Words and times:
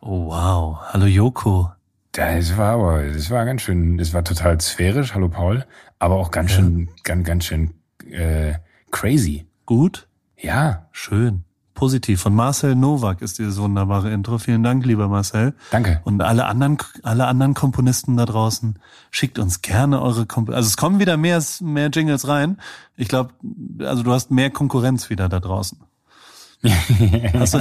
Oh 0.00 0.26
wow, 0.26 0.78
hallo 0.88 1.06
Joko. 1.06 1.70
Das 2.10 2.56
war 2.56 2.72
aber, 2.72 3.04
das 3.04 3.30
war 3.30 3.44
ganz 3.44 3.62
schön, 3.62 3.98
das 3.98 4.14
war 4.14 4.24
total 4.24 4.60
sphärisch, 4.60 5.14
hallo 5.14 5.28
Paul, 5.28 5.64
aber 6.00 6.16
auch 6.16 6.32
ganz 6.32 6.50
schön, 6.50 6.88
ganz, 7.04 7.24
ganz 7.24 7.44
schön 7.44 7.74
äh, 8.10 8.54
crazy. 8.90 9.46
Gut? 9.64 10.08
Ja, 10.36 10.88
Schön. 10.90 11.45
Positiv. 11.76 12.20
Von 12.20 12.34
Marcel 12.34 12.74
Nowak 12.74 13.22
ist 13.22 13.38
dieses 13.38 13.58
wunderbare 13.58 14.10
Intro. 14.10 14.38
Vielen 14.38 14.64
Dank, 14.64 14.84
lieber 14.84 15.06
Marcel. 15.06 15.54
danke. 15.70 16.00
Und 16.02 16.20
alle 16.20 16.46
anderen, 16.46 16.78
alle 17.04 17.26
anderen 17.26 17.54
Komponisten 17.54 18.16
da 18.16 18.26
draußen, 18.26 18.80
schickt 19.12 19.38
uns 19.38 19.62
gerne 19.62 20.02
eure 20.02 20.26
Komp 20.26 20.50
Also 20.50 20.66
es 20.66 20.76
kommen 20.76 20.98
wieder 20.98 21.16
mehr, 21.16 21.40
mehr 21.60 21.90
Jingles 21.90 22.26
rein. 22.26 22.58
Ich 22.96 23.06
glaube, 23.06 23.34
also 23.78 24.02
du 24.02 24.12
hast 24.12 24.32
mehr 24.32 24.50
Konkurrenz 24.50 25.08
wieder 25.10 25.28
da 25.28 25.38
draußen. 25.38 25.78
Hast 27.34 27.54
du, 27.54 27.60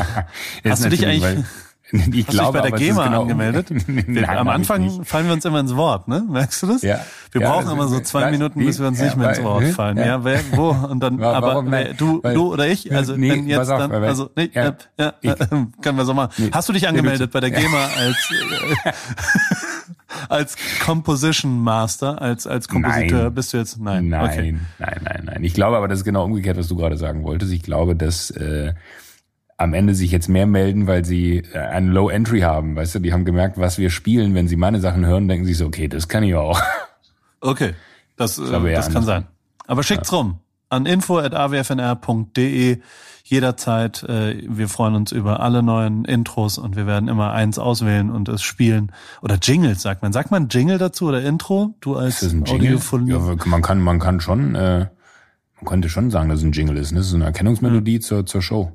hast 0.63 0.85
du 0.85 0.89
dich 0.89 1.05
eigentlich, 1.05 1.45
ich 1.91 1.99
hast 1.99 2.07
du 2.07 2.11
dich 2.11 2.27
glaube, 2.27 2.59
bei 2.61 2.69
der 2.69 2.79
GEMA 2.79 3.03
genau- 3.05 3.21
angemeldet? 3.21 3.67
Nein, 4.07 4.25
am 4.25 4.47
Anfang 4.49 5.03
fallen 5.03 5.27
wir 5.27 5.33
uns 5.33 5.45
immer 5.45 5.59
ins 5.59 5.75
Wort, 5.75 6.07
ne? 6.07 6.23
Merkst 6.27 6.63
du 6.63 6.67
das? 6.67 6.81
Ja. 6.81 6.99
Wir 7.31 7.41
Ja, 7.41 7.49
brauchen 7.51 7.69
immer 7.71 7.87
so 7.87 7.99
zwei 7.99 8.23
was? 8.23 8.31
Minuten, 8.31 8.59
bis 8.65 8.79
wir 8.79 8.87
uns 8.87 8.97
Ja, 8.99 9.05
nicht 9.05 9.17
mehr 9.17 9.29
ins 9.29 9.43
Wort 9.43 9.63
hä? 9.63 9.71
fallen. 9.71 9.97
Ja. 9.97 10.05
Ja, 10.05 10.23
wer, 10.23 10.39
wo? 10.53 10.69
Und 10.69 10.99
dann, 11.01 11.21
aber 11.23 11.63
wer, 11.69 11.93
du, 11.93 12.21
Weil- 12.23 12.33
du 12.33 12.53
oder 12.53 12.67
ich? 12.67 12.91
Also 12.93 13.15
Nee, 13.15 13.29
wenn 13.31 13.47
jetzt 13.47 13.69
auf, 13.69 13.79
dann, 13.79 13.91
also 13.91 14.29
nee, 14.35 14.49
ja. 14.53 14.75
ja, 14.99 15.13
ja, 15.21 15.33
äh, 15.33 15.35
können 15.81 15.97
wir 15.97 16.05
so 16.05 16.13
machen. 16.13 16.31
Nee. 16.37 16.49
Hast 16.51 16.67
du 16.69 16.73
dich 16.73 16.87
angemeldet 16.87 17.31
bei 17.31 17.39
der 17.39 17.51
GEMA 17.51 17.83
als 17.97 18.31
äh, 18.85 18.91
als 20.29 20.55
Composition 20.83 21.59
Master, 21.61 22.21
als 22.21 22.47
als 22.47 22.67
Kompositeur? 22.67 23.23
Nein. 23.23 23.33
Bist 23.33 23.53
du 23.53 23.57
jetzt? 23.57 23.79
Nein. 23.79 24.09
Nein, 24.09 24.23
Okay. 24.29 24.55
nein, 24.79 24.99
nein, 25.03 25.21
nein. 25.25 25.43
Ich 25.43 25.53
glaube 25.53 25.77
aber, 25.77 25.87
das 25.87 25.99
ist 25.99 26.05
genau 26.05 26.23
umgekehrt, 26.25 26.57
was 26.57 26.67
du 26.67 26.75
gerade 26.75 26.97
sagen 26.97 27.23
wolltest. 27.23 27.51
Ich 27.51 27.63
glaube, 27.63 27.95
dass 27.95 28.31
äh, 28.31 28.73
am 29.57 29.73
Ende 29.73 29.95
sich 29.95 30.11
jetzt 30.11 30.27
mehr 30.27 30.48
melden, 30.48 30.87
weil 30.87 31.05
sie 31.05 31.43
äh, 31.53 31.57
einen 31.57 31.91
Low 31.91 32.09
Entry 32.09 32.41
haben. 32.41 32.75
Weißt 32.75 32.95
du, 32.95 32.99
die 32.99 33.13
haben 33.13 33.25
gemerkt, 33.25 33.57
was 33.57 33.77
wir 33.77 33.89
spielen. 33.89 34.35
Wenn 34.35 34.47
sie 34.47 34.57
meine 34.57 34.79
Sachen 34.79 35.05
hören, 35.05 35.27
denken 35.27 35.45
sie 35.45 35.53
so, 35.53 35.65
okay, 35.65 35.87
das 35.87 36.07
kann 36.07 36.23
ich 36.23 36.35
auch. 36.35 36.59
Okay, 37.41 37.73
das, 38.15 38.39
äh, 38.39 38.45
glaube 38.45 38.71
eher 38.71 38.77
das 38.77 38.91
kann 38.91 39.03
sein. 39.03 39.27
Aber 39.67 39.84
schickt's 39.84 40.12
rum 40.12 40.39
an 40.70 40.87
info@awfnr.de 40.87 42.79
jederzeit. 43.23 44.03
Äh, 44.03 44.43
wir 44.47 44.67
freuen 44.67 44.95
uns 44.95 45.12
über 45.12 45.41
alle 45.41 45.62
neuen 45.62 46.05
Intros 46.05 46.57
und 46.57 46.75
wir 46.75 46.87
werden 46.87 47.07
immer 47.07 47.34
eins 47.34 47.59
auswählen 47.59 48.09
und 48.09 48.29
es 48.29 48.41
spielen. 48.41 48.91
Oder 49.21 49.37
Jingles, 49.41 49.81
sagt 49.84 50.01
man. 50.01 50.12
Sagt 50.13 50.31
man 50.31 50.47
Jingle 50.49 50.79
dazu 50.79 51.07
oder 51.07 51.21
Intro? 51.21 51.75
Du 51.81 51.95
als 51.95 52.21
Ist 52.21 52.23
das 52.23 52.34
ein 52.34 52.45
Jingle? 52.45 52.79
Ja, 53.05 53.19
man 53.45 53.62
kann, 53.62 53.79
man 53.79 53.99
kann 53.99 54.19
schon, 54.21 54.55
äh, 54.55 54.87
man 55.57 55.65
könnte 55.65 55.90
schon 55.90 56.09
sagen, 56.09 56.29
dass 56.29 56.40
es 56.40 56.45
ein 56.45 56.51
Jingle 56.51 56.77
ist. 56.77 56.91
Ne? 56.91 56.99
Das 56.99 57.07
ist 57.07 57.13
eine 57.13 57.25
Erkennungsmelodie 57.25 57.99
zur, 57.99 58.25
zur 58.25 58.41
Show. 58.41 58.71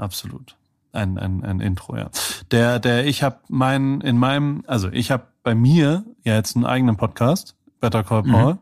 Absolut. 0.00 0.56
Ein, 0.92 1.18
ein, 1.18 1.44
ein 1.44 1.60
Intro, 1.60 1.96
ja. 1.96 2.10
Der, 2.50 2.80
der, 2.80 3.06
ich 3.06 3.22
habe 3.22 3.36
meinen, 3.48 4.00
in 4.00 4.18
meinem, 4.18 4.64
also 4.66 4.88
ich 4.90 5.10
habe 5.12 5.24
bei 5.44 5.54
mir 5.54 6.04
ja 6.24 6.34
jetzt 6.34 6.56
einen 6.56 6.64
eigenen 6.66 6.96
Podcast, 6.96 7.54
Better 7.80 8.02
Call 8.02 8.24
Paul. 8.24 8.58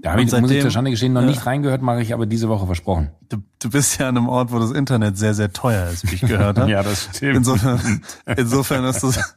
Da 0.00 0.12
habe 0.12 0.22
ich, 0.22 0.32
Und 0.32 0.42
muss 0.42 0.50
ich 0.50 0.54
seitdem- 0.58 0.62
zur 0.62 0.70
Schande 0.70 0.90
gestehen, 0.92 1.12
noch 1.12 1.22
nicht 1.22 1.44
reingehört, 1.44 1.82
mache 1.82 2.00
ich 2.02 2.14
aber 2.14 2.24
diese 2.24 2.48
Woche 2.48 2.66
versprochen. 2.66 3.10
Du, 3.28 3.38
du 3.58 3.68
bist 3.68 3.98
ja 3.98 4.08
an 4.08 4.16
einem 4.16 4.28
Ort, 4.28 4.52
wo 4.52 4.60
das 4.60 4.70
Internet 4.70 5.18
sehr, 5.18 5.34
sehr 5.34 5.52
teuer 5.52 5.88
ist, 5.90 6.08
wie 6.08 6.14
ich 6.14 6.20
gehört 6.20 6.56
habe. 6.60 6.70
das 6.72 7.08
stimmt. 7.16 7.36
Insofern, 7.38 8.00
insofern 8.36 8.84
ist 8.84 9.02
das, 9.02 9.34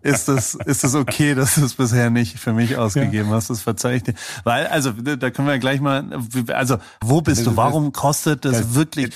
ist 0.00 0.28
das, 0.28 0.54
ist 0.54 0.84
das 0.84 0.94
okay, 0.94 1.34
dass 1.34 1.56
du 1.56 1.64
es 1.66 1.74
bisher 1.74 2.08
nicht 2.08 2.38
für 2.38 2.54
mich 2.54 2.78
ausgegeben 2.78 3.28
hast. 3.30 3.50
Das 3.50 3.60
verzeih 3.60 3.96
ich 3.96 4.02
dir. 4.02 4.14
Weil, 4.44 4.66
also, 4.68 4.90
da 4.92 5.30
können 5.30 5.46
wir 5.48 5.58
gleich 5.58 5.82
mal, 5.82 6.04
also, 6.48 6.78
wo 7.02 7.20
bist 7.20 7.46
du? 7.46 7.56
Warum 7.56 7.92
kostet 7.92 8.44
das, 8.46 8.56
das- 8.58 8.74
wirklich? 8.74 9.10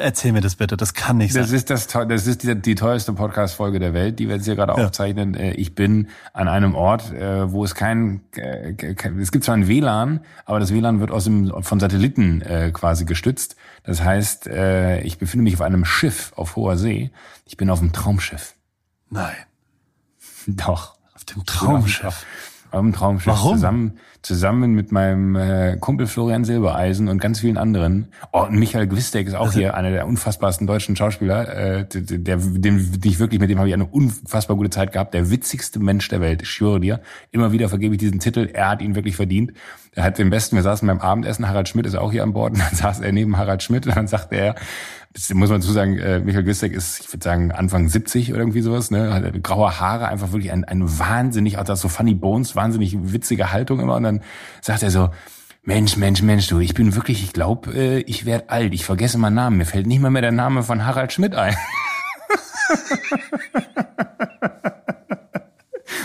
Erzähl 0.00 0.32
mir 0.32 0.40
das 0.40 0.56
bitte. 0.56 0.76
Das 0.76 0.94
kann 0.94 1.18
nicht 1.18 1.34
Das 1.36 1.48
sein. 1.48 1.56
ist 1.56 1.70
das, 1.70 1.86
das 1.86 2.26
ist 2.26 2.42
die, 2.42 2.54
die 2.60 2.74
teuerste 2.74 3.12
Podcast-Folge 3.12 3.78
der 3.78 3.92
Welt, 3.94 4.18
die 4.18 4.28
wir 4.28 4.36
jetzt 4.36 4.44
hier 4.44 4.56
gerade 4.56 4.74
aufzeichnen. 4.74 5.34
Äh, 5.34 5.52
Ich 5.52 5.74
bin 5.74 6.08
an 6.32 6.48
einem 6.48 6.74
Ort, 6.74 7.12
äh, 7.12 7.50
wo 7.50 7.64
es 7.64 7.74
kein, 7.74 8.20
äh, 8.36 8.74
kein, 8.74 9.18
es 9.18 9.32
gibt 9.32 9.44
zwar 9.44 9.56
ein 9.56 9.68
WLAN, 9.68 10.20
aber 10.44 10.60
das 10.60 10.72
WLAN 10.72 11.00
wird 11.00 11.10
aus 11.10 11.24
dem, 11.24 11.52
von 11.62 11.80
Satelliten 11.80 12.42
quasi 12.72 13.04
gestützt. 13.04 13.56
Das 13.84 14.02
heißt, 14.02 14.46
ich 15.02 15.18
befinde 15.18 15.44
mich 15.44 15.54
auf 15.54 15.60
einem 15.62 15.84
Schiff 15.84 16.32
auf 16.36 16.56
hoher 16.56 16.76
See. 16.76 17.10
Ich 17.44 17.56
bin 17.56 17.70
auf 17.70 17.80
einem 17.80 17.92
Traumschiff. 17.92 18.54
Nein. 19.10 19.34
Doch. 20.46 20.94
Auf 21.14 21.24
dem 21.24 21.44
Traumschiff. 21.46 22.24
Auf 22.70 22.80
dem 22.80 22.92
Traumschiff. 22.92 23.32
Warum? 23.32 23.54
Zusammen, 23.56 23.98
zusammen 24.22 24.72
mit 24.72 24.92
meinem 24.92 25.36
äh, 25.36 25.76
Kumpel 25.78 26.06
Florian 26.06 26.44
Silbereisen 26.44 27.08
und 27.08 27.20
ganz 27.20 27.40
vielen 27.40 27.56
anderen. 27.56 28.08
Oh, 28.32 28.42
und 28.42 28.58
Michael 28.58 28.86
Gwistek 28.86 29.26
ist 29.26 29.34
auch 29.34 29.52
hier 29.52 29.74
einer 29.74 29.90
der 29.90 30.06
unfassbarsten 30.06 30.66
deutschen 30.66 30.96
Schauspieler. 30.96 31.48
Äh, 31.48 31.86
der, 31.88 32.36
dem, 32.38 33.00
den 33.00 33.10
ich 33.10 33.18
wirklich, 33.18 33.40
mit 33.40 33.50
dem 33.50 33.58
habe 33.58 33.68
ich 33.68 33.74
eine 33.74 33.86
unfassbar 33.86 34.56
gute 34.56 34.70
Zeit 34.70 34.92
gehabt. 34.92 35.14
Der 35.14 35.30
witzigste 35.30 35.78
Mensch 35.78 36.08
der 36.08 36.20
Welt, 36.20 36.42
ich 36.42 36.50
schwöre 36.50 36.80
dir. 36.80 37.00
Immer 37.30 37.52
wieder 37.52 37.68
vergebe 37.68 37.94
ich 37.94 38.00
diesen 38.00 38.20
Titel. 38.20 38.48
Er 38.52 38.70
hat 38.70 38.82
ihn 38.82 38.94
wirklich 38.94 39.16
verdient. 39.16 39.52
Er 39.92 40.04
hat 40.04 40.18
den 40.18 40.30
besten. 40.30 40.56
Wir 40.56 40.62
saßen 40.62 40.86
beim 40.86 41.00
Abendessen. 41.00 41.48
Harald 41.48 41.68
Schmidt 41.68 41.86
ist 41.86 41.94
auch 41.94 42.12
hier 42.12 42.22
an 42.22 42.32
Bord. 42.32 42.52
Und 42.52 42.60
dann 42.60 42.74
saß 42.74 43.00
er 43.00 43.12
neben 43.12 43.36
Harald 43.36 43.62
Schmidt 43.62 43.86
und 43.86 43.96
dann 43.96 44.08
sagte 44.08 44.36
er, 44.36 44.54
das 45.14 45.32
muss 45.34 45.48
man 45.48 45.60
dazu 45.60 45.72
sagen, 45.72 45.98
äh, 45.98 46.20
Michael 46.20 46.44
Gwistek 46.44 46.72
ist, 46.72 47.00
ich 47.00 47.12
würde 47.12 47.24
sagen, 47.24 47.50
Anfang 47.50 47.88
70 47.88 48.30
oder 48.30 48.40
irgendwie 48.40 48.60
sowas, 48.60 48.90
ne? 48.90 49.12
Hat 49.12 49.42
graue 49.42 49.80
Haare, 49.80 50.06
einfach 50.06 50.32
wirklich 50.32 50.52
ein, 50.52 50.64
ein 50.64 50.98
wahnsinnig, 50.98 51.58
auch 51.58 51.64
das 51.64 51.80
so 51.80 51.88
funny 51.88 52.14
bones, 52.14 52.54
wahnsinnig 52.54 52.96
witzige 53.12 53.50
Haltung 53.52 53.80
immer. 53.80 53.96
Und 53.96 54.04
dann 54.08 54.22
sagt 54.60 54.82
er 54.82 54.90
so, 54.90 55.10
Mensch, 55.62 55.96
Mensch, 55.96 56.22
Mensch, 56.22 56.46
du, 56.48 56.60
ich 56.60 56.74
bin 56.74 56.94
wirklich, 56.94 57.22
ich 57.22 57.32
glaube, 57.32 57.72
äh, 57.74 57.98
ich 58.00 58.24
werde 58.24 58.48
alt, 58.50 58.72
ich 58.72 58.84
vergesse 58.84 59.18
meinen 59.18 59.34
Namen, 59.34 59.58
mir 59.58 59.66
fällt 59.66 59.86
nicht 59.86 60.00
mal 60.00 60.10
mehr 60.10 60.22
der 60.22 60.32
Name 60.32 60.62
von 60.62 60.86
Harald 60.86 61.12
Schmidt 61.12 61.34
ein. 61.34 61.54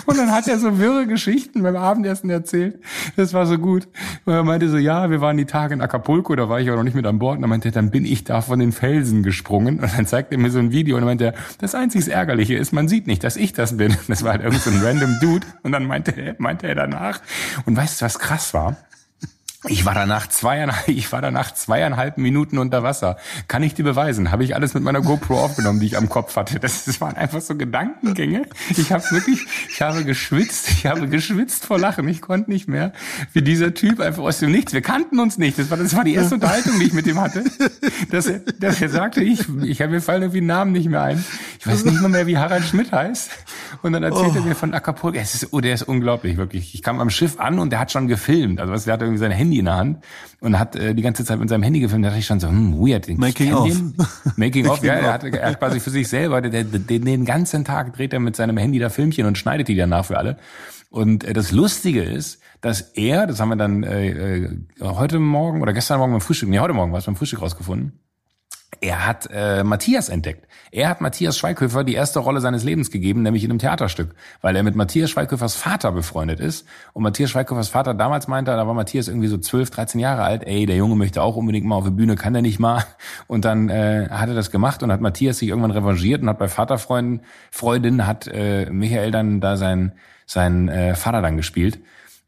Und 0.05 0.17
dann 0.17 0.31
hat 0.31 0.47
er 0.47 0.59
so 0.59 0.79
wirre 0.79 1.07
Geschichten 1.07 1.63
beim 1.63 1.75
Abendessen 1.75 2.29
erzählt. 2.29 2.79
Das 3.15 3.33
war 3.33 3.45
so 3.45 3.57
gut. 3.57 3.87
Und 4.25 4.33
er 4.33 4.43
meinte 4.43 4.69
so, 4.69 4.77
ja, 4.77 5.09
wir 5.09 5.21
waren 5.21 5.37
die 5.37 5.45
Tage 5.45 5.73
in 5.73 5.81
Acapulco, 5.81 6.35
da 6.35 6.49
war 6.49 6.59
ich 6.59 6.67
aber 6.67 6.77
noch 6.77 6.83
nicht 6.83 6.95
mit 6.95 7.05
an 7.05 7.19
Bord. 7.19 7.37
Und 7.37 7.41
dann 7.41 7.49
meinte 7.49 7.69
er, 7.69 7.71
dann 7.71 7.91
bin 7.91 8.05
ich 8.05 8.23
da 8.23 8.41
von 8.41 8.59
den 8.59 8.71
Felsen 8.71 9.23
gesprungen. 9.23 9.79
Und 9.79 9.97
dann 9.97 10.05
zeigte 10.05 10.35
er 10.35 10.39
mir 10.39 10.51
so 10.51 10.59
ein 10.59 10.71
Video 10.71 10.95
und 10.95 11.01
dann 11.01 11.07
meinte 11.07 11.25
er, 11.25 11.33
das 11.59 11.75
einzig 11.75 12.07
Ärgerliche 12.07 12.55
ist, 12.55 12.73
man 12.73 12.87
sieht 12.87 13.07
nicht, 13.07 13.23
dass 13.23 13.35
ich 13.35 13.53
das 13.53 13.77
bin. 13.77 13.95
Das 14.07 14.23
war 14.23 14.33
halt 14.33 14.43
irgend 14.43 14.61
so 14.61 14.69
ein 14.69 14.81
random 14.81 15.17
Dude. 15.21 15.47
Und 15.63 15.71
dann 15.71 15.85
meinte 15.85 16.11
er, 16.11 16.35
meinte 16.37 16.67
er 16.67 16.75
danach. 16.75 17.21
Und 17.65 17.75
weißt 17.75 18.01
du, 18.01 18.05
was 18.05 18.19
krass 18.19 18.53
war? 18.53 18.77
Ich 19.69 19.85
war 19.85 19.93
danach 19.93 20.27
zweieinhalb, 20.27 20.87
ich 20.87 21.11
war 21.11 21.21
danach 21.21 21.53
zweieinhalb 21.53 22.17
Minuten 22.17 22.57
unter 22.57 22.83
Wasser. 22.83 23.17
Kann 23.47 23.63
ich 23.63 23.73
dir 23.73 23.83
beweisen? 23.83 24.31
Habe 24.31 24.43
ich 24.43 24.55
alles 24.55 24.73
mit 24.73 24.83
meiner 24.83 25.01
GoPro 25.01 25.39
aufgenommen, 25.39 25.79
die 25.79 25.85
ich 25.85 25.97
am 25.97 26.09
Kopf 26.09 26.35
hatte. 26.35 26.59
Das, 26.59 26.85
das 26.85 26.99
waren 26.99 27.15
einfach 27.15 27.41
so 27.41 27.55
Gedankengänge. 27.55 28.43
Ich 28.69 28.91
habe 28.91 29.03
wirklich, 29.11 29.45
ich 29.69 29.81
habe 29.81 30.03
geschwitzt, 30.03 30.69
ich 30.69 30.85
habe 30.85 31.07
geschwitzt 31.07 31.65
vor 31.65 31.79
Lachen. 31.79 32.07
Ich 32.07 32.21
konnte 32.21 32.51
nicht 32.51 32.67
mehr. 32.67 32.91
Wie 33.31 33.41
dieser 33.41 33.73
Typ 33.73 33.99
einfach 33.99 34.23
aus 34.23 34.39
dem 34.39 34.51
Nichts. 34.51 34.73
Wir 34.73 34.81
kannten 34.81 35.19
uns 35.19 35.37
nicht. 35.37 35.57
Das 35.57 35.69
war, 35.69 35.77
das 35.77 35.95
war 35.95 36.03
die 36.03 36.13
erste 36.13 36.35
Unterhaltung, 36.35 36.79
die 36.79 36.85
ich 36.85 36.93
mit 36.93 37.07
ihm 37.07 37.19
hatte. 37.19 37.43
Dass 38.11 38.27
er, 38.27 38.39
dass 38.39 38.81
er 38.81 38.89
sagte, 38.89 39.23
ich, 39.23 39.45
ich 39.63 39.81
habe 39.81 39.91
mir 39.91 40.01
fallen 40.01 40.23
irgendwie 40.23 40.41
Namen 40.41 40.71
nicht 40.71 40.89
mehr 40.89 41.01
ein. 41.01 41.23
Ich 41.59 41.67
weiß 41.67 41.85
nicht 41.85 42.01
mal 42.01 42.09
mehr, 42.09 42.27
wie 42.27 42.37
Harald 42.37 42.65
Schmidt 42.65 42.91
heißt. 42.91 43.31
Und 43.81 43.93
dann 43.93 44.03
erzählt 44.03 44.35
er 44.35 44.41
mir 44.41 44.55
von 44.55 44.73
Acapulco. 44.73 45.17
Es 45.17 45.35
ist, 45.35 45.53
oh, 45.53 45.61
der 45.61 45.73
ist 45.73 45.83
unglaublich, 45.83 46.37
wirklich. 46.37 46.73
Ich 46.73 46.83
kam 46.83 46.99
am 46.99 47.09
Schiff 47.09 47.39
an 47.39 47.59
und 47.59 47.71
der 47.71 47.79
hat 47.79 47.91
schon 47.91 48.07
gefilmt. 48.07 48.59
Also, 48.59 48.73
was, 48.73 48.85
der 48.85 48.93
hatte 48.93 49.05
irgendwie 49.05 49.19
sein 49.19 49.31
Handy 49.31 49.52
in 49.59 49.65
der 49.65 49.75
Hand 49.75 50.03
und 50.39 50.59
hat 50.59 50.75
äh, 50.75 50.93
die 50.93 51.01
ganze 51.01 51.25
Zeit 51.25 51.39
mit 51.39 51.49
seinem 51.49 51.63
Handy 51.63 51.79
gefilmt. 51.79 52.05
Da 52.05 52.09
dachte 52.09 52.19
ich 52.19 52.25
schon 52.25 52.39
so, 52.39 52.47
hm, 52.47 52.77
weird. 52.79 53.07
Ich 53.07 53.17
Making 53.17 53.47
kenn 53.47 53.55
of. 53.55 53.67
den. 53.67 53.95
Making 54.35 54.67
of, 54.67 54.83
ja. 54.83 54.93
Er 54.93 55.13
hat, 55.13 55.23
er 55.23 55.49
hat 55.49 55.59
quasi 55.59 55.79
für 55.79 55.89
sich 55.89 56.07
selber, 56.07 56.41
der, 56.41 56.63
den, 56.63 57.05
den 57.05 57.25
ganzen 57.25 57.65
Tag 57.65 57.93
dreht 57.95 58.13
er 58.13 58.19
mit 58.19 58.35
seinem 58.35 58.57
Handy 58.57 58.79
da 58.79 58.89
Filmchen 58.89 59.25
und 59.25 59.37
schneidet 59.37 59.67
die 59.67 59.75
danach 59.75 60.05
für 60.05 60.17
alle. 60.17 60.37
Und 60.89 61.23
äh, 61.23 61.33
das 61.33 61.51
Lustige 61.51 62.03
ist, 62.03 62.39
dass 62.61 62.81
er, 62.81 63.27
das 63.27 63.39
haben 63.39 63.49
wir 63.49 63.55
dann 63.55 63.83
äh, 63.83 64.09
äh, 64.09 64.57
heute 64.79 65.19
Morgen 65.19 65.61
oder 65.61 65.73
gestern 65.73 65.97
Morgen 65.99 66.13
beim 66.13 66.21
Frühstück, 66.21 66.49
nee, 66.49 66.59
heute 66.59 66.73
Morgen 66.73 66.91
war 66.91 66.99
es 66.99 67.05
beim 67.05 67.15
Frühstück 67.15 67.41
rausgefunden, 67.41 67.99
er 68.83 69.07
hat 69.07 69.29
äh, 69.31 69.63
Matthias 69.63 70.09
entdeckt. 70.09 70.45
Er 70.69 70.89
hat 70.89 70.99
Matthias 70.99 71.37
Schweighöfer 71.37 71.85
die 71.85 71.93
erste 71.93 72.19
Rolle 72.19 72.41
seines 72.41 72.65
Lebens 72.65 72.91
gegeben, 72.91 73.21
nämlich 73.21 73.45
in 73.45 73.49
einem 73.49 73.59
Theaterstück, 73.59 74.13
weil 74.41 74.57
er 74.57 74.63
mit 74.63 74.75
Matthias 74.75 75.09
Schweighöfers 75.09 75.55
Vater 75.55 75.93
befreundet 75.93 76.41
ist. 76.41 76.67
Und 76.91 77.03
Matthias 77.03 77.29
Schweighöfers 77.29 77.69
Vater 77.69 77.93
damals 77.93 78.27
meinte, 78.27 78.51
da 78.51 78.67
war 78.67 78.73
Matthias 78.73 79.07
irgendwie 79.07 79.29
so 79.29 79.37
12, 79.37 79.69
13 79.69 79.99
Jahre 80.01 80.23
alt, 80.23 80.43
ey, 80.45 80.65
der 80.65 80.75
Junge 80.75 80.97
möchte 80.97 81.21
auch 81.21 81.37
unbedingt 81.37 81.65
mal 81.65 81.75
auf 81.75 81.85
die 81.85 81.91
Bühne, 81.91 82.15
kann 82.15 82.35
er 82.35 82.41
nicht 82.41 82.59
mal. 82.59 82.83
Und 83.27 83.45
dann 83.45 83.69
äh, 83.69 84.09
hat 84.09 84.27
er 84.27 84.35
das 84.35 84.51
gemacht 84.51 84.83
und 84.83 84.91
hat 84.91 84.99
Matthias 84.99 85.37
sich 85.37 85.47
irgendwann 85.47 85.71
revanchiert 85.71 86.21
und 86.21 86.27
hat 86.27 86.39
bei 86.39 86.49
Vaterfreunden, 86.49 87.21
Freundin 87.51 88.05
hat 88.05 88.27
äh, 88.27 88.69
Michael 88.69 89.11
dann 89.11 89.39
da 89.39 89.55
sein, 89.55 89.93
sein 90.25 90.67
äh, 90.67 90.95
Vater 90.95 91.21
dann 91.21 91.37
gespielt. 91.37 91.79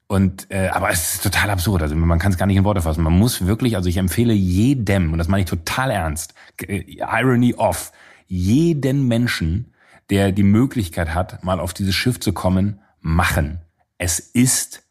Und 0.07 0.51
äh, 0.51 0.67
aber 0.67 0.89
es 0.91 1.15
ist 1.15 1.23
total 1.23 1.49
absurd. 1.49 1.81
Also 1.81 1.95
man 1.95 2.19
kann 2.19 2.31
es 2.31 2.37
gar 2.37 2.45
nicht 2.45 2.57
in 2.57 2.63
Worte 2.63 2.81
fassen. 2.81 3.03
Man 3.03 3.17
muss 3.17 3.47
wirklich, 3.47 3.75
also 3.75 3.89
ich 3.89 3.97
empfehle 3.97 4.33
jedem, 4.33 5.11
und 5.11 5.17
das 5.17 5.27
meine 5.27 5.43
ich 5.43 5.49
total 5.49 5.89
ernst, 5.89 6.34
Irony 6.61 7.53
off, 7.55 7.91
jeden 8.27 9.07
Menschen, 9.07 9.73
der 10.09 10.31
die 10.31 10.43
Möglichkeit 10.43 11.13
hat, 11.13 11.43
mal 11.43 11.59
auf 11.59 11.73
dieses 11.73 11.95
Schiff 11.95 12.19
zu 12.19 12.33
kommen, 12.33 12.79
machen. 13.01 13.59
Es 13.97 14.19
ist 14.19 14.83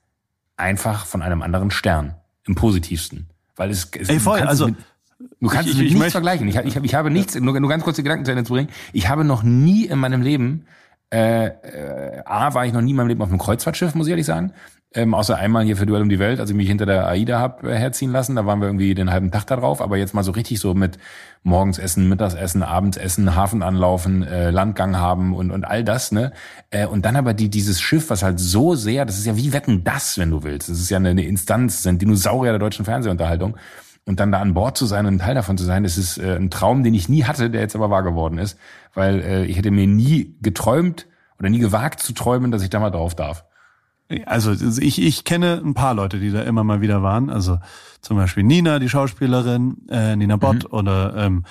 einfach 0.56 1.06
von 1.06 1.22
einem 1.22 1.43
anderen 1.43 1.70
Stern. 1.70 2.14
Im 2.46 2.55
positivsten. 2.55 3.28
Weil 3.56 3.70
es, 3.70 3.88
es 3.99 4.08
Ey, 4.08 4.20
voll, 4.20 4.40
also, 4.40 4.66
mit, 4.66 4.76
du 5.40 5.49
kannst 5.49 5.66
ich- 5.69 5.72
es 5.72 5.78
mit 5.78 5.87
ich 5.87 5.93
nichts 5.93 5.99
möchte- 5.99 6.12
vergleichen. 6.12 6.46
Ich, 6.49 6.56
ich, 6.56 6.76
ich 6.76 6.94
habe 6.94 7.11
nichts, 7.11 7.34
nur, 7.37 7.58
nur 7.58 7.70
ganz 7.70 7.82
kurz 7.84 7.96
die 7.96 8.02
Gedanken 8.02 8.25
zu 8.26 8.32
Ende 8.32 8.44
zu 8.44 8.52
bringen. 8.52 8.69
Ich 8.93 9.08
habe 9.08 9.25
noch 9.25 9.43
nie 9.43 9.87
in 9.87 9.99
meinem 9.99 10.20
Leben, 10.20 10.66
äh, 11.12 11.46
äh, 11.46 12.22
A, 12.26 12.52
war 12.55 12.66
ich 12.66 12.72
noch 12.72 12.82
nie 12.82 12.90
in 12.90 12.96
meinem 12.96 13.08
Leben 13.08 13.22
auf 13.22 13.28
einem 13.31 13.38
Kreuzfahrtschiff, 13.38 13.94
muss 13.94 14.06
ich 14.08 14.11
ehrlich 14.11 14.26
sagen. 14.26 14.52
Ähm, 14.96 15.12
außer 15.12 15.37
einmal 15.37 15.64
hier 15.64 15.76
für 15.76 15.87
Duell 15.87 16.02
um 16.02 16.08
die 16.08 16.20
Welt, 16.20 16.38
als 16.38 16.50
ich 16.50 16.56
mich 16.56 16.69
hinter 16.69 16.87
der 16.87 17.08
AIDA 17.08 17.41
hab 17.41 17.64
äh, 17.64 17.76
herziehen 17.76 18.12
lassen. 18.12 18.37
Da 18.37 18.46
waren 18.46 18.61
wir 18.61 18.69
irgendwie 18.69 18.94
den 18.94 19.11
halben 19.11 19.32
Tag 19.32 19.44
da 19.46 19.56
drauf. 19.56 19.82
Aber 19.82 19.96
jetzt 19.96 20.14
mal 20.14 20.23
so 20.23 20.31
richtig 20.31 20.61
so 20.61 20.73
mit 20.73 20.99
morgens 21.43 21.79
essen, 21.79 22.08
mittags 22.08 22.35
essen, 22.35 22.62
abends 22.62 22.96
essen, 22.96 23.35
Hafen 23.35 23.64
anlaufen, 23.64 24.23
äh, 24.23 24.50
Landgang 24.50 24.96
haben 24.96 25.35
und, 25.35 25.50
und 25.50 25.64
all 25.64 25.82
das, 25.82 26.12
ne? 26.12 26.32
Äh, 26.70 26.87
und 26.87 27.05
dann 27.05 27.17
aber 27.17 27.35
die, 27.35 27.49
dieses 27.49 27.81
Schiff, 27.81 28.08
was 28.08 28.23
halt 28.23 28.38
so 28.38 28.76
sehr, 28.76 29.05
das 29.05 29.19
ist 29.19 29.26
ja 29.26 29.37
wie 29.37 29.52
Wetten 29.52 29.82
das, 29.82 30.17
wenn 30.17 30.31
du 30.31 30.44
willst. 30.44 30.69
Das 30.69 30.79
ist 30.79 30.91
ja 30.91 30.99
eine, 30.99 31.11
eine 31.11 31.25
Instanz, 31.25 31.82
sind 31.82 32.00
Dinosaurier 32.00 32.52
der 32.52 32.61
deutschen 32.61 32.85
Fernsehunterhaltung. 32.85 33.56
Und 34.06 34.20
dann 34.20 34.31
da 34.31 34.40
an 34.40 34.55
Bord 34.55 34.76
zu 34.76 34.87
sein 34.87 35.06
und 35.06 35.14
ein 35.14 35.19
Teil 35.19 35.35
davon 35.35 35.58
zu 35.58 35.64
sein, 35.64 35.82
das 35.82 35.99
ist 35.99 36.19
äh, 36.19 36.37
ein 36.37 36.50
Traum, 36.50 36.85
den 36.85 36.94
ich 36.94 37.08
nie 37.08 37.25
hatte, 37.25 37.50
der 37.50 37.62
jetzt 37.62 37.75
aber 37.75 37.90
wahr 37.90 38.05
geworden 38.05 38.38
ist. 38.38 38.58
Weil 38.93 39.20
äh, 39.20 39.44
ich 39.47 39.56
hätte 39.56 39.73
mir 39.73 39.88
nie 39.88 40.37
geträumt 40.40 41.08
oder 41.40 41.49
nie 41.49 41.58
gewagt 41.58 42.00
zu 42.00 42.12
träumen, 42.12 42.52
dass 42.52 42.62
ich 42.62 42.70
da 42.70 42.79
mal 42.79 42.90
drauf 42.90 43.17
darf. 43.17 43.44
Also 44.26 44.52
ich, 44.81 45.00
ich 45.00 45.25
kenne 45.25 45.61
ein 45.64 45.75
paar 45.75 45.94
Leute, 45.94 46.19
die 46.20 46.31
da 46.31 46.43
immer 46.43 46.64
mal 46.64 46.81
wieder 46.81 47.02
waren. 47.02 47.31
Also 47.31 47.58
zum 48.00 48.16
Beispiel 48.16 48.43
Nina, 48.44 48.78
die 48.78 48.88
Schauspielerin, 48.88 49.76
äh, 49.88 50.14
Nina 50.16 50.37
Bott 50.37 50.64
Mhm. 50.64 50.70
oder 50.78 51.16
ähm, 51.16 51.44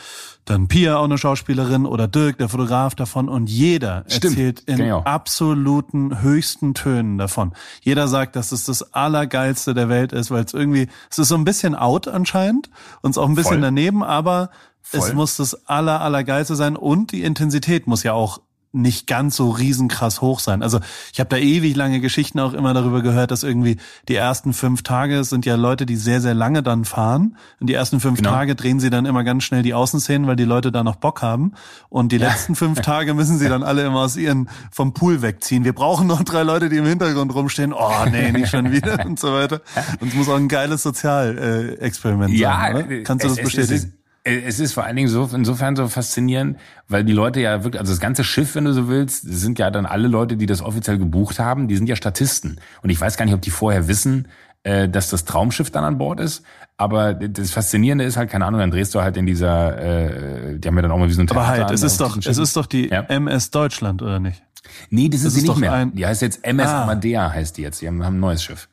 dann 0.45 0.67
Pia, 0.67 0.97
auch 0.97 1.05
eine 1.05 1.17
Schauspielerin 1.17 1.85
oder 1.85 2.07
Dirk, 2.07 2.37
der 2.37 2.49
Fotograf 2.49 2.95
davon. 2.95 3.29
Und 3.29 3.49
jeder 3.49 4.03
Stimmt, 4.07 4.37
erzählt 4.37 4.59
in 4.61 4.91
auch. 4.91 5.05
absoluten 5.05 6.21
höchsten 6.21 6.73
Tönen 6.73 7.17
davon. 7.17 7.53
Jeder 7.81 8.07
sagt, 8.07 8.35
dass 8.35 8.51
es 8.51 8.65
das 8.65 8.93
Allergeilste 8.93 9.73
der 9.73 9.89
Welt 9.89 10.11
ist, 10.13 10.31
weil 10.31 10.43
es 10.43 10.53
irgendwie, 10.53 10.87
es 11.09 11.17
ist 11.19 11.29
so 11.29 11.35
ein 11.35 11.45
bisschen 11.45 11.75
out 11.75 12.07
anscheinend 12.07 12.69
und 13.01 13.11
es 13.11 13.17
auch 13.17 13.27
ein 13.29 13.35
bisschen 13.35 13.53
Voll. 13.53 13.61
daneben, 13.61 14.03
aber 14.03 14.49
es 14.91 15.05
Voll. 15.05 15.13
muss 15.13 15.37
das 15.37 15.67
Aller, 15.67 16.01
Allergeilste 16.01 16.55
sein 16.55 16.75
und 16.75 17.11
die 17.13 17.23
Intensität 17.23 17.87
muss 17.87 18.03
ja 18.03 18.13
auch 18.13 18.41
nicht 18.75 19.05
ganz 19.05 19.35
so 19.35 19.51
riesenkrass 19.51 20.19
hoch 20.21 20.39
sein. 20.39 20.63
Also 20.63 20.79
ich 21.13 21.19
habe 21.19 21.29
da 21.29 21.37
ewig 21.37 21.75
lange 21.75 21.99
Geschichten 22.01 22.39
auch 22.39 22.53
immer 22.53 22.73
darüber 22.73 23.03
gehört, 23.03 23.29
dass 23.29 23.43
irgendwie 23.43 23.77
die 24.09 24.15
ersten 24.15 24.51
fünf 24.51 24.81
Tage 24.81 25.23
sind 25.23 25.45
ja 25.45 25.55
Leute, 25.55 25.85
die 25.85 25.95
sehr, 25.95 26.21
sehr 26.21 26.33
lange 26.33 26.63
dann 26.63 26.83
fahren. 26.83 27.37
Und 27.59 27.67
die 27.67 27.73
ersten 27.75 27.99
fünf 27.99 28.17
Genau. 28.17 28.31
Tage 28.31 28.55
drehen 28.55 28.79
sie 28.79 28.89
dann 28.89 29.05
immer 29.05 29.23
ganz 29.23 29.43
schnell 29.43 29.61
die 29.61 29.75
Außenszenen, 29.75 30.27
weil 30.27 30.35
die 30.35 30.43
Leute 30.43 30.71
da 30.71 30.83
noch 30.83 30.95
Bock 30.95 31.21
haben. 31.21 31.53
Und 31.89 32.11
die 32.11 32.17
letzten 32.17 32.55
fünf 32.55 32.81
Tage 32.81 33.13
müssen 33.13 33.37
sie 33.37 33.47
dann 33.47 33.61
alle 33.61 33.85
immer 33.85 33.99
aus 33.99 34.17
ihren 34.17 34.49
vom 34.71 34.93
Pool 34.93 35.21
wegziehen. 35.21 35.63
Wir 35.65 35.73
brauchen 35.73 36.07
noch 36.07 36.23
drei 36.23 36.41
Leute, 36.41 36.69
die 36.69 36.77
im 36.77 36.85
Hintergrund 36.87 37.33
rumstehen. 37.35 37.73
Oh 37.73 37.91
nee, 38.11 38.31
nicht 38.31 38.49
schon 38.49 38.71
wieder 38.71 39.05
und 39.05 39.19
so 39.19 39.33
weiter. 39.33 39.61
Und 39.99 40.07
es 40.07 40.13
muss 40.15 40.27
auch 40.29 40.35
ein 40.37 40.47
geiles 40.47 40.81
Sozialexperiment 40.81 41.81
Experiment 41.81 42.37
sein. 42.39 42.75
Oder? 42.75 43.03
Kannst 43.03 43.23
du 43.25 43.29
es- 43.29 43.35
das 43.35 43.45
es- 43.45 43.55
bestätigen? 43.55 43.93
Es 44.25 44.33
ist, 44.35 44.43
es 44.45 44.59
ist 44.59 44.73
vor 44.73 44.83
allen 44.85 44.95
Dingen 44.95 45.09
so, 45.09 45.29
insofern 45.33 45.75
so 45.75 45.87
faszinierend, 45.87 46.57
weil 46.87 47.03
die 47.03 47.11
Leute 47.13 47.41
ja 47.41 47.63
wirklich, 47.63 47.79
also 47.79 47.91
das 47.91 47.99
ganze 47.99 48.23
Schiff, 48.23 48.55
wenn 48.55 48.65
du 48.65 48.73
so 48.73 48.87
willst, 48.87 49.23
sind 49.23 49.59
ja 49.59 49.69
dann 49.69 49.85
alle 49.85 50.07
Leute, 50.07 50.37
die 50.37 50.45
das 50.45 50.61
offiziell 50.61 50.97
gebucht 50.97 51.39
haben, 51.39 51.67
die 51.67 51.75
sind 51.75 51.87
ja 51.87 51.95
Statisten. 51.95 52.59
Und 52.81 52.89
ich 52.89 52.99
weiß 52.99 53.17
gar 53.17 53.25
nicht, 53.25 53.33
ob 53.33 53.41
die 53.41 53.49
vorher 53.51 53.87
wissen, 53.87 54.27
äh, 54.63 54.87
dass 54.87 55.09
das 55.09 55.25
Traumschiff 55.25 55.71
dann 55.71 55.83
an 55.83 55.97
Bord 55.97 56.19
ist. 56.21 56.43
Aber 56.77 57.13
das 57.13 57.51
Faszinierende 57.51 58.05
ist 58.05 58.15
halt, 58.17 58.29
keine 58.29 58.45
Ahnung, 58.45 58.59
dann 58.61 58.71
drehst 58.71 58.95
du 58.95 59.01
halt 59.01 59.17
in 59.17 59.25
dieser, 59.25 59.77
äh, 59.77 60.57
die 60.57 60.67
haben 60.67 60.75
ja 60.77 60.81
dann 60.83 60.91
auch 60.91 60.97
mal 60.97 61.09
wie 61.09 61.13
so 61.13 61.21
ein 61.21 61.29
Aber 61.29 61.47
halt, 61.47 61.69
es 61.71 61.83
ist 61.83 61.99
doch, 61.99 62.17
es 62.17 62.37
ist 62.37 62.55
doch 62.55 62.65
die 62.65 62.87
Ja. 62.89 63.01
MS 63.01 63.51
Deutschland, 63.51 64.01
oder 64.01 64.19
nicht? 64.19 64.41
Nee, 64.89 65.09
das 65.09 65.17
ist 65.19 65.25
Das 65.25 65.33
sie 65.33 65.39
ist 65.39 65.43
nicht 65.43 65.49
doch 65.55 65.59
mehr. 65.59 65.73
ein- 65.73 65.93
Die 65.93 66.05
heißt 66.05 66.21
jetzt 66.21 66.43
MS 66.45 66.67
Ah. 66.69 66.83
Amadea 66.83 67.31
heißt 67.33 67.57
die 67.57 67.61
jetzt. 67.63 67.81
Die 67.81 67.87
haben, 67.87 68.03
haben 68.03 68.15
ein 68.15 68.19
neues 68.21 68.41
Schiff. 68.43 68.69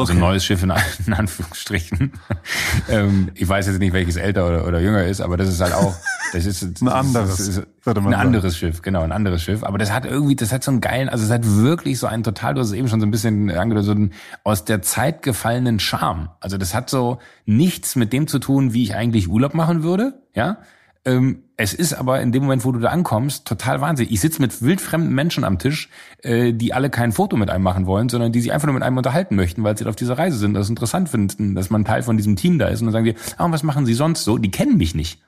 Also 0.00 0.12
Okay. 0.12 0.18
ein 0.18 0.20
neues 0.20 0.44
Schiff 0.44 0.62
in, 0.62 0.72
in 1.06 1.12
Anführungsstrichen. 1.12 2.12
ähm, 2.88 3.30
ich 3.34 3.48
weiß 3.48 3.66
jetzt 3.66 3.78
nicht, 3.78 3.92
welches 3.92 4.16
älter 4.16 4.46
oder, 4.48 4.66
oder 4.66 4.80
jünger 4.80 5.04
ist, 5.04 5.20
aber 5.20 5.36
das 5.36 5.48
ist 5.48 5.60
halt 5.60 5.74
auch, 5.74 5.94
das 6.32 6.46
ist 6.46 6.62
Ein 6.82 6.88
anderes, 6.88 7.36
das 7.36 7.40
ist, 7.48 7.62
würde 7.84 8.00
man 8.00 8.12
ein 8.12 8.18
sagen. 8.18 8.26
anderes 8.28 8.56
Schiff, 8.56 8.82
genau, 8.82 9.02
ein 9.02 9.12
anderes 9.12 9.42
Schiff. 9.42 9.62
Aber 9.64 9.78
das 9.78 9.92
hat 9.92 10.04
irgendwie, 10.06 10.36
das 10.36 10.52
hat 10.52 10.64
so 10.64 10.70
einen 10.70 10.80
geilen, 10.80 11.08
also 11.08 11.24
es 11.24 11.30
hat 11.30 11.42
wirklich 11.46 11.98
so 11.98 12.06
einen 12.06 12.22
total, 12.22 12.54
du 12.54 12.60
hast 12.60 12.68
es 12.68 12.74
eben 12.74 12.88
schon 12.88 13.00
so 13.00 13.06
ein 13.06 13.10
bisschen 13.10 13.50
angedeutet, 13.50 13.86
so 13.86 13.92
einen 13.92 14.12
aus 14.44 14.64
der 14.64 14.82
Zeit 14.82 15.22
gefallenen 15.22 15.80
Charme. 15.80 16.30
Also 16.40 16.58
das 16.58 16.74
hat 16.74 16.90
so 16.90 17.18
nichts 17.46 17.96
mit 17.96 18.12
dem 18.12 18.26
zu 18.26 18.38
tun, 18.38 18.72
wie 18.72 18.82
ich 18.84 18.94
eigentlich 18.94 19.28
Urlaub 19.28 19.54
machen 19.54 19.82
würde, 19.82 20.14
ja. 20.34 20.58
Ähm, 21.04 21.44
es 21.56 21.72
ist 21.72 21.94
aber 21.94 22.20
in 22.20 22.30
dem 22.32 22.42
Moment, 22.42 22.64
wo 22.64 22.72
du 22.72 22.78
da 22.78 22.88
ankommst, 22.88 23.46
total 23.46 23.80
wahnsinnig. 23.80 24.12
Ich 24.12 24.20
sitze 24.20 24.40
mit 24.40 24.60
wildfremden 24.60 25.14
Menschen 25.14 25.44
am 25.44 25.58
Tisch, 25.58 25.88
äh, 26.22 26.52
die 26.52 26.74
alle 26.74 26.90
kein 26.90 27.12
Foto 27.12 27.36
mit 27.36 27.50
einem 27.50 27.64
machen 27.64 27.86
wollen, 27.86 28.08
sondern 28.08 28.32
die 28.32 28.40
sich 28.40 28.52
einfach 28.52 28.66
nur 28.66 28.74
mit 28.74 28.82
einem 28.82 28.98
unterhalten 28.98 29.34
möchten, 29.34 29.64
weil 29.64 29.76
sie 29.76 29.86
auf 29.86 29.96
dieser 29.96 30.18
Reise 30.18 30.38
sind, 30.38 30.54
das 30.54 30.68
interessant 30.68 31.08
finden, 31.08 31.54
dass 31.54 31.70
man 31.70 31.84
Teil 31.84 32.02
von 32.02 32.16
diesem 32.16 32.36
Team 32.36 32.58
da 32.58 32.68
ist. 32.68 32.80
Und 32.80 32.86
dann 32.86 32.92
sagen 32.92 33.04
die, 33.06 33.14
ah, 33.38 33.50
was 33.50 33.62
machen 33.62 33.86
sie 33.86 33.94
sonst 33.94 34.24
so? 34.24 34.36
Die 34.36 34.50
kennen 34.50 34.76
mich 34.76 34.94
nicht. 34.94 35.22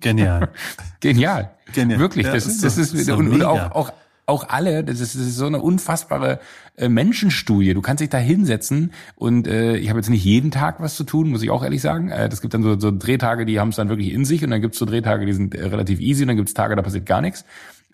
Genial. 0.00 0.48
Genial. 1.00 1.50
Genial. 1.74 2.00
Wirklich. 2.00 2.26
Ja, 2.26 2.32
das 2.32 2.46
ist 2.46 2.56
ist, 2.56 2.64
das 2.64 2.78
ist, 2.78 2.94
ist 2.94 3.08
doch 3.08 3.18
und, 3.18 3.28
und 3.28 3.44
auch, 3.44 3.72
auch, 3.72 3.92
auch 4.28 4.48
alle, 4.48 4.84
das 4.84 5.00
ist, 5.00 5.14
das 5.14 5.22
ist 5.22 5.36
so 5.36 5.46
eine 5.46 5.60
unfassbare 5.60 6.40
äh, 6.76 6.88
Menschenstudie. 6.88 7.74
Du 7.74 7.82
kannst 7.82 8.00
dich 8.00 8.10
da 8.10 8.18
hinsetzen 8.18 8.92
und 9.16 9.46
äh, 9.46 9.76
ich 9.76 9.88
habe 9.88 9.98
jetzt 9.98 10.10
nicht 10.10 10.24
jeden 10.24 10.50
Tag 10.50 10.80
was 10.80 10.96
zu 10.96 11.04
tun, 11.04 11.30
muss 11.30 11.42
ich 11.42 11.50
auch 11.50 11.64
ehrlich 11.64 11.82
sagen. 11.82 12.10
Äh, 12.10 12.28
das 12.28 12.40
gibt 12.40 12.54
dann 12.54 12.62
so, 12.62 12.78
so 12.78 12.90
Drehtage, 12.90 13.46
die 13.46 13.58
haben 13.58 13.70
es 13.70 13.76
dann 13.76 13.88
wirklich 13.88 14.12
in 14.12 14.24
sich 14.24 14.44
und 14.44 14.50
dann 14.50 14.60
gibt's 14.60 14.78
so 14.78 14.84
Drehtage, 14.84 15.26
die 15.26 15.32
sind 15.32 15.54
äh, 15.54 15.66
relativ 15.66 16.00
easy 16.00 16.22
und 16.22 16.28
dann 16.28 16.36
gibt's 16.36 16.54
Tage, 16.54 16.76
da 16.76 16.82
passiert 16.82 17.06
gar 17.06 17.20
nichts. 17.20 17.44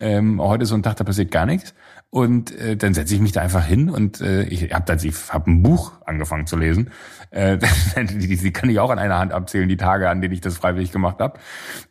Ähm, 0.00 0.40
heute 0.40 0.64
ist 0.64 0.70
so 0.70 0.74
ein 0.74 0.82
Tag, 0.82 0.96
da 0.96 1.04
passiert 1.04 1.30
gar 1.30 1.46
nichts. 1.46 1.74
Und 2.10 2.56
äh, 2.58 2.76
dann 2.76 2.94
setze 2.94 3.14
ich 3.14 3.20
mich 3.20 3.32
da 3.32 3.40
einfach 3.40 3.64
hin 3.64 3.90
und 3.90 4.20
äh, 4.20 4.44
ich 4.44 4.72
habe 4.72 4.84
dann, 4.86 4.98
ich 5.02 5.14
habe 5.30 5.50
ein 5.50 5.64
Buch 5.64 5.94
angefangen 6.06 6.46
zu 6.46 6.56
lesen. 6.56 6.90
Äh, 7.30 7.58
die, 7.96 8.36
die, 8.36 8.52
kann 8.52 8.70
ich 8.70 8.78
auch 8.78 8.90
an 8.90 9.00
einer 9.00 9.18
Hand 9.18 9.32
abzählen, 9.32 9.68
die 9.68 9.76
Tage, 9.76 10.08
an 10.08 10.20
denen 10.20 10.32
ich 10.32 10.40
das 10.40 10.56
freiwillig 10.56 10.92
gemacht 10.92 11.18
habe. 11.18 11.40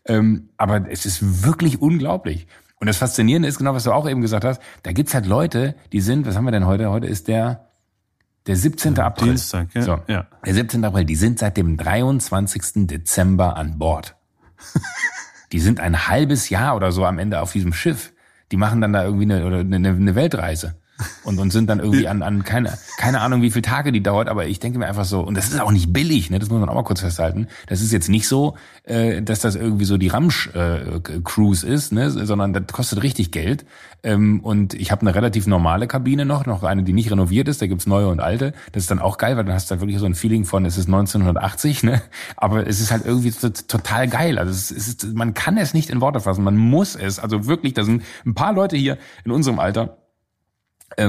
Ähm, 0.05 0.49
aber 0.55 0.89
es 0.89 1.05
ist 1.05 1.45
wirklich 1.45 1.81
unglaublich. 1.81 2.47
Und 2.83 2.87
das 2.87 2.97
Faszinierende 2.97 3.47
ist 3.47 3.59
genau, 3.59 3.73
was 3.73 3.85
du 3.85 3.93
auch 3.93 4.09
eben 4.09 4.19
gesagt 4.19 4.43
hast. 4.43 4.61
Da 4.83 4.91
gibt's 4.91 5.13
halt 5.13 5.25
Leute, 5.25 5.73
die 5.93 6.01
sind, 6.01 6.25
was 6.27 6.35
haben 6.35 6.43
wir 6.43 6.51
denn 6.51 6.67
heute? 6.67 6.91
Heute 6.91 7.07
ist 7.07 7.29
der 7.29 7.69
der 8.45 8.57
17. 8.57 8.99
April. 8.99 9.29
Dienstag, 9.29 9.73
ja. 9.73 9.81
So, 9.83 9.99
Ja. 10.07 10.27
Der 10.45 10.53
17. 10.53 10.83
April. 10.83 11.05
Die 11.05 11.15
sind 11.15 11.39
seit 11.39 11.55
dem 11.55 11.77
23. 11.77 12.85
Dezember 12.85 13.55
an 13.55 13.79
Bord. 13.79 14.17
die 15.53 15.61
sind 15.61 15.79
ein 15.79 16.09
halbes 16.09 16.49
Jahr 16.49 16.75
oder 16.75 16.91
so 16.91 17.05
am 17.05 17.19
Ende 17.19 17.39
auf 17.39 17.53
diesem 17.53 17.71
Schiff. 17.71 18.11
Die 18.51 18.57
machen 18.57 18.81
dann 18.81 18.91
da 18.91 19.05
irgendwie 19.05 19.31
eine, 19.31 19.45
oder 19.45 19.59
eine, 19.59 19.75
eine 19.87 20.15
Weltreise. 20.15 20.75
Und, 21.23 21.39
und 21.39 21.51
sind 21.51 21.69
dann 21.69 21.79
irgendwie 21.79 22.07
an, 22.07 22.21
an 22.21 22.43
keine, 22.43 22.77
keine 22.97 23.21
Ahnung, 23.21 23.41
wie 23.41 23.51
viele 23.51 23.61
Tage 23.61 23.91
die 23.91 24.03
dauert, 24.03 24.27
aber 24.27 24.47
ich 24.47 24.59
denke 24.59 24.77
mir 24.79 24.87
einfach 24.87 25.05
so, 25.05 25.21
und 25.21 25.35
das 25.35 25.49
ist 25.49 25.59
auch 25.59 25.71
nicht 25.71 25.93
billig, 25.93 26.29
ne? 26.29 26.39
das 26.39 26.49
muss 26.49 26.59
man 26.59 26.69
auch 26.69 26.75
mal 26.75 26.83
kurz 26.83 27.01
festhalten. 27.01 27.47
Das 27.67 27.81
ist 27.81 27.91
jetzt 27.91 28.09
nicht 28.09 28.27
so, 28.27 28.55
äh, 28.83 29.21
dass 29.21 29.39
das 29.39 29.55
irgendwie 29.55 29.85
so 29.85 29.97
die 29.97 30.09
Ramsch-Cruise 30.09 31.65
ist, 31.65 31.91
ne? 31.93 32.09
sondern 32.11 32.53
das 32.53 32.63
kostet 32.71 33.03
richtig 33.03 33.31
Geld. 33.31 33.65
Ähm, 34.03 34.41
und 34.41 34.73
ich 34.73 34.91
habe 34.91 35.01
eine 35.01 35.15
relativ 35.15 35.47
normale 35.47 35.87
Kabine 35.87 36.25
noch, 36.25 36.45
noch 36.45 36.63
eine, 36.63 36.83
die 36.83 36.91
nicht 36.91 37.09
renoviert 37.09 37.47
ist, 37.47 37.61
da 37.61 37.67
gibt's 37.67 37.87
neue 37.87 38.09
und 38.09 38.19
alte. 38.19 38.53
Das 38.73 38.83
ist 38.83 38.91
dann 38.91 38.99
auch 38.99 39.17
geil, 39.17 39.37
weil 39.37 39.45
dann 39.45 39.53
hast 39.53 39.69
du 39.69 39.71
halt 39.71 39.81
wirklich 39.81 39.99
so 39.99 40.05
ein 40.05 40.15
Feeling 40.15 40.43
von, 40.43 40.65
es 40.65 40.77
ist 40.77 40.87
1980, 40.87 41.83
ne? 41.83 42.01
aber 42.35 42.67
es 42.67 42.81
ist 42.81 42.91
halt 42.91 43.05
irgendwie 43.05 43.31
total 43.31 44.09
geil. 44.09 44.37
Also 44.37 44.51
es 44.51 44.71
ist, 44.71 45.13
man 45.13 45.33
kann 45.33 45.57
es 45.57 45.73
nicht 45.73 45.89
in 45.89 46.01
Worte 46.01 46.19
fassen, 46.19 46.43
man 46.43 46.57
muss 46.57 46.95
es. 46.95 47.19
Also 47.19 47.47
wirklich, 47.47 47.73
da 47.73 47.85
sind 47.85 48.03
ein 48.25 48.33
paar 48.33 48.53
Leute 48.53 48.75
hier 48.75 48.97
in 49.23 49.31
unserem 49.31 49.59
Alter, 49.59 49.97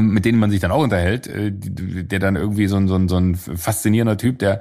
mit 0.00 0.24
denen 0.24 0.38
man 0.38 0.50
sich 0.50 0.60
dann 0.60 0.70
auch 0.70 0.82
unterhält, 0.82 1.26
äh, 1.26 1.50
der 1.52 2.18
dann 2.18 2.36
irgendwie 2.36 2.66
so 2.66 2.76
ein, 2.76 2.88
so 2.88 2.96
ein, 2.96 3.08
so 3.08 3.16
ein 3.16 3.34
faszinierender 3.34 4.16
Typ, 4.16 4.38
der, 4.38 4.60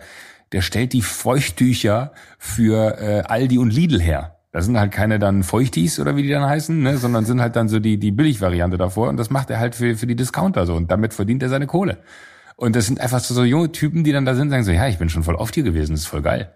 der 0.51 0.61
stellt 0.61 0.93
die 0.93 1.01
Feuchttücher 1.01 2.13
für 2.37 2.97
äh, 2.99 3.21
Aldi 3.21 3.57
und 3.57 3.71
Lidl 3.71 4.01
her. 4.01 4.37
Das 4.51 4.65
sind 4.65 4.79
halt 4.79 4.91
keine 4.91 5.17
dann 5.17 5.41
Feuchtis 5.41 5.99
oder 5.99 6.15
wie 6.15 6.21
die 6.23 6.29
dann 6.29 6.47
heißen, 6.47 6.79
ne, 6.79 6.97
sondern 6.97 7.25
sind 7.25 7.41
halt 7.41 7.55
dann 7.55 7.69
so 7.69 7.79
die, 7.79 7.97
die 7.97 8.11
Billigvariante 8.11 8.77
davor 8.77 9.09
und 9.09 9.17
das 9.17 9.31
macht 9.31 9.49
er 9.49 9.59
halt 9.59 9.73
für, 9.73 9.95
für 9.95 10.05
die 10.05 10.15
Discounter 10.15 10.67
so 10.67 10.75
und 10.75 10.91
damit 10.91 11.13
verdient 11.13 11.41
er 11.41 11.49
seine 11.49 11.65
Kohle. 11.65 11.97
Und 12.55 12.75
das 12.75 12.85
sind 12.85 13.01
einfach 13.01 13.19
so, 13.19 13.33
so 13.33 13.43
junge 13.43 13.71
Typen, 13.71 14.03
die 14.03 14.11
dann 14.11 14.25
da 14.25 14.35
sind 14.35 14.51
sagen 14.51 14.63
so, 14.63 14.71
ja, 14.71 14.87
ich 14.87 14.99
bin 14.99 15.09
schon 15.09 15.23
voll 15.23 15.35
oft 15.35 15.55
hier 15.55 15.63
gewesen, 15.63 15.93
das 15.93 16.01
ist 16.01 16.07
voll 16.07 16.21
geil. 16.21 16.53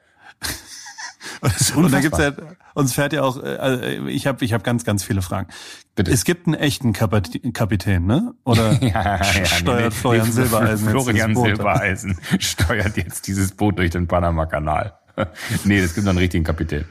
Und 1.76 1.92
da 1.92 2.00
gibt's 2.00 2.18
ja, 2.18 2.32
uns 2.74 2.94
fährt 2.94 3.14
ja 3.14 3.22
auch, 3.24 3.42
also 3.42 3.84
ich 4.08 4.28
habe 4.28 4.44
ich 4.44 4.54
hab 4.54 4.64
ganz, 4.64 4.84
ganz 4.86 5.04
viele 5.04 5.22
Fragen. 5.22 5.48
Bitte. 5.96 6.12
Es 6.12 6.26
gibt 6.26 6.48
einen 6.48 6.56
echten 6.56 6.94
Kapit- 6.94 7.54
Kapitän, 7.54 8.06
ne? 8.06 8.34
Oder 8.44 8.74
Ja, 8.84 9.18
ja, 9.18 9.46
steuert 9.46 9.94
Florian 9.94 10.32
Silbereisen 10.32 10.86
jetzt 10.88 10.92
Florian 10.92 11.16
dieses 11.30 11.34
Boot? 11.36 11.46
Silbereisen 11.48 12.20
steuert 12.40 12.98
jetzt 12.98 13.28
dieses 13.28 13.52
Boot 13.52 13.78
durch 13.78 13.92
den 13.92 14.08
Panama-Kanal. 14.08 14.94
nee, 15.64 15.82
das 15.82 15.94
gibt 15.94 16.06
noch 16.06 16.12
einen 16.12 16.20
richtigen 16.20 16.44
Kapitän. 16.44 16.86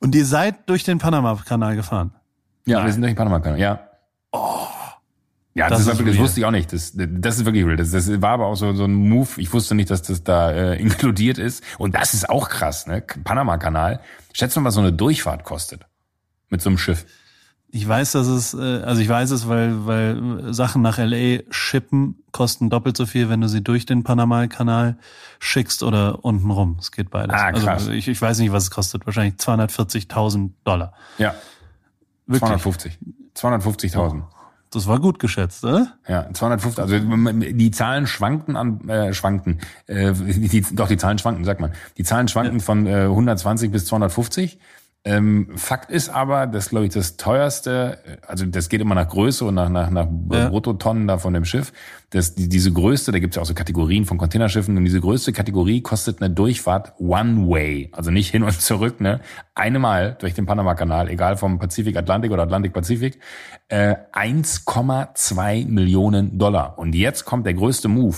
Und 0.00 0.14
ihr 0.14 0.26
seid 0.26 0.68
durch 0.68 0.82
den 0.84 0.98
Panama-Kanal 0.98 1.76
gefahren. 1.76 2.12
Ja, 2.64 2.78
Nein. 2.78 2.86
wir 2.86 2.92
sind 2.92 3.02
durch 3.02 3.12
den 3.12 3.16
Panama-Kanal, 3.16 3.58
ja. 3.60 3.80
Ja, 5.54 5.68
das, 5.68 5.84
Das 5.84 5.94
ist 5.94 5.98
wirklich, 5.98 6.16
das 6.16 6.24
wusste 6.24 6.40
ich 6.40 6.46
auch 6.46 6.50
nicht. 6.50 6.72
Das, 6.72 6.92
das 6.94 7.38
ist 7.38 7.44
wirklich 7.44 7.66
real. 7.66 7.76
Das, 7.76 7.90
das 7.90 8.22
war 8.22 8.30
aber 8.30 8.46
auch 8.46 8.54
so, 8.54 8.72
so 8.72 8.84
ein 8.84 8.94
Move. 8.94 9.28
Ich 9.36 9.52
wusste 9.52 9.74
nicht, 9.74 9.90
dass 9.90 10.02
das 10.02 10.24
da 10.24 10.50
äh, 10.50 10.76
inkludiert 10.80 11.38
ist. 11.38 11.62
Und 11.78 11.94
das 11.94 12.14
ist 12.14 12.28
auch 12.30 12.48
krass, 12.48 12.86
ne? 12.86 13.02
Panama-Kanal. 13.02 14.00
Schätzt 14.32 14.56
mal, 14.56 14.64
was 14.64 14.74
so 14.74 14.80
eine 14.80 14.92
Durchfahrt 14.92 15.44
kostet. 15.44 15.82
Mit 16.48 16.62
so 16.62 16.70
einem 16.70 16.78
Schiff. 16.78 17.04
Ich 17.74 17.88
weiß, 17.88 18.12
dass 18.12 18.26
es, 18.26 18.52
äh, 18.54 18.82
also 18.82 19.00
ich 19.00 19.08
weiß 19.08 19.30
es, 19.30 19.48
weil, 19.48 19.86
weil 19.86 20.52
Sachen 20.52 20.82
nach 20.82 20.98
LA 20.98 21.40
shippen 21.50 22.22
kosten 22.30 22.68
doppelt 22.68 22.96
so 22.96 23.06
viel, 23.06 23.30
wenn 23.30 23.40
du 23.40 23.48
sie 23.48 23.62
durch 23.62 23.86
den 23.86 24.04
Panama-Kanal 24.04 24.98
schickst 25.38 25.82
oder 25.82 26.24
unten 26.24 26.50
rum. 26.50 26.76
Es 26.80 26.92
geht 26.92 27.10
beides. 27.10 27.34
Ah, 27.34 27.52
krass. 27.52 27.66
Also 27.66 27.92
ich, 27.92 28.08
ich 28.08 28.20
weiß 28.20 28.38
nicht, 28.38 28.52
was 28.52 28.64
es 28.64 28.70
kostet. 28.70 29.06
Wahrscheinlich 29.06 29.34
240.000 29.36 30.50
Dollar. 30.64 30.92
Ja, 31.18 31.34
Wirklich. 32.26 32.40
250. 32.40 32.98
250.000. 33.36 34.22
Das 34.72 34.86
war 34.86 35.00
gut 35.00 35.18
geschätzt, 35.18 35.64
oder? 35.64 35.92
Ja, 36.08 36.32
250, 36.32 36.82
also 36.82 36.96
die 36.96 37.70
Zahlen 37.70 38.06
schwankten 38.06 38.56
an, 38.56 38.88
äh, 38.88 39.12
schwankten, 39.12 39.60
äh, 39.86 40.12
die, 40.14 40.62
doch 40.72 40.88
die 40.88 40.96
Zahlen 40.96 41.18
schwanken, 41.18 41.44
sagt 41.44 41.60
man. 41.60 41.72
Die 41.98 42.04
Zahlen 42.04 42.26
schwanken 42.28 42.60
von 42.60 42.86
äh, 42.86 43.02
120 43.02 43.70
bis 43.70 43.84
250. 43.84 44.58
Ähm, 45.04 45.48
Fakt 45.56 45.90
ist 45.90 46.10
aber, 46.10 46.46
dass 46.46 46.68
glaube 46.68 46.86
ich 46.86 46.92
das 46.92 47.16
teuerste, 47.16 47.98
also 48.24 48.46
das 48.46 48.68
geht 48.68 48.80
immer 48.80 48.94
nach 48.94 49.08
Größe 49.08 49.44
und 49.44 49.56
nach 49.56 49.68
nach, 49.68 49.90
nach 49.90 50.06
Ja. 50.30 50.48
Bruttotonnen 50.48 51.08
da 51.08 51.18
von 51.18 51.34
dem 51.34 51.44
Schiff. 51.44 51.72
Das, 52.10 52.36
die, 52.36 52.48
diese 52.48 52.72
größte, 52.72 53.10
da 53.10 53.18
gibt 53.18 53.32
es 53.32 53.36
ja 53.36 53.42
auch 53.42 53.46
so 53.46 53.54
Kategorien 53.54 54.04
von 54.04 54.16
Containerschiffen 54.16 54.76
und 54.76 54.84
diese 54.84 55.00
größte 55.00 55.32
Kategorie 55.32 55.80
kostet 55.80 56.22
eine 56.22 56.32
Durchfahrt 56.32 56.92
One 57.00 57.48
Way, 57.48 57.90
also 57.90 58.12
nicht 58.12 58.30
hin 58.30 58.44
und 58.44 58.52
zurück, 58.60 59.00
ne, 59.00 59.20
einmal 59.56 60.16
durch 60.20 60.34
den 60.34 60.46
Panama-Kanal, 60.46 61.08
egal 61.08 61.36
vom 61.36 61.58
Pazifik 61.58 61.96
Atlantik 61.96 62.30
oder 62.30 62.44
Atlantik 62.44 62.72
Pazifik, 62.72 63.18
äh, 63.68 63.96
1,2 64.12 65.66
Millionen 65.66 66.38
Dollar. 66.38 66.78
Und 66.78 66.94
jetzt 66.94 67.24
kommt 67.24 67.44
der 67.46 67.54
größte 67.54 67.88
Move 67.88 68.16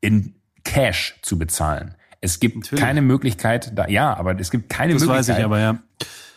in 0.00 0.36
Cash 0.64 1.18
zu 1.20 1.38
bezahlen. 1.38 1.96
Es 2.20 2.40
gibt 2.40 2.56
Natürlich. 2.56 2.84
keine 2.84 3.00
Möglichkeit, 3.02 3.72
da, 3.78 3.86
ja, 3.88 4.16
aber 4.16 4.38
es 4.40 4.50
gibt 4.50 4.68
keine 4.68 4.92
Das 4.94 5.02
Möglichkeit. 5.02 5.28
weiß 5.28 5.38
ich 5.38 5.44
aber, 5.44 5.60
ja. 5.60 5.78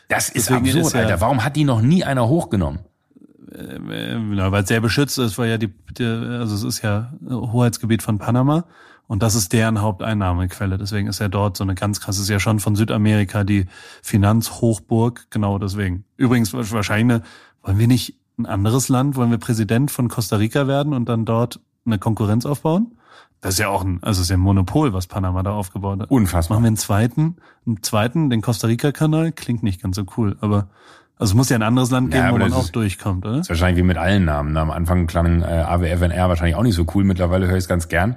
Das 0.10 0.30
ist 0.30 0.50
Deswegen 0.50 0.66
absurd, 0.68 0.86
ist 0.86 0.94
ja- 0.94 1.00
Alter. 1.02 1.22
Warum 1.22 1.44
hat 1.44 1.56
die 1.56 1.64
noch 1.64 1.82
nie 1.82 2.04
einer 2.04 2.28
hochgenommen? 2.28 2.80
Äh, 3.54 4.36
ja, 4.36 4.52
weil 4.52 4.64
es 4.64 4.68
sehr 4.70 4.80
beschützt 4.82 5.18
ist, 5.18 5.38
weil 5.38 5.50
ja 5.50 5.58
die, 5.58 5.70
die, 5.98 6.04
also 6.06 6.54
es 6.56 6.64
ist 6.64 6.82
ja 6.84 7.14
Hoheitsgebiet 7.30 8.02
von 8.04 8.18
Panama 8.18 8.66
und 9.08 9.24
das 9.24 9.36
ist 9.36 9.52
deren 9.54 9.82
Haupteinnahmequelle. 9.82 10.78
Deswegen 10.78 11.08
ist 11.08 11.20
ja 11.20 11.28
dort 11.30 11.58
so 11.58 11.64
eine 11.64 11.76
ganz 11.76 12.00
krasse, 12.00 12.22
ist 12.22 12.30
ja 12.30 12.40
schon 12.40 12.60
von 12.60 12.76
Südamerika 12.76 13.44
die 13.44 13.66
Finanzhochburg, 14.04 15.28
genau 15.32 15.58
deswegen. 15.58 16.06
Übrigens 16.18 16.54
wahrscheinlich, 16.54 17.16
eine, 17.18 17.24
wollen 17.64 17.80
wir 17.80 17.88
nicht 17.88 18.16
ein 18.38 18.46
anderes 18.46 18.88
Land, 18.90 19.16
wollen 19.16 19.32
wir 19.32 19.38
Präsident 19.38 19.92
von 19.92 20.08
Costa 20.08 20.38
Rica 20.38 20.68
werden 20.68 20.94
und 20.94 21.10
dann 21.10 21.26
dort 21.26 21.60
eine 21.86 22.00
Konkurrenz 22.00 22.46
aufbauen? 22.46 22.98
Das 23.42 23.56
ist 23.56 23.60
ja 23.60 23.70
auch 23.70 23.84
ein, 23.84 24.00
also 24.04 24.20
es 24.20 24.26
ist 24.26 24.30
ja 24.30 24.38
ein 24.38 24.42
Monopol, 24.42 24.94
was 24.94 25.08
Panama 25.08 25.42
da 25.44 25.52
aufgebaut 25.54 26.00
hat. 26.00 26.12
Unfassbar. 26.12 26.56
Machen 26.58 26.64
wir 26.66 26.68
einen 26.68 26.78
zweiten, 26.78 27.38
einen 27.66 27.82
zweiten, 27.82 28.30
den 28.30 28.42
Costa 28.42 28.68
Rica-Kanal, 28.68 29.32
klingt 29.32 29.64
nicht 29.64 29.82
ganz 29.82 29.96
so 29.96 30.04
cool, 30.18 30.38
aber 30.42 30.68
also 31.18 31.32
es 31.32 31.36
muss 31.36 31.50
ja 31.50 31.56
ein 31.56 31.64
anderes 31.64 31.90
Land 31.92 32.14
Ja, 32.14 32.20
geben, 32.22 32.32
wo 32.32 32.36
aber 32.36 32.50
man 32.50 32.54
auch 32.54 32.64
ist- 32.66 32.76
durchkommt, 32.76 33.26
oder? 33.26 33.40
Ist 33.40 33.50
wahrscheinlich 33.50 33.78
wie 33.84 33.88
mit 33.88 33.98
allen 33.98 34.26
Namen. 34.26 34.56
Am 34.58 34.70
Anfang 34.72 35.08
klang 35.08 35.42
äh, 35.42 35.46
AWFNR 35.46 36.30
wahrscheinlich 36.30 36.56
auch 36.56 36.64
nicht 36.64 36.76
so 36.76 36.86
cool. 36.96 37.04
Mittlerweile 37.04 37.48
höre 37.48 37.58
ich 37.58 37.64
es 37.64 37.68
ganz 37.68 37.88
gern. 37.88 38.16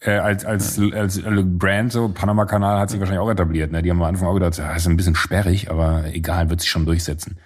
Äh, 0.00 0.12
als, 0.18 0.44
als, 0.44 0.78
als, 0.78 1.24
als 1.24 1.42
Brand, 1.44 1.90
so 1.92 2.08
Panama-Kanal 2.10 2.78
hat 2.78 2.90
sich 2.90 3.00
wahrscheinlich 3.00 3.20
auch 3.22 3.30
etabliert. 3.30 3.72
Ne? 3.72 3.80
Die 3.82 3.90
haben 3.90 4.02
am 4.02 4.08
Anfang 4.08 4.28
auch 4.28 4.34
gedacht, 4.34 4.58
ja, 4.58 4.72
ist 4.74 4.86
ein 4.86 4.96
bisschen 4.98 5.14
sperrig, 5.14 5.70
aber 5.70 6.04
egal, 6.12 6.50
wird 6.50 6.60
sich 6.60 6.68
schon 6.70 6.84
durchsetzen. 6.84 7.38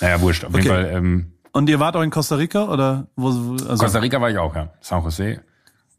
Naja, 0.00 0.18
wurscht. 0.22 0.44
Auf 0.46 0.54
jeden 0.54 0.70
Okay. 0.70 0.82
Fall, 0.82 0.90
ähm, 0.96 1.32
Und 1.52 1.68
ihr 1.68 1.78
wart 1.78 1.96
auch 1.96 2.02
in 2.02 2.10
Costa 2.10 2.36
Rica 2.36 2.64
oder 2.68 3.06
wo? 3.16 3.28
wo- 3.34 3.52
Also, 3.68 3.84
Costa 3.84 3.98
Rica 3.98 4.18
war 4.20 4.30
ich 4.30 4.38
auch, 4.38 4.54
ja. 4.56 4.70
San 4.80 5.02
Jose. 5.02 5.40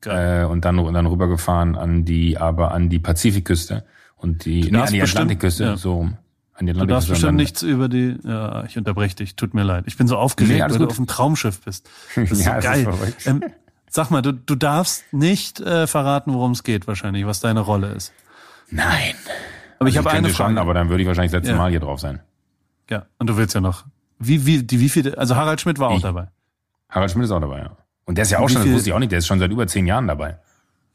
Geil. 0.01 0.43
Äh, 0.43 0.45
und 0.45 0.65
dann, 0.65 0.79
und 0.79 0.93
dann 0.93 1.05
rübergefahren 1.05 1.75
an 1.75 2.05
die, 2.05 2.37
aber 2.37 2.71
an 2.71 2.89
die 2.89 2.99
Pazifikküste 2.99 3.85
und 4.17 4.45
die, 4.45 4.71
nee, 4.71 4.77
an 4.79 4.87
die 4.91 4.99
bestimmt- 4.99 5.17
Atlantikküste, 5.21 5.63
ja. 5.63 5.77
so 5.77 5.95
rum. 5.95 6.17
An 6.55 6.65
die 6.67 6.73
du 6.73 6.85
darfst 6.85 7.09
Atlantikküste. 7.09 7.11
bestimmt 7.11 7.27
dann- 7.29 7.35
nichts 7.35 7.61
über 7.63 7.89
die. 7.89 8.17
Ja, 8.23 8.63
ich 8.65 8.77
unterbreche 8.77 9.15
dich. 9.15 9.35
Tut 9.35 9.53
mir 9.53 9.63
leid. 9.63 9.83
Ich 9.87 9.97
bin 9.97 10.07
so 10.07 10.17
aufgeregt, 10.17 10.53
Nee, 10.53 10.61
weil 10.61 10.69
du 10.69 10.77
gut. 10.79 10.89
auf 10.89 10.95
dem 10.97 11.07
Traumschiff 11.07 11.61
bist. 11.61 11.89
Das 12.15 12.31
ist 12.31 12.45
Ja, 12.45 12.53
so 12.53 12.57
ist 12.59 12.63
geil. 12.65 12.83
verrückt. 12.83 13.27
ähm, 13.27 13.43
sag 13.89 14.09
mal, 14.11 14.21
du, 14.21 14.31
du 14.33 14.55
darfst 14.55 15.03
nicht 15.13 15.59
äh, 15.59 15.85
verraten, 15.87 16.33
worum 16.33 16.51
es 16.51 16.63
geht, 16.63 16.87
wahrscheinlich, 16.87 17.25
was 17.25 17.39
deine 17.39 17.59
Rolle 17.61 17.91
ist. 17.93 18.11
Nein. 18.69 19.13
Aber 19.79 19.89
ich 19.89 19.97
habe 19.97 20.09
eine 20.11 20.29
Frage. 20.29 20.49
schon, 20.49 20.57
aber 20.59 20.73
dann 20.75 20.89
würde 20.89 21.01
ich 21.01 21.07
wahrscheinlich 21.07 21.31
das 21.31 21.39
letzte 21.39 21.53
Ja. 21.53 21.57
Mal 21.57 21.71
hier 21.71 21.79
drauf 21.79 21.99
sein. 21.99 22.19
ja, 22.89 23.05
und 23.17 23.27
du 23.27 23.37
willst 23.37 23.55
ja 23.55 23.61
noch. 23.61 23.85
Wie 24.19 24.45
wie 24.45 24.61
die 24.61 24.79
wie 24.79 24.89
viele? 24.89 25.17
Also 25.17 25.35
Harald 25.35 25.59
Schmidt 25.61 25.79
war 25.79 25.89
auch 25.89 25.95
Ich. 25.97 26.03
dabei. 26.03 26.27
Harald 26.89 27.09
Schmidt 27.11 27.25
ist 27.25 27.31
auch 27.31 27.39
dabei, 27.39 27.59
ja. 27.59 27.71
Und 28.11 28.15
der 28.17 28.23
ist 28.23 28.31
ja 28.31 28.39
auch 28.39 28.49
schon, 28.49 28.61
das 28.63 28.71
wusste 28.73 28.89
ich 28.89 28.93
auch 28.93 28.99
nicht, 28.99 29.11
der 29.13 29.19
ist 29.19 29.27
schon 29.27 29.39
seit 29.39 29.49
über 29.51 29.65
zehn 29.67 29.87
Jahren 29.87 30.05
dabei. 30.05 30.37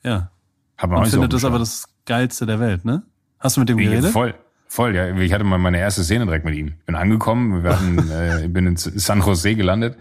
Ja. 0.03 0.31
Hat 0.77 0.91
man 0.91 0.93
auch 0.93 0.97
Und 0.99 1.03
nicht 1.05 1.13
so 1.13 1.17
findet 1.17 1.33
das 1.33 1.45
aber 1.47 1.59
das 1.59 1.87
geilste 2.05 2.45
der 2.45 2.61
Welt, 2.61 2.85
ne? 2.85 3.03
Hast 3.41 3.57
du 3.57 3.61
mit 3.61 3.71
dem 3.71 3.79
Schirm. 3.79 3.91
geredet? 3.91 4.11
Voll, 4.11 4.35
voll, 4.69 4.95
ja. 4.95 5.17
Ich 5.17 5.33
hatte 5.33 5.45
mal 5.45 5.57
meine 5.59 5.79
erste 5.79 6.05
Szene 6.05 6.27
direkt 6.27 6.45
mit 6.45 6.55
ihm. 6.55 6.75
Bin 6.85 6.95
angekommen, 6.95 7.65
wir 7.65 7.71
hatten, 7.73 8.11
äh, 8.11 8.45
ich 8.45 8.53
bin 8.53 8.67
in 8.67 8.77
San 8.77 9.21
Jose 9.23 9.55
gelandet. 9.55 9.97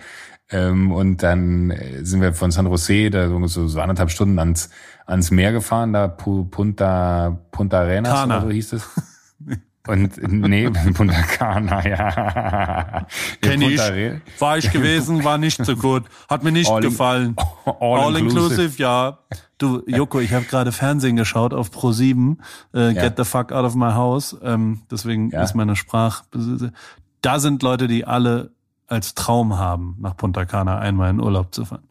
Ähm, 0.51 0.91
und 0.91 1.23
dann 1.23 1.71
äh, 1.71 2.03
sind 2.03 2.21
wir 2.21 2.33
von 2.33 2.51
San 2.51 2.65
Jose, 2.67 3.09
da 3.09 3.29
so, 3.47 3.67
so, 3.67 3.79
anderthalb 3.79 4.11
Stunden 4.11 4.37
ans, 4.37 4.69
ans 5.07 5.31
Meer 5.31 5.53
gefahren, 5.53 5.93
da 5.93 6.05
Pu- 6.05 6.49
Punta, 6.49 7.39
Punta 7.51 7.79
Arenas 7.79 8.11
Cana. 8.13 8.37
oder 8.39 8.47
so 8.47 8.51
hieß 8.51 8.73
es. 8.73 8.87
Und 9.87 10.17
nee, 10.31 10.69
Punta 10.93 11.21
Cana, 11.21 11.85
ja. 11.87 13.05
Kenn 13.41 13.61
ich. 13.61 13.79
War 14.39 14.57
ich 14.57 14.71
gewesen, 14.71 15.23
war 15.23 15.37
nicht 15.37 15.63
so 15.63 15.75
gut. 15.75 16.03
Hat 16.29 16.43
mir 16.43 16.51
nicht 16.51 16.69
All 16.71 16.83
in- 16.83 16.89
gefallen. 16.89 17.35
All 17.65 17.99
All 17.99 18.15
inclusive. 18.17 18.53
inclusive, 18.63 18.81
ja. 18.81 19.19
Du, 19.57 19.83
Joko, 19.87 20.19
ich 20.19 20.33
habe 20.33 20.45
gerade 20.45 20.71
Fernsehen 20.71 21.15
geschaut 21.15 21.53
auf 21.53 21.69
Pro7, 21.69 22.37
äh, 22.73 22.91
Ja. 22.93 23.03
Get 23.03 23.13
the 23.17 23.23
fuck 23.23 23.51
out 23.51 23.63
of 23.65 23.75
my 23.75 23.91
house. 23.93 24.35
Ähm, 24.43 24.81
deswegen 24.91 25.29
Ja. 25.29 25.43
ist 25.43 25.55
meine 25.55 25.75
Sprach. 25.75 26.23
Da 27.21 27.39
sind 27.39 27.63
Leute, 27.63 27.87
die 27.87 28.05
alle 28.05 28.51
als 28.87 29.15
Traum 29.15 29.57
haben, 29.57 29.95
nach 29.99 30.15
Punta 30.15 30.45
Cana 30.45 30.77
einmal 30.77 31.09
in 31.09 31.19
Urlaub 31.19 31.53
zu 31.55 31.65
fahren. 31.65 31.83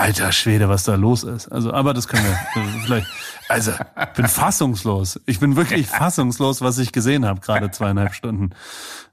Alter 0.00 0.32
Schwede, 0.32 0.68
was 0.68 0.84
da 0.84 0.94
los 0.94 1.24
ist. 1.24 1.48
Also, 1.48 1.72
aber 1.72 1.92
das 1.94 2.08
können 2.08 2.24
wir 2.24 2.32
äh, 2.62 2.66
vielleicht. 2.84 3.06
Also, 3.48 3.72
ich 3.72 4.08
bin 4.16 4.26
fassungslos. 4.28 5.20
Ich 5.26 5.40
bin 5.40 5.56
wirklich 5.56 5.86
fassungslos, 5.88 6.62
was 6.62 6.78
ich 6.78 6.92
gesehen 6.92 7.26
habe, 7.26 7.40
gerade 7.40 7.70
zweieinhalb 7.70 8.14
Stunden. 8.14 8.50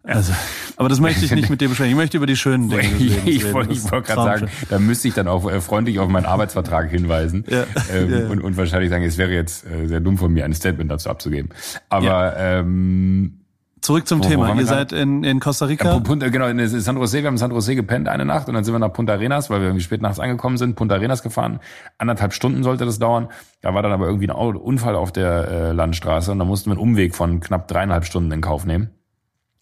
Also, 0.03 0.32
aber 0.77 0.88
das 0.88 1.01
möchte 1.01 1.25
ich 1.25 1.32
nicht 1.32 1.50
mit 1.50 1.60
dir 1.60 1.67
besprechen. 1.67 1.91
Ich 1.91 1.98
möchte 1.98 2.15
über 2.15 2.27
die 2.27 2.38
schönen 2.38 2.70
Dinge 2.70 2.84
Lebens 2.98 3.22
ich 3.25 3.44
reden. 3.44 3.53
wollte 3.53 3.74
ich 3.74 3.84
wollte 3.91 4.13
gerade 4.13 4.39
sagen, 4.39 4.51
da 4.70 4.79
müsste 4.79 5.10
ich 5.10 5.13
dann 5.15 5.27
auch 5.27 5.51
äh, 5.51 5.60
freundlich 5.60 6.00
auf 6.00 6.08
meinen 6.08 6.25
Arbeitsvertrag 6.25 6.89
hinweisen 6.89 7.44
Ja. 7.50 7.65
ähm, 7.91 8.10
Ja. 8.10 8.27
Und, 8.29 8.41
und 8.41 8.56
wahrscheinlich 8.56 8.89
sagen, 8.89 9.03
es 9.03 9.17
wäre 9.17 9.32
jetzt 9.32 9.65
äh, 9.65 9.88
sehr 9.88 10.00
dumm 10.00 10.17
von 10.17 10.32
mir, 10.32 10.46
ein 10.46 10.53
Statement 10.53 10.89
dazu 10.89 11.10
abzugeben. 11.10 11.50
Aber 11.89 12.38
ähm, 12.38 13.39
Zurück 13.88 14.06
zum 14.06 14.20
Wo- 14.20 14.25
wo 14.25 14.27
Thema. 14.27 14.48
wir 14.50 14.56
Ihr 14.56 14.65
seid 14.65 14.91
in, 14.91 15.24
in 15.24 15.39
Costa 15.39 15.63
ja, 15.63 15.70
Rica. 15.70 16.00
Punta, 16.00 16.27
genau, 16.27 16.48
in 16.48 16.67
San 16.67 16.98
Jose, 16.98 17.20
wir 17.20 17.27
haben 17.27 17.36
in 17.36 17.38
San 17.38 17.51
Jose 17.51 17.74
gepennt 17.74 18.10
eine 18.10 18.25
Nacht 18.25 18.50
und 18.50 18.53
dann 18.53 18.65
sind 18.65 18.74
wir 18.74 18.79
nach 18.79 18.91
Punta 18.91 19.13
Arenas, 19.13 19.50
weil 19.50 19.62
wir 19.62 19.67
irgendwie 19.67 19.84
spät 19.86 20.01
nachts 20.01 20.20
angekommen 20.20 20.58
sind, 20.58 20.75
Punta 20.75 20.96
Arenas 20.96 21.24
gefahren. 21.24 21.62
Anderthalb 21.98 22.34
Stunden 22.34 22.63
sollte 22.63 22.84
das 22.84 23.00
dauern. 23.00 23.29
Da 23.62 23.74
war 23.74 23.82
dann 23.84 23.94
aber 23.94 24.08
irgendwie 24.08 24.29
ein 24.29 24.36
Unfall 24.36 24.98
auf 24.98 25.13
der 25.13 25.48
äh, 25.48 25.72
Landstraße 25.72 26.34
und 26.34 26.39
da 26.39 26.44
mussten 26.44 26.70
wir 26.70 26.74
einen 26.74 26.82
Umweg 26.82 27.15
von 27.15 27.39
knapp 27.39 27.70
dreieinhalb 27.70 28.03
Stunden 28.03 28.29
in 28.34 28.41
Kauf 28.41 28.65
nehmen. 28.65 28.89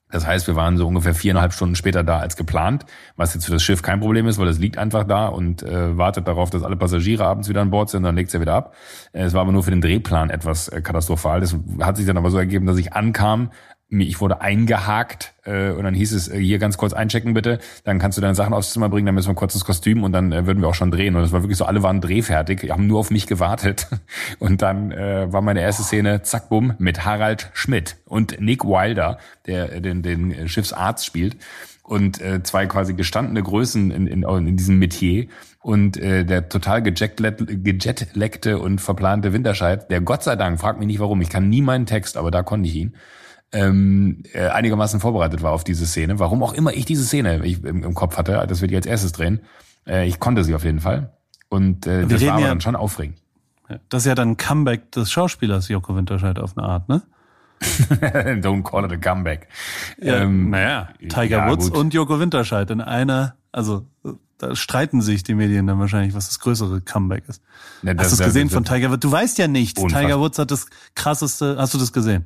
Das 0.10 0.26
heißt, 0.26 0.48
wir 0.48 0.56
waren 0.56 0.78
so 0.78 0.88
ungefähr 0.88 1.14
viereinhalb 1.14 1.52
Stunden 1.54 1.76
später 1.76 2.04
da 2.04 2.20
als 2.20 2.36
geplant, 2.36 2.86
was 3.18 3.34
jetzt 3.34 3.46
für 3.46 3.52
das 3.52 3.62
Schiff 3.64 3.82
kein 3.82 4.00
Problem 4.00 4.28
ist, 4.28 4.40
weil 4.40 4.48
es 4.48 4.58
liegt 4.60 4.78
einfach 4.78 5.04
da 5.04 5.28
und 5.28 5.62
äh, 5.62 5.98
wartet 5.98 6.28
darauf, 6.28 6.50
dass 6.50 6.64
alle 6.64 6.76
Passagiere 6.78 7.26
abends 7.26 7.48
wieder 7.50 7.62
an 7.62 7.70
Bord 7.70 7.90
sind, 7.90 8.04
dann 8.04 8.16
legt 8.16 8.30
es 8.30 8.34
ja 8.34 8.40
wieder 8.40 8.54
ab. 8.54 8.74
Äh, 9.14 9.24
es 9.24 9.34
war 9.34 9.42
aber 9.42 9.52
nur 9.52 9.62
für 9.64 9.72
den 9.72 9.82
Drehplan 9.82 10.30
etwas 10.32 10.68
äh, 10.70 10.82
katastrophal. 10.82 11.42
Das 11.42 11.56
hat 11.82 11.98
sich 11.98 12.06
dann 12.06 12.18
aber 12.18 12.32
so 12.32 12.38
ergeben, 12.38 12.66
dass 12.66 12.78
ich 12.78 12.94
ankam, 12.94 13.52
ich 14.02 14.22
wurde 14.22 14.42
eingehakt 14.42 15.34
äh, 15.46 15.70
und 15.72 15.84
dann 15.84 15.94
hieß 15.94 16.14
es, 16.14 16.28
äh, 16.28 16.38
hier 16.38 16.60
ganz 16.60 16.78
kurz 16.78 16.94
einchecken 16.94 17.34
bitte, 17.34 17.60
dann 17.84 18.00
kannst 18.00 18.18
du 18.18 18.22
deine 18.22 18.36
Sachen 18.36 18.54
aufs 18.54 18.74
Zimmer 18.74 18.90
bringen, 18.90 19.06
dann 19.06 19.16
müssen 19.16 19.30
wir 19.30 19.36
kurz 19.36 19.54
ins 19.54 19.66
Kostüm 19.66 20.04
und 20.04 20.12
dann 20.12 20.32
äh, 20.32 20.46
würden 20.46 20.62
wir 20.62 20.68
auch 20.68 20.76
schon 20.76 20.92
drehen. 20.92 21.16
Und 21.16 21.24
es 21.24 21.32
war 21.32 21.44
wirklich 21.44 21.58
so, 21.58 21.66
alle 21.66 21.84
waren 21.84 22.02
drehfertig, 22.02 22.70
haben 22.70 22.88
nur 22.88 23.00
auf 23.00 23.12
mich 23.12 23.28
gewartet. 23.28 23.88
Und 24.40 24.62
dann 24.62 24.92
äh, 24.92 25.32
war 25.32 25.42
meine 25.42 25.62
erste 25.62 25.84
Szene, 25.84 26.22
zack, 26.24 26.50
bumm, 26.50 26.74
mit 26.78 27.06
Harald 27.06 27.50
Schmidt 27.54 27.98
und 28.06 28.40
Nick 28.40 28.64
Wilder, 28.64 29.18
der 29.46 29.74
äh, 29.74 29.82
den, 29.82 30.02
den 30.02 30.48
Schiffsarzt 30.48 31.06
spielt. 31.06 31.38
Und 31.84 32.20
äh, 32.22 32.42
zwei 32.44 32.66
quasi 32.66 32.94
gestandene 32.94 33.44
Größen 33.44 33.92
in, 33.92 34.08
in, 34.08 34.24
in 34.24 34.58
diesem 34.58 34.80
Metier. 34.80 35.28
Und 35.66 35.98
äh, 35.98 36.26
der 36.26 36.48
total 36.48 36.84
gejetlackte 36.84 38.60
und 38.60 38.82
verplante 38.82 39.34
Winterscheid, 39.34 39.90
der 39.90 40.02
Gott 40.02 40.22
sei 40.22 40.36
Dank, 40.36 40.60
frag 40.60 40.78
mich 40.78 40.86
nicht 40.86 41.00
warum, 41.00 41.22
ich 41.22 41.30
kann 41.30 41.50
nie 41.50 41.64
meinen 41.64 41.88
Text, 41.88 42.18
aber 42.18 42.30
da 42.30 42.44
konnte 42.44 42.70
ich 42.70 42.76
ihn, 42.76 42.94
ähm, 43.56 44.24
äh, 44.34 44.48
einigermaßen 44.48 45.00
vorbereitet 45.00 45.42
war 45.42 45.52
auf 45.52 45.64
diese 45.64 45.86
Szene. 45.86 46.20
Warum 46.20 46.44
auch 46.44 46.54
immer 46.54 46.74
ich 46.74 46.86
diese 46.86 47.04
Szene 47.06 47.36
im, 47.46 47.84
im 47.84 47.94
Kopf 47.94 48.18
hatte, 48.18 48.44
das 48.48 48.62
wir 48.62 48.68
die 48.68 48.76
als 48.76 48.86
erstes 48.86 49.12
drehen. 49.14 49.42
Äh, 49.88 50.08
ich 50.08 50.20
konnte 50.20 50.44
sie 50.44 50.54
auf 50.56 50.64
jeden 50.64 50.80
Fall. 50.82 51.14
Und 51.50 51.88
äh, 51.88 52.06
das 52.06 52.26
war 52.26 52.34
aber 52.34 52.42
ja- 52.42 52.48
dann 52.50 52.62
schon 52.62 52.76
aufregend. 52.76 53.18
Das 53.90 54.04
ist 54.04 54.08
ja 54.08 54.14
dann 54.16 54.32
ein 54.32 54.38
Comeback 54.38 54.92
des 54.92 55.12
Schauspielers 55.12 55.70
Joko 55.70 55.96
Winterscheid 55.96 56.38
auf 56.38 56.56
eine 56.58 56.68
Art, 56.68 56.88
ne? 56.90 57.02
Don't 58.42 58.64
call 58.64 58.86
it 58.86 58.92
a 58.92 58.98
comeback. 58.98 59.48
Ähm, 60.02 60.50
naja, 60.52 60.90
Tiger 61.00 61.38
ja, 61.38 61.50
Woods 61.50 61.70
gut. 61.72 61.78
und 61.80 61.94
Joko 61.94 62.20
Winterscheid 62.20 62.70
in 62.70 62.82
einer, 62.82 63.36
also 63.52 63.88
da 64.38 64.56
streiten 64.56 65.02
sich 65.02 65.24
die 65.24 65.34
Medien 65.34 65.66
dann 65.66 65.80
wahrscheinlich, 65.80 66.14
was 66.14 66.28
das 66.28 66.40
größere 66.40 66.82
Comeback 66.82 67.24
ist. 67.28 67.42
Ne, 67.82 67.96
das- 67.96 68.06
hast 68.08 68.12
du 68.12 68.14
es 68.16 68.18
das- 68.20 68.28
gesehen 68.28 68.48
das- 68.50 68.54
von 68.54 68.66
Tiger 68.66 68.92
Woods? 68.92 69.00
Du 69.00 69.12
weißt 69.12 69.38
ja 69.38 69.48
nichts. 69.48 69.82
Unfassbar. 69.82 70.02
Tiger 70.10 70.20
Woods 70.20 70.38
hat 70.38 70.52
das 70.52 70.68
krasseste, 70.94 71.56
hast 71.58 71.74
du 71.74 71.78
das 71.78 71.92
gesehen? 71.94 72.26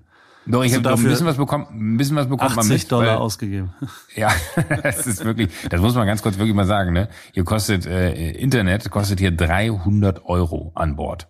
Doch, 0.51 0.63
ich 0.63 0.73
habe 0.73 0.89
ein 0.89 1.03
bisschen 1.03 1.27
was 1.27 1.37
bekommen, 1.37 1.67
ein 1.71 1.97
bisschen 1.97 2.15
was 2.15 2.27
bekommt 2.27 2.55
man 2.55 2.65
80 2.65 2.71
mit. 2.83 2.91
Dollar 2.91 3.07
weil- 3.07 3.17
ausgegeben. 3.17 3.73
Ja, 4.15 4.31
das 4.83 5.05
ist 5.05 5.23
wirklich, 5.23 5.49
das 5.69 5.79
muss 5.79 5.93
man 5.93 6.07
ganz 6.07 6.23
kurz 6.23 6.37
wirklich 6.37 6.55
mal 6.55 6.65
sagen, 6.65 6.91
ne? 6.91 7.07
Hier 7.33 7.43
kostet, 7.43 7.85
äh, 7.85 8.31
Internet 8.31 8.89
kostet 8.89 9.19
hier 9.19 9.31
300 9.31 10.25
Euro 10.25 10.71
an 10.73 10.95
Bord. 10.95 11.27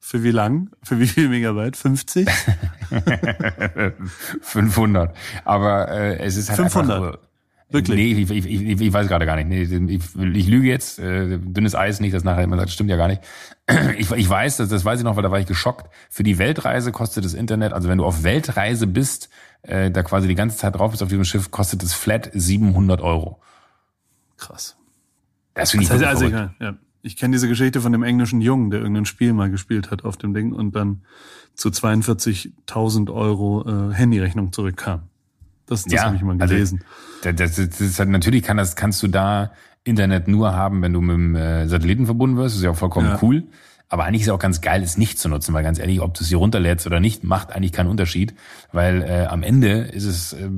Für 0.00 0.22
wie 0.22 0.32
lang? 0.32 0.70
Für 0.82 0.98
wie 0.98 1.06
viel 1.06 1.28
Megabyte? 1.28 1.76
50? 1.76 2.28
500. 4.40 5.16
Aber 5.44 5.88
äh, 5.88 6.18
es 6.18 6.36
ist 6.36 6.50
halt 6.50 6.58
500? 6.58 6.96
einfach... 6.96 7.18
Wirklich? 7.74 7.96
Nee, 7.96 8.22
ich, 8.22 8.30
ich, 8.30 8.46
ich, 8.46 8.80
ich 8.80 8.92
weiß 8.92 9.08
gerade 9.08 9.26
gar 9.26 9.34
nicht. 9.34 9.48
Nee, 9.48 9.62
ich, 9.62 10.02
ich 10.16 10.46
lüge 10.46 10.68
jetzt. 10.68 11.00
Äh, 11.00 11.40
dünnes 11.40 11.74
Eis 11.74 11.98
nicht, 11.98 12.14
das 12.14 12.22
nachher 12.22 12.44
immer 12.44 12.56
sagt, 12.56 12.70
stimmt 12.70 12.88
ja 12.88 12.96
gar 12.96 13.08
nicht. 13.08 13.22
Ich, 13.98 14.10
ich 14.10 14.28
weiß, 14.28 14.58
das, 14.58 14.68
das 14.68 14.84
weiß 14.84 15.00
ich 15.00 15.04
noch, 15.04 15.16
weil 15.16 15.22
da 15.24 15.30
war 15.30 15.40
ich 15.40 15.46
geschockt. 15.46 15.90
Für 16.08 16.22
die 16.22 16.38
Weltreise 16.38 16.92
kostet 16.92 17.24
das 17.24 17.34
Internet, 17.34 17.72
also 17.72 17.88
wenn 17.88 17.98
du 17.98 18.04
auf 18.04 18.22
Weltreise 18.22 18.86
bist, 18.86 19.28
äh, 19.62 19.90
da 19.90 20.02
quasi 20.02 20.28
die 20.28 20.34
ganze 20.36 20.56
Zeit 20.56 20.76
drauf 20.76 20.92
bist 20.92 21.02
auf 21.02 21.08
diesem 21.08 21.24
Schiff, 21.24 21.50
kostet 21.50 21.82
es 21.82 21.94
flat 21.94 22.30
700 22.32 23.00
Euro. 23.00 23.40
Krass. 24.36 24.76
Das 25.54 25.70
finde 25.72 25.84
ich 25.84 25.88
Das 25.88 25.98
heißt, 25.98 26.06
also, 26.06 26.26
ich, 26.26 26.32
ja, 26.32 26.76
ich 27.02 27.16
kenne 27.16 27.32
diese 27.32 27.48
Geschichte 27.48 27.80
von 27.80 27.90
dem 27.90 28.02
englischen 28.04 28.40
Jungen, 28.40 28.70
der 28.70 28.80
irgendein 28.80 29.06
Spiel 29.06 29.32
mal 29.32 29.50
gespielt 29.50 29.90
hat 29.90 30.04
auf 30.04 30.16
dem 30.16 30.32
Ding 30.34 30.52
und 30.52 30.76
dann 30.76 31.02
zu 31.54 31.70
42.000 31.70 33.12
Euro 33.12 33.64
äh, 33.66 33.94
Handyrechnung 33.94 34.52
zurückkam. 34.52 35.08
Das, 35.66 35.84
das 35.84 35.92
Ja, 35.92 36.04
habe 36.04 36.16
ich 36.16 36.22
mal 36.22 36.36
also- 36.40 36.54
gelesen. 36.54 36.84
Das, 37.22 37.34
das, 37.36 37.54
das 37.56 37.80
ist 37.80 37.98
halt, 37.98 38.10
natürlich 38.10 38.42
kann 38.42 38.56
das, 38.58 38.76
kannst 38.76 39.02
du 39.02 39.08
da 39.08 39.52
Internet 39.84 40.28
nur 40.28 40.54
haben, 40.54 40.82
wenn 40.82 40.92
du 40.92 41.00
mit 41.00 41.14
dem 41.16 41.36
äh, 41.36 41.66
Satelliten 41.68 42.04
verbunden 42.06 42.36
wirst. 42.36 42.54
Das 42.54 42.58
ist 42.58 42.64
ja 42.64 42.70
auch 42.70 42.76
vollkommen 42.76 43.08
Ja. 43.08 43.18
cool. 43.22 43.44
Aber 43.90 44.04
eigentlich 44.04 44.22
ist 44.22 44.28
es 44.28 44.32
auch 44.32 44.38
ganz 44.38 44.60
geil, 44.60 44.82
es 44.82 44.96
nicht 44.96 45.18
zu 45.18 45.28
nutzen, 45.28 45.52
weil 45.54 45.62
ganz 45.62 45.78
ehrlich, 45.78 46.00
ob 46.00 46.14
du 46.14 46.22
es 46.22 46.28
hier 46.28 46.38
runterlädst 46.38 46.86
oder 46.86 47.00
nicht, 47.00 47.22
macht 47.22 47.52
eigentlich 47.52 47.72
keinen 47.72 47.88
Unterschied, 47.88 48.34
weil 48.72 49.02
äh, 49.02 49.26
am 49.26 49.42
Ende 49.42 49.82
ist 49.82 50.04
es 50.04 50.32
äh, 50.32 50.48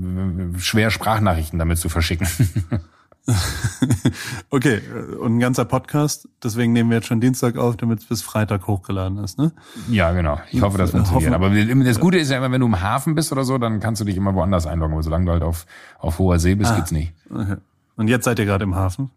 schwer, 0.58 0.90
Sprachnachrichten 0.90 1.58
damit 1.58 1.78
zu 1.78 1.88
verschicken. 1.88 2.26
Okay, 4.50 4.80
und 5.20 5.36
ein 5.36 5.40
ganzer 5.40 5.64
Podcast, 5.64 6.28
deswegen 6.42 6.72
nehmen 6.72 6.90
wir 6.90 6.98
jetzt 6.98 7.06
schon 7.08 7.20
Dienstag 7.20 7.56
auf, 7.56 7.76
damit 7.76 8.00
es 8.00 8.04
bis 8.06 8.22
Freitag 8.22 8.66
hochgeladen 8.66 9.18
ist, 9.18 9.38
ne? 9.38 9.52
ja, 9.90 10.12
genau. 10.12 10.40
Ich 10.52 10.62
hoffe, 10.62 10.78
das 10.78 10.90
Äh, 10.94 10.98
funktioniert. 10.98 11.34
Aber 11.34 11.50
das 11.50 12.00
Gute 12.00 12.18
ist 12.18 12.30
ja 12.30 12.38
immer, 12.38 12.50
wenn 12.52 12.60
du 12.60 12.66
im 12.66 12.80
Hafen 12.80 13.14
bist 13.14 13.32
oder 13.32 13.44
so, 13.44 13.58
dann 13.58 13.80
kannst 13.80 14.00
du 14.00 14.04
dich 14.04 14.16
immer 14.16 14.34
woanders 14.34 14.66
einloggen. 14.66 14.94
Aber 14.94 15.02
solange 15.02 15.26
du 15.26 15.32
halt 15.32 15.42
auf, 15.42 15.66
auf 15.98 16.18
hoher 16.18 16.38
See 16.38 16.54
bist, 16.54 16.70
Ah. 16.70 16.76
geht's 16.76 16.92
nicht. 16.92 17.12
Okay. 17.30 17.56
Und 17.96 18.08
jetzt 18.08 18.24
seid 18.24 18.38
ihr 18.38 18.44
gerade 18.44 18.64
im 18.64 18.74
Hafen? 18.74 19.10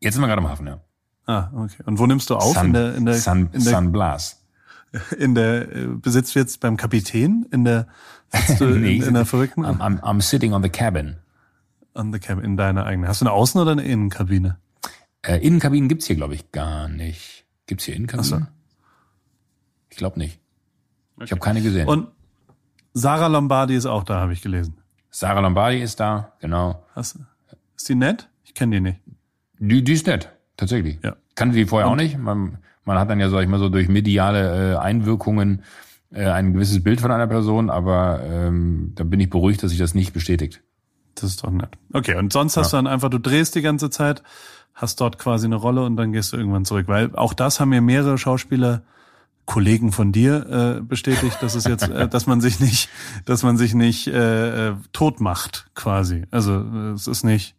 Jetzt 0.00 0.14
sind 0.14 0.22
wir 0.22 0.28
gerade 0.28 0.42
im 0.42 0.48
Hafen, 0.48 0.66
ja. 0.66 0.80
Ah, 1.26 1.50
okay. 1.54 1.82
Und 1.84 1.98
wo 1.98 2.06
nimmst 2.06 2.30
du 2.30 2.36
auf? 2.36 2.54
Sun, 2.54 2.66
in 2.66 2.72
der, 2.72 2.94
in 2.94 3.04
der, 3.06 3.14
Sun, 3.14 3.50
in 3.52 3.64
der, 3.64 3.72
Sun 3.74 3.92
Blas. 3.92 4.40
in 5.18 5.34
der, 5.34 5.62
äh, 5.74 5.86
besitzt 5.86 6.34
du 6.34 6.38
jetzt 6.38 6.60
beim 6.60 6.76
Kapitän? 6.76 7.46
In 7.50 7.64
der, 7.64 7.86
sitzt 8.32 8.60
du 8.60 8.64
Nee, 8.78 8.96
in, 8.96 9.02
in 9.02 9.14
der 9.14 9.26
verrückten? 9.26 9.64
I'm, 9.64 9.78
I'm, 9.80 10.00
I'm 10.00 10.20
sitting 10.22 10.52
on 10.54 10.62
the 10.62 10.68
cabin. 10.70 11.16
On 11.94 12.12
the 12.12 12.18
cab, 12.18 12.42
in 12.42 12.56
deiner 12.56 12.86
eigenen. 12.86 13.08
Hast 13.08 13.20
du 13.20 13.26
eine 13.26 13.34
Außen- 13.34 13.60
oder 13.60 13.72
eine 13.72 13.82
Innenkabine? 13.82 14.58
Äh, 15.22 15.44
Innenkabinen 15.44 15.88
gibt's 15.88 16.06
hier, 16.06 16.16
glaube 16.16 16.34
ich, 16.34 16.52
gar 16.52 16.88
nicht. 16.88 17.44
Gibt's 17.66 17.84
hier 17.84 17.96
Innenkabinen? 17.96 18.48
Ich 19.90 19.96
glaube 19.96 20.18
nicht. 20.18 20.38
Ich 21.22 21.30
habe 21.30 21.40
keine 21.40 21.60
gesehen. 21.62 21.88
Und 21.88 22.08
Sarah 22.94 23.26
Lombardi 23.26 23.74
ist 23.74 23.86
auch 23.86 24.04
da, 24.04 24.20
habe 24.20 24.32
ich 24.32 24.42
gelesen. 24.42 24.78
Sarah 25.10 25.40
Lombardi 25.40 25.80
ist 25.80 26.00
da, 26.00 26.32
genau. 26.40 26.84
Hast, 26.94 27.18
ist 27.76 27.88
die 27.88 27.94
nett? 27.94 28.28
Ich 28.44 28.54
kenne 28.54 28.76
die 28.76 28.80
nicht. 28.80 29.00
Die, 29.58 29.84
die 29.84 29.92
ist 29.92 30.06
nett, 30.06 30.30
tatsächlich. 30.56 30.98
Ja. 31.02 31.16
Kannte 31.34 31.56
die 31.56 31.66
vorher 31.66 31.88
auch 31.88 31.96
nicht. 31.96 32.16
Man, 32.18 32.58
man 32.84 32.98
hat 32.98 33.10
dann 33.10 33.20
ja, 33.20 33.28
sag 33.28 33.42
ich 33.42 33.48
mal, 33.48 33.58
so 33.58 33.68
durch 33.68 33.88
mediale 33.88 34.74
äh, 34.74 34.76
Einwirkungen 34.76 35.62
äh, 36.12 36.26
ein 36.26 36.52
gewisses 36.52 36.82
Bild 36.82 37.00
von 37.00 37.10
einer 37.10 37.26
Person, 37.26 37.70
aber 37.70 38.22
ähm, 38.24 38.92
da 38.94 39.04
bin 39.04 39.20
ich 39.20 39.30
beruhigt, 39.30 39.62
dass 39.62 39.70
sich 39.70 39.78
das 39.78 39.94
nicht 39.94 40.12
bestätigt. 40.12 40.62
Das 41.20 41.30
ist 41.30 41.44
doch 41.44 41.50
nett. 41.50 41.70
Okay, 41.92 42.16
und 42.16 42.32
sonst 42.32 42.56
hast 42.56 42.72
du 42.72 42.76
dann 42.76 42.86
einfach, 42.86 43.10
du 43.10 43.18
drehst 43.18 43.54
die 43.54 43.62
ganze 43.62 43.90
Zeit, 43.90 44.22
hast 44.74 45.00
dort 45.00 45.18
quasi 45.18 45.46
eine 45.46 45.56
Rolle 45.56 45.84
und 45.84 45.96
dann 45.96 46.12
gehst 46.12 46.32
du 46.32 46.36
irgendwann 46.36 46.64
zurück. 46.64 46.88
Weil 46.88 47.14
auch 47.14 47.34
das 47.34 47.60
haben 47.60 47.70
mir 47.70 47.80
mehrere 47.80 48.18
Schauspieler, 48.18 48.82
Kollegen 49.44 49.90
von 49.90 50.12
dir 50.12 50.78
äh, 50.78 50.80
bestätigt, 50.80 51.38
dass 51.40 51.54
es 51.54 51.64
jetzt, 51.64 51.88
äh, 51.88 52.08
dass 52.08 52.26
man 52.26 52.40
sich 52.40 52.60
nicht, 52.60 52.88
dass 53.24 53.42
man 53.42 53.56
sich 53.56 53.74
nicht 53.74 54.06
äh, 54.06 54.68
äh, 54.68 54.74
tot 54.92 55.20
macht, 55.20 55.66
quasi. 55.74 56.24
Also 56.30 56.60
äh, 56.60 56.92
es 56.92 57.08
ist 57.08 57.24
nicht, 57.24 57.56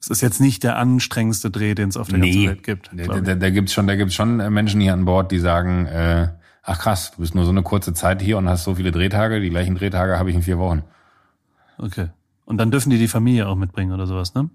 es 0.00 0.08
ist 0.08 0.20
jetzt 0.20 0.40
nicht 0.40 0.62
der 0.64 0.76
anstrengendste 0.76 1.50
Dreh, 1.50 1.74
den 1.74 1.88
es 1.88 1.96
auf 1.96 2.08
der 2.08 2.18
ganzen 2.18 2.46
Welt 2.46 2.62
gibt. 2.62 2.90
da, 2.92 3.20
da, 3.20 3.34
da 3.34 3.50
gibt's 3.50 3.72
schon, 3.72 3.86
da 3.86 3.96
gibt's 3.96 4.14
schon 4.14 4.38
äh, 4.38 4.50
Menschen 4.50 4.82
hier 4.82 4.92
an 4.92 5.06
Bord, 5.06 5.32
die 5.32 5.38
sagen, 5.38 5.86
äh, 5.86 6.28
ach 6.62 6.78
krass, 6.78 7.12
du 7.12 7.22
bist 7.22 7.34
nur 7.34 7.44
so 7.44 7.50
eine 7.50 7.62
kurze 7.62 7.94
Zeit 7.94 8.20
hier 8.20 8.36
und 8.36 8.48
hast 8.48 8.64
so 8.64 8.74
viele 8.74 8.92
Drehtage. 8.92 9.40
Die 9.40 9.50
gleichen 9.50 9.76
Drehtage 9.76 10.18
habe 10.18 10.28
ich 10.28 10.36
in 10.36 10.42
vier 10.42 10.58
Wochen. 10.58 10.82
Okay. 11.78 12.08
Und 12.44 12.58
dann 12.58 12.70
dürfen 12.70 12.90
die 12.90 12.98
die 12.98 13.08
Familie 13.08 13.48
auch 13.48 13.56
mitbringen 13.56 13.92
oder 13.92 14.06
sowas, 14.06 14.34
ne? 14.34 14.50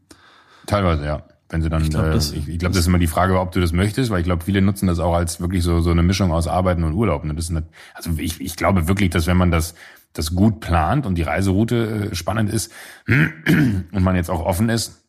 Teilweise, 0.67 1.05
ja. 1.05 1.23
Wenn 1.51 1.63
sie 1.63 1.69
dann, 1.69 1.81
Ich 1.81 1.89
glaub, 1.89 2.05
äh, 2.05 2.11
das- 2.11 2.31
ich, 2.31 2.47
ich 2.47 2.59
glaube, 2.59 2.73
das 2.73 2.81
ist 2.81 2.87
immer 2.87 2.99
die 2.99 3.07
Frage, 3.07 3.39
ob 3.39 3.51
du 3.51 3.59
das 3.59 3.71
möchtest, 3.73 4.11
weil 4.11 4.19
ich 4.19 4.25
glaube, 4.25 4.43
viele 4.43 4.61
nutzen 4.61 4.85
das 4.85 4.99
auch 4.99 5.15
als 5.15 5.41
wirklich 5.41 5.63
so 5.63 5.81
so 5.81 5.89
eine 5.89 6.03
Mischung 6.03 6.31
aus 6.31 6.47
Arbeiten 6.47 6.83
und 6.83 6.93
Urlaub. 6.93 7.23
Ne? 7.23 7.33
Das 7.33 7.45
ist 7.45 7.49
nicht, 7.51 7.65
also 7.95 8.11
ich, 8.17 8.39
ich 8.39 8.55
glaube 8.55 8.87
wirklich, 8.87 9.09
dass 9.09 9.25
wenn 9.25 9.37
man 9.37 9.49
das 9.49 9.73
das 10.13 10.35
gut 10.35 10.59
plant 10.59 11.05
und 11.07 11.15
die 11.15 11.23
Reiseroute 11.23 12.09
äh, 12.11 12.15
spannend 12.15 12.51
ist 12.53 12.71
und 13.07 14.03
man 14.03 14.15
jetzt 14.15 14.29
auch 14.29 14.45
offen 14.45 14.69
ist 14.69 15.03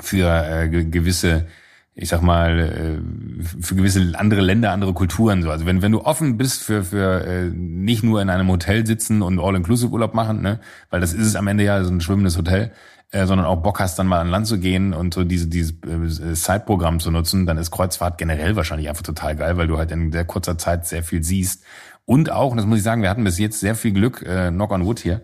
für 0.00 0.26
äh, 0.28 0.68
ge- 0.68 0.84
gewisse, 0.84 1.46
ich 1.94 2.08
sag 2.08 2.22
mal, 2.22 2.58
äh, 2.58 3.60
für 3.60 3.74
gewisse 3.74 4.12
andere 4.14 4.40
Länder, 4.40 4.72
andere 4.72 4.94
Kulturen. 4.94 5.42
So. 5.42 5.50
Also 5.50 5.66
wenn, 5.66 5.82
wenn 5.82 5.92
du 5.92 6.00
offen 6.02 6.38
bist 6.38 6.62
für, 6.62 6.84
für 6.84 7.24
äh, 7.24 7.50
nicht 7.50 8.02
nur 8.02 8.22
in 8.22 8.30
einem 8.30 8.48
Hotel 8.48 8.86
sitzen 8.86 9.20
und 9.20 9.38
All-Inclusive-Urlaub 9.38 10.14
machen, 10.14 10.40
ne, 10.40 10.58
weil 10.88 11.00
das 11.00 11.12
ist 11.12 11.26
es 11.26 11.36
am 11.36 11.48
Ende 11.48 11.64
ja, 11.64 11.84
so 11.84 11.90
ein 11.90 12.00
schwimmendes 12.00 12.38
Hotel, 12.38 12.72
äh, 13.10 13.26
sondern 13.26 13.46
auch 13.46 13.56
Bock 13.56 13.78
hast, 13.78 13.98
dann 13.98 14.06
mal 14.06 14.20
an 14.20 14.30
Land 14.30 14.46
zu 14.46 14.58
gehen 14.58 14.94
und 14.94 15.12
so 15.12 15.22
diese, 15.22 15.48
dieses 15.48 15.74
äh, 15.82 16.34
Side-Programm 16.34 16.98
zu 16.98 17.10
nutzen, 17.10 17.44
dann 17.44 17.58
ist 17.58 17.70
Kreuzfahrt 17.70 18.16
generell 18.16 18.56
wahrscheinlich 18.56 18.88
einfach 18.88 19.02
total 19.02 19.36
geil, 19.36 19.58
weil 19.58 19.66
du 19.66 19.76
halt 19.76 19.90
in 19.90 20.12
sehr 20.12 20.24
kurzer 20.24 20.56
Zeit 20.56 20.86
sehr 20.86 21.02
viel 21.02 21.22
siehst. 21.22 21.62
Und 22.06 22.32
auch, 22.32 22.52
und 22.52 22.56
das 22.56 22.64
muss 22.64 22.78
ich 22.78 22.84
sagen, 22.84 23.02
wir 23.02 23.10
hatten 23.10 23.24
bis 23.24 23.38
jetzt 23.38 23.60
sehr 23.60 23.74
viel 23.74 23.92
Glück, 23.92 24.22
äh, 24.22 24.50
knock 24.50 24.72
on 24.72 24.86
wood 24.86 24.98
hier, 24.98 25.20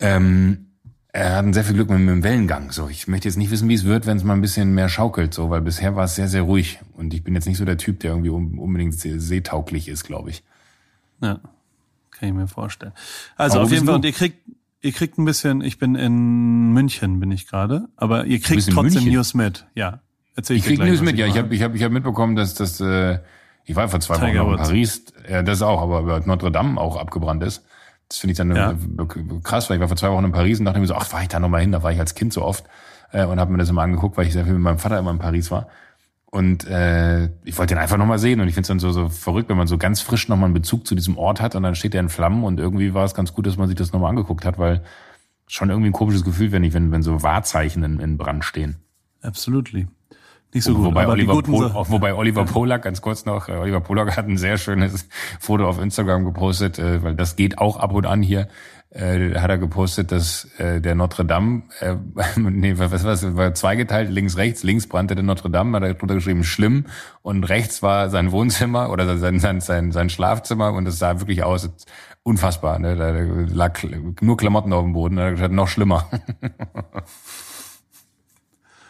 ähm, 0.00 0.63
er 1.14 1.36
hatten 1.36 1.52
sehr 1.52 1.62
viel 1.64 1.74
Glück 1.74 1.88
mit, 1.90 2.00
mit 2.00 2.08
dem 2.08 2.22
Wellengang. 2.24 2.72
So, 2.72 2.88
ich 2.88 3.06
möchte 3.06 3.28
jetzt 3.28 3.36
nicht 3.36 3.50
wissen, 3.52 3.68
wie 3.68 3.74
es 3.74 3.84
wird, 3.84 4.04
wenn 4.06 4.16
es 4.16 4.24
mal 4.24 4.34
ein 4.34 4.40
bisschen 4.40 4.74
mehr 4.74 4.88
schaukelt, 4.88 5.32
so, 5.32 5.48
weil 5.48 5.60
bisher 5.60 5.94
war 5.94 6.04
es 6.04 6.16
sehr, 6.16 6.26
sehr 6.28 6.42
ruhig. 6.42 6.80
Und 6.96 7.14
ich 7.14 7.22
bin 7.22 7.34
jetzt 7.34 7.46
nicht 7.46 7.56
so 7.56 7.64
der 7.64 7.78
Typ, 7.78 8.00
der 8.00 8.10
irgendwie 8.10 8.30
un- 8.30 8.58
unbedingt 8.58 8.94
see- 8.94 9.18
seetauglich 9.18 9.86
ist, 9.88 10.02
glaube 10.04 10.30
ich. 10.30 10.42
Ja, 11.20 11.38
kann 12.10 12.28
ich 12.28 12.34
mir 12.34 12.48
vorstellen. 12.48 12.92
Also 13.36 13.58
Aber 13.58 13.66
auf 13.66 13.70
jeden 13.72 13.84
Fall, 13.86 13.92
du? 13.94 13.98
und 13.98 14.04
ihr 14.04 14.12
kriegt, 14.12 14.38
ihr 14.80 14.90
kriegt 14.92 15.16
ein 15.18 15.24
bisschen, 15.24 15.60
ich 15.62 15.78
bin 15.78 15.94
in 15.94 16.72
München, 16.72 17.20
bin 17.20 17.30
ich 17.30 17.46
gerade, 17.46 17.86
aber 17.96 18.24
ihr 18.26 18.40
kriegt 18.40 18.68
trotzdem? 18.70 19.04
News 19.04 19.34
mit. 19.34 19.66
Ja, 19.76 20.00
erzähl 20.34 20.56
Ich 20.56 20.62
dir 20.64 20.70
krieg 20.70 20.78
gleich, 20.78 20.90
News 20.90 21.00
mit, 21.00 21.16
ja. 21.16 21.26
Ich 21.26 21.38
habe 21.38 21.54
ich 21.54 21.62
hab, 21.62 21.74
ich 21.76 21.82
hab 21.84 21.92
mitbekommen, 21.92 22.34
dass 22.34 22.54
das, 22.54 22.80
äh, 22.80 23.20
ich 23.64 23.76
war 23.76 23.88
vor 23.88 24.00
zwei 24.00 24.16
Wochen 24.16 24.26
Tiger 24.26 24.42
noch 24.42 24.50
in. 24.50 24.56
Paris, 24.58 25.04
äh, 25.28 25.44
das 25.44 25.62
auch, 25.62 25.80
aber 25.80 26.20
Notre 26.26 26.50
Dame 26.50 26.80
auch 26.80 26.96
abgebrannt 26.96 27.44
ist. 27.44 27.64
Das 28.08 28.18
finde 28.18 28.32
ich 28.32 28.38
dann 28.38 28.54
Ja. 28.54 28.72
äh, 28.72 28.76
krass, 29.42 29.68
weil 29.68 29.76
ich 29.76 29.80
war 29.80 29.88
vor 29.88 29.96
zwei 29.96 30.10
Wochen 30.10 30.24
in 30.24 30.32
Paris 30.32 30.58
und 30.58 30.66
dachte 30.66 30.78
mir 30.80 30.86
so, 30.86 30.94
ach, 30.94 31.06
fahr 31.06 31.22
ich 31.22 31.28
da 31.28 31.40
nochmal 31.40 31.62
hin, 31.62 31.72
da 31.72 31.82
war 31.82 31.92
ich 31.92 31.98
als 31.98 32.14
Kind 32.14 32.32
so 32.32 32.42
oft 32.42 32.64
äh, 33.12 33.24
und 33.24 33.40
habe 33.40 33.52
mir 33.52 33.58
das 33.58 33.70
immer 33.70 33.82
angeguckt, 33.82 34.16
weil 34.16 34.26
ich 34.26 34.32
sehr 34.32 34.44
viel 34.44 34.54
mit 34.54 34.62
meinem 34.62 34.78
Vater 34.78 34.98
immer 34.98 35.10
in 35.10 35.18
Paris 35.18 35.50
war. 35.50 35.68
Und 36.26 36.66
äh, 36.66 37.26
ich 37.44 37.56
wollte 37.58 37.74
den 37.74 37.78
einfach 37.80 37.96
nochmal 37.96 38.18
sehen 38.18 38.40
und 38.40 38.48
ich 38.48 38.54
finde 38.54 38.62
es 38.62 38.68
dann 38.68 38.80
so, 38.80 38.90
so 38.90 39.08
verrückt, 39.08 39.48
wenn 39.48 39.56
man 39.56 39.68
so 39.68 39.78
ganz 39.78 40.00
frisch 40.00 40.28
nochmal 40.28 40.46
einen 40.46 40.54
Bezug 40.54 40.84
zu 40.86 40.96
diesem 40.96 41.16
Ort 41.16 41.40
hat 41.40 41.54
und 41.54 41.62
dann 41.62 41.76
steht 41.76 41.94
der 41.94 42.00
in 42.00 42.08
Flammen 42.08 42.42
und 42.42 42.58
irgendwie 42.58 42.92
war 42.92 43.04
es 43.04 43.14
ganz 43.14 43.32
gut, 43.34 43.46
dass 43.46 43.56
man 43.56 43.68
sich 43.68 43.76
das 43.76 43.92
nochmal 43.92 44.10
angeguckt 44.10 44.44
hat, 44.44 44.58
weil 44.58 44.82
schon 45.46 45.70
irgendwie 45.70 45.90
ein 45.90 45.92
komisches 45.92 46.24
Gefühl, 46.24 46.50
wenn 46.50 46.64
ich, 46.64 46.74
wenn, 46.74 46.90
wenn 46.90 47.02
so 47.02 47.22
Wahrzeichen 47.22 47.84
in, 47.84 48.00
in 48.00 48.18
Brand 48.18 48.44
stehen. 48.44 48.76
Absolutely. 49.22 49.86
Nicht 50.54 50.64
so 50.64 50.74
gut, 50.74 50.84
wobei, 50.84 51.08
Oliver 51.08 51.42
Pol, 51.42 51.68
Sachen- 51.68 51.90
wobei 51.90 52.14
Oliver 52.14 52.44
Polak, 52.44 52.82
ganz 52.82 53.02
kurz 53.02 53.24
noch, 53.24 53.48
äh, 53.48 53.56
Oliver 53.56 53.80
Polak 53.80 54.16
hat 54.16 54.28
ein 54.28 54.38
sehr 54.38 54.56
schönes 54.56 55.08
Foto 55.40 55.68
auf 55.68 55.80
Instagram 55.80 56.24
gepostet, 56.24 56.78
äh, 56.78 57.02
weil 57.02 57.16
das 57.16 57.34
geht 57.34 57.58
auch 57.58 57.76
ab 57.76 57.92
und 57.92 58.06
an 58.06 58.22
hier. 58.22 58.48
Äh, 58.90 59.34
hat 59.40 59.50
er 59.50 59.58
gepostet, 59.58 60.12
dass 60.12 60.44
äh, 60.58 60.80
der 60.80 60.94
Notre 60.94 61.24
Dame, 61.24 61.62
äh, 61.80 61.96
nee, 62.38 62.74
was 62.78 63.02
war 63.02 63.10
das, 63.10 63.36
war 63.36 63.52
zweigeteilt, 63.52 64.08
links, 64.08 64.36
rechts, 64.36 64.62
links 64.62 64.86
brannte 64.86 65.16
der 65.16 65.24
Notre 65.24 65.50
Dame, 65.50 65.76
hat 65.76 65.82
er 65.82 65.94
drunter 65.94 66.14
geschrieben, 66.14 66.44
schlimm, 66.44 66.84
und 67.22 67.42
rechts 67.42 67.82
war 67.82 68.08
sein 68.08 68.30
Wohnzimmer 68.30 68.90
oder 68.90 69.18
sein, 69.18 69.40
sein, 69.40 69.60
sein, 69.60 69.90
sein 69.90 70.10
Schlafzimmer 70.10 70.72
und 70.72 70.86
es 70.86 71.00
sah 71.00 71.18
wirklich 71.18 71.42
aus, 71.42 71.68
unfassbar, 72.22 72.78
ne? 72.78 72.94
da 72.96 73.10
lag 73.52 73.80
nur 74.20 74.36
Klamotten 74.36 74.72
auf 74.72 74.84
dem 74.84 74.92
Boden, 74.92 75.16
da 75.16 75.22
hat 75.22 75.28
er 75.28 75.32
gesagt, 75.32 75.52
noch 75.54 75.68
schlimmer. 75.68 76.08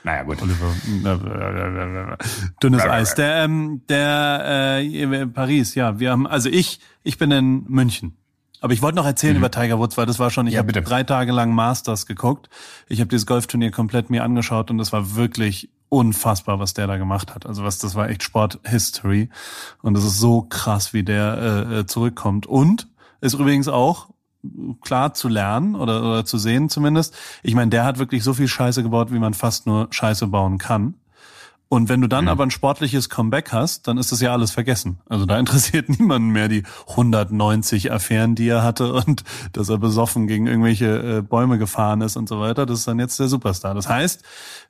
naja, 0.05 0.23
gut. 0.23 0.41
Oliver. 0.43 2.19
Dünnes 2.63 2.83
Eis. 2.83 3.15
Der, 3.15 3.45
ähm, 3.45 3.83
der 3.89 4.81
äh, 4.83 5.27
Paris, 5.27 5.75
ja, 5.75 5.99
wir 5.99 6.11
haben, 6.11 6.27
also 6.27 6.49
ich, 6.51 6.79
ich 7.03 7.19
bin 7.19 7.31
in 7.31 7.65
München. 7.69 8.17
Aber 8.61 8.73
ich 8.73 8.81
wollte 8.81 8.97
noch 8.97 9.05
erzählen 9.05 9.37
über 9.37 9.51
Tiger 9.51 9.79
Woods, 9.79 9.97
weil 9.99 10.07
das 10.07 10.19
war 10.19 10.31
schon, 10.31 10.47
ich 10.47 10.53
Mhm. 10.53 10.57
Ja, 10.57 10.63
habe 10.63 10.73
drei 10.73 11.03
Tage 11.03 11.33
lang 11.33 11.55
Masters 11.55 12.07
geguckt. 12.07 12.49
Ich 12.89 13.01
habe 13.01 13.09
dieses 13.09 13.27
Golfturnier 13.27 13.71
komplett 13.71 14.09
mir 14.09 14.25
angeschaut 14.25 14.71
und 14.71 14.81
es 14.81 14.93
war 14.93 15.17
wirklich 15.17 15.71
unfassbar, 15.89 16.59
was 16.59 16.75
der 16.75 16.87
da 16.87 16.97
gemacht 16.97 17.35
hat. 17.35 17.47
Also 17.47 17.65
was, 17.65 17.79
das 17.79 17.95
war 17.95 18.09
echt 18.09 18.23
Sport-History. 18.23 19.29
Und 19.83 19.97
es 19.97 20.05
ist 20.05 20.19
so 20.19 20.43
krass, 20.43 20.93
wie 20.93 21.03
der 21.03 21.67
äh, 21.71 21.79
äh, 21.81 21.87
zurückkommt. 21.87 22.47
Und 22.47 22.89
ist 23.21 23.35
übrigens 23.35 23.69
auch 23.69 24.09
klar 24.81 25.15
zu 25.15 25.29
lernen 25.29 25.75
oder, 25.75 26.03
oder 26.03 26.25
zu 26.25 26.39
sehen 26.39 26.69
zumindest. 26.69 27.15
Ich 27.43 27.55
meine, 27.55 27.71
der 27.71 27.85
hat 27.85 27.99
wirklich 27.99 28.23
so 28.23 28.35
viel 28.35 28.49
Scheiße 28.49 28.83
gebaut, 28.83 29.13
wie 29.13 29.19
man 29.19 29.35
fast 29.35 29.67
nur 29.67 29.89
Scheiße 29.91 30.27
bauen 30.27 30.59
kann. 30.59 30.95
Und 31.69 31.89
wenn 31.89 32.01
du 32.01 32.07
dann 32.07 32.25
mhm. 32.25 32.31
aber 32.31 32.45
ein 32.45 32.51
sportliches 32.51 33.09
Comeback 33.09 33.53
hast, 33.53 33.89
dann 33.89 33.99
ist 33.99 34.13
das 34.13 34.21
ja 34.21 34.33
alles 34.33 34.51
vergessen. 34.53 34.99
Also 35.09 35.27
da 35.27 35.39
interessiert 35.41 35.89
niemanden 35.89 36.29
mehr 36.29 36.49
die 36.49 36.63
190 36.91 37.91
Affären, 37.91 38.35
die 38.35 38.49
er 38.49 38.63
hatte 38.63 38.93
und 38.93 39.25
dass 39.53 39.69
er 39.69 39.79
besoffen 39.79 40.27
gegen 40.27 40.47
irgendwelche 40.47 41.19
äh, 41.19 41.23
Bäume 41.23 41.59
gefahren 41.59 42.01
ist 42.01 42.17
und 42.17 42.29
so 42.29 42.39
weiter. 42.39 42.67
Das 42.67 42.81
ist 42.81 42.89
dann 42.89 43.01
jetzt 43.01 43.19
der 43.19 43.29
Superstar. 43.29 43.75
Das 43.75 43.89
heißt, 43.89 44.23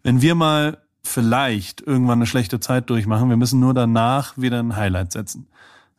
wenn 0.03 0.23
wir 0.23 0.35
mal 0.35 0.79
vielleicht 1.03 1.83
irgendwann 1.83 2.19
eine 2.19 2.27
schlechte 2.27 2.61
Zeit 2.61 2.89
durchmachen, 2.89 3.29
wir 3.29 3.37
müssen 3.37 3.61
nur 3.61 3.75
danach 3.75 4.39
wieder 4.39 4.59
ein 4.59 4.75
Highlight 4.75 5.13
setzen. 5.13 5.49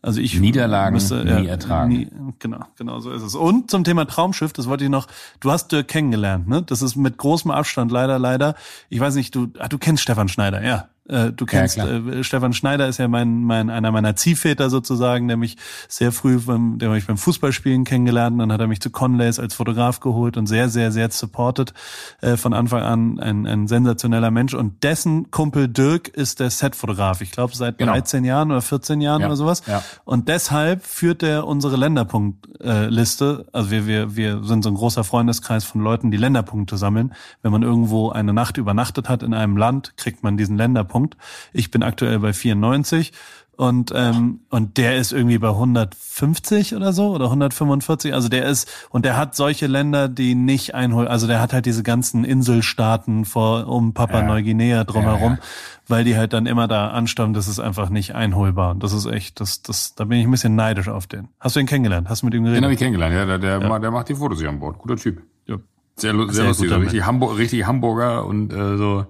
Also 0.05 0.21
ich 0.21 0.39
Niederlagen 0.39 0.93
müsste, 0.93 1.25
nie 1.25 1.47
ertragen. 1.47 1.89
Nie, 1.89 2.07
genau, 2.37 2.59
genau 2.77 2.99
so 2.99 3.11
ist 3.11 3.23
es. 3.23 3.33
Und 3.33 3.71
zum 3.71 3.83
Thema 3.83 4.05
Traumschiff, 4.05 4.53
das 4.53 4.67
wollte 4.67 4.83
ich 4.83 4.91
noch. 4.91 5.07
Du 5.39 5.51
hast 5.51 5.71
Dirk 5.71 5.87
kennengelernt, 5.87 6.47
ne? 6.47 6.61
Das 6.61 6.83
ist 6.83 6.95
mit 6.95 7.17
großem 7.17 7.49
Abstand 7.49 7.91
leider, 7.91 8.19
leider. 8.19 8.53
Ich 8.89 8.99
weiß 8.99 9.15
nicht, 9.15 9.33
du, 9.33 9.47
ah, 9.57 9.67
du 9.67 9.79
kennst 9.79 10.03
Stefan 10.03 10.27
Schneider, 10.27 10.63
ja. 10.63 10.89
Äh, 11.07 11.31
du 11.33 11.45
kennst 11.45 11.77
ja, 11.77 11.85
äh, 11.85 12.23
Stefan 12.23 12.53
Schneider 12.53 12.87
ist 12.87 12.97
ja 12.97 13.07
mein, 13.07 13.43
mein 13.43 13.69
einer 13.69 13.91
meiner 13.91 14.15
Ziehväter 14.15 14.71
sozusagen, 14.71 15.27
der 15.27 15.37
mich 15.37 15.55
sehr 15.87 16.11
früh 16.11 16.39
beim, 16.39 16.79
der 16.79 16.89
mich 16.89 17.05
beim 17.05 17.17
Fußballspielen 17.17 17.83
kennengelernt, 17.83 18.39
dann 18.39 18.51
hat 18.51 18.59
er 18.59 18.67
mich 18.67 18.81
zu 18.81 18.89
Conlays 18.89 19.37
als 19.37 19.53
Fotograf 19.53 19.99
geholt 19.99 20.35
und 20.35 20.47
sehr 20.47 20.67
sehr 20.69 20.91
sehr 20.91 21.11
supported 21.11 21.73
äh, 22.21 22.37
von 22.37 22.53
Anfang 22.53 22.81
an 22.81 23.19
ein, 23.19 23.45
ein 23.45 23.67
sensationeller 23.67 24.31
Mensch 24.31 24.55
und 24.55 24.83
dessen 24.83 25.29
Kumpel 25.29 25.67
Dirk 25.67 26.07
ist 26.07 26.39
der 26.39 26.49
Setfotograf. 26.49 27.21
Ich 27.21 27.31
glaube 27.31 27.55
seit 27.55 27.77
genau. 27.77 27.91
13 27.91 28.25
Jahren 28.25 28.49
oder 28.49 28.63
14 28.63 28.99
Jahren 28.99 29.21
ja. 29.21 29.27
oder 29.27 29.35
sowas. 29.35 29.61
Ja. 29.67 29.83
Und 30.05 30.27
deshalb 30.27 30.83
führt 30.83 31.21
er 31.21 31.45
unsere 31.45 31.75
Länderpunktliste. 31.75 33.45
Also 33.53 33.69
wir 33.69 33.85
wir 33.85 34.15
wir 34.15 34.43
sind 34.43 34.63
so 34.63 34.69
ein 34.69 34.75
großer 34.75 35.03
Freundeskreis 35.03 35.65
von 35.65 35.81
Leuten, 35.81 36.09
die 36.09 36.17
Länderpunkte 36.17 36.77
sammeln. 36.77 37.13
Wenn 37.43 37.51
man 37.51 37.61
irgendwo 37.61 38.09
eine 38.09 38.33
Nacht 38.33 38.57
übernachtet 38.57 39.07
hat 39.07 39.21
in 39.21 39.35
einem 39.35 39.55
Land, 39.55 39.93
kriegt 39.97 40.23
man 40.23 40.35
diesen 40.35 40.57
Länderpunkt 40.57 40.94
Punkt. 40.95 41.17
Ich 41.51 41.71
bin 41.71 41.83
aktuell 41.83 42.19
bei 42.19 42.31
94 42.31 43.11
und 43.57 43.91
ähm, 43.93 44.39
und 44.49 44.77
der 44.77 44.95
ist 44.95 45.11
irgendwie 45.11 45.37
bei 45.37 45.49
150 45.49 46.73
oder 46.73 46.93
so 46.93 47.13
oder 47.13 47.25
145. 47.25 48.13
Also 48.13 48.29
der 48.29 48.45
ist 48.45 48.71
und 48.91 49.03
der 49.03 49.17
hat 49.17 49.35
solche 49.35 49.67
Länder, 49.67 50.07
die 50.07 50.35
nicht 50.35 50.73
einholen. 50.73 51.09
Also 51.09 51.27
der 51.27 51.41
hat 51.41 51.51
halt 51.51 51.65
diese 51.65 51.83
ganzen 51.83 52.23
Inselstaaten 52.23 53.25
vor 53.25 53.67
um 53.67 53.93
Papua 53.93 54.21
ja. 54.21 54.25
Neuguinea 54.25 54.85
drumherum, 54.85 55.31
ja, 55.31 55.37
ja. 55.37 55.43
weil 55.89 56.05
die 56.05 56.15
halt 56.15 56.31
dann 56.31 56.45
immer 56.45 56.69
da 56.69 56.91
anstammen. 56.91 57.33
Das 57.33 57.49
ist 57.49 57.59
einfach 57.59 57.89
nicht 57.89 58.15
einholbar. 58.15 58.71
Und 58.71 58.81
das 58.81 58.93
ist 58.93 59.05
echt, 59.05 59.41
das 59.41 59.61
das 59.63 59.95
da 59.95 60.05
bin 60.05 60.17
ich 60.19 60.25
ein 60.25 60.31
bisschen 60.31 60.55
neidisch 60.55 60.87
auf 60.87 61.07
den. 61.07 61.27
Hast 61.41 61.57
du 61.57 61.59
ihn 61.59 61.65
kennengelernt? 61.65 62.07
Hast 62.07 62.21
du 62.21 62.27
mit 62.27 62.35
ihm 62.35 62.43
geredet? 62.43 62.59
Den 62.59 62.63
habe 62.63 62.73
ich 62.73 62.79
kennengelernt. 62.79 63.13
Ja, 63.13 63.25
der 63.25 63.59
der, 63.59 63.79
der 63.79 63.91
macht 63.91 64.07
die 64.07 64.15
Fotos 64.15 64.39
hier 64.39 64.47
an 64.47 64.59
Bord. 64.59 64.77
Guter 64.77 64.95
Typ. 64.95 65.21
Ja. 65.45 65.57
Sehr, 65.97 66.13
sehr, 66.13 66.29
sehr 66.29 66.45
lustig. 66.45 66.71
Richtig, 66.71 67.05
Hamburg, 67.05 67.37
richtig 67.37 67.65
Hamburger 67.65 68.25
und 68.25 68.53
äh, 68.53 68.77
so 68.77 69.05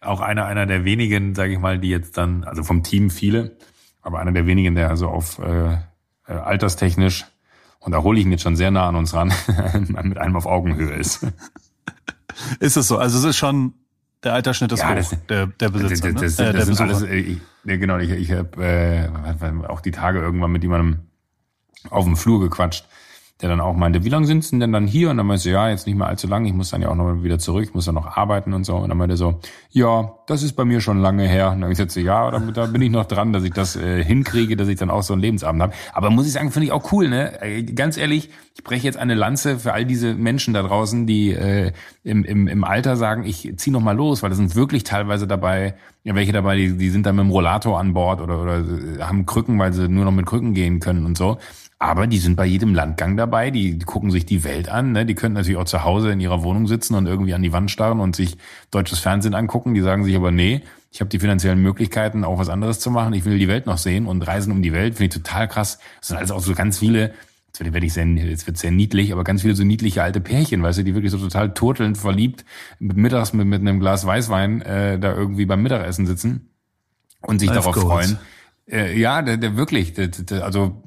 auch 0.00 0.20
einer, 0.20 0.46
einer 0.46 0.66
der 0.66 0.84
wenigen, 0.84 1.34
sage 1.34 1.52
ich 1.52 1.58
mal, 1.58 1.78
die 1.78 1.90
jetzt 1.90 2.16
dann, 2.16 2.44
also 2.44 2.62
vom 2.62 2.82
Team 2.82 3.10
viele, 3.10 3.56
aber 4.02 4.18
einer 4.18 4.32
der 4.32 4.46
wenigen, 4.46 4.74
der 4.74 4.88
also 4.88 5.08
auf 5.08 5.38
äh, 5.38 5.74
äh, 6.26 6.32
alterstechnisch, 6.32 7.26
und 7.80 7.92
da 7.92 8.02
hole 8.02 8.18
ich 8.18 8.26
ihn 8.26 8.32
jetzt 8.32 8.42
schon 8.42 8.56
sehr 8.56 8.70
nah 8.70 8.88
an 8.88 8.96
uns 8.96 9.14
ran, 9.14 9.32
mit 10.02 10.18
einem 10.18 10.36
auf 10.36 10.46
Augenhöhe 10.46 10.94
ist. 10.94 11.26
Ist 12.60 12.76
es 12.76 12.88
so? 12.88 12.96
Also 12.96 13.18
es 13.18 13.24
ist 13.24 13.36
schon 13.36 13.74
der 14.22 14.34
Altersschnitt 14.34 14.72
ist 14.72 14.80
ja, 14.80 14.90
hoch, 14.90 14.94
das, 14.94 15.16
der, 15.28 15.46
der 15.46 15.68
Besitzer. 15.70 16.12
Das, 16.12 16.36
das, 16.36 16.38
ne? 16.38 16.48
äh, 16.48 16.52
das 16.52 16.68
ist 16.68 16.80
alles, 16.80 17.02
ich, 17.02 17.38
ja, 17.64 17.76
genau, 17.76 17.98
ich, 17.98 18.10
ich 18.10 18.32
habe 18.32 18.64
äh, 18.64 19.66
auch 19.66 19.80
die 19.80 19.90
Tage 19.90 20.20
irgendwann 20.20 20.52
mit 20.52 20.62
jemandem 20.62 21.00
auf 21.88 22.04
dem 22.04 22.16
Flur 22.16 22.40
gequatscht 22.40 22.86
der 23.40 23.48
dann 23.48 23.60
auch 23.60 23.74
meinte, 23.74 24.04
wie 24.04 24.08
lange 24.08 24.26
sind 24.26 24.44
Sie 24.44 24.58
denn 24.58 24.72
dann 24.72 24.86
hier? 24.86 25.10
Und 25.10 25.16
dann 25.16 25.26
meinte 25.26 25.48
ich, 25.48 25.52
ja, 25.52 25.68
jetzt 25.68 25.86
nicht 25.86 25.96
mehr 25.96 26.06
allzu 26.06 26.26
lang, 26.26 26.44
ich 26.44 26.52
muss 26.52 26.70
dann 26.70 26.82
ja 26.82 26.88
auch 26.88 26.94
noch 26.94 27.22
wieder 27.22 27.38
zurück, 27.38 27.64
ich 27.64 27.74
muss 27.74 27.86
dann 27.86 27.94
noch 27.94 28.16
arbeiten 28.16 28.52
und 28.52 28.64
so. 28.64 28.76
Und 28.76 28.88
dann 28.88 28.98
meinte 28.98 29.14
er 29.14 29.16
so, 29.16 29.40
ja, 29.70 30.12
das 30.26 30.42
ist 30.42 30.52
bei 30.52 30.64
mir 30.64 30.80
schon 30.80 31.00
lange 31.00 31.26
her. 31.26 31.50
Und 31.52 31.62
dann 31.62 31.70
ich 31.70 31.78
gesagt, 31.78 31.96
ja, 31.96 32.30
da, 32.30 32.38
da 32.38 32.66
bin 32.66 32.82
ich 32.82 32.90
noch 32.90 33.06
dran, 33.06 33.32
dass 33.32 33.44
ich 33.44 33.52
das 33.52 33.76
äh, 33.76 34.04
hinkriege, 34.04 34.56
dass 34.56 34.68
ich 34.68 34.78
dann 34.78 34.90
auch 34.90 35.02
so 35.02 35.14
einen 35.14 35.22
Lebensabend 35.22 35.62
habe. 35.62 35.72
Aber 35.92 36.10
muss 36.10 36.26
ich 36.26 36.32
sagen, 36.32 36.50
finde 36.50 36.66
ich 36.66 36.72
auch 36.72 36.92
cool, 36.92 37.08
ne? 37.08 37.40
Äh, 37.42 37.62
ganz 37.62 37.96
ehrlich, 37.96 38.30
ich 38.54 38.64
breche 38.64 38.84
jetzt 38.84 38.98
eine 38.98 39.14
Lanze 39.14 39.58
für 39.58 39.72
all 39.72 39.86
diese 39.86 40.14
Menschen 40.14 40.52
da 40.52 40.62
draußen, 40.62 41.06
die 41.06 41.30
äh, 41.30 41.72
im, 42.04 42.24
im, 42.24 42.46
im 42.46 42.64
Alter 42.64 42.96
sagen, 42.96 43.24
ich 43.24 43.52
zieh 43.56 43.70
noch 43.70 43.80
mal 43.80 43.96
los, 43.96 44.22
weil 44.22 44.28
das 44.28 44.38
sind 44.38 44.54
wirklich 44.54 44.84
teilweise 44.84 45.26
dabei, 45.26 45.74
ja, 46.04 46.14
welche 46.14 46.32
dabei, 46.32 46.56
die, 46.56 46.76
die 46.76 46.90
sind 46.90 47.06
dann 47.06 47.16
mit 47.16 47.24
dem 47.24 47.30
Rollator 47.30 47.78
an 47.78 47.94
Bord 47.94 48.20
oder, 48.20 48.42
oder 48.42 48.58
äh, 48.58 49.00
haben 49.00 49.24
Krücken, 49.24 49.58
weil 49.58 49.72
sie 49.72 49.88
nur 49.88 50.04
noch 50.04 50.12
mit 50.12 50.26
Krücken 50.26 50.52
gehen 50.52 50.80
können 50.80 51.06
und 51.06 51.16
so. 51.16 51.38
Aber 51.82 52.06
die 52.06 52.18
sind 52.18 52.36
bei 52.36 52.44
jedem 52.44 52.74
Landgang 52.74 53.16
dabei, 53.16 53.50
die, 53.50 53.78
die 53.78 53.86
gucken 53.86 54.10
sich 54.10 54.26
die 54.26 54.44
Welt 54.44 54.68
an. 54.68 54.92
Ne? 54.92 55.06
Die 55.06 55.14
können 55.14 55.34
natürlich 55.34 55.56
auch 55.56 55.64
zu 55.64 55.82
Hause 55.82 56.12
in 56.12 56.20
ihrer 56.20 56.42
Wohnung 56.42 56.66
sitzen 56.66 56.94
und 56.94 57.06
irgendwie 57.06 57.32
an 57.32 57.40
die 57.40 57.54
Wand 57.54 57.70
starren 57.70 58.00
und 58.00 58.14
sich 58.14 58.36
deutsches 58.70 58.98
Fernsehen 58.98 59.34
angucken. 59.34 59.72
Die 59.72 59.80
sagen 59.80 60.04
sich 60.04 60.14
aber, 60.14 60.30
nee, 60.30 60.60
ich 60.92 61.00
habe 61.00 61.08
die 61.08 61.18
finanziellen 61.18 61.62
Möglichkeiten, 61.62 62.22
auch 62.22 62.38
was 62.38 62.50
anderes 62.50 62.80
zu 62.80 62.90
machen. 62.90 63.14
Ich 63.14 63.24
will 63.24 63.38
die 63.38 63.48
Welt 63.48 63.64
noch 63.64 63.78
sehen 63.78 64.04
und 64.04 64.20
reisen 64.20 64.52
um 64.52 64.60
die 64.60 64.74
Welt. 64.74 64.98
Finde 64.98 65.16
ich 65.16 65.22
total 65.22 65.48
krass. 65.48 65.78
Das 66.00 66.08
sind 66.08 66.18
alles 66.18 66.30
auch 66.30 66.40
so 66.40 66.54
ganz 66.54 66.78
viele, 66.78 67.14
jetzt 67.46 67.64
werde 67.64 67.86
ich 67.86 67.94
sehr, 67.94 68.06
jetzt 68.06 68.46
wird 68.46 68.58
sehr 68.58 68.72
niedlich, 68.72 69.10
aber 69.10 69.24
ganz 69.24 69.40
viele 69.40 69.54
so 69.54 69.64
niedliche 69.64 70.02
alte 70.02 70.20
Pärchen, 70.20 70.62
weißt 70.62 70.80
du, 70.80 70.84
die 70.84 70.94
wirklich 70.94 71.12
so 71.12 71.18
total 71.18 71.54
turtelnd 71.54 71.96
verliebt, 71.96 72.44
mit 72.78 72.98
mittags 72.98 73.32
mit, 73.32 73.46
mit 73.46 73.62
einem 73.62 73.80
Glas 73.80 74.04
Weißwein 74.04 74.60
äh, 74.60 74.98
da 74.98 75.14
irgendwie 75.14 75.46
beim 75.46 75.62
Mittagessen 75.62 76.04
sitzen 76.04 76.50
und 77.22 77.38
sich 77.38 77.48
Life 77.48 77.60
darauf 77.60 77.74
goals. 77.74 78.10
freuen. 78.10 78.18
Äh, 78.70 78.98
ja, 78.98 79.22
der, 79.22 79.36
der 79.36 79.56
wirklich, 79.56 79.94
der, 79.94 80.08
der, 80.08 80.44
also 80.44 80.82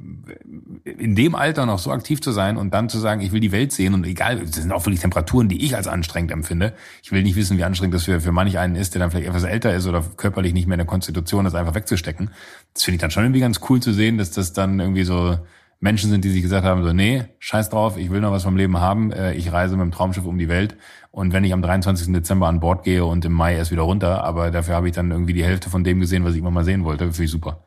in 0.85 1.15
dem 1.15 1.35
Alter 1.35 1.65
noch 1.65 1.79
so 1.79 1.91
aktiv 1.91 2.21
zu 2.21 2.31
sein 2.31 2.57
und 2.57 2.73
dann 2.73 2.89
zu 2.89 2.99
sagen, 2.99 3.21
ich 3.21 3.31
will 3.31 3.39
die 3.39 3.51
Welt 3.51 3.71
sehen 3.71 3.93
und 3.93 4.05
egal, 4.05 4.39
das 4.39 4.55
sind 4.55 4.71
auch 4.71 4.85
wirklich 4.85 5.01
Temperaturen, 5.01 5.47
die 5.47 5.63
ich 5.63 5.75
als 5.75 5.87
anstrengend 5.87 6.31
empfinde. 6.31 6.73
Ich 7.01 7.11
will 7.11 7.23
nicht 7.23 7.35
wissen, 7.35 7.57
wie 7.57 7.63
anstrengend 7.63 7.95
das 7.95 8.03
für, 8.03 8.19
für 8.21 8.31
manch 8.31 8.57
einen 8.57 8.75
ist, 8.75 8.93
der 8.93 8.99
dann 8.99 9.11
vielleicht 9.11 9.27
etwas 9.27 9.43
älter 9.43 9.73
ist 9.73 9.87
oder 9.87 10.03
körperlich 10.17 10.53
nicht 10.53 10.67
mehr 10.67 10.75
in 10.75 10.79
der 10.79 10.87
Konstitution 10.87 11.45
ist, 11.45 11.55
einfach 11.55 11.75
wegzustecken. 11.75 12.31
Das 12.73 12.83
finde 12.83 12.95
ich 12.95 13.01
dann 13.01 13.11
schon 13.11 13.23
irgendwie 13.23 13.39
ganz 13.39 13.59
cool 13.69 13.81
zu 13.81 13.93
sehen, 13.93 14.17
dass 14.17 14.31
das 14.31 14.53
dann 14.53 14.79
irgendwie 14.79 15.03
so 15.03 15.37
Menschen 15.79 16.09
sind, 16.09 16.23
die 16.23 16.29
sich 16.29 16.41
gesagt 16.41 16.65
haben, 16.65 16.83
so, 16.83 16.93
nee, 16.93 17.25
scheiß 17.39 17.69
drauf, 17.69 17.97
ich 17.97 18.09
will 18.09 18.21
noch 18.21 18.31
was 18.31 18.43
vom 18.43 18.55
Leben 18.55 18.79
haben, 18.79 19.11
äh, 19.11 19.33
ich 19.33 19.51
reise 19.51 19.75
mit 19.75 19.83
dem 19.83 19.91
Traumschiff 19.91 20.25
um 20.25 20.37
die 20.37 20.47
Welt 20.47 20.77
und 21.11 21.33
wenn 21.33 21.43
ich 21.43 21.53
am 21.53 21.61
23. 21.61 22.13
Dezember 22.13 22.47
an 22.47 22.59
Bord 22.59 22.83
gehe 22.83 23.03
und 23.03 23.25
im 23.25 23.33
Mai 23.33 23.55
erst 23.55 23.71
wieder 23.71 23.81
runter, 23.81 24.23
aber 24.23 24.49
dafür 24.49 24.75
habe 24.75 24.87
ich 24.87 24.95
dann 24.95 25.11
irgendwie 25.11 25.33
die 25.33 25.43
Hälfte 25.43 25.69
von 25.69 25.83
dem 25.83 25.99
gesehen, 25.99 26.23
was 26.23 26.33
ich 26.33 26.39
immer 26.39 26.51
mal 26.51 26.63
sehen 26.63 26.85
wollte, 26.85 27.05
finde 27.05 27.23
ich 27.25 27.31
super. 27.31 27.63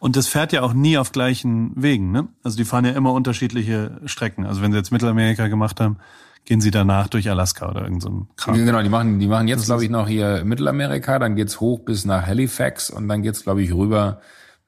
Und 0.00 0.16
das 0.16 0.26
fährt 0.26 0.52
ja 0.52 0.62
auch 0.62 0.72
nie 0.72 0.96
auf 0.96 1.12
gleichen 1.12 1.72
Wegen, 1.76 2.10
ne? 2.10 2.28
Also 2.42 2.56
die 2.56 2.64
fahren 2.64 2.86
ja 2.86 2.92
immer 2.92 3.12
unterschiedliche 3.12 4.00
Strecken. 4.06 4.46
Also 4.46 4.62
wenn 4.62 4.72
sie 4.72 4.78
jetzt 4.78 4.90
Mittelamerika 4.90 5.48
gemacht 5.48 5.78
haben, 5.78 5.98
gehen 6.46 6.62
sie 6.62 6.70
danach 6.70 7.08
durch 7.08 7.28
Alaska 7.28 7.68
oder 7.68 7.82
irgend 7.82 8.02
so 8.02 8.08
ein 8.08 8.28
Kram. 8.36 8.54
Genau, 8.56 8.80
die 8.82 8.88
machen, 8.88 9.18
die 9.18 9.26
machen 9.26 9.46
jetzt, 9.46 9.66
glaube 9.66 9.84
ich, 9.84 9.90
noch 9.90 10.08
hier 10.08 10.42
Mittelamerika, 10.42 11.18
dann 11.18 11.36
geht's 11.36 11.60
hoch 11.60 11.80
bis 11.80 12.06
nach 12.06 12.26
Halifax 12.26 12.88
und 12.88 13.08
dann 13.08 13.20
geht's, 13.20 13.42
glaube 13.42 13.62
ich, 13.62 13.74
rüber 13.74 14.20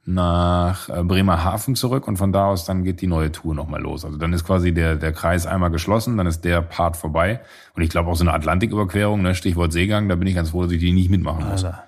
nach 0.05 0.87
äh, 0.89 1.01
Bremerhaven 1.03 1.75
zurück 1.75 2.07
und 2.07 2.17
von 2.17 2.31
da 2.31 2.45
aus 2.45 2.65
dann 2.65 2.83
geht 2.83 3.01
die 3.01 3.07
neue 3.07 3.31
Tour 3.31 3.55
nochmal 3.55 3.81
los. 3.81 4.05
Also 4.05 4.17
dann 4.17 4.33
ist 4.33 4.43
quasi 4.43 4.71
der, 4.71 4.97
der 4.97 5.13
Kreis 5.13 5.47
einmal 5.47 5.71
geschlossen, 5.71 6.15
dann 6.15 6.27
ist 6.27 6.41
der 6.45 6.61
Part 6.61 6.95
vorbei. 6.95 7.41
Und 7.73 7.81
ich 7.81 7.89
glaube 7.89 8.11
auch 8.11 8.15
so 8.15 8.23
eine 8.23 8.33
Atlantiküberquerung, 8.33 9.23
ne, 9.23 9.33
Stichwort 9.33 9.73
Seegang, 9.73 10.09
da 10.09 10.15
bin 10.15 10.27
ich 10.27 10.35
ganz 10.35 10.51
froh, 10.51 10.61
dass 10.61 10.71
ich 10.71 10.79
die 10.79 10.91
nicht 10.91 11.09
mitmachen 11.09 11.49
muss. 11.49 11.63
Alter. 11.63 11.85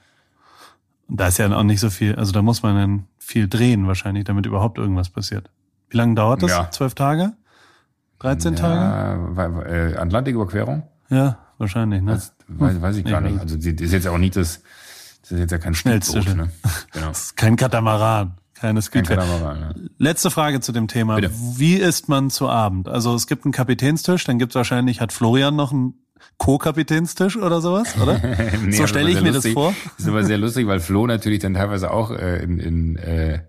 Und 1.08 1.20
da 1.20 1.28
ist 1.28 1.38
ja 1.38 1.52
auch 1.56 1.64
nicht 1.64 1.80
so 1.80 1.90
viel, 1.90 2.16
also 2.16 2.32
da 2.32 2.42
muss 2.42 2.64
man 2.64 2.76
dann 2.76 3.08
viel 3.18 3.48
drehen 3.48 3.88
wahrscheinlich, 3.88 4.24
damit 4.24 4.46
überhaupt 4.46 4.78
irgendwas 4.78 5.10
passiert. 5.10 5.50
Wie 5.90 5.98
lange 5.98 6.16
dauert 6.16 6.44
das? 6.44 6.52
Ja. 6.52 6.72
Zwölf 6.72 6.96
Tage? 6.96 7.34
13 8.20 8.56
ja, 8.56 8.60
Tage? 8.60 9.66
Äh, 9.70 9.98
Atlantiküberquerung? 9.98 10.84
Ja, 11.10 11.38
wahrscheinlich, 11.58 12.02
ne? 12.02 12.14
Das, 12.14 12.34
weiß, 12.48 12.82
weiß 12.82 12.98
ich 12.98 13.06
gar 13.06 13.22
nicht. 13.22 13.40
Also 13.40 13.56
das 13.56 13.66
ist 13.66 13.92
jetzt 13.92 14.08
auch 14.08 14.18
nicht 14.18 14.36
das, 14.36 14.62
das 15.22 15.34
ist 15.34 15.40
jetzt 15.40 15.52
ja 15.52 15.58
kein 15.58 15.76
Schnellste. 15.76 16.20
Ne? 16.36 16.50
Genau. 16.92 17.08
Das 17.08 17.24
ist 17.24 17.38
kein 17.38 17.56
Katamaran. 17.56 18.38
Keines 18.56 18.90
Kein 18.90 19.04
Katamaran, 19.04 19.60
ja. 19.60 19.74
Letzte 19.98 20.32
Frage 20.32 20.62
zu 20.62 20.72
dem 20.72 20.88
Thema. 20.88 21.16
Bitte. 21.16 21.30
Wie 21.34 21.76
isst 21.76 22.08
man 22.08 22.30
zu 22.30 22.48
Abend? 22.48 22.88
Also 22.88 23.14
es 23.14 23.28
gibt 23.28 23.44
einen 23.44 23.52
Kapitänstisch, 23.52 24.24
dann 24.24 24.40
gibt 24.40 24.54
es 24.54 24.56
wahrscheinlich, 24.56 25.02
hat 25.02 25.12
Florian 25.12 25.58
noch 25.58 25.74
einen 25.74 25.94
Co-Kapitänstisch 26.38 27.38
oder 27.38 27.62
sowas, 27.62 27.96
oder? 28.02 28.20
nee, 28.66 28.72
so 28.72 28.88
stelle 28.88 29.10
ich 29.10 29.22
mir 29.22 29.32
lustig. 29.32 29.54
das 29.54 29.64
vor. 29.64 29.74
Das 29.84 30.06
ist 30.06 30.08
aber 30.08 30.24
sehr 30.24 30.38
lustig, 30.38 30.68
weil 30.68 30.80
Flo 30.80 31.08
natürlich 31.08 31.40
dann 31.40 31.54
teilweise 31.54 31.92
auch 31.92 32.12
äh, 32.12 32.44
in, 32.44 32.60
in 32.60 32.96
äh, 32.98 33.40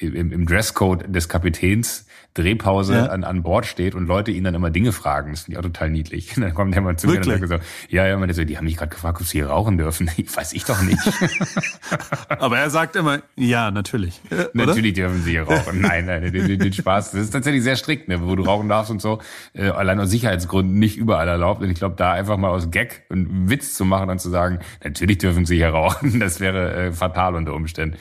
im, 0.00 0.32
im 0.32 0.46
Dresscode 0.46 1.14
des 1.14 1.28
Kapitäns 1.28 2.06
Drehpause 2.34 2.94
ja. 2.94 3.06
an, 3.06 3.24
an 3.24 3.42
Bord 3.42 3.66
steht 3.66 3.94
und 3.94 4.06
Leute 4.06 4.30
ihn 4.30 4.44
dann 4.44 4.54
immer 4.54 4.70
Dinge 4.70 4.92
fragen. 4.92 5.32
Das 5.32 5.42
finde 5.42 5.52
ich 5.54 5.58
auch 5.58 5.62
total 5.62 5.90
niedlich. 5.90 6.36
Und 6.36 6.42
dann 6.44 6.54
kommt 6.54 6.74
der 6.74 6.82
mal 6.82 6.96
zu 6.96 7.08
Wirklich? 7.08 7.26
mir 7.26 7.42
und 7.42 7.48
sagt 7.48 7.62
so, 7.62 7.68
ja, 7.96 8.06
ja, 8.06 8.16
man 8.16 8.32
so, 8.32 8.44
die 8.44 8.56
haben 8.56 8.64
mich 8.64 8.76
gerade 8.76 8.90
gefragt, 8.90 9.20
ob 9.20 9.26
sie 9.26 9.38
hier 9.38 9.48
rauchen 9.48 9.78
dürfen. 9.78 10.10
Ich 10.20 10.36
weiß 10.36 10.52
ich 10.52 10.64
doch 10.64 10.82
nicht. 10.82 11.00
Aber 12.28 12.58
er 12.58 12.68
sagt 12.68 12.94
immer, 12.94 13.22
ja, 13.36 13.70
natürlich. 13.70 14.20
Oder? 14.30 14.50
Natürlich 14.52 14.92
dürfen 14.92 15.22
sie 15.22 15.30
hier 15.30 15.44
rauchen. 15.44 15.80
Nein, 15.80 16.04
nein, 16.04 16.30
den, 16.30 16.58
den 16.58 16.72
Spaß. 16.72 17.12
Das 17.12 17.20
ist 17.22 17.30
tatsächlich 17.30 17.62
sehr 17.62 17.76
strikt, 17.76 18.08
ne, 18.08 18.20
wo 18.26 18.36
du 18.36 18.42
rauchen 18.42 18.68
darfst 18.68 18.90
und 18.90 19.00
so. 19.00 19.20
Äh, 19.54 19.68
allein 19.68 19.98
aus 19.98 20.10
Sicherheitsgründen 20.10 20.78
nicht 20.78 20.98
überall 20.98 21.26
erlaubt. 21.26 21.62
Und 21.62 21.70
ich 21.70 21.78
glaube, 21.78 21.94
da 21.96 22.12
einfach 22.12 22.36
mal 22.36 22.50
aus 22.50 22.70
Gag 22.70 23.04
einen 23.08 23.48
Witz 23.48 23.74
zu 23.74 23.84
machen 23.84 24.10
und 24.10 24.20
zu 24.20 24.28
sagen, 24.28 24.58
natürlich 24.84 25.18
dürfen 25.18 25.46
sie 25.46 25.56
hier 25.56 25.70
rauchen, 25.70 26.20
das 26.20 26.40
wäre 26.40 26.72
äh, 26.74 26.92
fatal 26.92 27.34
unter 27.34 27.54
Umständen. 27.54 27.96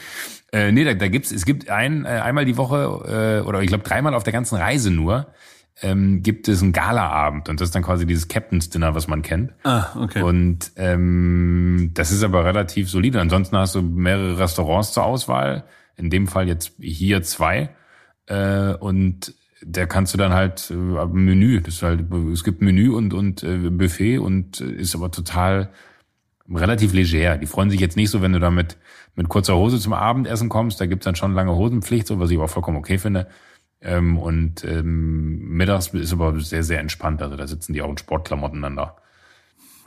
Äh, 0.52 0.72
nee, 0.72 0.84
da, 0.84 0.94
da 0.94 1.08
gibt's, 1.08 1.32
es 1.32 1.46
gibt 1.46 1.70
ein, 1.70 2.06
äh, 2.06 2.10
einmal 2.10 2.46
die 2.46 2.58
Woche, 2.58 3.42
äh, 3.44 3.48
oder 3.48 3.62
ich 3.62 3.68
glaube 3.68 3.84
dreimal 3.84 4.14
auf 4.14 4.24
der 4.24 4.34
ganzen 4.34 4.56
Reise 4.56 4.92
nur, 4.92 5.28
ähm, 5.82 6.24
gibt 6.24 6.48
es 6.48 6.62
einen 6.62 6.74
Galaabend 6.74 7.50
und 7.50 7.62
das 7.62 7.70
ist 7.70 7.76
dann 7.76 7.84
quasi 7.84 8.06
dieses 8.06 8.28
Captain's 8.28 8.70
Dinner, 8.70 8.96
was 8.96 9.08
man 9.08 9.22
kennt. 9.22 9.54
Ah, 9.64 9.88
okay. 9.98 10.22
Und 10.22 10.72
ähm, 10.76 11.92
das 11.94 12.12
ist 12.12 12.24
aber 12.24 12.46
relativ 12.46 12.90
solide. 12.90 13.22
Ansonsten 13.22 13.58
hast 13.58 13.76
du 13.76 13.82
mehrere 13.82 14.40
Restaurants 14.40 14.94
zur 14.94 15.06
Auswahl. 15.06 15.64
In 15.96 16.10
dem 16.10 16.28
Fall 16.28 16.48
jetzt 16.48 16.74
hier 16.80 17.22
zwei. 17.24 17.70
Äh, 18.26 18.74
und 18.74 19.34
da 19.66 19.86
kannst 19.86 20.14
du 20.14 20.18
dann 20.18 20.34
halt 20.34 20.72
äh, 20.72 20.74
Menü, 20.74 21.62
das 21.62 21.76
ist 21.76 21.84
halt, 21.84 22.12
es 22.32 22.44
gibt 22.44 22.62
Menü 22.62 22.92
und, 22.92 23.14
und 23.14 23.44
äh, 23.44 23.70
Buffet 23.70 24.20
und 24.20 24.62
äh, 24.62 24.72
ist 24.72 24.96
aber 24.96 25.12
total 25.12 25.70
relativ 26.50 26.94
leger. 26.94 27.38
Die 27.38 27.46
freuen 27.46 27.70
sich 27.70 27.80
jetzt 27.80 27.98
nicht 27.98 28.10
so, 28.10 28.22
wenn 28.22 28.34
du 28.34 28.40
da 28.40 28.52
mit, 29.16 29.30
kurzer 29.30 29.56
Hose 29.56 29.80
zum 29.80 29.94
Abendessen 29.94 30.50
kommst. 30.50 30.80
Da 30.80 30.86
gibt's 30.86 31.06
dann 31.06 31.16
schon 31.16 31.34
lange 31.34 31.56
Hosenpflicht, 31.56 32.08
so 32.08 32.20
was 32.20 32.32
ich 32.32 32.38
auch 32.38 32.50
vollkommen 32.50 32.78
okay 32.78 32.98
finde. 32.98 33.28
Ähm, 33.82 34.18
und 34.18 34.64
ähm, 34.66 35.50
mittags 35.50 35.88
ist 35.88 36.14
aber 36.14 36.40
sehr, 36.40 36.64
sehr 36.64 36.80
entspannt. 36.80 37.22
Also 37.22 37.36
da 37.36 37.48
sitzen 37.48 37.74
die 37.74 37.82
auch 37.82 37.90
in 37.90 37.98
Sportklamotten 37.98 38.62
dann 38.62 38.76
da. 38.76 38.96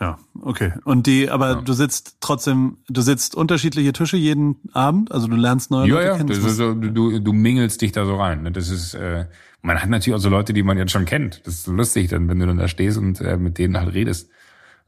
Ja, 0.00 0.18
okay. 0.40 0.72
Und 0.85 1.06
die, 1.06 1.30
aber 1.30 1.48
ja. 1.48 1.61
du 1.61 1.72
sitzt 1.74 2.16
trotzdem, 2.20 2.78
du 2.88 3.02
sitzt 3.02 3.37
unterschiedliche 3.37 3.92
Tische 3.92 4.16
jeden 4.16 4.56
Abend, 4.72 5.12
also 5.12 5.28
du 5.28 5.37
lernst 5.37 5.70
neue 5.70 5.88
ja, 5.88 5.94
Leute 5.94 6.06
ja, 6.06 6.16
kennen. 6.16 6.28
Ja, 6.28 6.48
so, 6.48 6.74
du, 6.74 7.20
du 7.20 7.32
mingelst 7.32 7.80
dich 7.80 7.92
da 7.92 8.04
so 8.04 8.16
rein. 8.16 8.42
Ne? 8.42 8.50
Das 8.50 8.68
ist, 8.68 8.94
äh, 8.94 9.26
man 9.61 9.80
hat 9.80 9.88
natürlich 9.88 10.16
auch 10.16 10.22
so 10.22 10.28
Leute, 10.28 10.52
die 10.52 10.64
man 10.64 10.76
jetzt 10.76 10.90
schon 10.90 11.04
kennt. 11.04 11.46
Das 11.46 11.54
ist 11.54 11.64
so 11.64 11.72
lustig, 11.72 12.08
dann, 12.08 12.28
wenn 12.28 12.40
du 12.40 12.46
dann 12.46 12.58
da 12.58 12.66
stehst 12.66 12.98
und 12.98 13.20
äh, 13.20 13.37
mit 13.37 13.58
denen 13.58 13.78
halt 13.78 13.94
redest. 13.94 14.28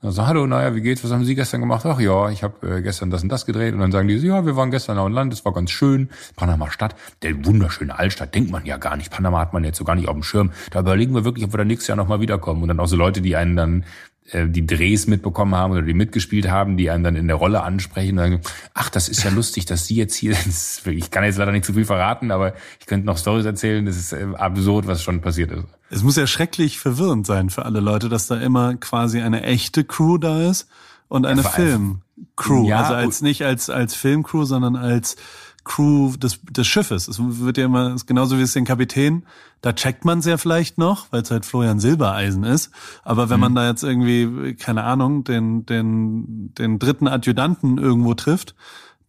Also, 0.04 0.26
hallo, 0.26 0.46
naja, 0.46 0.74
wie 0.74 0.82
geht's? 0.82 1.02
Was 1.02 1.12
haben 1.12 1.24
Sie 1.24 1.34
gestern 1.34 1.62
gemacht? 1.62 1.86
Ach 1.86 1.98
ja, 1.98 2.28
ich 2.28 2.42
habe 2.42 2.76
äh, 2.76 2.82
gestern 2.82 3.10
das 3.10 3.22
und 3.22 3.30
das 3.30 3.46
gedreht. 3.46 3.72
Und 3.72 3.80
dann 3.80 3.90
sagen 3.90 4.06
die, 4.06 4.16
ja, 4.16 4.44
wir 4.44 4.54
waren 4.54 4.70
gestern 4.70 4.98
auf 4.98 5.06
dem 5.06 5.14
Land, 5.14 5.32
es 5.32 5.46
war 5.46 5.54
ganz 5.54 5.70
schön. 5.70 6.10
Panama 6.36 6.70
Stadt, 6.70 6.94
der 7.22 7.46
wunderschöne 7.46 7.98
Altstadt, 7.98 8.34
denkt 8.34 8.50
man 8.50 8.66
ja 8.66 8.76
gar 8.76 8.98
nicht. 8.98 9.10
Panama 9.10 9.40
hat 9.40 9.54
man 9.54 9.64
jetzt 9.64 9.78
so 9.78 9.84
gar 9.84 9.94
nicht 9.94 10.06
auf 10.06 10.12
dem 10.12 10.22
Schirm. 10.22 10.50
Da 10.70 10.80
überlegen 10.80 11.14
wir 11.14 11.24
wirklich, 11.24 11.46
ob 11.46 11.54
wir 11.54 11.58
da 11.58 11.64
nächstes 11.64 11.88
Jahr 11.88 11.96
nochmal 11.96 12.20
wiederkommen. 12.20 12.60
Und 12.60 12.68
dann 12.68 12.80
auch 12.80 12.86
so 12.86 12.96
Leute, 12.96 13.22
die 13.22 13.34
einen 13.34 13.56
dann 13.56 13.84
die 14.32 14.66
Drehs 14.66 15.06
mitbekommen 15.06 15.54
haben 15.54 15.72
oder 15.72 15.82
die 15.82 15.92
mitgespielt 15.92 16.48
haben, 16.48 16.76
die 16.78 16.90
einen 16.90 17.04
dann 17.04 17.16
in 17.16 17.26
der 17.26 17.36
Rolle 17.36 17.62
ansprechen 17.62 18.12
und 18.12 18.18
sagen, 18.18 18.40
ach, 18.72 18.88
das 18.88 19.08
ist 19.08 19.22
ja 19.22 19.30
lustig, 19.34 19.66
dass 19.66 19.86
Sie 19.86 19.96
jetzt 19.96 20.14
hier, 20.14 20.32
ist, 20.46 20.86
ich 20.86 21.10
kann 21.10 21.24
jetzt 21.24 21.36
leider 21.36 21.52
nicht 21.52 21.64
zu 21.64 21.74
viel 21.74 21.84
verraten, 21.84 22.30
aber 22.30 22.54
ich 22.80 22.86
könnte 22.86 23.06
noch 23.06 23.18
Stories 23.18 23.44
erzählen, 23.44 23.84
das 23.84 23.96
ist 23.96 24.12
äh, 24.12 24.26
absurd, 24.34 24.86
was 24.86 25.02
schon 25.02 25.20
passiert 25.20 25.52
ist. 25.52 25.64
Es 25.90 26.02
muss 26.02 26.16
ja 26.16 26.26
schrecklich 26.26 26.78
verwirrend 26.78 27.26
sein 27.26 27.50
für 27.50 27.64
alle 27.66 27.80
Leute, 27.80 28.08
dass 28.08 28.26
da 28.26 28.36
immer 28.36 28.74
quasi 28.76 29.20
eine 29.20 29.42
echte 29.42 29.84
Crew 29.84 30.18
da 30.18 30.48
ist 30.48 30.68
und 31.08 31.26
eine 31.26 31.42
ja, 31.42 31.48
Filmcrew, 31.48 32.66
ja, 32.66 32.80
also 32.80 32.94
als 32.94 33.20
nicht 33.20 33.44
als 33.44 33.68
als 33.68 33.94
Filmcrew, 33.94 34.44
sondern 34.44 34.74
als 34.74 35.16
Crew 35.64 36.16
des, 36.16 36.40
des 36.42 36.66
Schiffes. 36.66 37.08
Es 37.08 37.18
wird 37.20 37.58
ja 37.58 37.64
immer, 37.64 37.96
genauso 38.06 38.38
wie 38.38 38.42
es 38.42 38.52
den 38.52 38.64
Kapitän, 38.64 39.24
da 39.62 39.72
checkt 39.72 40.04
man 40.04 40.18
es 40.18 40.26
ja 40.26 40.36
vielleicht 40.36 40.76
noch, 40.76 41.06
weil 41.10 41.22
es 41.22 41.30
halt 41.30 41.46
Florian 41.46 41.80
Silbereisen 41.80 42.44
ist. 42.44 42.70
Aber 43.02 43.30
wenn 43.30 43.36
mhm. 43.36 43.40
man 43.40 43.54
da 43.54 43.68
jetzt 43.68 43.82
irgendwie, 43.82 44.54
keine 44.54 44.84
Ahnung, 44.84 45.24
den, 45.24 45.64
den, 45.64 46.54
den 46.54 46.78
dritten 46.78 47.08
Adjutanten 47.08 47.78
irgendwo 47.78 48.14
trifft, 48.14 48.54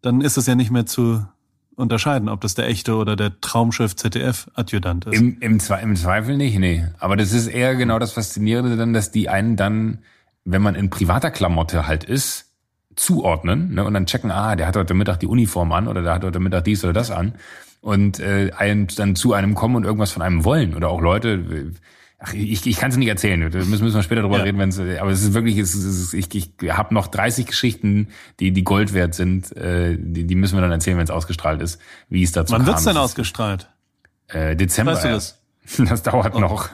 dann 0.02 0.22
ist 0.22 0.38
es 0.38 0.48
ja 0.48 0.56
nicht 0.56 0.72
mehr 0.72 0.86
zu 0.86 1.26
unterscheiden, 1.76 2.30
ob 2.30 2.42
das 2.42 2.56
der 2.56 2.68
echte 2.68 2.96
oder 2.96 3.16
der 3.16 3.40
Traumschiff 3.42 3.96
ZDF-Adjutant 3.96 5.06
ist. 5.08 5.20
Im, 5.20 5.38
im, 5.42 5.60
Zwe 5.60 5.80
im 5.82 5.96
Zweifel 5.96 6.38
nicht, 6.38 6.58
nee. 6.58 6.86
Aber 7.00 7.18
das 7.18 7.34
ist 7.34 7.48
eher 7.48 7.76
genau 7.76 8.00
das 8.00 8.14
Faszinierende 8.14 8.78
dann, 8.78 8.94
dass 8.94 9.12
die 9.12 9.28
einen 9.28 9.58
dann, 9.58 10.00
wenn 10.46 10.62
man 10.62 10.76
in 10.76 10.90
privater 10.90 11.32
Klamotte 11.32 11.86
halt 11.86 12.06
ist, 12.06 12.45
zuordnen 12.96 13.74
ne, 13.74 13.84
und 13.84 13.94
dann 13.94 14.06
checken, 14.06 14.32
ah, 14.32 14.56
der 14.56 14.68
hat 14.68 14.76
heute 14.76 14.94
Mittag 14.94 15.20
die 15.20 15.28
Uniform 15.28 15.72
an 15.72 15.88
oder 15.88 16.02
der 16.02 16.14
hat 16.14 16.24
heute 16.24 16.40
Mittag 16.40 16.64
dies 16.64 16.84
oder 16.84 16.94
das 16.94 17.12
an 17.12 17.34
und 17.82 18.20
äh, 18.20 18.52
einen, 18.58 18.88
dann 18.88 19.16
zu 19.16 19.34
einem 19.34 19.56
kommen 19.56 19.76
und 19.76 19.84
irgendwas 19.84 20.12
von 20.12 20.22
einem 20.22 20.44
wollen 20.44 20.76
oder 20.76 20.90
auch 20.90 21.02
Leute, 21.02 21.72
ach, 22.20 22.34
ich, 22.34 22.66
ich 22.66 22.78
kann 22.78 22.92
es 22.92 22.98
nicht 22.98 23.08
erzählen, 23.08 23.40
da 23.52 23.58
müssen, 23.60 23.84
müssen 23.84 23.96
wir 23.96 24.04
später 24.04 24.22
drüber 24.22 24.38
ja. 24.38 24.44
reden, 24.44 24.58
wenn's, 24.58 24.80
aber 24.80 25.12
es 25.12 25.22
ist 25.22 25.34
wirklich, 25.34 25.58
es 25.58 25.76
ist, 25.76 26.14
ich, 26.14 26.34
ich 26.34 26.52
habe 26.72 26.94
noch 26.94 27.08
30 27.08 27.46
Geschichten, 27.46 28.10
die 28.40 28.52
die 28.52 28.64
Gold 28.64 28.94
wert 28.94 29.14
sind, 29.14 29.56
äh, 29.56 29.98
die, 30.00 30.26
die 30.26 30.36
müssen 30.36 30.56
wir 30.56 30.62
dann 30.62 30.72
erzählen, 30.72 30.98
wenn 30.98 31.04
es 31.04 31.12
ausgestrahlt 31.12 31.62
ist, 31.62 31.80
wie 32.10 32.24
es 32.24 32.32
dazu 32.32 32.54
Wann 32.54 32.60
kam. 32.60 32.68
Wann 32.68 32.74
wird's 32.74 32.86
denn 32.86 32.98
ausgestrahlt? 32.98 33.70
Äh, 34.28 34.56
Dezember. 34.56 34.94
Weißt 34.94 35.06
du 35.06 35.10
das? 35.10 35.42
Das 35.90 36.04
dauert 36.04 36.36
oh. 36.36 36.40
noch. 36.40 36.70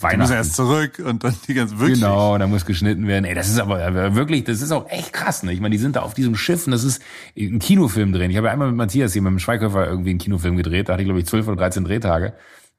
Weihnachten. 0.00 0.20
muss 0.20 0.30
erst 0.30 0.56
zurück 0.56 1.02
und 1.04 1.24
dann 1.24 1.34
die 1.48 1.54
ganze 1.54 1.78
wirklich. 1.78 2.00
Genau, 2.00 2.36
da 2.38 2.46
muss 2.46 2.66
geschnitten 2.66 3.06
werden. 3.06 3.24
Ey, 3.24 3.34
das 3.34 3.48
ist 3.48 3.58
aber 3.58 4.14
wirklich, 4.14 4.44
das 4.44 4.62
ist 4.62 4.72
auch 4.72 4.88
echt 4.90 5.12
krass. 5.12 5.42
Ne? 5.42 5.52
Ich 5.52 5.60
meine, 5.60 5.72
die 5.72 5.78
sind 5.78 5.96
da 5.96 6.02
auf 6.02 6.14
diesem 6.14 6.36
Schiff 6.36 6.66
und 6.66 6.72
das 6.72 6.84
ist 6.84 7.02
ein 7.36 7.58
Kinofilm 7.58 8.12
drehen. 8.12 8.30
Ich 8.30 8.36
habe 8.36 8.46
ja 8.48 8.52
einmal 8.52 8.68
mit 8.68 8.76
Matthias 8.76 9.12
hier 9.12 9.22
mit 9.22 9.30
dem 9.30 9.38
Schweighöfer 9.38 9.86
irgendwie 9.86 10.10
einen 10.10 10.18
Kinofilm 10.18 10.56
gedreht. 10.56 10.88
Da 10.88 10.94
hatte 10.94 11.02
ich 11.02 11.06
glaube 11.06 11.20
ich 11.20 11.26
zwölf 11.26 11.46
oder 11.46 11.56
dreizehn 11.56 11.84
Drehtage. 11.84 12.34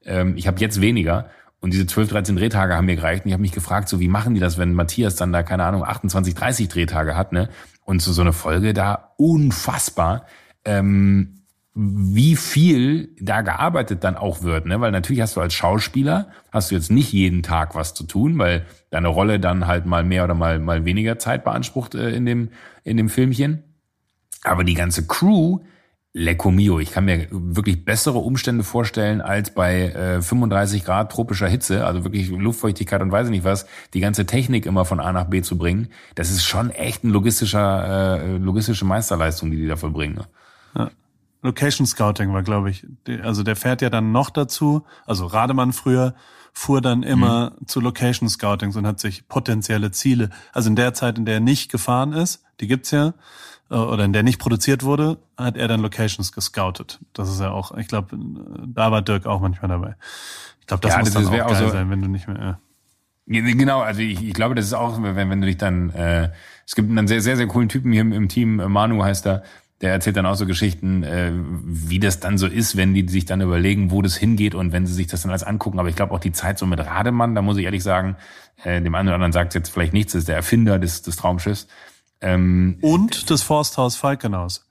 Ähm, 0.06 0.36
ich 0.38 0.48
habe 0.48 0.60
jetzt 0.60 0.82
weniger. 0.82 1.30
Und 1.60 1.74
diese 1.74 1.88
12, 1.88 2.10
13 2.10 2.36
Drehtage 2.36 2.76
haben 2.76 2.86
mir 2.86 2.96
gereicht. 2.96 3.26
Und 3.26 3.30
ich 3.30 3.34
habe 3.34 3.42
mich 3.42 3.52
gefragt, 3.52 3.90
so 3.90 4.00
wie 4.00 4.08
machen 4.08 4.36
die 4.36 4.40
das, 4.40 4.58
wenn 4.58 4.74
Matthias 4.74 5.16
dann 5.16 5.34
da, 5.34 5.42
keine 5.44 5.64
Ahnung, 5.66 5.84
28, 5.84 6.36
30 6.36 6.68
Drehtage 6.68 7.16
hat, 7.16 7.32
ne? 7.32 7.50
Und 7.84 8.02
so, 8.02 8.12
so 8.12 8.22
eine 8.22 8.34
Folge 8.34 8.74
da 8.74 9.14
unfassbar. 9.18 10.26
Ähm, 10.66 11.37
wie 11.80 12.36
viel 12.36 13.10
da 13.22 13.42
gearbeitet 13.42 14.04
dann 14.04 14.18
auch 14.18 14.42
wird, 14.42 14.66
ne? 14.66 14.82
Weil 14.82 14.92
natürlich 14.92 15.22
hast 15.22 15.36
du 15.36 15.42
als 15.42 15.54
Schauspieler 15.54 16.30
hast 16.52 16.72
du 16.72 16.76
jetzt 16.76 16.90
nicht 16.90 17.14
jeden 17.14 17.44
Tag 17.44 17.76
was 17.76 17.94
zu 17.94 18.04
tun, 18.04 18.40
weil 18.40 18.66
deine 18.90 19.10
Rolle 19.10 19.40
dann 19.40 19.68
halt 19.68 19.86
mal 19.86 20.04
mehr 20.04 20.24
oder 20.24 20.34
mal 20.34 20.58
mal 20.58 20.86
weniger 20.86 21.20
Zeit 21.20 21.44
beansprucht 21.44 21.94
äh, 21.94 22.10
in 22.10 22.26
dem 22.26 22.50
in 22.84 22.98
dem 22.98 23.10
Filmchen. 23.10 23.64
Aber 24.44 24.64
die 24.64 24.74
ganze 24.74 25.06
Crew, 25.06 25.60
Lecco 26.14 26.50
mio, 26.50 26.80
ich 26.80 26.92
kann 26.92 27.06
mir 27.06 27.28
wirklich 27.30 27.86
bessere 27.86 28.18
Umstände 28.18 28.64
vorstellen 28.64 29.22
als 29.22 29.52
bei 29.52 29.90
äh, 29.90 30.22
35 30.24 30.84
Grad 30.84 31.12
tropischer 31.12 31.48
Hitze, 31.48 31.86
also 31.86 32.04
wirklich 32.04 32.30
Luftfeuchtigkeit 32.30 33.04
und 33.04 33.12
weiß 33.12 33.28
ich 33.28 33.32
nicht 33.32 33.44
was, 33.44 33.68
die 33.94 34.00
ganze 34.00 34.26
Technik 34.26 34.66
immer 34.66 34.84
von 34.84 35.00
A 35.00 35.14
nach 35.14 35.26
B 35.26 35.44
zu 35.44 35.60
bringen. 35.60 35.90
Das 36.16 36.32
ist 36.32 36.44
schon 36.44 36.72
echt 36.72 37.04
ein 37.04 37.12
logistischer 37.12 38.20
äh, 38.20 38.38
logistische 38.38 38.86
Meisterleistung, 38.86 39.52
die 39.52 39.58
die 39.58 39.68
da 39.68 39.76
vollbringen. 39.76 40.16
Ne? 40.16 40.26
Ja. 40.76 40.92
Location 41.48 41.88
Scouting 41.88 42.34
war, 42.34 42.44
glaube 42.44 42.70
ich. 42.70 42.86
Also 43.24 43.44
der 43.44 43.56
fährt 43.56 43.82
ja 43.82 43.90
dann 43.90 44.12
noch 44.12 44.30
dazu. 44.30 44.86
Also 45.06 45.26
Rademann 45.26 45.74
früher 45.74 46.14
fuhr 46.54 46.82
dann 46.82 47.04
immer 47.04 47.52
mhm. 47.52 47.68
zu 47.68 47.80
Location 47.80 48.30
Scoutings 48.30 48.76
und 48.76 48.88
hat 48.88 49.00
sich 49.00 49.28
potenzielle 49.28 49.92
Ziele, 49.92 50.32
also 50.54 50.70
in 50.70 50.76
der 50.76 50.94
Zeit, 50.96 51.20
in 51.20 51.26
der 51.26 51.36
er 51.36 51.40
nicht 51.40 51.72
gefahren 51.72 52.14
ist, 52.14 52.44
die 52.60 52.68
gibt's 52.68 52.90
ja, 52.90 53.14
äh, 53.70 53.76
oder 53.76 54.06
in 54.06 54.12
der 54.12 54.24
nicht 54.24 54.40
produziert 54.40 54.82
wurde, 54.84 55.20
hat 55.38 55.56
er 55.56 55.68
dann 55.68 55.82
Locations 55.82 56.32
gescoutet. 56.32 57.00
Das 57.14 57.30
ist 57.30 57.40
ja 57.40 57.52
auch, 57.52 57.78
ich 57.78 57.88
glaube, 57.88 58.18
da 58.66 58.92
war 58.92 59.04
Dirk 59.04 59.28
auch 59.28 59.40
manchmal 59.40 59.70
dabei. 59.70 59.96
Ich 60.60 60.68
glaube, 60.68 60.82
das 60.82 60.94
ja, 60.94 61.00
muss 61.00 61.12
das 61.12 61.24
dann 61.26 61.42
auch 61.42 61.48
geil 61.48 61.64
so, 61.64 61.70
sein, 61.70 61.90
wenn 61.92 62.02
du 62.02 62.08
nicht 62.08 62.28
mehr. 62.28 62.40
Ja. 62.40 62.60
Genau, 63.28 63.82
also 63.82 64.02
ich, 64.02 64.24
ich 64.24 64.34
glaube, 64.34 64.56
das 64.56 64.66
ist 64.66 64.74
auch, 64.74 65.02
wenn, 65.02 65.30
wenn 65.30 65.42
du 65.42 65.48
dich 65.48 65.58
dann, 65.58 65.92
äh, 65.92 66.32
es 66.66 66.76
gibt 66.76 66.90
einen 66.90 67.08
sehr, 67.08 67.22
sehr, 67.22 67.38
sehr 67.38 67.48
coolen 67.48 67.70
Typen 67.70 67.92
hier 67.92 68.02
im, 68.02 68.14
im 68.14 68.30
Team, 68.30 68.56
Manu 68.56 69.04
heißt 69.04 69.28
er, 69.28 69.44
der 69.82 69.92
erzählt 69.92 70.18
dann 70.18 70.26
auch 70.26 70.36
so 70.36 70.46
Geschichten, 70.46 71.04
äh, 71.04 71.32
wie 71.34 72.00
das 72.00 72.20
dann 72.20 72.38
so 72.38 72.48
ist, 72.48 72.78
wenn 72.78 72.94
die 72.94 73.08
sich 73.08 73.26
dann 73.26 73.42
überlegen, 73.42 73.92
wo 73.92 74.02
das 74.02 74.16
hingeht 74.16 74.56
und 74.56 74.72
wenn 74.72 74.88
sie 74.88 74.94
sich 74.94 75.08
das 75.08 75.22
dann 75.22 75.32
alles 75.32 75.44
angucken. 75.44 75.80
Aber 75.80 75.90
ich 75.90 75.96
glaube 75.96 76.14
auch 76.14 76.20
die 76.20 76.32
Zeit 76.32 76.58
so 76.58 76.66
mit 76.66 76.80
Rademann, 76.80 77.36
da 77.36 77.42
muss 77.42 77.58
ich 77.58 77.66
ehrlich 77.66 77.84
sagen, 77.84 78.18
äh, 78.64 78.82
dem 78.82 78.96
einen 78.96 79.08
oder 79.08 79.16
anderen 79.16 79.34
sagt 79.34 79.54
jetzt 79.54 79.70
vielleicht 79.70 79.94
nichts, 79.94 80.16
ist 80.16 80.28
der 80.28 80.36
Erfinder 80.36 80.80
des, 80.80 81.04
des 81.04 81.16
Traumschiffs. 81.16 81.68
Ähm, 82.22 82.80
und 82.82 83.30
des 83.30 83.44
Forsthaus 83.44 83.96
Falkenhaus. 83.96 84.67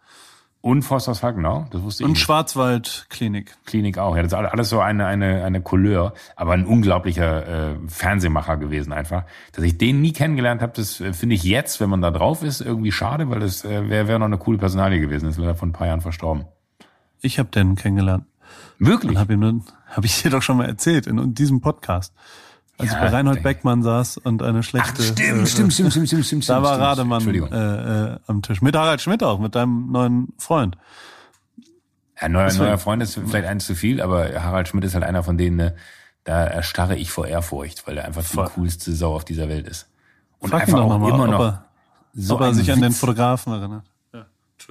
Und 0.67 0.83
Forsthaus 0.83 1.21
Falkenau, 1.21 1.69
das 1.71 1.81
wusste 1.81 2.03
ich. 2.03 2.09
Und. 2.09 2.19
Schwarzwaldklinik. 2.19 3.57
Klinik 3.67 3.99
auch, 3.99 4.17
ja. 4.17 4.23
Das 4.25 4.33
ist 4.33 4.37
alles 4.37 4.69
so 4.69 4.81
eine, 4.81 5.07
eine, 5.07 5.45
eine 5.45 5.61
Couleur, 5.61 6.13
aber 6.35 6.55
ein 6.55 6.67
unglaublicher 6.67 7.71
äh, 7.71 7.75
Fernsehmacher 7.87 8.57
gewesen 8.57 8.93
einfach. 8.93 9.23
Dass 9.53 9.65
ich 9.65 9.79
den 9.79 10.01
nie 10.01 10.13
kennengelernt 10.13 10.63
habe, 10.63 10.73
das 10.75 11.01
äh, 11.01 11.13
finde 11.13 11.37
ich 11.37 11.45
jetzt, 11.45 11.81
wenn 11.81 11.89
man 11.89 12.03
da 12.03 12.11
drauf 12.11 12.43
ist, 12.43 12.63
irgendwie 12.63 12.91
schade, 12.91 13.31
weil 13.31 13.39
das 13.39 13.65
äh, 13.65 13.89
wäre 13.89 14.09
wär 14.09 14.19
noch 14.19 14.27
eine 14.27 14.39
coole 14.39 14.59
Personalie 14.59 14.99
gewesen. 14.99 15.27
Das 15.27 15.37
ist 15.37 15.41
leider 15.41 15.55
vor 15.55 15.69
ein 15.69 15.73
paar 15.73 15.87
Jahren 15.87 16.01
verstorben. 16.01 16.47
Ich 17.21 17.39
habe 17.39 17.49
den 17.51 17.77
kennengelernt. 17.77 18.25
Wirklich? 18.81 19.13
Und 19.13 19.19
habe 19.21 19.61
hab 19.87 20.05
ich 20.05 20.21
dir 20.21 20.31
doch 20.31 20.43
schon 20.43 20.57
mal 20.57 20.67
erzählt 20.67 21.07
in, 21.07 21.19
in 21.19 21.33
diesem 21.33 21.61
Podcast. 21.61 22.13
Als 22.79 22.91
ja, 22.91 22.97
ich 22.97 23.03
bei 23.05 23.09
Reinhold 23.09 23.43
Beckmann 23.43 23.83
saß 23.83 24.19
und 24.19 24.43
eine 24.43 24.63
schlechte. 24.63 24.93
Ach, 24.99 25.03
stimmt, 25.03 25.21
äh, 25.21 25.47
stimmt, 25.47 25.73
stimmt, 25.73 25.93
stimmt, 25.93 26.09
stimmt, 26.09 26.27
stimmt. 26.27 26.49
Da 26.49 26.63
war 26.63 26.79
Rademann 26.79 27.27
äh, 27.27 28.13
äh, 28.15 28.19
am 28.27 28.43
Tisch. 28.43 28.61
Mit 28.61 28.77
Harald 28.77 29.01
Schmidt 29.01 29.23
auch, 29.23 29.39
mit 29.39 29.55
deinem 29.55 29.91
neuen 29.91 30.35
Freund. 30.37 30.77
Ja, 32.21 32.29
neuer, 32.29 32.53
neuer 32.53 32.79
Freund 32.79 33.03
ist 33.03 33.15
vielleicht 33.15 33.47
eins 33.47 33.67
zu 33.67 33.75
viel, 33.75 34.01
aber 34.01 34.43
Harald 34.43 34.69
Schmidt 34.69 34.85
ist 34.85 34.95
halt 34.95 35.05
einer 35.05 35.23
von 35.23 35.39
denen, 35.39 35.57
ne, 35.57 35.77
da 36.25 36.45
erstarre 36.45 36.97
ich 36.97 37.11
vor 37.11 37.27
Ehrfurcht, 37.27 37.87
weil 37.87 37.99
er 37.99 38.05
einfach 38.05 38.25
die 38.25 38.37
coolste 38.55 38.93
Sau 38.93 39.15
auf 39.15 39.25
dieser 39.25 39.49
Welt 39.49 39.69
ist. 39.69 39.89
Und 40.39 40.51
Frag 40.51 40.63
einfach 40.63 40.81
auch 40.81 40.99
mal, 40.99 41.09
immer 41.09 41.27
noch. 41.27 41.39
Ob 41.39 41.47
er, 41.47 41.65
so 42.15 42.35
ob 42.35 42.41
er 42.43 42.55
sich 42.55 42.67
Witz. 42.67 42.75
an 42.75 42.83
den 42.83 42.93
Fotografen 42.93 43.53
erinnert. 43.53 43.85
Ja, 44.13 44.27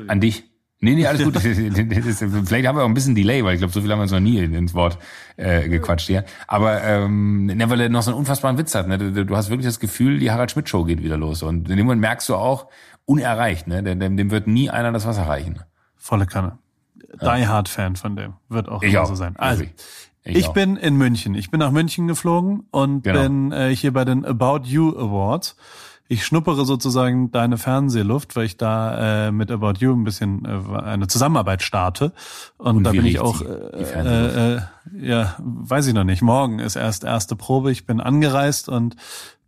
An 0.07 0.21
dich? 0.21 0.43
Nee, 0.85 0.95
nee, 0.95 1.07
alles 1.07 1.23
gut. 1.23 1.35
Vielleicht 1.39 2.67
haben 2.67 2.77
wir 2.77 2.83
auch 2.83 2.87
ein 2.87 2.93
bisschen 2.93 3.15
Delay, 3.15 3.43
weil 3.43 3.55
ich 3.55 3.59
glaube, 3.59 3.73
so 3.73 3.81
viel 3.81 3.91
haben 3.91 3.99
wir 3.99 4.03
uns 4.03 4.11
noch 4.11 4.19
nie 4.19 4.37
ins 4.39 4.73
Wort 4.73 4.97
äh, 5.37 5.67
gequatscht 5.67 6.07
hier. 6.07 6.23
Aber 6.47 6.83
ähm, 6.83 7.47
ne, 7.47 7.69
weil 7.69 7.81
er 7.81 7.89
noch 7.89 8.03
so 8.03 8.11
einen 8.11 8.19
unfassbaren 8.19 8.57
Witz 8.57 8.75
hat. 8.75 8.87
Ne? 8.87 8.97
Du, 8.97 9.25
du 9.25 9.35
hast 9.35 9.49
wirklich 9.49 9.65
das 9.65 9.79
Gefühl, 9.79 10.19
die 10.19 10.31
Harald 10.31 10.51
Schmidt 10.51 10.69
Show 10.69 10.83
geht 10.83 11.01
wieder 11.03 11.17
los. 11.17 11.43
Und 11.43 11.69
in 11.69 11.77
dem 11.77 11.85
Moment 11.87 12.01
merkst 12.01 12.29
du 12.29 12.35
auch, 12.35 12.67
unerreicht. 13.05 13.67
Ne? 13.67 13.83
Dem, 13.83 14.15
dem 14.17 14.31
wird 14.31 14.47
nie 14.47 14.69
einer 14.69 14.91
das 14.91 15.05
Wasser 15.05 15.23
reichen. 15.23 15.59
Volle 15.97 16.25
Kanne. 16.25 16.57
Die 17.21 17.47
Hard 17.47 17.69
Fan 17.69 17.95
von 17.95 18.15
dem. 18.15 18.33
Wird 18.49 18.69
auch 18.69 18.83
Ich 18.83 18.97
auch. 18.97 19.07
so 19.07 19.15
sein. 19.15 19.35
Also, 19.37 19.63
ich, 20.23 20.47
auch. 20.47 20.53
bin 20.53 20.75
in 20.75 20.97
München. 20.97 21.35
Ich 21.35 21.49
bin 21.51 21.59
nach 21.59 21.71
München 21.71 22.07
geflogen 22.07 22.65
und 22.71 23.03
Genau. 23.03 23.21
bin 23.23 23.51
äh, 23.51 23.75
hier 23.75 23.93
bei 23.93 24.05
den 24.05 24.25
About 24.25 24.61
You 24.65 24.89
Awards. 24.97 25.55
Ich 26.07 26.23
schnuppere 26.25 26.65
sozusagen 26.65 27.31
deine 27.31 27.57
Fernsehluft, 27.57 28.35
weil 28.35 28.45
ich 28.45 28.57
da 28.57 29.27
äh, 29.27 29.31
mit 29.31 29.49
About 29.49 29.73
You 29.79 29.93
ein 29.93 30.03
bisschen 30.03 30.45
äh, 30.45 30.77
eine 30.79 31.07
Zusammenarbeit 31.07 31.63
starte. 31.63 32.11
Und, 32.57 32.77
Und 32.77 32.83
da 32.83 32.91
bin 32.91 33.05
ich 33.07 33.19
auch, 33.19 33.39
die 33.39 33.45
äh, 33.45 34.01
äh, 34.05 34.55
äh, 34.57 34.61
ja, 35.01 35.35
weiß 35.39 35.87
ich 35.87 35.93
noch 35.95 36.03
nicht. 36.03 36.21
Morgen 36.21 36.59
ist 36.59 36.75
erst 36.75 37.03
erste 37.03 37.35
Probe. 37.35 37.71
Ich 37.71 37.87
bin 37.87 37.99
angereist 38.01 38.69
und 38.69 38.95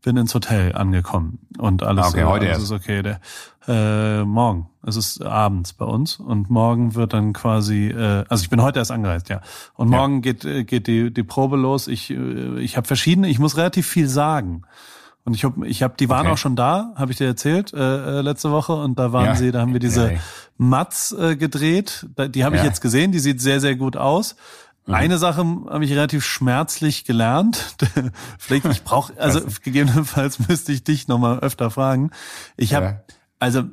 bin 0.01 0.17
ins 0.17 0.33
Hotel 0.33 0.73
angekommen 0.75 1.39
und 1.59 1.83
alles, 1.83 2.05
Ah, 2.05 2.09
okay, 2.09 2.21
äh, 2.21 2.25
heute 2.25 2.45
alles 2.47 2.59
erst. 2.59 2.63
ist 2.63 2.71
okay. 2.71 3.03
Der, 3.03 3.19
äh, 3.67 4.23
morgen. 4.23 4.69
Es 4.83 4.95
ist 4.95 5.21
abends 5.23 5.73
bei 5.73 5.85
uns 5.85 6.15
und 6.17 6.49
morgen 6.49 6.95
wird 6.95 7.11
dann 7.13 7.33
quasi, 7.33 7.89
äh, 7.89 8.23
also 8.29 8.41
ich 8.41 8.49
bin 8.49 8.61
heute 8.61 8.79
erst 8.79 8.91
angereist, 8.91 9.27
ja. 9.29 9.41
Und 9.75 9.91
Ja. 9.91 9.97
morgen 9.97 10.21
geht 10.21 10.45
äh, 10.45 10.63
geht 10.63 10.87
die 10.87 11.13
die 11.13 11.23
Probe 11.23 11.57
los. 11.57 11.87
Ich 11.87 12.09
äh, 12.09 12.59
ich 12.61 12.77
habe 12.77 12.87
verschiedene. 12.87 13.27
Ich 13.27 13.37
muss 13.37 13.57
relativ 13.57 13.85
viel 13.85 14.07
sagen. 14.07 14.61
Und 15.27 15.33
ich 15.33 15.43
habe, 15.43 15.67
ich 15.67 15.83
hab, 15.83 15.97
die 15.97 16.07
waren 16.07 16.21
Okay. 16.27 16.31
auch 16.33 16.37
schon 16.37 16.55
da, 16.55 16.93
habe 16.95 17.11
ich 17.11 17.17
dir 17.17 17.27
erzählt 17.27 17.73
äh, 17.73 18.19
äh, 18.19 18.21
letzte 18.21 18.49
Woche. 18.49 18.71
Und 18.71 18.97
da 18.97 19.11
waren 19.11 19.25
Ja. 19.25 19.35
sie, 19.35 19.51
da 19.51 19.59
haben 19.59 19.73
wir 19.73 19.81
diese 19.81 20.13
Ja. 20.13 20.19
Mats 20.57 21.11
äh, 21.11 21.35
gedreht. 21.35 22.05
Da, 22.15 22.29
die 22.29 22.45
habe 22.45 22.55
ich 22.55 22.61
Ja. 22.61 22.67
jetzt 22.69 22.79
gesehen. 22.79 23.11
Die 23.11 23.19
sieht 23.19 23.41
sehr 23.41 23.59
sehr 23.59 23.75
gut 23.75 23.97
aus. 23.97 24.37
Mhm. 24.85 24.93
Eine 24.93 25.17
Sache 25.17 25.39
habe 25.69 25.83
ich 25.83 25.91
relativ 25.91 26.23
schmerzlich 26.23 27.03
gelernt. 27.03 27.75
Vielleicht 28.39 28.67
ich 28.67 28.85
brauche, 28.85 29.11
also 29.19 29.41
gegebenenfalls 29.63 30.39
müsste 30.47 30.71
ich 30.71 30.85
dich 30.85 31.09
noch 31.09 31.17
mal 31.19 31.39
öfter 31.39 31.71
fragen. 31.71 32.11
Ich 32.55 32.73
habe, 32.73 33.03
also 33.37 33.63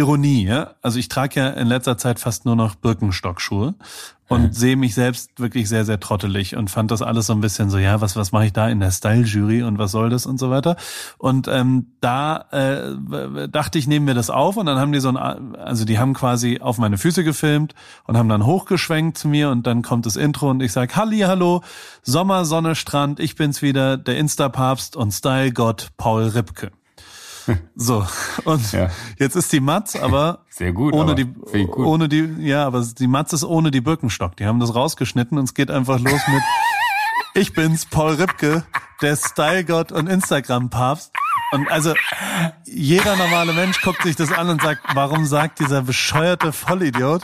Ironie, 0.00 0.46
ja. 0.46 0.74
Also 0.82 0.98
ich 0.98 1.08
trage 1.08 1.40
ja 1.40 1.48
in 1.50 1.68
letzter 1.68 1.98
Zeit 1.98 2.18
fast 2.18 2.46
nur 2.46 2.56
noch 2.56 2.74
Birkenstockschuhe 2.74 3.74
und 4.30 4.54
sehe 4.54 4.76
mich 4.76 4.94
selbst 4.94 5.40
wirklich 5.40 5.68
sehr, 5.68 5.84
sehr 5.84 5.98
trottelig 5.98 6.56
und 6.56 6.70
fand 6.70 6.92
das 6.92 7.02
alles 7.02 7.26
so 7.26 7.32
ein 7.32 7.40
bisschen 7.40 7.68
so, 7.68 7.78
ja, 7.78 8.00
was, 8.00 8.14
was 8.14 8.30
mache 8.30 8.46
ich 8.46 8.52
da 8.52 8.68
in 8.68 8.78
der 8.78 8.92
Style-Jury 8.92 9.64
und 9.64 9.78
was 9.78 9.90
soll 9.90 10.08
das 10.08 10.24
und 10.24 10.38
so 10.38 10.50
weiter. 10.50 10.76
Und 11.18 11.48
ähm, 11.48 11.88
da 12.00 12.44
äh, 12.52 13.48
dachte 13.48 13.78
ich, 13.78 13.88
nehmen 13.88 14.06
wir 14.06 14.14
das 14.14 14.30
auf 14.30 14.56
und 14.56 14.66
dann 14.66 14.78
haben 14.78 14.92
die 14.92 15.00
so 15.00 15.08
ein, 15.08 15.56
also 15.56 15.84
die 15.84 15.98
haben 15.98 16.14
quasi 16.14 16.60
auf 16.60 16.78
meine 16.78 16.96
Füße 16.96 17.24
gefilmt 17.24 17.74
und 18.04 18.16
haben 18.16 18.28
dann 18.28 18.46
hochgeschwenkt 18.46 19.18
zu 19.18 19.26
mir 19.26 19.50
und 19.50 19.66
dann 19.66 19.82
kommt 19.82 20.06
das 20.06 20.14
Intro 20.14 20.48
und 20.48 20.62
ich 20.62 20.72
sag, 20.72 20.94
Halli, 20.94 21.18
hallo, 21.20 21.62
Sommer, 22.02 22.44
Sonne, 22.44 22.76
Strand, 22.76 23.18
ich 23.18 23.34
bin's 23.34 23.62
wieder, 23.62 23.96
der 23.96 24.16
Insta-Papst 24.16 24.94
und 24.94 25.10
Style-Gott 25.10 25.88
Paul 25.96 26.28
Ripke. 26.28 26.70
So, 27.76 28.06
und 28.44 28.72
Ja. 28.72 28.90
jetzt 29.18 29.36
ist 29.36 29.52
die 29.52 29.60
Matz, 29.60 29.96
aber 29.96 30.44
Sehr 30.50 30.72
gut, 30.72 30.92
ohne 30.94 31.14
die, 31.14 31.24
gut. 31.24 31.76
ohne 31.86 32.08
die, 32.08 32.34
ja, 32.40 32.66
aber 32.66 32.82
die 32.98 33.06
Matz 33.06 33.32
ist 33.32 33.44
ohne 33.44 33.70
die 33.70 33.80
Birkenstock. 33.80 34.36
Die 34.36 34.46
haben 34.46 34.60
das 34.60 34.74
rausgeschnitten 34.74 35.38
und 35.38 35.44
es 35.44 35.54
geht 35.54 35.70
einfach 35.70 35.98
los 36.00 36.20
mit 36.28 36.42
Ich 37.34 37.52
bin's, 37.52 37.86
Paul 37.86 38.14
Ripke, 38.14 38.64
der 39.02 39.14
Style-Gott 39.16 39.92
und 39.92 40.08
Instagram-Papst. 40.08 41.12
Und 41.52 41.70
also 41.70 41.94
jeder 42.64 43.16
normale 43.16 43.52
Mensch 43.52 43.80
guckt 43.82 44.02
sich 44.02 44.16
das 44.16 44.32
an 44.32 44.48
und 44.48 44.62
sagt, 44.62 44.82
warum 44.94 45.26
sagt 45.26 45.58
dieser 45.58 45.82
bescheuerte 45.82 46.52
Vollidiot, 46.52 47.22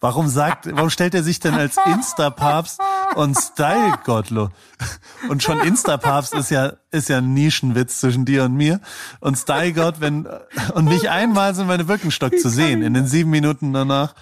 warum 0.00 0.28
sagt, 0.28 0.68
warum 0.74 0.90
stellt 0.90 1.14
er 1.14 1.22
sich 1.22 1.38
denn 1.38 1.54
als 1.54 1.76
Insta-Papst 1.84 2.80
und 3.14 3.36
Style-Gottlo? 3.38 4.50
Und 5.28 5.42
schon 5.42 5.60
Insta-Papst 5.60 6.34
ist 6.34 6.50
ja, 6.50 6.72
ist 6.90 7.08
ja 7.08 7.18
ein 7.18 7.32
Nischenwitz 7.34 8.00
zwischen 8.00 8.24
dir 8.24 8.44
und 8.44 8.54
mir. 8.54 8.80
Und 9.20 9.36
Style-Gott, 9.36 10.00
wenn, 10.00 10.26
und 10.74 10.86
nicht 10.86 11.08
einmal 11.08 11.54
sind 11.54 11.68
meine 11.68 11.84
Birkenstock 11.84 12.38
zu 12.38 12.48
sehen 12.48 12.82
in 12.82 12.94
den 12.94 13.06
sieben 13.06 13.30
Minuten 13.30 13.72
danach. 13.72 14.14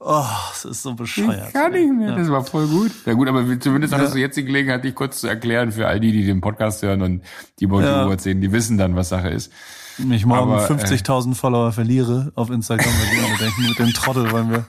Oh, 0.00 0.24
es 0.52 0.64
ist 0.64 0.82
so 0.82 0.94
bescheuert. 0.94 1.52
Gar 1.54 1.70
nicht 1.70 1.92
mehr. 1.92 2.14
Das 2.16 2.28
war 2.30 2.44
voll 2.44 2.66
gut. 2.66 2.90
Ja 3.06 3.14
gut, 3.14 3.28
aber 3.28 3.58
zumindest 3.60 3.94
hattest 3.94 4.14
du 4.14 4.18
jetzt 4.18 4.36
die 4.36 4.44
Gelegenheit, 4.44 4.84
dich 4.84 4.94
kurz 4.94 5.20
zu 5.20 5.28
erklären 5.28 5.72
für 5.72 5.86
all 5.86 5.98
die, 6.00 6.12
die 6.12 6.26
den 6.26 6.40
Podcast 6.40 6.82
hören 6.82 7.02
und 7.02 7.22
die 7.60 7.66
About 7.66 7.80
Ja. 7.82 8.02
Awards 8.04 8.24
sehen, 8.24 8.40
die 8.40 8.52
wissen 8.52 8.76
dann, 8.76 8.96
was 8.96 9.08
Sache 9.08 9.28
ist. 9.30 9.50
Wenn 9.98 10.12
ich 10.12 10.26
morgen 10.26 10.52
Aber, 10.52 10.64
äh, 10.64 10.66
50.000 10.66 11.34
Follower 11.34 11.72
verliere 11.72 12.32
auf 12.34 12.50
Instagram, 12.50 12.86
weil 12.86 13.16
die 13.16 13.24
alle 13.30 13.38
denken, 13.38 13.62
mit 13.68 13.78
dem 13.78 13.92
Trottel 13.92 14.30
wollen 14.32 14.50
wir 14.50 14.66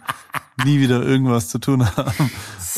nie 0.63 0.79
wieder 0.79 1.01
irgendwas 1.01 1.49
zu 1.49 1.59
tun 1.59 1.85
haben 1.97 2.13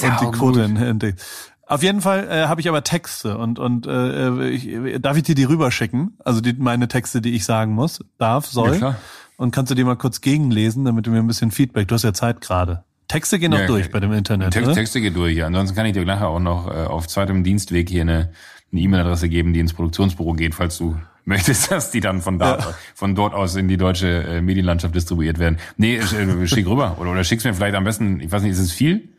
und 0.02 0.22
die 0.22 0.32
Quote 0.38 0.64
entdeckt. 0.64 1.24
Auf 1.70 1.84
jeden 1.84 2.00
Fall 2.00 2.26
äh, 2.30 2.48
habe 2.48 2.62
ich 2.62 2.70
aber 2.70 2.82
Texte 2.86 3.38
und 3.38 3.60
und 3.60 3.86
äh, 3.88 4.48
ich, 4.48 5.02
darf 5.02 5.18
ich 5.18 5.24
dir 5.24 5.36
die 5.36 5.44
rüberschicken? 5.44 6.18
Also 6.24 6.40
die, 6.40 6.54
meine 6.54 6.88
Texte, 6.88 7.20
die 7.20 7.36
ich 7.36 7.44
sagen 7.44 7.74
muss, 7.74 8.00
darf, 8.18 8.46
soll. 8.46 8.72
Ja, 8.72 8.78
klar. 8.78 8.96
Und 9.38 9.52
kannst 9.52 9.72
du 9.72 9.76
die 9.76 9.84
mal 9.84 9.96
kurz 9.96 10.22
gegenlesen, 10.22 10.84
damit 10.84 11.08
du 11.08 11.12
mir 11.12 11.20
ein 11.20 11.28
bisschen 11.28 11.52
Feedback. 11.52 11.88
Du 11.88 11.96
hast 11.96 12.04
ja 12.04 12.14
Zeit 12.14 12.42
gerade. 12.42 12.84
Texte 13.08 13.40
gehen 13.40 13.52
noch 13.52 13.60
Ja, 13.60 13.68
durch 13.68 13.86
ja. 13.86 13.92
bei 13.92 14.00
dem 14.02 14.12
Internet. 14.12 14.52
Text? 14.52 14.74
Texte 14.74 15.00
geht 15.00 15.16
durch, 15.16 15.38
ja. 15.38 15.48
Ansonsten 15.48 15.76
kann 15.76 15.86
ich 15.86 15.94
dir 15.94 16.04
nachher 16.04 16.28
auch 16.28 16.40
noch 16.40 16.68
äh, 16.68 16.86
auf 16.86 17.08
zweitem 17.08 17.44
Dienstweg 17.44 17.90
hier 17.90 18.02
eine 18.02 18.32
eine 18.72 18.82
E-Mail-Adresse 18.82 19.30
geben, 19.30 19.54
die 19.54 19.60
ins 19.60 19.74
Produktionsbüro 19.74 20.34
geht, 20.34 20.56
falls 20.56 20.78
du 20.78 20.98
möchtest, 21.26 21.72
dass 21.72 21.92
die 21.92 22.00
dann 22.00 22.22
von 22.22 22.40
da, 22.40 22.76
von 22.96 23.16
dort 23.16 23.34
aus 23.34 23.56
in 23.56 23.68
die 23.68 23.78
deutsche 23.78 24.08
äh, 24.24 24.42
Medienlandschaft 24.42 24.96
distribuiert 24.96 25.40
werden. 25.40 25.58
Nee, 25.78 25.98
äh, 25.98 26.48
schick 26.48 26.68
rüber. 26.68 26.98
Oder, 27.00 27.12
oder 27.12 27.24
schick's 27.24 27.44
mir 27.44 27.54
vielleicht 27.54 27.76
am 27.76 27.84
besten, 27.84 28.20
ich 28.20 28.32
weiß 28.32 28.44
nicht, 28.44 28.52
ist 28.52 28.60
es 28.60 28.72
viel? 28.72 29.10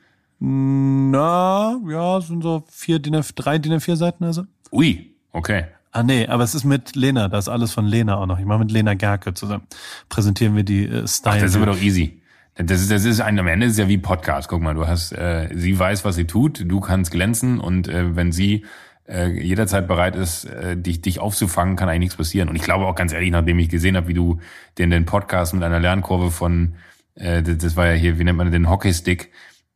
Na, 0.41 1.79
ja, 1.89 2.19
es 2.19 2.29
sind 2.29 2.43
so 2.43 2.63
vier 2.71 3.01
DIN 3.01 3.21
drei 3.35 3.59
DIN 3.59 3.75
A4 3.75 3.97
Seiten 3.97 4.25
also. 4.25 4.45
Ui, 4.71 5.11
okay. 5.33 5.65
Ah 5.91 6.03
nee, 6.03 6.27
aber 6.27 6.45
es 6.45 6.55
ist 6.55 6.65
mit 6.65 6.97
Lena, 6.97 7.29
das 7.29 7.47
ist 7.47 7.49
alles 7.49 7.73
von 7.73 7.87
Lena 7.87 8.17
auch 8.17 8.27
noch. 8.27 8.39
Ich 8.39 8.45
mache 8.45 8.61
mit 8.61 8.71
Lena 8.71 8.95
Gerke 8.95 9.35
zusammen. 9.35 9.65
Präsentieren 10.09 10.55
wir 10.55 10.63
die 10.63 10.87
äh, 10.87 11.07
Style. 11.09 11.37
Ach, 11.37 11.41
das 11.41 11.51
ist 11.51 11.57
aber 11.57 11.67
doch 11.67 11.81
easy. 11.81 12.21
Das 12.55 12.81
ist, 12.81 12.91
das 12.91 13.05
ist 13.05 13.21
ein, 13.21 13.39
am 13.39 13.47
Ende 13.47 13.67
ist 13.67 13.73
es 13.73 13.79
ja 13.79 13.89
wie 13.89 13.99
Podcast. 13.99 14.49
Guck 14.49 14.61
mal, 14.61 14.75
du 14.75 14.87
hast, 14.87 15.13
äh, 15.13 15.49
sie 15.55 15.79
weiß, 15.79 16.05
was 16.05 16.17
sie 16.17 16.27
tut, 16.27 16.65
du 16.67 16.81
kannst 16.81 17.13
glänzen 17.13 17.61
und 17.61 17.89
äh, 17.89 18.17
wenn 18.17 18.33
sie 18.33 18.65
äh, 19.09 19.29
jederzeit 19.29 19.87
bereit 19.87 20.17
ist, 20.17 20.45
äh, 20.45 20.77
dich, 20.77 21.01
dich 21.01 21.21
aufzufangen, 21.21 21.77
kann 21.77 21.89
eigentlich 21.89 22.01
nichts 22.01 22.17
passieren. 22.17 22.49
Und 22.49 22.57
ich 22.57 22.63
glaube 22.63 22.87
auch 22.87 22.95
ganz 22.95 23.13
ehrlich, 23.13 23.31
nachdem 23.31 23.59
ich 23.59 23.69
gesehen 23.69 23.97
habe, 23.97 24.09
wie 24.09 24.15
du 24.15 24.41
den, 24.77 24.91
den 24.91 25.07
Podcast 25.07 25.55
mit 25.55 25.63
einer 25.63 25.81
Lernkurve 25.81 26.31
von, 26.31 26.75
äh, 27.15 27.43
das, 27.43 27.59
das 27.59 27.77
war 27.77 27.87
ja 27.87 27.93
hier, 27.93 28.19
wie 28.19 28.25
nennt 28.25 28.39
man 28.39 28.51
den 28.51 28.69
Hockeystick, 28.69 29.31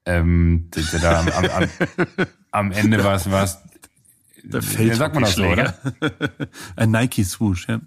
ähm, 0.05 0.69
das 0.73 0.91
da 1.01 1.21
am, 1.21 1.29
am, 1.29 1.45
am, 1.45 1.69
am 2.51 2.73
Ende 2.73 3.03
war 3.05 3.15
es, 3.15 3.31
der 4.45 4.61
ja, 4.61 4.95
sagt 4.95 5.15
man 5.15 5.25
das 5.25 5.35
so, 5.35 5.45
oder? 5.45 5.75
Ein 6.77 6.91
Nike 6.93 7.25
Swoosh, 7.25 7.69
ja. 7.69 7.81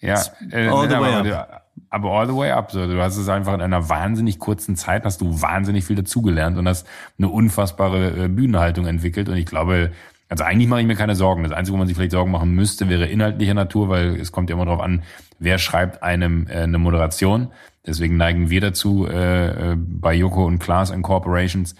Ja, 0.00 0.22
äh, 0.50 0.68
all 0.68 0.88
the 0.88 0.94
aber, 0.94 1.06
way 1.06 1.14
aber, 1.14 1.62
aber 1.90 2.10
all 2.10 2.26
the 2.26 2.34
way 2.34 2.50
up. 2.50 2.70
So, 2.72 2.86
du 2.86 3.00
hast 3.00 3.16
es 3.16 3.28
einfach 3.28 3.54
in 3.54 3.60
einer 3.60 3.88
wahnsinnig 3.88 4.38
kurzen 4.38 4.76
Zeit, 4.76 5.04
hast 5.04 5.20
du 5.20 5.42
wahnsinnig 5.42 5.84
viel 5.84 5.96
dazugelernt 5.96 6.56
und 6.56 6.66
hast 6.66 6.86
eine 7.18 7.28
unfassbare 7.28 8.24
äh, 8.24 8.28
Bühnenhaltung 8.28 8.86
entwickelt. 8.86 9.28
Und 9.28 9.36
ich 9.36 9.46
glaube, 9.46 9.92
also 10.30 10.44
eigentlich 10.44 10.68
mache 10.68 10.80
ich 10.80 10.86
mir 10.86 10.94
keine 10.94 11.16
Sorgen. 11.16 11.42
Das 11.42 11.52
Einzige, 11.52 11.74
wo 11.74 11.78
man 11.78 11.86
sich 11.86 11.96
vielleicht 11.96 12.12
Sorgen 12.12 12.30
machen 12.30 12.52
müsste, 12.52 12.88
wäre 12.88 13.06
inhaltlicher 13.06 13.54
Natur, 13.54 13.88
weil 13.88 14.18
es 14.18 14.32
kommt 14.32 14.48
ja 14.48 14.56
immer 14.56 14.64
darauf 14.64 14.80
an, 14.80 15.02
wer 15.38 15.58
schreibt 15.58 16.02
einem 16.02 16.46
äh, 16.46 16.60
eine 16.60 16.78
Moderation. 16.78 17.48
Deswegen 17.86 18.16
neigen 18.16 18.48
wir 18.50 18.60
dazu, 18.60 19.06
äh, 19.06 19.72
äh, 19.72 19.76
bei 19.76 20.14
Joko 20.14 20.46
und 20.46 20.60
Klaas 20.60 20.90
Incorporations 20.90 21.74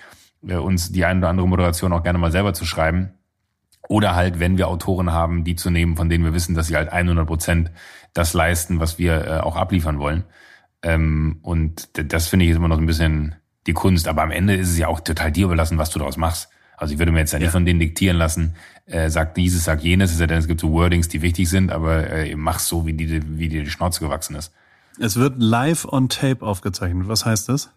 äh, 0.47 0.57
uns 0.57 0.93
die 0.93 1.05
eine 1.05 1.21
oder 1.21 1.29
andere 1.29 1.49
Moderation 1.49 1.93
auch 1.93 2.03
gerne 2.03 2.19
mal 2.19 2.33
selber 2.33 2.53
zu 2.53 2.65
schreiben. 2.65 3.13
Oder 3.91 4.15
halt, 4.15 4.39
wenn 4.39 4.57
wir 4.57 4.69
Autoren 4.69 5.11
haben, 5.11 5.43
die 5.43 5.57
zu 5.57 5.69
nehmen, 5.69 5.97
von 5.97 6.09
denen 6.09 6.23
wir 6.23 6.33
wissen, 6.33 6.55
dass 6.55 6.69
sie 6.69 6.77
halt 6.77 6.93
100 6.93 7.27
Prozent 7.27 7.73
das 8.15 8.35
leisten, 8.35 8.79
was 8.79 9.01
wir 9.01 9.27
äh, 9.27 9.41
auch 9.41 9.57
abliefern 9.57 9.99
wollen. 9.99 10.23
Ähm, 10.85 11.41
und 11.43 11.89
das 11.95 12.29
finde 12.29 12.45
ich 12.45 12.53
ist 12.53 12.59
immer 12.59 12.69
noch 12.69 12.79
ein 12.79 12.87
bisschen 12.87 13.35
die 13.67 13.73
Kunst. 13.73 14.07
Aber 14.07 14.23
am 14.23 14.31
Ende 14.31 14.55
ist 14.55 14.71
es 14.71 14.79
ja 14.79 14.87
auch 14.87 15.01
total 15.01 15.33
dir 15.33 15.47
überlassen, 15.47 15.77
was 15.77 15.91
du 15.91 15.99
daraus 15.99 16.17
machst. 16.17 16.51
Also 16.77 16.93
ich 16.93 17.01
würde 17.01 17.11
mir 17.11 17.19
jetzt 17.19 17.33
ja 17.33 17.41
nicht 17.41 17.51
von 17.51 17.65
denen 17.65 17.81
diktieren 17.81 18.17
lassen, 18.17 18.55
äh, 18.87 19.11
sag 19.11 19.35
dieses, 19.35 19.65
sag 19.65 19.83
jenes, 19.83 20.11
es 20.11 20.15
ist 20.15 20.21
ja 20.21 20.29
denn 20.29 20.39
es 20.39 20.47
gibt 20.47 20.61
so 20.61 20.71
Wordings, 20.71 21.09
die 21.09 21.21
wichtig 21.21 21.51
sind, 21.51 21.73
aber 21.73 22.09
äh, 22.11 22.37
mach's 22.37 22.69
so, 22.69 22.87
wie, 22.87 22.93
die, 22.93 23.21
wie 23.39 23.49
dir 23.49 23.65
die 23.65 23.71
Schnauze 23.71 23.99
gewachsen 23.99 24.37
ist. 24.37 24.53
Es 25.01 25.17
wird 25.17 25.35
live 25.43 25.85
on 25.85 26.09
tape 26.09 26.47
aufgezeichnet. 26.47 27.09
Was 27.09 27.27
heißt 27.27 27.49
das? 27.49 27.71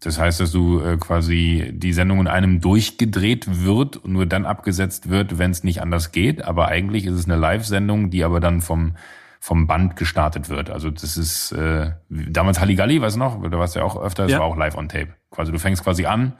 Das 0.00 0.18
heißt, 0.18 0.38
dass 0.40 0.52
du 0.52 0.80
äh, 0.80 0.96
quasi 0.96 1.70
die 1.74 1.92
Sendung 1.92 2.20
in 2.20 2.28
einem 2.28 2.60
durchgedreht 2.60 3.64
wird 3.64 3.96
und 3.96 4.12
nur 4.12 4.26
dann 4.26 4.46
abgesetzt 4.46 5.08
wird, 5.10 5.38
wenn 5.38 5.50
es 5.50 5.64
nicht 5.64 5.82
anders 5.82 6.12
geht. 6.12 6.44
Aber 6.44 6.68
eigentlich 6.68 7.04
ist 7.06 7.14
es 7.14 7.24
eine 7.24 7.36
Live-Sendung, 7.36 8.10
die 8.10 8.24
aber 8.24 8.40
dann 8.40 8.60
vom 8.60 8.94
vom 9.40 9.68
Band 9.68 9.94
gestartet 9.94 10.48
wird. 10.48 10.68
Also 10.68 10.90
das 10.90 11.16
ist 11.16 11.52
äh, 11.52 11.92
damals 12.08 12.58
Halligalli, 12.60 13.00
weißt 13.00 13.14
du 13.16 13.20
noch? 13.20 13.40
Da 13.48 13.56
warst 13.58 13.76
du 13.76 13.78
ja 13.78 13.84
auch 13.84 13.96
öfter, 14.00 14.24
das 14.24 14.32
Ja. 14.32 14.40
war 14.40 14.46
auch 14.46 14.56
live 14.56 14.76
on 14.76 14.88
tape. 14.88 15.10
Quasi 15.30 15.52
du 15.52 15.58
fängst 15.60 15.84
quasi 15.84 16.06
an 16.06 16.32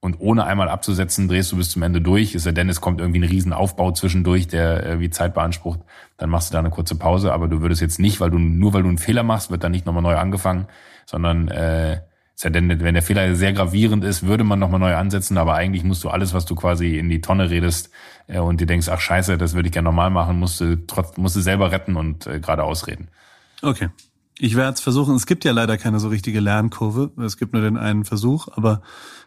und 0.00 0.20
ohne 0.20 0.44
einmal 0.44 0.68
abzusetzen, 0.68 1.28
drehst 1.28 1.50
du 1.52 1.56
bis 1.56 1.70
zum 1.70 1.82
Ende 1.82 2.02
durch. 2.02 2.34
Ist 2.34 2.44
ja 2.44 2.52
denn, 2.52 2.68
es 2.68 2.82
kommt 2.82 3.00
irgendwie 3.00 3.20
ein 3.20 3.24
Riesenaufbau 3.28 3.92
zwischendurch, 3.92 4.48
der 4.48 4.84
äh, 4.86 5.00
wie 5.00 5.08
Zeit 5.08 5.32
beansprucht. 5.32 5.80
Dann 6.18 6.28
machst 6.28 6.50
du 6.50 6.52
da 6.52 6.58
eine 6.58 6.68
kurze 6.70 6.94
Pause, 6.94 7.32
aber 7.32 7.48
du 7.48 7.62
würdest 7.62 7.80
jetzt 7.80 7.98
nicht, 7.98 8.20
weil 8.20 8.30
du 8.30 8.38
nur 8.38 8.74
weil 8.74 8.82
du 8.82 8.88
einen 8.88 8.98
Fehler 8.98 9.22
machst, 9.22 9.50
wird 9.50 9.64
dann 9.64 9.72
nicht 9.72 9.86
nochmal 9.86 10.02
neu 10.02 10.16
angefangen, 10.16 10.66
sondern 11.06 11.48
äh, 11.48 12.02
ist 12.42 12.44
ja 12.44 12.50
denn, 12.50 12.80
wenn 12.80 12.94
der 12.94 13.04
Fehler 13.04 13.36
sehr 13.36 13.52
gravierend 13.52 14.02
ist, 14.02 14.26
würde 14.26 14.42
man 14.42 14.58
nochmal 14.58 14.80
neu 14.80 14.96
ansetzen, 14.96 15.38
aber 15.38 15.54
eigentlich 15.54 15.84
musst 15.84 16.02
du 16.02 16.08
alles, 16.08 16.34
was 16.34 16.44
du 16.44 16.56
quasi 16.56 16.98
in 16.98 17.08
die 17.08 17.20
Tonne 17.20 17.50
redest 17.50 17.90
äh, 18.26 18.40
und 18.40 18.60
dir 18.60 18.66
denkst, 18.66 18.88
ach 18.88 18.98
scheiße, 18.98 19.38
das 19.38 19.54
würde 19.54 19.68
ich 19.68 19.72
gerne 19.72 19.84
normal 19.86 20.10
machen, 20.10 20.40
musst 20.40 20.60
du 20.60 20.84
trotz, 20.88 21.16
musst 21.16 21.36
du 21.36 21.40
selber 21.40 21.70
retten 21.70 21.94
und 21.94 22.26
äh, 22.26 22.40
gerade 22.40 22.64
ausreden. 22.64 23.06
Okay. 23.62 23.90
Ich 24.40 24.56
werde 24.56 24.72
es 24.72 24.80
versuchen. 24.80 25.14
Es 25.14 25.26
gibt 25.26 25.44
ja 25.44 25.52
leider 25.52 25.78
keine 25.78 26.00
so 26.00 26.08
richtige 26.08 26.40
Lernkurve. 26.40 27.12
Es 27.22 27.36
gibt 27.36 27.52
nur 27.52 27.62
den 27.62 27.76
einen 27.76 28.04
Versuch, 28.04 28.48
aber 28.50 28.82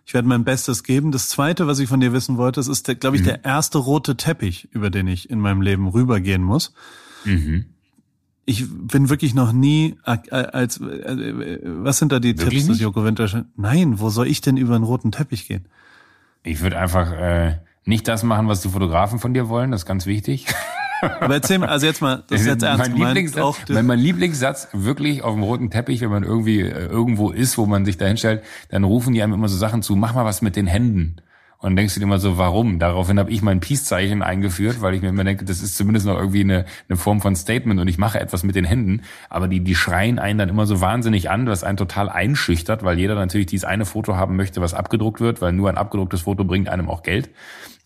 ich 0.05 0.13
werde 0.13 0.27
mein 0.27 0.43
Bestes 0.43 0.83
geben. 0.83 1.13
Das 1.13 1.29
Zweite, 1.29 1.67
was 1.67 1.79
ich 1.79 1.87
von 1.87 2.01
dir 2.01 2.11
wissen 2.11 2.35
wollte, 2.35 2.59
das 2.59 2.67
ist, 2.67 2.99
glaube 2.99 3.15
ich, 3.15 3.21
Mhm. 3.21 3.27
der 3.27 3.45
erste 3.45 3.77
rote 3.77 4.17
Teppich, 4.17 4.67
über 4.71 4.89
den 4.89 5.07
ich 5.07 5.29
in 5.29 5.39
meinem 5.39 5.61
Leben 5.61 5.87
rübergehen 5.87 6.43
muss. 6.43 6.73
Mhm. 7.23 7.63
Ich 8.45 8.65
bin 8.69 9.09
wirklich 9.09 9.33
noch 9.33 9.51
nie 9.51 9.95
äh, 10.05 10.35
als 10.35 10.79
äh, 10.79 11.59
was 11.63 11.97
sind 11.97 12.11
da 12.11 12.19
die 12.19 12.37
Wirklich 12.37 12.65
Tipps 12.65 12.77
des? 12.77 12.79
Joko 12.79 13.03
Winter? 13.03 13.45
Nein, 13.55 13.99
wo 13.99 14.09
soll 14.09 14.27
ich 14.27 14.41
denn 14.41 14.57
über 14.57 14.75
einen 14.75 14.83
roten 14.83 15.11
Teppich 15.11 15.47
gehen? 15.47 15.65
Ich 16.43 16.61
würde 16.61 16.77
einfach 16.77 17.11
äh, 17.11 17.57
nicht 17.85 18.07
das 18.07 18.23
machen, 18.23 18.47
was 18.47 18.61
die 18.61 18.69
Fotografen 18.69 19.19
von 19.19 19.33
dir 19.33 19.49
wollen, 19.49 19.71
das 19.71 19.81
ist 19.81 19.85
ganz 19.87 20.05
wichtig. 20.05 20.45
Aber 21.01 21.35
erzähl 21.35 21.59
mir, 21.59 21.69
also 21.69 21.85
jetzt 21.85 22.01
mal, 22.01 22.23
das 22.27 22.41
ist 22.41 22.47
jetzt 22.47 22.63
ernst 22.63 22.83
mein, 22.83 22.93
gemeint, 22.93 23.15
Lieblingssatz, 23.15 23.43
auch 23.43 23.81
mein 23.83 23.99
Lieblingssatz 23.99 24.67
wirklich 24.73 25.23
auf 25.23 25.33
dem 25.33 25.43
roten 25.43 25.69
Teppich, 25.69 26.01
wenn 26.01 26.09
man 26.09 26.23
irgendwie 26.23 26.61
äh, 26.61 26.85
irgendwo 26.85 27.31
ist, 27.31 27.57
wo 27.57 27.65
man 27.65 27.85
sich 27.85 27.97
da 27.97 28.05
hinstellt, 28.05 28.43
dann 28.69 28.83
rufen 28.83 29.13
die 29.13 29.21
einem 29.21 29.33
immer 29.33 29.47
so 29.47 29.57
Sachen 29.57 29.81
zu, 29.81 29.95
mach 29.95 30.13
mal 30.13 30.25
was 30.25 30.41
mit 30.41 30.55
den 30.55 30.67
Händen. 30.67 31.17
Und 31.59 31.75
denkst 31.77 31.93
du 31.95 31.99
dir 31.99 32.05
immer 32.05 32.19
so, 32.19 32.37
warum? 32.37 32.77
Daraufhin 32.79 33.17
habe 33.17 33.31
ich 33.31 33.41
mein 33.41 33.59
Peace-Zeichen 33.59 34.21
eingeführt, 34.21 34.81
weil 34.81 34.93
ich 34.93 35.01
mir 35.01 35.09
immer 35.09 35.23
denke, 35.23 35.45
das 35.45 35.61
ist 35.63 35.75
zumindest 35.77 36.05
noch 36.05 36.17
irgendwie 36.17 36.41
eine, 36.41 36.65
eine 36.89 36.97
Form 36.97 37.21
von 37.21 37.35
Statement 37.35 37.79
und 37.79 37.87
ich 37.87 37.97
mache 37.97 38.19
etwas 38.19 38.43
mit 38.43 38.55
den 38.55 38.65
Händen. 38.65 39.01
Aber 39.29 39.47
die, 39.47 39.61
die 39.61 39.73
schreien 39.73 40.19
einen 40.19 40.37
dann 40.37 40.49
immer 40.49 40.65
so 40.67 40.79
wahnsinnig 40.81 41.29
an, 41.31 41.47
was 41.47 41.63
einen 41.63 41.77
total 41.77 42.09
einschüchtert, 42.09 42.83
weil 42.83 42.99
jeder 42.99 43.15
natürlich 43.15 43.47
dieses 43.47 43.65
eine 43.65 43.85
Foto 43.85 44.15
haben 44.15 44.35
möchte, 44.35 44.61
was 44.61 44.73
abgedruckt 44.75 45.21
wird, 45.21 45.41
weil 45.41 45.53
nur 45.53 45.69
ein 45.69 45.77
abgedrucktes 45.77 46.21
Foto 46.21 46.43
bringt 46.43 46.69
einem 46.69 46.89
auch 46.89 47.01
Geld. 47.03 47.29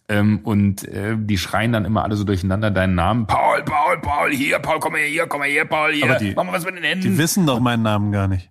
Ähm, 0.10 0.40
und 0.44 0.88
äh, 0.88 1.16
die 1.18 1.38
schreien 1.38 1.72
dann 1.72 1.86
immer 1.86 2.04
alle 2.04 2.16
so 2.16 2.24
durcheinander 2.24 2.72
deinen 2.72 2.96
Namen. 2.96 3.28
Paul, 3.28 3.62
Paul, 3.64 4.00
Paul, 4.02 4.32
hier, 4.34 4.58
Paul, 4.58 4.80
komm 4.80 4.94
mal 4.94 5.02
hier, 5.02 5.28
komm 5.28 5.40
mal 5.42 5.48
hier, 5.50 5.66
Paul, 5.66 5.94
hier. 5.94 6.16
Die- 6.16 6.34
Mach 6.36 6.44
mal 6.44 6.54
was 6.54 6.66
mit 6.66 6.76
den 6.76 6.84
Händen. 6.84 7.04
die 7.04 7.18
wissen 7.20 7.46
doch 7.46 7.60
meinen 7.60 7.84
Namen 7.84 8.12
gar 8.12 8.28
nicht. 8.28 8.50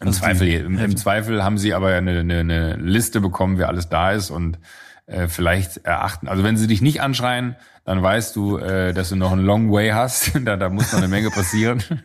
Im 0.00 0.12
Zweifel, 0.12 0.48
im, 0.48 0.78
im 0.78 0.96
Zweifel 0.96 1.42
haben 1.42 1.58
sie 1.58 1.74
aber 1.74 1.88
eine, 1.88 2.20
eine, 2.20 2.38
eine 2.40 2.76
Liste 2.76 3.20
bekommen, 3.20 3.58
wer 3.58 3.68
alles 3.68 3.88
da 3.88 4.12
ist 4.12 4.30
und 4.30 4.58
äh, 5.06 5.26
vielleicht 5.26 5.78
erachten. 5.78 6.28
Also 6.28 6.44
wenn 6.44 6.56
sie 6.56 6.66
dich 6.68 6.82
nicht 6.82 7.00
anschreien, 7.00 7.56
dann 7.84 8.02
weißt 8.02 8.36
du, 8.36 8.58
äh, 8.58 8.92
dass 8.92 9.08
du 9.08 9.16
noch 9.16 9.32
einen 9.32 9.44
long 9.44 9.72
way 9.72 9.90
hast. 9.90 10.32
da, 10.44 10.56
da 10.56 10.68
muss 10.68 10.92
noch 10.92 10.98
eine 10.98 11.08
Menge 11.08 11.30
passieren. 11.30 11.82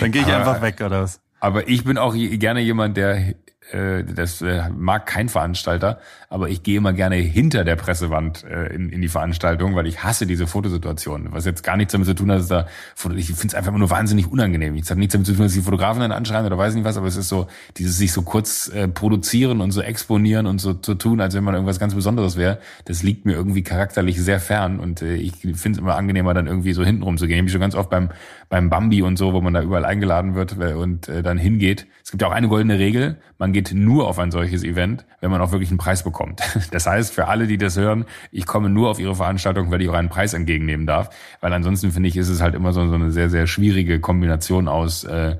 Dann 0.00 0.12
gehe 0.12 0.22
ich 0.22 0.28
Aber- 0.28 0.36
einfach 0.36 0.62
weg 0.62 0.80
oder 0.80 1.02
was? 1.02 1.20
Aber 1.42 1.68
ich 1.68 1.84
bin 1.84 1.96
auch 1.96 2.14
gerne 2.14 2.60
jemand, 2.60 2.98
der 2.98 3.34
das 3.72 4.42
äh, 4.42 4.68
mag 4.70 5.06
kein 5.06 5.28
Veranstalter, 5.28 6.00
aber 6.28 6.48
ich 6.48 6.62
gehe 6.62 6.78
immer 6.78 6.92
gerne 6.92 7.16
hinter 7.16 7.62
der 7.62 7.76
Pressewand 7.76 8.42
äh, 8.44 8.74
in, 8.74 8.88
in 8.88 9.00
die 9.00 9.08
Veranstaltung, 9.08 9.76
weil 9.76 9.86
ich 9.86 10.02
hasse 10.02 10.26
diese 10.26 10.46
Fotosituation. 10.46 11.28
Was 11.30 11.44
jetzt 11.44 11.62
gar 11.62 11.76
nichts 11.76 11.92
damit 11.92 12.08
zu 12.08 12.14
tun 12.14 12.32
hat, 12.32 12.38
dass 12.38 12.48
da 12.48 12.66
ich 13.14 13.26
finde 13.26 13.46
es 13.48 13.54
einfach 13.54 13.68
immer 13.68 13.78
nur 13.78 13.90
wahnsinnig 13.90 14.30
unangenehm. 14.30 14.74
Es 14.76 14.90
hat 14.90 14.98
nichts 14.98 15.12
damit 15.12 15.26
zu 15.26 15.34
tun, 15.34 15.44
dass 15.44 15.52
die 15.52 15.60
Fotografen 15.60 16.00
dann 16.00 16.10
anschreien 16.10 16.46
oder 16.46 16.58
weiß 16.58 16.74
nicht 16.74 16.84
was, 16.84 16.96
aber 16.96 17.06
es 17.06 17.16
ist 17.16 17.28
so 17.28 17.46
dieses 17.76 17.98
sich 17.98 18.12
so 18.12 18.22
kurz 18.22 18.68
äh, 18.68 18.88
produzieren 18.88 19.60
und 19.60 19.72
so 19.72 19.82
exponieren 19.82 20.46
und 20.46 20.58
so 20.58 20.74
zu 20.74 20.94
tun, 20.94 21.20
als 21.20 21.34
wenn 21.34 21.44
man 21.44 21.54
irgendwas 21.54 21.78
ganz 21.78 21.94
Besonderes 21.94 22.36
wäre. 22.36 22.58
Das 22.86 23.02
liegt 23.02 23.24
mir 23.24 23.34
irgendwie 23.34 23.62
charakterlich 23.62 24.20
sehr 24.20 24.40
fern 24.40 24.80
und 24.80 25.02
äh, 25.02 25.14
ich 25.14 25.32
finde 25.36 25.70
es 25.70 25.78
immer 25.78 25.96
angenehmer, 25.96 26.34
dann 26.34 26.46
irgendwie 26.46 26.72
so 26.72 26.82
hintenrum 26.82 27.18
zu 27.18 27.26
gehen. 27.26 27.36
Ich 27.36 27.42
habe 27.42 27.50
schon 27.50 27.60
ganz 27.60 27.74
oft 27.74 27.90
beim 27.90 28.10
beim 28.50 28.68
Bambi 28.68 29.02
und 29.02 29.16
so, 29.16 29.32
wo 29.32 29.40
man 29.40 29.54
da 29.54 29.62
überall 29.62 29.84
eingeladen 29.84 30.34
wird 30.34 30.56
äh, 30.58 30.74
und 30.74 31.08
äh, 31.08 31.22
dann 31.22 31.38
hingeht. 31.38 31.86
Es 32.02 32.10
gibt 32.10 32.20
ja 32.20 32.28
auch 32.28 32.32
eine 32.32 32.48
goldene 32.48 32.78
Regel, 32.78 33.16
man 33.38 33.49
geht 33.52 33.72
nur 33.72 34.08
auf 34.08 34.18
ein 34.18 34.30
solches 34.30 34.64
Event, 34.64 35.04
wenn 35.20 35.30
man 35.30 35.40
auch 35.40 35.52
wirklich 35.52 35.70
einen 35.70 35.78
Preis 35.78 36.02
bekommt. 36.02 36.42
Das 36.70 36.86
heißt, 36.86 37.12
für 37.12 37.26
alle, 37.26 37.46
die 37.46 37.58
das 37.58 37.76
hören, 37.76 38.04
ich 38.30 38.46
komme 38.46 38.70
nur 38.70 38.90
auf 38.90 38.98
ihre 38.98 39.16
Veranstaltung, 39.16 39.70
weil 39.70 39.82
ich 39.82 39.88
auch 39.88 39.94
einen 39.94 40.08
Preis 40.08 40.34
entgegennehmen 40.34 40.86
darf, 40.86 41.10
weil 41.40 41.52
ansonsten 41.52 41.90
finde 41.90 42.08
ich, 42.08 42.16
ist 42.16 42.28
es 42.28 42.40
halt 42.40 42.54
immer 42.54 42.72
so, 42.72 42.86
so 42.86 42.94
eine 42.94 43.10
sehr, 43.10 43.28
sehr 43.28 43.46
schwierige 43.46 44.00
Kombination 44.00 44.68
aus, 44.68 45.04
äh, 45.04 45.36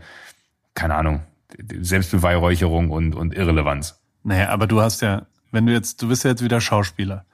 keine 0.75 0.95
Ahnung, 0.97 1.21
Selbstbeweihräucherung 1.81 2.91
und, 2.91 3.15
und 3.15 3.35
Irrelevanz. 3.35 4.01
Naja, 4.25 4.49
aber 4.49 4.67
du 4.67 4.81
hast 4.81 5.03
ja, 5.03 5.27
wenn 5.53 5.67
du 5.67 5.73
jetzt, 5.73 6.03
du 6.03 6.09
bist 6.09 6.25
ja 6.25 6.31
jetzt 6.31 6.43
wieder 6.45 6.61
Schauspieler. 6.61 7.25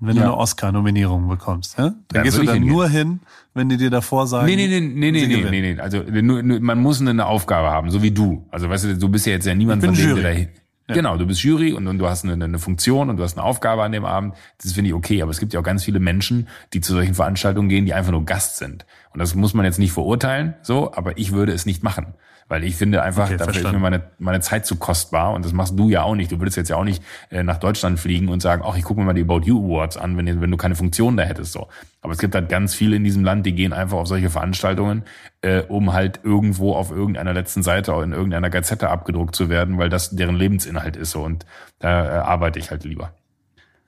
Und 0.00 0.08
wenn 0.08 0.16
Ja. 0.16 0.24
du 0.24 0.28
eine 0.32 0.36
Oscar-Nominierung 0.36 1.28
bekommst, 1.28 1.78
ja, 1.78 1.84
dann 1.84 1.96
Ja, 2.14 2.22
gehst 2.22 2.36
du 2.38 2.42
dann 2.44 2.56
hingehen. 2.56 2.72
nur 2.72 2.88
hin, 2.88 3.20
wenn 3.54 3.68
die 3.68 3.76
dir 3.76 3.90
davor 3.90 4.26
sagen. 4.26 4.46
Nee, 4.46 4.56
nee, 4.56 4.66
nee, 4.68 4.80
nee, 4.80 5.10
nee, 5.10 5.26
nee, 5.26 5.50
nee, 5.50 5.74
nee. 5.74 5.80
Also 5.80 6.02
nur, 6.02 6.42
nur, 6.42 6.60
man 6.60 6.80
muss 6.80 7.00
eine 7.00 7.26
Aufgabe 7.26 7.70
haben, 7.70 7.90
so 7.90 8.02
wie 8.02 8.10
du. 8.10 8.46
Also 8.50 8.68
weißt 8.68 8.84
du, 8.84 8.98
du 8.98 9.08
bist 9.08 9.26
ja 9.26 9.32
jetzt 9.32 9.46
ja 9.46 9.54
niemand 9.54 9.82
von 9.84 9.94
denen, 9.94 10.16
der 10.16 10.46
da 10.86 10.94
Genau, 10.94 11.16
du 11.16 11.26
bist 11.26 11.42
Jury 11.42 11.72
und, 11.72 11.88
und 11.88 11.98
du 11.98 12.06
hast 12.08 12.24
eine, 12.24 12.44
eine 12.44 12.58
Funktion 12.60 13.10
und 13.10 13.16
du 13.16 13.24
hast 13.24 13.36
eine 13.36 13.44
Aufgabe 13.44 13.82
an 13.82 13.90
dem 13.90 14.04
Abend. 14.04 14.34
Das 14.62 14.72
finde 14.72 14.88
ich 14.88 14.94
okay, 14.94 15.20
aber 15.20 15.32
es 15.32 15.40
gibt 15.40 15.52
ja 15.52 15.58
auch 15.58 15.64
ganz 15.64 15.82
viele 15.82 15.98
Menschen, 15.98 16.46
die 16.72 16.80
zu 16.80 16.92
solchen 16.92 17.14
Veranstaltungen 17.14 17.68
gehen, 17.68 17.86
die 17.86 17.94
einfach 17.94 18.12
nur 18.12 18.24
Gast 18.24 18.58
sind. 18.58 18.86
Und 19.12 19.18
das 19.18 19.34
muss 19.34 19.52
man 19.52 19.64
jetzt 19.64 19.80
nicht 19.80 19.90
verurteilen, 19.92 20.54
so, 20.62 20.92
aber 20.94 21.18
ich 21.18 21.32
würde 21.32 21.52
es 21.52 21.66
nicht 21.66 21.82
machen. 21.82 22.14
Weil 22.48 22.62
ich 22.62 22.76
finde 22.76 23.02
einfach, 23.02 23.24
Okay, 23.24 23.38
dafür 23.38 23.50
ist 23.50 23.60
verstanden. 23.60 23.82
mir 23.82 23.90
meine, 23.90 24.02
meine 24.18 24.40
Zeit 24.40 24.66
zu 24.66 24.76
kostbar 24.76 25.34
und 25.34 25.44
das 25.44 25.52
machst 25.52 25.76
du 25.76 25.88
ja 25.88 26.02
auch 26.02 26.14
nicht. 26.14 26.30
Du 26.30 26.38
würdest 26.38 26.56
jetzt 26.56 26.68
ja 26.68 26.76
auch 26.76 26.84
nicht 26.84 27.02
äh, 27.30 27.42
nach 27.42 27.58
Deutschland 27.58 27.98
fliegen 27.98 28.28
und 28.28 28.40
sagen, 28.40 28.62
ach, 28.64 28.76
ich 28.76 28.84
gucke 28.84 29.00
mir 29.00 29.06
mal 29.06 29.14
die 29.14 29.22
About 29.22 29.40
You 29.40 29.64
Awards 29.64 29.96
an, 29.96 30.16
wenn, 30.16 30.40
wenn 30.40 30.50
du 30.50 30.56
keine 30.56 30.76
Funktion 30.76 31.16
da 31.16 31.24
hättest. 31.24 31.52
so. 31.52 31.66
Aber 32.02 32.12
es 32.12 32.20
gibt 32.20 32.36
halt 32.36 32.48
ganz 32.48 32.72
viele 32.72 32.94
in 32.94 33.02
diesem 33.02 33.24
Land, 33.24 33.46
die 33.46 33.52
gehen 33.52 33.72
einfach 33.72 33.96
auf 33.96 34.06
solche 34.06 34.30
Veranstaltungen, 34.30 35.02
äh, 35.42 35.62
um 35.62 35.92
halt 35.92 36.20
irgendwo 36.22 36.74
auf 36.74 36.92
irgendeiner 36.92 37.34
letzten 37.34 37.64
Seite 37.64 37.92
oder 37.92 38.04
in 38.04 38.12
irgendeiner 38.12 38.48
Gazette 38.48 38.90
abgedruckt 38.90 39.34
zu 39.34 39.48
werden, 39.48 39.76
weil 39.78 39.88
das 39.88 40.10
deren 40.10 40.36
Lebensinhalt 40.36 40.94
ist. 40.94 41.10
so 41.10 41.22
Und 41.22 41.46
da 41.80 42.04
äh, 42.04 42.18
arbeite 42.18 42.60
ich 42.60 42.70
halt 42.70 42.84
lieber. 42.84 43.12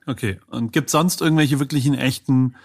Okay. 0.05 0.37
Und 0.49 0.73
gibt 0.73 0.89
sonst 0.89 1.21
irgendwelche 1.21 1.59
wirklichen 1.61 1.93
echten 1.93 2.55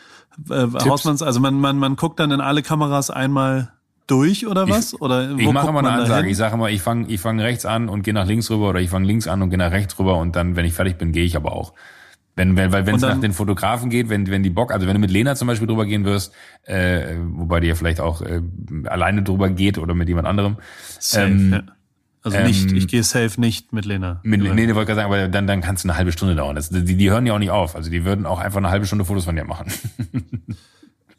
äh, 0.51 0.67
Hausmanns? 0.89 1.23
Also 1.23 1.39
man, 1.39 1.55
man, 1.61 1.79
man 1.79 1.95
guckt 1.95 2.19
dann 2.19 2.33
in 2.33 2.41
alle 2.41 2.63
Kameras 2.63 3.11
einmal 3.11 3.74
durch 4.07 4.47
oder 4.47 4.69
was? 4.69 5.01
oder 5.01 5.31
Ich 5.39 5.47
wo 5.47 5.53
mache 5.53 5.67
guckt 5.67 5.79
immer 5.79 5.89
eine 5.91 6.03
Ansage. 6.03 6.29
Ich 6.29 6.37
sage 6.37 6.55
immer, 6.55 6.71
ich 6.71 6.83
fange 6.83 7.09
ich 7.09 7.21
fang 7.21 7.41
rechts 7.41 7.65
an 7.65 7.89
und 7.89 8.03
gehe 8.03 8.15
nach 8.15 8.27
links 8.27 8.51
rüber 8.51 8.71
oder 8.71 8.81
ich 8.81 8.91
fange 8.91 9.07
links 9.07 9.27
an 9.27 9.43
und 9.43 9.51
gehe 9.51 9.59
nach 9.59 9.73
rechts 9.73 9.99
rüber 9.99 10.17
und 10.19 10.37
dann, 10.37 10.57
wenn 10.57 10.65
ich 10.65 10.73
fertig 10.75 10.99
bin, 10.99 11.13
gehe 11.13 11.25
ich 11.25 11.37
aber 11.37 11.53
auch. 11.53 11.73
Wenn, 12.37 12.57
wenn, 12.57 12.73
weil 12.73 12.85
wenn 12.85 12.97
es 12.97 13.03
nach 13.03 13.21
den 13.21 13.33
Fotografen 13.33 13.91
geht, 13.91 14.09
wenn, 14.09 14.27
wenn 14.27 14.43
die 14.43 14.51
Bock, 14.51 14.73
also 14.73 14.89
wenn 14.89 14.95
du 14.95 15.01
mit 15.01 15.11
Lena 15.11 15.37
zum 15.37 15.47
Beispiel 15.47 15.69
drüber 15.69 15.87
gehen 15.87 16.05
wirst, 16.05 16.33
äh, 16.65 17.15
wobei 17.21 17.61
die 17.61 17.69
ja 17.69 17.77
vielleicht 17.77 18.01
auch 18.01 18.23
äh, 18.23 18.41
alleine 18.87 19.23
drüber 19.23 19.51
geht 19.51 19.79
oder 19.79 19.95
mit 19.95 20.09
jemand 20.09 20.27
anderem. 20.27 20.57
Safe, 20.99 21.27
ähm, 21.27 21.53
ja. 21.53 21.63
Also 22.25 22.39
nicht, 22.41 22.73
ich 22.73 22.89
gehe 22.89 23.03
safe 23.03 23.39
nicht 23.41 23.73
mit 23.73 23.85
Lena. 23.85 24.21
Mit, 24.25 24.43
nee, 24.43 24.49
nee, 24.49 24.75
wollte 24.75 24.87
gerade 24.87 25.03
sagen, 25.03 25.13
aber 25.13 25.29
dann, 25.29 25.47
dann 25.47 25.61
kann 25.61 25.77
es 25.77 25.85
eine 25.85 25.97
halbe 25.97 26.11
Stunde 26.11 26.35
dauern. 26.35 26.57
Das, 26.57 26.71
die, 26.71 26.97
die 26.97 27.11
hören 27.11 27.27
ja 27.27 27.35
auch 27.35 27.39
nicht 27.39 27.51
auf. 27.51 27.77
Also 27.77 27.91
die 27.91 28.05
würden 28.05 28.27
auch 28.27 28.41
einfach 28.41 28.59
eine 28.59 28.71
halbe 28.71 28.87
Stunde 28.87 29.05
Fotos 29.05 29.27
von 29.27 29.37
dir 29.37 29.45
machen. 29.45 29.71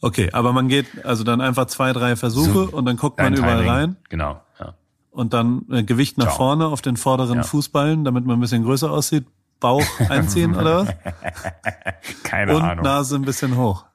Okay, 0.02 0.30
aber 0.34 0.54
man 0.54 0.68
geht 0.68 1.06
also 1.06 1.24
dann 1.24 1.42
einfach 1.42 1.66
zwei, 1.68 1.94
drei 1.94 2.16
Versuche 2.16 2.68
und 2.68 2.86
dann 2.86 2.98
guckt 2.98 3.18
man 3.20 3.34
überall 3.34 3.58
Timing. 3.64 3.70
rein 3.72 3.96
Genau. 4.10 4.42
Ja. 4.60 4.74
und 5.12 5.34
dann 5.34 5.66
äh, 5.72 5.84
Gewicht 5.84 6.18
nach 6.18 6.28
Ciao. 6.28 6.38
vorne 6.38 6.68
auf 6.68 6.82
den 6.82 6.98
vorderen 6.98 7.38
Ja. 7.38 7.44
Fußballen, 7.44 8.04
damit 8.04 8.26
man 8.26 8.38
ein 8.38 8.42
bisschen 8.42 8.64
größer 8.64 8.92
aussieht. 8.92 9.26
Bauch 9.60 9.84
einziehen 10.10 10.54
oder 10.56 10.86
was? 10.86 10.94
Keine 12.24 12.56
und 12.56 12.62
Ahnung. 12.62 12.84
Nase 12.84 13.16
ein 13.16 13.22
bisschen 13.24 13.56
hoch. 13.58 13.86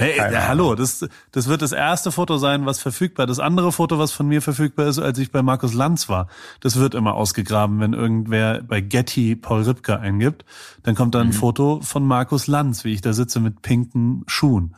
Nee, 0.00 0.12
Keine 0.16 0.34
ja, 0.34 0.46
hallo, 0.46 0.76
das, 0.76 1.08
das 1.32 1.48
wird 1.48 1.60
das 1.60 1.72
erste 1.72 2.12
Foto 2.12 2.38
sein, 2.38 2.66
was 2.66 2.78
verfügbar. 2.78 3.26
Das 3.26 3.40
andere 3.40 3.72
Foto, 3.72 3.98
was 3.98 4.12
von 4.12 4.28
mir 4.28 4.40
verfügbar 4.40 4.86
ist, 4.86 5.00
als 5.00 5.18
ich 5.18 5.32
bei 5.32 5.42
Markus 5.42 5.74
Lanz 5.74 6.08
war, 6.08 6.28
das 6.60 6.76
wird 6.78 6.94
immer 6.94 7.14
ausgegraben, 7.14 7.80
wenn 7.80 7.94
irgendwer 7.94 8.62
bei 8.62 8.80
Getty 8.80 9.34
Paul 9.34 9.62
Ripke 9.62 9.98
eingibt. 9.98 10.44
Dann 10.84 10.94
kommt 10.94 11.08
Mhm. 11.14 11.18
da 11.18 11.20
ein 11.22 11.32
Foto 11.32 11.80
von 11.82 12.06
Markus 12.06 12.46
Lanz, 12.46 12.84
wie 12.84 12.92
ich 12.92 13.00
da 13.00 13.12
sitze 13.12 13.40
mit 13.40 13.60
pinken 13.62 14.22
Schuhen. 14.28 14.76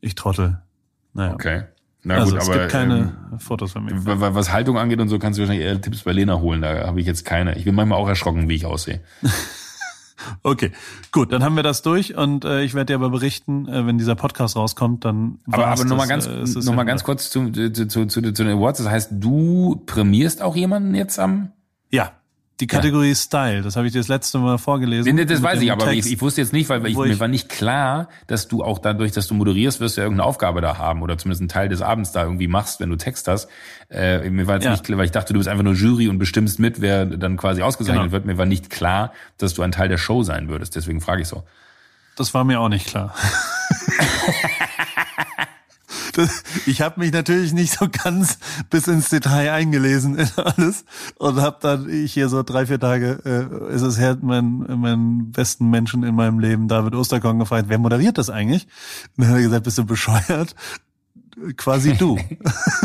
Ich 0.00 0.14
trottel. 0.14 0.58
Naja. 1.14 1.34
Okay. 1.34 1.62
Na 2.02 2.14
also 2.14 2.32
gut, 2.32 2.40
es 2.42 2.48
aber 2.48 2.58
gibt 2.60 2.70
keine 2.72 3.12
ähm, 3.32 3.38
Fotos 3.40 3.72
von 3.72 3.84
mir. 3.84 4.06
wa- 4.06 4.18
wa- 4.20 4.34
was 4.34 4.50
Haltung 4.52 4.78
angeht 4.78 5.00
und 5.00 5.08
so, 5.08 5.18
kannst 5.18 5.38
du 5.38 5.42
wahrscheinlich 5.42 5.66
eher 5.66 5.78
Tipps 5.80 6.02
bei 6.02 6.12
Lena 6.12 6.38
holen. 6.40 6.62
Da 6.62 6.86
habe 6.86 6.98
ich 7.00 7.06
jetzt 7.06 7.24
keine. 7.26 7.56
Ich 7.58 7.64
bin 7.64 7.74
manchmal 7.74 7.98
auch 7.98 8.08
erschrocken, 8.08 8.48
wie 8.48 8.54
ich 8.54 8.66
aussehe. 8.66 9.00
Okay, 10.42 10.70
gut, 11.12 11.32
dann 11.32 11.42
haben 11.42 11.56
wir 11.56 11.62
das 11.62 11.80
durch 11.80 12.14
und 12.14 12.44
äh, 12.44 12.62
ich 12.62 12.74
werde 12.74 12.92
dir 12.92 12.94
aber 12.96 13.08
berichten, 13.08 13.66
äh, 13.68 13.86
wenn 13.86 13.96
dieser 13.96 14.14
Podcast 14.16 14.54
rauskommt, 14.54 15.06
dann 15.06 15.38
Aber, 15.50 15.66
aber 15.68 15.84
nochmal 15.86 16.08
ganz, 16.08 16.26
äh, 16.26 16.44
noch 16.62 16.74
mal 16.74 16.84
ganz 16.84 17.04
kurz 17.04 17.30
zu, 17.30 17.50
zu, 17.50 17.72
zu, 17.72 17.86
zu, 18.06 18.06
zu 18.06 18.20
den 18.44 18.48
Awards. 18.48 18.78
Das 18.82 18.88
heißt, 18.90 19.12
du 19.14 19.82
prämierst 19.86 20.42
auch 20.42 20.56
jemanden 20.56 20.94
jetzt 20.94 21.18
am? 21.18 21.52
Ja, 21.90 22.12
die 22.60 22.66
Kategorie 22.66 23.14
Style, 23.14 23.62
das 23.62 23.76
habe 23.76 23.86
ich 23.86 23.92
dir 23.92 23.98
das 24.00 24.08
letzte 24.08 24.38
Mal 24.38 24.58
vorgelesen. 24.58 25.14
Nee, 25.14 25.24
das 25.24 25.42
weiß 25.42 25.60
ich, 25.62 25.72
aber 25.72 25.86
Text. 25.86 26.06
ich, 26.06 26.14
ich 26.14 26.20
wusste 26.20 26.40
jetzt 26.42 26.52
nicht, 26.52 26.68
weil 26.68 26.86
ich, 26.86 26.96
mir 26.96 27.18
war 27.18 27.28
nicht 27.28 27.48
klar, 27.48 28.08
dass 28.26 28.46
du 28.48 28.62
auch 28.62 28.78
dadurch, 28.78 29.12
dass 29.12 29.26
du 29.26 29.34
moderierst, 29.34 29.80
wirst 29.80 29.96
du 29.96 30.02
ja 30.02 30.04
irgendeine 30.04 30.28
Aufgabe 30.28 30.60
da 30.60 30.78
haben 30.78 31.02
oder 31.02 31.16
zumindest 31.18 31.40
einen 31.42 31.48
Teil 31.48 31.68
des 31.68 31.82
Abends 31.82 32.12
da 32.12 32.22
irgendwie 32.22 32.48
machst, 32.48 32.78
wenn 32.80 32.90
du 32.90 32.96
Text 32.96 33.26
hast. 33.28 33.48
Äh, 33.90 34.28
mir 34.30 34.46
war 34.46 34.54
jetzt 34.56 34.64
Ja. 34.64 34.70
nicht 34.72 34.84
klar, 34.84 34.98
weil 34.98 35.06
ich 35.06 35.10
dachte, 35.10 35.32
du 35.32 35.38
bist 35.40 35.48
einfach 35.48 35.64
nur 35.64 35.74
Jury 35.74 36.08
und 36.08 36.18
bestimmst 36.18 36.58
mit, 36.58 36.80
wer 36.80 37.06
dann 37.06 37.36
quasi 37.36 37.62
ausgezeichnet 37.62 38.02
Genau. 38.04 38.12
wird. 38.12 38.26
Mir 38.26 38.38
war 38.38 38.46
nicht 38.46 38.70
klar, 38.70 39.12
dass 39.38 39.54
du 39.54 39.62
ein 39.62 39.72
Teil 39.72 39.88
der 39.88 39.98
Show 39.98 40.22
sein 40.22 40.48
würdest. 40.48 40.76
Deswegen 40.76 41.00
frage 41.00 41.22
ich 41.22 41.28
so. 41.28 41.42
Das 42.16 42.34
war 42.34 42.44
mir 42.44 42.60
auch 42.60 42.68
nicht 42.68 42.86
klar. 42.86 43.14
Das, 46.12 46.42
ich 46.66 46.80
habe 46.80 47.00
mich 47.00 47.12
natürlich 47.12 47.52
nicht 47.52 47.78
so 47.78 47.86
ganz 47.90 48.38
bis 48.68 48.86
ins 48.88 49.08
Detail 49.08 49.52
eingelesen 49.52 50.18
in 50.18 50.28
alles 50.36 50.84
und 51.18 51.40
habe 51.40 51.58
dann 51.60 51.88
ich 51.88 52.12
hier 52.12 52.28
so 52.28 52.42
drei 52.42 52.66
vier 52.66 52.80
Tage 52.80 53.20
äh, 53.24 53.74
ist 53.74 53.82
es 53.82 53.98
her 53.98 54.18
mein 54.20 54.64
meinen 54.80 55.30
besten 55.32 55.70
Menschen 55.70 56.02
in 56.02 56.14
meinem 56.14 56.38
Leben 56.38 56.68
David 56.68 56.94
Osterkorn 56.94 57.38
gefragt 57.38 57.66
wer 57.68 57.78
moderiert 57.78 58.18
das 58.18 58.30
eigentlich? 58.30 58.66
Und 59.16 59.24
dann 59.24 59.28
hat 59.28 59.36
er 59.36 59.42
gesagt 59.42 59.64
bist 59.64 59.78
du 59.78 59.84
bescheuert 59.84 60.54
quasi 61.56 61.94
du. 61.96 62.18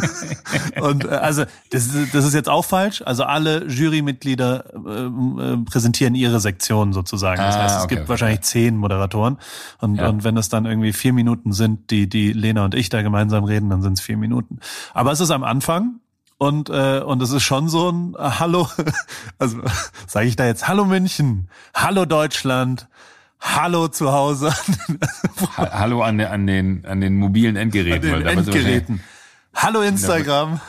und 0.82 1.06
äh, 1.06 1.10
also 1.10 1.44
das, 1.72 1.90
das 2.14 2.26
ist 2.26 2.34
jetzt 2.34 2.50
auch 2.50 2.66
falsch. 2.66 3.02
Also 3.06 3.24
alle 3.24 3.66
Jurymitglieder 3.68 4.66
äh, 4.74 5.54
äh, 5.54 5.58
präsentieren 5.66 6.16
ihre 6.16 6.40
Sektion 6.40 6.94
sozusagen. 6.94 7.38
Das 7.42 7.56
Ah, 7.56 7.64
heißt, 7.64 7.78
es 7.78 7.84
okay, 7.84 7.96
gibt 7.96 8.02
okay. 8.04 8.10
wahrscheinlich 8.10 8.42
zehn 8.42 8.78
Moderatoren. 8.78 9.38
Und, 9.80 9.96
Ja. 9.96 10.10
und 10.10 10.24
wenn 10.24 10.38
es 10.38 10.50
dann 10.50 10.66
irgendwie 10.66 10.94
vier 10.94 11.14
Minuten 11.14 11.52
sind, 11.54 11.90
die, 11.92 12.08
die 12.10 12.34
Lena 12.34 12.66
und 12.66 12.76
ich 12.76 12.90
da 12.90 13.02
gemeinsam 13.02 13.44
reden, 13.44 13.70
dann 13.70 13.82
sind 13.82 13.94
es 13.94 14.02
vier 14.02 14.18
Minuten. 14.18 14.60
Aber 14.94 15.12
es 15.12 15.20
ist 15.20 15.32
am 15.32 15.44
Anfang. 15.44 16.00
Und 16.38 16.70
äh, 16.70 17.00
und 17.00 17.22
es 17.22 17.32
ist 17.32 17.44
schon 17.44 17.70
so 17.70 17.90
ein 17.90 18.14
äh, 18.20 18.30
Hallo, 18.40 18.68
also 19.40 19.58
sage 20.06 20.28
ich 20.28 20.36
da 20.36 20.46
jetzt 20.46 20.68
Hallo 20.68 20.84
München, 20.84 21.48
Hallo 21.74 22.04
Deutschland, 22.04 22.90
Hallo 23.42 23.88
zu 23.88 24.12
Hause 24.12 24.52
Ha 25.58 25.70
Hallo 25.72 26.02
an, 26.02 26.18
den- 26.18 26.28
an 26.28 26.48
den 26.48 26.86
an 26.86 27.02
den 27.02 27.16
mobilen 27.18 27.56
Endgeräten. 27.56 28.14
an 28.14 28.20
den 28.24 28.28
Endgeräten. 28.40 29.04
Hallo 29.54 29.82
Instagram. 29.82 30.60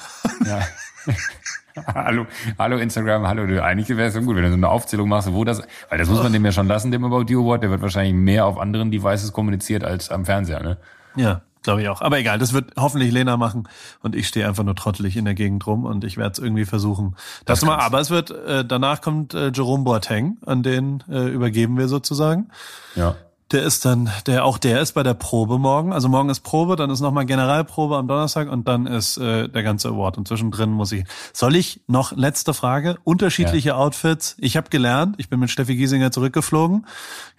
Ja. 0.44 0.60
hallo, 1.94 2.26
hallo 2.58 2.76
Instagram, 2.78 3.26
hallo. 3.26 3.46
du. 3.46 3.62
Eigentlich 3.62 3.88
wäre 3.96 4.08
es 4.08 4.14
so 4.14 4.20
gut, 4.20 4.36
wenn 4.36 4.42
du 4.44 4.50
so 4.50 4.54
eine 4.54 4.68
Aufzählung 4.68 5.08
machst, 5.08 5.32
wo 5.32 5.44
das, 5.44 5.62
weil 5.88 5.98
das 5.98 6.08
muss 6.08 6.22
man 6.22 6.32
dem 6.32 6.44
ja 6.44 6.52
schon 6.52 6.68
lassen, 6.68 6.90
dem 6.90 7.04
About 7.04 7.24
You 7.28 7.42
Award. 7.42 7.62
Der 7.62 7.70
wird 7.70 7.82
wahrscheinlich 7.82 8.14
mehr 8.14 8.46
auf 8.46 8.58
anderen 8.58 8.90
Devices 8.90 9.32
kommuniziert 9.32 9.82
als 9.84 10.10
am 10.10 10.24
Fernseher, 10.24 10.62
ne? 10.62 10.76
Ja, 11.16 11.42
glaube 11.66 11.82
ich 11.82 11.88
auch. 11.88 12.00
Aber 12.00 12.18
egal, 12.18 12.38
das 12.38 12.52
wird 12.52 12.72
hoffentlich 12.76 13.12
Lena 13.12 13.36
machen 13.36 13.68
und 14.02 14.16
ich 14.16 14.28
stehe 14.28 14.48
einfach 14.48 14.64
nur 14.64 14.74
trottelig 14.74 15.16
in 15.16 15.24
der 15.24 15.34
Gegend 15.34 15.66
rum 15.66 15.84
und 15.84 16.04
ich 16.04 16.16
werde 16.16 16.32
es 16.32 16.38
irgendwie 16.38 16.64
versuchen. 16.64 17.16
Das, 17.44 17.62
mal, 17.62 17.72
kannst 17.72 17.86
aber 17.86 18.00
es 18.00 18.10
wird 18.10 18.30
äh, 18.30 18.64
danach 18.64 19.00
kommt 19.00 19.34
äh, 19.34 19.50
Jerome 19.54 19.84
Boateng, 19.84 20.38
an 20.46 20.62
den 20.62 21.02
äh, 21.10 21.28
übergeben 21.28 21.76
wir 21.76 21.88
sozusagen. 21.88 22.48
Ja. 22.94 23.16
Der 23.52 23.62
ist 23.62 23.84
dann, 23.84 24.10
der 24.26 24.44
auch 24.44 24.58
der 24.58 24.80
ist 24.80 24.92
bei 24.92 25.04
der 25.04 25.14
Probe 25.14 25.58
morgen. 25.58 25.92
Also 25.92 26.08
morgen 26.08 26.30
ist 26.30 26.40
Probe, 26.40 26.74
dann 26.74 26.90
ist 26.90 27.00
nochmal 27.00 27.26
Generalprobe 27.26 27.96
am 27.96 28.08
Donnerstag 28.08 28.50
und 28.50 28.66
dann 28.66 28.86
ist 28.88 29.18
äh, 29.18 29.48
der 29.48 29.62
ganze 29.62 29.88
Award. 29.88 30.18
Und 30.18 30.26
zwischendrin 30.26 30.70
muss 30.70 30.90
ich. 30.90 31.04
Soll 31.32 31.54
ich 31.54 31.80
noch 31.86 32.10
letzte 32.10 32.54
Frage? 32.54 32.96
Unterschiedliche 33.04 33.76
Outfits. 33.76 34.34
Ich 34.40 34.56
habe 34.56 34.68
gelernt. 34.68 35.14
Ich 35.18 35.28
bin 35.28 35.38
mit 35.38 35.50
Steffi 35.50 35.76
Giesinger 35.76 36.10
zurückgeflogen. 36.10 36.86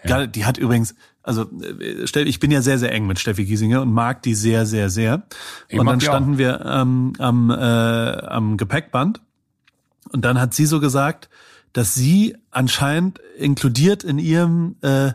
Geil, 0.06 0.30
Die 0.30 0.46
hat 0.46 0.58
übrigens, 0.58 0.96
also 1.24 1.42
äh, 1.62 2.22
ich 2.22 2.40
bin 2.40 2.52
ja 2.52 2.62
sehr 2.62 2.80
sehr 2.80 2.94
eng 2.94 3.06
mit 3.06 3.20
Steffi 3.20 3.44
Giesinger 3.44 3.82
und 3.82 3.92
mag 3.92 4.22
die 4.22 4.34
sehr 4.34 4.66
sehr 4.66 4.90
sehr. 4.90 5.24
Ich 5.68 5.78
und 5.78 5.88
dann 5.88 6.00
die 6.00 6.08
auch. 6.08 6.12
standen 6.14 6.38
wir 6.38 6.66
ähm, 6.66 7.14
am 7.20 7.50
äh, 7.50 7.56
am 7.56 8.56
Gepäckband 8.56 9.20
und 10.14 10.24
dann 10.24 10.40
hat 10.40 10.54
sie 10.54 10.68
so 10.68 10.80
gesagt, 10.80 11.28
dass 11.74 11.94
sie 11.94 12.38
anscheinend 12.50 13.20
inkludiert 13.38 14.06
in 14.06 14.20
ihrem 14.20 14.78
äh, 14.82 15.12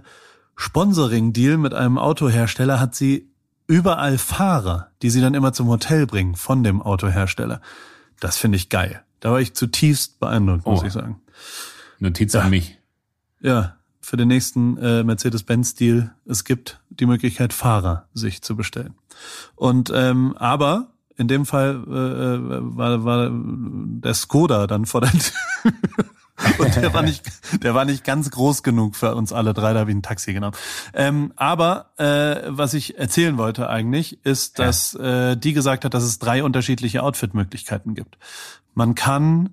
Sponsoring-Deal 0.62 1.56
mit 1.58 1.74
einem 1.74 1.98
Autohersteller 1.98 2.78
hat 2.78 2.94
sie 2.94 3.28
überall 3.66 4.16
Fahrer, 4.16 4.88
die 5.02 5.10
sie 5.10 5.20
dann 5.20 5.34
immer 5.34 5.52
zum 5.52 5.66
Hotel 5.66 6.06
bringen 6.06 6.36
von 6.36 6.62
dem 6.62 6.80
Autohersteller. 6.80 7.60
Das 8.20 8.36
finde 8.36 8.56
ich 8.56 8.68
geil. 8.68 9.02
Da 9.18 9.32
war 9.32 9.40
ich 9.40 9.54
zutiefst 9.54 10.20
beeindruckt, 10.20 10.64
muss 10.64 10.82
Oh. 10.82 10.86
ich 10.86 10.92
sagen. 10.92 11.20
Notiz 11.98 12.34
an 12.36 12.50
mich. 12.50 12.78
Ja, 13.40 13.74
für 14.00 14.16
den 14.16 14.28
nächsten 14.28 14.76
äh, 14.78 15.02
Mercedes-Benz-Deal, 15.02 16.14
es 16.26 16.44
gibt 16.44 16.80
die 16.90 17.06
Möglichkeit, 17.06 17.52
Fahrer 17.52 18.06
sich 18.14 18.40
zu 18.42 18.54
bestellen. 18.54 18.94
Und 19.56 19.90
ähm, 19.94 20.36
aber 20.36 20.92
in 21.16 21.26
dem 21.26 21.44
Fall 21.44 21.82
äh, 21.88 21.92
äh, 21.92 22.38
war, 22.76 23.04
war 23.04 23.30
der 23.32 24.14
Skoda 24.14 24.66
dann 24.68 24.86
vor 24.86 25.00
der 25.00 25.10
Tür. 25.10 25.32
Und 26.58 26.76
der 26.76 26.94
war 26.94 27.02
nicht, 27.02 27.24
der 27.62 27.74
war 27.74 27.84
nicht 27.84 28.04
ganz 28.04 28.30
groß 28.30 28.62
genug 28.62 28.96
für 28.96 29.14
uns 29.14 29.32
alle 29.32 29.52
drei, 29.52 29.72
da 29.72 29.80
habe 29.80 29.90
ich 29.90 29.96
ein 29.96 30.02
Taxi 30.02 30.32
genommen. 30.32 30.56
Ähm, 30.94 31.32
aber 31.36 31.90
äh, 31.98 32.48
was 32.48 32.74
ich 32.74 32.98
erzählen 32.98 33.36
wollte 33.36 33.68
eigentlich, 33.68 34.24
ist, 34.24 34.58
dass 34.58 34.94
äh, 34.94 35.36
die 35.36 35.52
gesagt 35.52 35.84
hat, 35.84 35.94
dass 35.94 36.04
es 36.04 36.18
drei 36.18 36.42
unterschiedliche 36.42 37.02
Outfit-Möglichkeiten 37.02 37.94
gibt. 37.94 38.18
Man 38.74 38.94
kann 38.94 39.50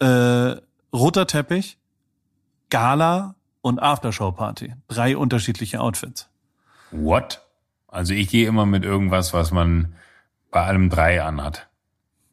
äh, 0.00 0.56
roter 0.92 1.26
Teppich, 1.26 1.78
Gala 2.68 3.36
und 3.60 3.80
Aftershow-Party. 3.80 4.74
Drei 4.88 5.16
unterschiedliche 5.16 5.80
Outfits. 5.80 6.28
What? 6.90 7.42
Also 7.86 8.14
ich 8.14 8.28
gehe 8.28 8.48
immer 8.48 8.66
mit 8.66 8.84
irgendwas, 8.84 9.32
was 9.32 9.50
man 9.52 9.94
bei 10.50 10.64
allem 10.64 10.90
drei 10.90 11.22
anhat. 11.22 11.68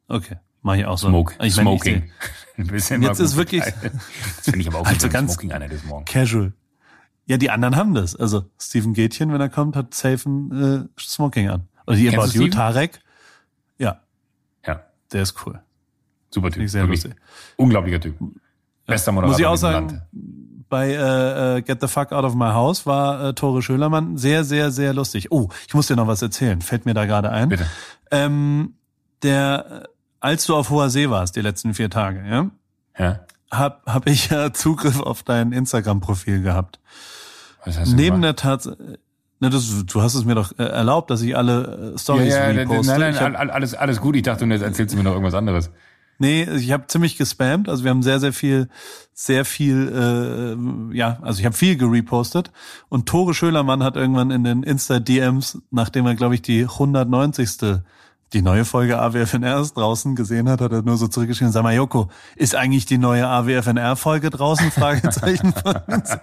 Okay, 0.08 0.38
mach 0.62 0.76
ich 0.76 0.86
auch 0.86 0.98
so. 0.98 1.08
Smoke, 1.08 1.34
Ich 1.34 1.40
meine, 1.40 1.48
ich 1.48 1.54
Smoking. 1.82 2.12
immer 2.58 3.08
Jetzt 3.08 3.20
ist 3.20 3.36
wirklich-. 3.38 3.64
Das 3.64 4.46
finde 4.46 4.60
ich 4.60 4.68
aber 4.68 4.80
auch 4.80 4.86
Also 4.86 5.04
wenn 5.04 5.12
ganz- 5.12 5.34
Smoking 5.34 5.52
einer 5.54 5.68
des 5.68 5.84
Morgen. 5.84 6.06
Casual. 6.06 6.54
Ja, 7.26 7.38
die 7.38 7.50
anderen 7.52 7.76
haben 7.76 7.94
das. 7.94 8.16
Also 8.16 8.46
Steven 8.60 8.94
Gätchen, 8.94 9.32
wenn 9.32 9.40
er 9.42 9.50
kommt, 9.50 9.76
hat 9.76 9.94
safe 9.94 10.28
ein 10.30 10.88
äh, 10.98 11.00
Smoking 11.00 11.50
an. 11.50 11.68
Oder 11.86 11.96
die 11.98 12.10
About 12.16 12.32
You? 12.32 12.48
Tarek. 12.48 13.00
Ja, 13.78 14.02
Ja, 14.66 14.82
der 15.14 15.22
ist 15.22 15.36
cool. 15.46 15.60
super 16.32 16.50
Typ. 16.52 16.64
ich 16.64 16.72
sehr 16.72 16.86
lustig. 16.86 17.14
Unglaublicher 17.58 18.00
Typ. 18.00 18.18
Bester 18.88 19.12
Moderator 19.12 19.32
Muss 19.32 19.40
ich 19.40 19.46
auch 19.46 19.56
sagen, 19.56 20.02
bei 20.70 20.90
äh, 20.92 21.58
äh, 21.58 21.62
Get 21.62 21.82
the 21.82 21.88
Fuck 21.88 22.12
Out 22.12 22.26
of 22.26 22.34
My 22.36 22.48
House 22.50 22.86
war 22.88 23.30
äh, 23.30 23.34
Tore 23.34 23.62
Schölermann 23.62 24.18
sehr, 24.18 24.44
sehr, 24.44 24.72
sehr 24.72 24.94
lustig. 24.94 25.32
Oh, 25.32 25.50
ich 25.68 25.74
muss 25.76 25.88
dir 25.88 25.96
noch 25.96 26.08
was 26.08 26.22
erzählen. 26.24 26.62
Fällt 26.62 26.86
mir 26.86 26.94
da 26.96 27.06
gerade 27.06 27.32
ein. 27.32 27.50
Bitte. 27.50 27.66
Ähm, 28.12 28.74
der, 29.24 29.88
als 30.20 30.46
du 30.46 30.56
auf 30.56 30.70
hoher 30.70 30.90
See 30.90 31.10
warst, 31.10 31.36
die 31.36 31.42
letzten 31.42 31.74
vier 31.74 31.90
Tage, 31.90 32.24
ja, 32.28 32.50
Ja. 32.98 33.20
hab, 33.52 33.86
hab 33.86 34.08
ich 34.08 34.30
ja 34.30 34.52
Zugriff 34.54 35.00
auf 35.00 35.24
dein 35.24 35.52
Instagram-Profil 35.52 36.42
gehabt. 36.42 36.80
Was 37.66 37.78
hast 37.80 37.92
du 37.92 37.96
Neben 37.96 38.22
gemacht? 38.22 38.24
der 38.24 38.36
Tatsache, 38.36 38.78
ne, 39.40 39.50
das, 39.50 39.86
du 39.86 40.02
hast 40.02 40.16
es 40.16 40.26
mir 40.26 40.36
doch 40.36 40.58
äh, 40.60 40.64
erlaubt, 40.64 41.10
dass 41.10 41.22
ich 41.22 41.36
alle 41.36 41.94
äh, 41.96 41.98
Stories 42.00 42.34
ja, 42.34 42.50
ja, 42.52 42.56
reposte. 42.62 42.92
nein, 42.98 43.14
nein, 43.14 43.20
hab, 43.20 43.40
all- 43.40 43.52
alles, 43.52 43.74
alles 43.76 44.00
gut. 44.02 44.16
Ich 44.16 44.24
dachte, 44.24 44.46
jetzt 44.46 44.62
erzählst 44.62 44.94
du 44.94 44.98
mir 44.98 45.04
noch 45.04 45.12
irgendwas 45.14 45.34
anderes. 45.34 45.70
nee, 46.20 46.44
ich 46.44 46.72
habe 46.72 46.88
ziemlich 46.88 47.18
gespammt. 47.18 47.70
Also 47.70 47.84
wir 47.84 47.92
haben 47.92 48.04
sehr, 48.04 48.20
sehr 48.20 48.34
viel, 48.34 48.68
sehr 49.14 49.46
viel, 49.46 49.88
äh, 50.94 50.96
ja, 50.98 51.18
also 51.22 51.40
ich 51.40 51.46
habe 51.46 51.56
viel 51.56 51.76
gerepostet. 51.78 52.52
Und 52.90 53.08
Tore 53.08 53.34
Schölermann 53.34 53.84
hat 53.84 53.96
irgendwann 53.96 54.32
in 54.32 54.44
den 54.44 54.64
Insta-DMs, 54.64 55.60
nachdem 55.72 56.06
er, 56.06 56.16
glaube 56.16 56.36
ich, 56.36 56.42
die 56.42 56.64
190. 56.64 57.82
Die 58.34 58.44
neue 58.44 58.64
Folge 58.64 59.00
AWFNR 59.00 59.60
ist 59.60 59.74
draußen 59.76 60.16
gesehen 60.16 60.48
hat, 60.50 60.62
hat 60.62 60.72
er 60.72 60.84
nur 60.84 60.98
so 60.98 61.08
zurückgeschrieben, 61.08 61.52
sag 61.52 61.64
mal, 61.64 61.74
Joko, 61.74 62.10
ist 62.36 62.56
eigentlich 62.56 62.86
die 62.86 63.00
neue 63.00 63.28
AWFNR-Folge 63.28 64.30
draußen? 64.30 64.70
Fragezeichen 64.80 65.52
von 65.54 65.76
uns. 65.88 66.16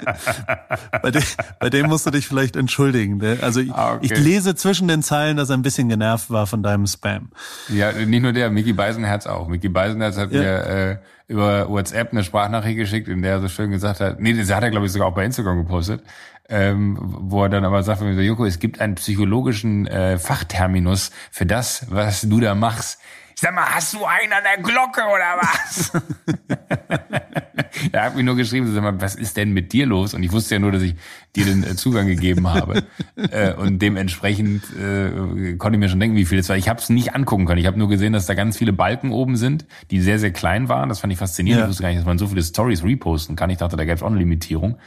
bei, 1.02 1.10
dem, 1.10 1.22
bei 1.58 1.68
dem 1.70 1.86
musst 1.88 2.06
du 2.06 2.10
dich 2.10 2.28
vielleicht 2.28 2.54
entschuldigen. 2.54 3.18
Der, 3.18 3.42
also 3.42 3.58
ich, 3.60 3.72
Ah, 3.72 3.94
okay. 3.94 4.06
ich 4.06 4.16
lese 4.18 4.54
zwischen 4.54 4.86
den 4.86 5.02
Zeilen, 5.02 5.36
dass 5.36 5.50
er 5.50 5.56
ein 5.56 5.62
bisschen 5.62 5.88
genervt 5.88 6.30
war 6.30 6.46
von 6.46 6.62
deinem 6.62 6.86
Spam. 6.86 7.30
Ja, 7.68 7.90
nicht 7.92 8.22
nur 8.22 8.32
der, 8.32 8.50
Mickey 8.50 8.72
Beisenherz 8.72 9.26
auch. 9.26 9.48
Mickey 9.48 9.68
Beisenherz 9.68 10.16
hat 10.16 10.30
Ja. 10.30 10.40
mir 10.40 10.48
äh, 10.66 10.96
über 11.28 11.68
WhatsApp 11.68 12.12
eine 12.12 12.22
Sprachnachricht 12.22 12.76
geschickt, 12.78 13.08
in 13.08 13.20
der 13.22 13.32
er 13.32 13.40
so 13.40 13.48
schön 13.48 13.72
gesagt 13.72 13.98
hat, 13.98 14.20
nee, 14.20 14.32
das 14.32 14.52
hat 14.54 14.62
er, 14.62 14.70
glaube 14.70 14.86
ich, 14.86 14.92
sogar 14.92 15.08
auch 15.08 15.14
bei 15.14 15.24
Instagram 15.24 15.58
gepostet, 15.58 16.04
ähm, 16.48 16.96
wo 17.00 17.42
er 17.42 17.48
dann 17.48 17.64
aber 17.64 17.82
sagt, 17.82 18.02
Joko, 18.02 18.44
es 18.44 18.58
gibt 18.58 18.80
einen 18.80 18.94
psychologischen 18.94 19.86
äh, 19.86 20.18
Fachterminus 20.18 21.10
für 21.30 21.46
das, 21.46 21.86
was 21.90 22.22
du 22.22 22.40
da 22.40 22.54
machst. 22.54 23.00
Ich 23.34 23.42
sag 23.42 23.54
mal, 23.54 23.66
hast 23.66 23.92
du 23.92 24.02
einen 24.06 24.32
an 24.32 24.42
der 24.44 24.62
Glocke 24.62 25.02
oder 25.02 25.36
was? 25.42 25.92
er 27.92 28.04
hat 28.04 28.16
mir 28.16 28.22
nur 28.22 28.34
geschrieben, 28.34 28.72
sag 28.72 28.82
mal, 28.82 28.98
was 28.98 29.14
ist 29.14 29.36
denn 29.36 29.52
mit 29.52 29.74
dir 29.74 29.84
los? 29.84 30.14
Und 30.14 30.22
ich 30.22 30.32
wusste 30.32 30.54
ja 30.54 30.58
nur, 30.58 30.72
dass 30.72 30.80
ich 30.80 30.94
dir 31.34 31.44
den 31.44 31.62
äh, 31.62 31.76
Zugang 31.76 32.06
gegeben 32.06 32.48
habe. 32.48 32.84
äh, 33.30 33.52
und 33.52 33.80
dementsprechend 33.80 34.62
äh, 34.74 35.56
konnte 35.56 35.76
ich 35.76 35.80
mir 35.80 35.90
schon 35.90 36.00
denken, 36.00 36.16
wie 36.16 36.24
viel 36.24 36.38
es 36.38 36.48
war. 36.48 36.56
Ich 36.56 36.70
habe 36.70 36.80
es 36.80 36.88
nicht 36.88 37.14
angucken 37.14 37.44
können. 37.44 37.60
Ich 37.60 37.66
habe 37.66 37.78
nur 37.78 37.90
gesehen, 37.90 38.14
dass 38.14 38.24
da 38.24 38.32
ganz 38.32 38.56
viele 38.56 38.72
Balken 38.72 39.12
oben 39.12 39.36
sind, 39.36 39.66
die 39.90 40.00
sehr, 40.00 40.18
sehr 40.18 40.32
klein 40.32 40.70
waren. 40.70 40.88
Das 40.88 41.00
fand 41.00 41.12
ich 41.12 41.18
faszinierend. 41.18 41.60
Ja. 41.60 41.66
Ich 41.66 41.70
wusste 41.70 41.82
gar 41.82 41.90
nicht, 41.90 41.98
dass 41.98 42.06
man 42.06 42.16
so 42.16 42.28
viele 42.28 42.42
Stories 42.42 42.84
reposten 42.84 43.36
kann. 43.36 43.50
Ich 43.50 43.58
dachte, 43.58 43.76
da 43.76 43.84
gäbe 43.84 43.96
es 43.96 44.02
auch 44.02 44.06
eine 44.06 44.18
Limitierung. 44.18 44.78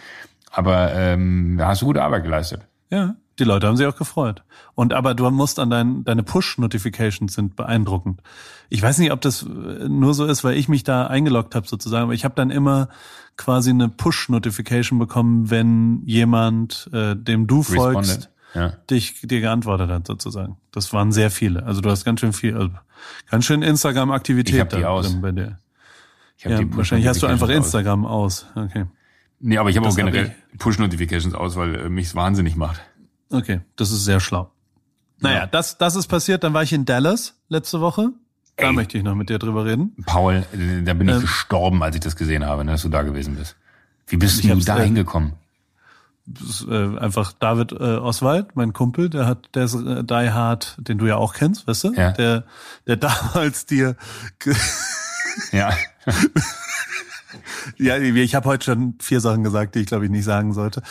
Aber 0.52 0.94
ähm, 0.94 1.56
da 1.58 1.68
hast 1.68 1.82
du 1.82 1.86
gute 1.86 2.04
Arbeit 2.04 2.24
geleistet. 2.24 2.62
Ja, 2.90 3.16
die 3.38 3.44
Leute 3.44 3.68
haben 3.68 3.78
sich 3.78 3.86
auch 3.88 3.96
gefreut. 3.96 4.44
Und 4.76 4.94
aber 4.94 5.14
du 5.14 5.30
musst 5.30 5.60
an 5.60 5.70
dein, 5.70 6.04
deine 6.04 6.24
Push-Notifications 6.24 7.34
sind 7.34 7.56
beeindruckend. 7.56 8.22
Ich 8.70 8.82
weiß 8.82 8.98
nicht, 8.98 9.12
ob 9.12 9.22
das 9.22 9.44
äh, 9.44 9.88
nur 9.88 10.14
so 10.14 10.26
ist, 10.26 10.44
weil 10.44 10.58
ich 10.58 10.68
mich 10.68 10.84
da 10.84 11.08
eingeloggt 11.08 11.56
habe 11.56 11.68
sozusagen, 11.68 12.04
aber 12.04 12.14
ich 12.14 12.26
habe 12.26 12.36
dann 12.36 12.52
immer 12.52 12.90
quasi 13.38 13.70
eine 13.70 13.88
Push-Notification 13.90 15.00
bekommen, 15.00 15.50
wenn 15.50 16.02
jemand, 16.06 16.90
äh, 16.92 17.16
dem 17.16 17.48
du 17.48 17.64
folgst, 17.64 18.10
Responded. 18.12 18.30
Ja. 18.56 18.70
dich 18.90 19.22
dir 19.22 19.42
geantwortet 19.42 19.90
hat 19.90 20.08
sozusagen. 20.08 20.58
Das 20.72 20.92
waren 20.92 21.12
sehr 21.12 21.32
viele. 21.32 21.64
Also 21.64 21.82
du 21.82 21.90
hast 21.90 22.04
ganz 22.04 22.20
schön 22.20 22.34
viel, 22.34 22.56
also 22.56 22.72
ganz 23.30 23.46
schön 23.46 23.62
Instagram-Aktivität 23.62 24.74
da 24.74 24.90
aus. 24.90 25.10
drin 25.10 25.22
bei 25.22 25.32
dir. 25.32 25.60
Ich 26.38 26.46
hab 26.46 26.52
Ja, 26.54 26.58
die 26.60 26.76
wahrscheinlich 26.76 27.08
hast 27.08 27.22
du 27.22 27.28
einfach 27.28 27.48
aus. 27.48 27.56
Instagram 27.56 28.06
aus. 28.06 28.46
Okay. 28.56 28.86
Nee, 29.40 29.58
aber 29.58 29.70
ich 29.70 29.78
habe 29.78 29.88
auch 29.88 29.96
Das 29.96 30.04
hab 30.04 30.12
generell 30.12 30.36
Push-Notifications 30.58 31.34
aus, 31.34 31.56
weil 31.56 31.76
äh, 31.76 31.90
mich's 31.90 32.16
wahnsinnig 32.16 32.56
macht. 32.56 32.82
Okay, 33.32 33.62
das 33.76 33.92
ist 33.92 34.04
sehr 34.06 34.20
schlau. 34.20 34.52
Naja, 35.20 35.40
Ja. 35.40 35.48
das, 35.48 35.78
das 35.78 35.96
ist 35.96 36.08
passiert. 36.08 36.44
Dann 36.44 36.54
war 36.54 36.64
ich 36.64 36.74
in 36.74 36.86
Dallas 36.86 37.36
letzte 37.50 37.80
Woche. 37.82 38.10
Da 38.58 38.68
Ey. 38.68 38.74
möchte 38.74 38.98
ich 38.98 39.04
noch 39.04 39.16
mit 39.16 39.30
dir 39.30 39.40
drüber 39.40 39.66
reden. 39.66 39.96
Paul, 40.06 40.46
äh, 40.54 40.82
da 40.84 40.94
bin 40.94 41.08
ich 41.08 41.16
Ähm. 41.16 41.22
gestorben, 41.22 41.82
als 41.84 41.96
ich 41.96 42.02
das 42.02 42.16
gesehen 42.16 42.46
habe, 42.46 42.66
ne, 42.66 42.72
dass 42.72 42.82
du 42.82 42.90
da 42.90 43.04
gewesen 43.04 43.36
bist. 43.36 43.56
Wie 44.08 44.18
bist 44.18 44.44
du 44.44 44.56
da 44.56 44.80
äh, 44.80 44.86
hingekommen? 44.86 45.34
ist, 46.48 46.68
äh, 46.70 46.98
einfach 47.00 47.34
David 47.34 47.72
äh, 47.72 47.76
Oswald, 47.98 48.56
mein 48.56 48.72
Kumpel, 48.74 49.10
der 49.10 49.26
hat, 49.26 49.50
der 49.56 49.64
ist 49.66 49.74
äh, 49.76 50.04
Die 50.04 50.30
Hard, 50.32 50.78
den 50.80 50.98
du 51.00 51.06
ja 51.08 51.16
auch 51.16 51.34
kennst, 51.34 51.66
weißt 51.68 51.86
du? 51.86 51.94
Ja. 51.94 52.12
Der, 52.12 52.44
der 52.88 52.98
damals 52.98 53.66
dir, 53.66 53.96
Ja. 55.52 55.72
ja, 57.78 57.98
ich 57.98 58.36
habe 58.36 58.48
heute 58.48 58.66
schon 58.66 58.96
vier 59.02 59.22
Sachen 59.22 59.44
gesagt, 59.44 59.76
die 59.76 59.80
ich 59.80 59.88
glaube 59.88 60.06
ich 60.06 60.12
nicht 60.12 60.26
sagen 60.26 60.54
sollte. 60.54 60.82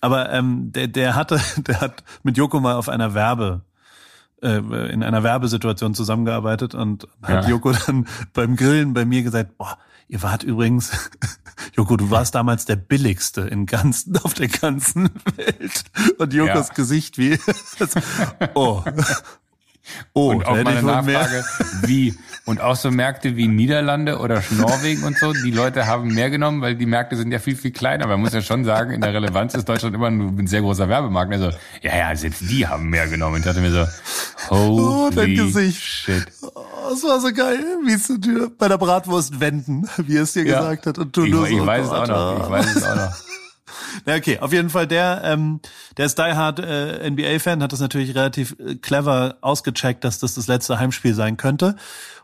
Aber 0.00 0.32
ähm, 0.32 0.72
der, 0.72 0.88
der 0.88 1.14
hatte, 1.14 1.40
der 1.58 1.80
hat 1.80 2.04
mit 2.22 2.36
Joko 2.36 2.60
mal 2.60 2.74
auf 2.74 2.88
einer 2.88 3.14
Werbe 3.14 3.62
äh, 4.42 4.58
in 4.92 5.02
einer 5.02 5.22
Werbesituation 5.22 5.94
zusammengearbeitet 5.94 6.74
und 6.74 7.08
hat 7.22 7.44
Ja. 7.44 7.50
Joko 7.50 7.72
dann 7.72 8.06
beim 8.32 8.56
Grillen 8.56 8.94
bei 8.94 9.04
mir 9.04 9.22
gesagt, 9.22 9.58
boah, 9.58 9.78
ihr 10.06 10.22
wart 10.22 10.42
übrigens, 10.42 11.10
Joko, 11.74 11.96
du 11.96 12.10
warst 12.10 12.34
damals 12.34 12.64
der 12.64 12.76
billigste 12.76 13.42
in 13.42 13.66
ganzen, 13.66 14.16
auf 14.18 14.34
der 14.34 14.48
ganzen 14.48 15.10
Welt. 15.36 15.84
Und 16.18 16.32
Jokos 16.32 16.68
Ja. 16.68 16.74
Gesicht 16.74 17.18
wie, 17.18 17.38
oh, 18.54 18.82
oh, 20.12 20.30
Und 20.30 20.46
auch 20.46 20.56
hätte 20.56 20.64
meine. 20.64 20.82
Nachfrage, 20.82 21.44
wie? 21.82 22.14
Und 22.44 22.60
auch 22.62 22.76
so 22.76 22.90
Märkte 22.90 23.36
wie 23.36 23.46
Niederlande 23.46 24.18
oder 24.18 24.42
Norwegen 24.50 25.02
und 25.04 25.18
so, 25.18 25.32
die 25.34 25.50
Leute 25.50 25.86
haben 25.86 26.14
mehr 26.14 26.30
genommen, 26.30 26.62
weil 26.62 26.76
die 26.76 26.86
Märkte 26.86 27.16
sind 27.16 27.30
ja 27.30 27.38
viel, 27.38 27.56
viel 27.56 27.72
kleiner. 27.72 28.06
Man 28.06 28.20
muss 28.20 28.32
ja 28.32 28.40
schon 28.40 28.64
sagen, 28.64 28.92
in 28.92 29.02
der 29.02 29.12
Relevanz 29.12 29.54
ist 29.54 29.68
Deutschland 29.68 29.94
immer 29.94 30.06
ein 30.08 30.46
sehr 30.46 30.62
großer 30.62 30.88
Werbemarkt. 30.88 31.32
Also, 31.32 31.50
ja, 31.82 31.96
ja, 31.96 32.16
selbst 32.16 32.42
die 32.48 32.66
haben 32.66 32.88
mehr 32.88 33.06
genommen. 33.06 33.34
Und 33.34 33.40
ich 33.40 33.44
dachte 33.46 33.60
mir 33.60 33.70
so, 33.70 33.84
Oh, 34.50 35.10
dein 35.14 35.26
holy 35.26 35.34
Gesicht. 35.36 35.82
shit. 35.82 36.24
Oh, 36.42 36.92
es 36.94 37.02
war 37.04 37.20
so 37.20 37.32
geil, 37.34 37.58
wie 37.84 37.92
es 37.92 38.10
bei 38.56 38.68
der 38.68 38.78
Bratwurst 38.78 39.40
wenden, 39.40 39.86
wie 39.98 40.16
er 40.16 40.22
es 40.22 40.32
dir 40.32 40.46
Ja. 40.46 40.60
gesagt 40.60 40.86
hat. 40.86 40.98
Und 40.98 41.14
du 41.14 41.24
Ich, 41.24 41.30
nur 41.30 41.46
so, 41.46 41.54
ich 41.54 41.66
weiß 41.66 41.84
es 41.84 41.90
oh 41.90 41.94
auch 41.94 41.98
Gott, 42.06 42.08
noch. 42.08 42.44
Ich 42.44 42.50
weiß 42.50 42.76
es 42.76 42.82
auch 42.82 42.96
noch. 42.96 43.12
Ja, 44.08 44.16
okay, 44.16 44.38
auf 44.38 44.54
jeden 44.54 44.70
Fall 44.70 44.86
der, 44.86 45.20
ähm, 45.22 45.60
der 45.98 46.06
ist 46.06 46.18
Die 46.18 46.22
Hard 46.22 46.60
äh, 46.60 47.10
NBA-Fan, 47.10 47.62
hat 47.62 47.72
das 47.72 47.80
natürlich 47.80 48.14
relativ 48.14 48.56
äh, 48.58 48.76
clever 48.76 49.36
ausgecheckt, 49.42 50.02
dass 50.02 50.18
das 50.18 50.34
das 50.34 50.46
letzte 50.46 50.78
Heimspiel 50.78 51.12
sein 51.12 51.36
könnte. 51.36 51.76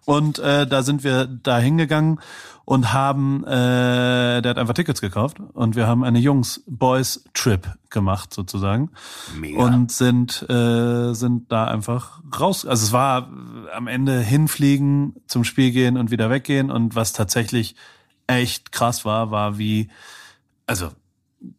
Und 0.07 0.39
äh, 0.39 0.67
da 0.67 0.83
sind 0.83 1.05
wir 1.05 1.27
da 1.27 1.59
hingegangen 1.59 2.21
und 2.65 2.95
haben, 2.95 3.45
äh, 3.45 4.41
der 4.41 4.51
hat 4.51 4.57
einfach 4.57 4.73
Tickets 4.73 5.03
gekauft 5.03 5.37
und 5.53 5.77
wir 5.77 5.87
haben 5.87 6.05
eine 6.05 6.21
Jungs-Boys-Trip 6.21 7.69
gemacht 7.91 8.33
sozusagen 8.33 8.91
Mega. 9.39 9.63
und 9.63 9.93
sind 9.93 10.43
äh, 10.49 11.13
sind 11.13 11.53
da 11.53 11.67
einfach 11.67 12.23
raus. 12.41 12.65
Also 12.65 12.87
es 12.87 12.93
war 12.93 13.31
äh, 13.69 13.73
am 13.75 13.89
Ende 13.89 14.21
hinfliegen, 14.21 15.17
zum 15.27 15.45
Spiel 15.45 15.71
gehen 15.71 15.99
und 15.99 16.11
wieder 16.11 16.31
weggehen 16.31 16.71
und 16.71 16.97
was 16.97 17.13
tatsächlich 17.13 17.77
echt 18.27 18.73
krass 18.73 19.05
war, 19.05 19.31
war 19.31 19.59
wie 19.59 19.91
also 20.67 20.89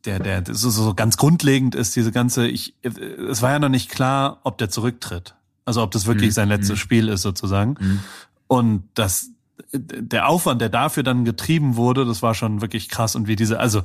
der, 0.05 0.19
der, 0.19 0.41
das 0.41 0.63
ist 0.63 0.75
so 0.75 0.93
ganz 0.93 1.17
grundlegend 1.17 1.75
ist 1.75 1.95
diese 1.95 2.11
ganze, 2.11 2.47
ich, 2.47 2.75
es 2.81 3.41
war 3.41 3.51
ja 3.51 3.59
noch 3.59 3.69
nicht 3.69 3.89
klar, 3.89 4.39
ob 4.43 4.57
der 4.57 4.69
zurücktritt. 4.69 5.36
Also 5.65 5.81
ob 5.81 5.91
das 5.91 6.05
wirklich 6.05 6.29
Mhm. 6.29 6.33
sein 6.33 6.49
letztes 6.49 6.79
Spiel 6.79 7.09
ist 7.09 7.21
sozusagen. 7.21 7.75
Mhm. 7.79 7.99
Und 8.47 8.83
das, 8.93 9.29
der 9.73 10.27
Aufwand, 10.27 10.61
der 10.61 10.69
dafür 10.69 11.03
dann 11.03 11.25
getrieben 11.25 11.75
wurde, 11.75 12.05
das 12.05 12.21
war 12.21 12.33
schon 12.36 12.61
wirklich 12.61 12.89
krass. 12.89 13.15
Und 13.15 13.27
wie 13.27 13.36
diese, 13.36 13.59
also 13.59 13.81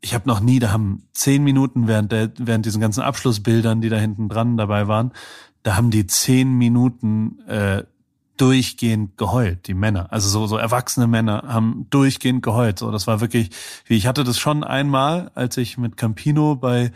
ich 0.00 0.14
habe 0.14 0.28
noch 0.28 0.40
nie, 0.40 0.60
da 0.60 0.70
haben 0.70 1.02
zehn 1.12 1.42
Minuten 1.42 1.88
während 1.88 2.12
der, 2.12 2.30
während 2.38 2.66
diesen 2.66 2.80
ganzen 2.80 3.02
Abschlussbildern, 3.02 3.80
die 3.80 3.88
da 3.88 3.96
hinten 3.96 4.28
dran 4.28 4.56
dabei 4.56 4.86
waren, 4.86 5.12
da 5.64 5.76
haben 5.76 5.90
die 5.90 6.06
zehn 6.06 6.56
Minuten 6.56 7.40
äh, 7.48 7.82
durchgehend 8.40 9.18
geheult, 9.18 9.66
die 9.66 9.74
Männer. 9.74 10.12
Also 10.12 10.28
so, 10.28 10.46
so 10.46 10.56
erwachsene 10.56 11.06
Männer 11.06 11.44
haben 11.46 11.86
durchgehend 11.90 12.42
geheult. 12.42 12.78
So, 12.78 12.90
das 12.90 13.06
war 13.06 13.20
wirklich, 13.20 13.50
wie 13.86 13.96
ich 13.96 14.06
hatte 14.06 14.24
das 14.24 14.38
schon 14.38 14.64
einmal, 14.64 15.30
als 15.34 15.56
ich 15.56 15.78
mit 15.78 15.96
Campino 15.96 16.56
bei 16.56 16.92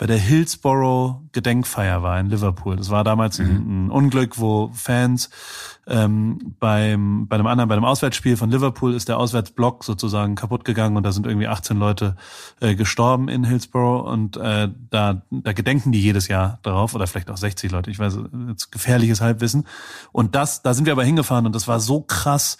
bei 0.00 0.06
der 0.06 0.16
Hillsborough 0.16 1.20
Gedenkfeier 1.32 2.02
war 2.02 2.18
in 2.18 2.30
Liverpool. 2.30 2.74
Das 2.74 2.88
war 2.88 3.04
damals 3.04 3.38
ein, 3.38 3.88
ein 3.88 3.90
Unglück, 3.90 4.38
wo 4.38 4.70
Fans 4.72 5.28
ähm, 5.86 6.56
beim 6.58 7.28
bei 7.28 7.36
einem 7.36 7.46
anderen, 7.46 7.68
bei 7.68 7.74
einem 7.74 7.84
Auswärtsspiel 7.84 8.38
von 8.38 8.50
Liverpool 8.50 8.94
ist 8.94 9.10
der 9.10 9.18
Auswärtsblock 9.18 9.84
sozusagen 9.84 10.36
kaputt 10.36 10.64
gegangen 10.64 10.96
und 10.96 11.02
da 11.02 11.12
sind 11.12 11.26
irgendwie 11.26 11.48
18 11.48 11.76
Leute 11.76 12.16
äh, 12.60 12.74
gestorben 12.74 13.28
in 13.28 13.44
Hillsborough 13.44 14.10
und 14.10 14.38
äh, 14.38 14.70
da 14.88 15.20
da 15.30 15.52
gedenken 15.52 15.92
die 15.92 16.00
jedes 16.00 16.28
Jahr 16.28 16.60
darauf 16.62 16.94
oder 16.94 17.06
vielleicht 17.06 17.30
auch 17.30 17.36
60 17.36 17.70
Leute. 17.70 17.90
Ich 17.90 17.98
weiß, 17.98 18.20
jetzt 18.48 18.72
gefährliches 18.72 19.20
Halbwissen. 19.20 19.66
Und 20.12 20.34
das, 20.34 20.62
da 20.62 20.72
sind 20.72 20.86
wir 20.86 20.94
aber 20.94 21.04
hingefahren 21.04 21.44
und 21.44 21.54
das 21.54 21.68
war 21.68 21.78
so 21.78 22.00
krass 22.00 22.56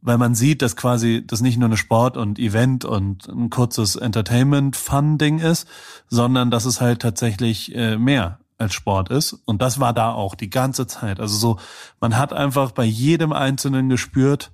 weil 0.00 0.18
man 0.18 0.34
sieht, 0.34 0.62
dass 0.62 0.76
quasi 0.76 1.24
das 1.26 1.40
nicht 1.40 1.58
nur 1.58 1.68
eine 1.68 1.76
Sport- 1.76 2.16
und 2.16 2.38
Event 2.38 2.84
und 2.84 3.28
ein 3.28 3.50
kurzes 3.50 3.96
Entertainment-Fun-Ding 3.96 5.40
ist, 5.40 5.66
sondern 6.08 6.50
dass 6.50 6.64
es 6.64 6.80
halt 6.80 7.02
tatsächlich 7.02 7.74
äh, 7.74 7.98
mehr 7.98 8.38
als 8.58 8.74
Sport 8.74 9.10
ist. 9.10 9.32
Und 9.44 9.62
das 9.62 9.80
war 9.80 9.92
da 9.92 10.12
auch 10.12 10.34
die 10.34 10.50
ganze 10.50 10.86
Zeit. 10.86 11.20
Also 11.20 11.36
so, 11.36 11.58
man 12.00 12.16
hat 12.16 12.32
einfach 12.32 12.72
bei 12.72 12.84
jedem 12.84 13.32
Einzelnen 13.32 13.88
gespürt, 13.88 14.50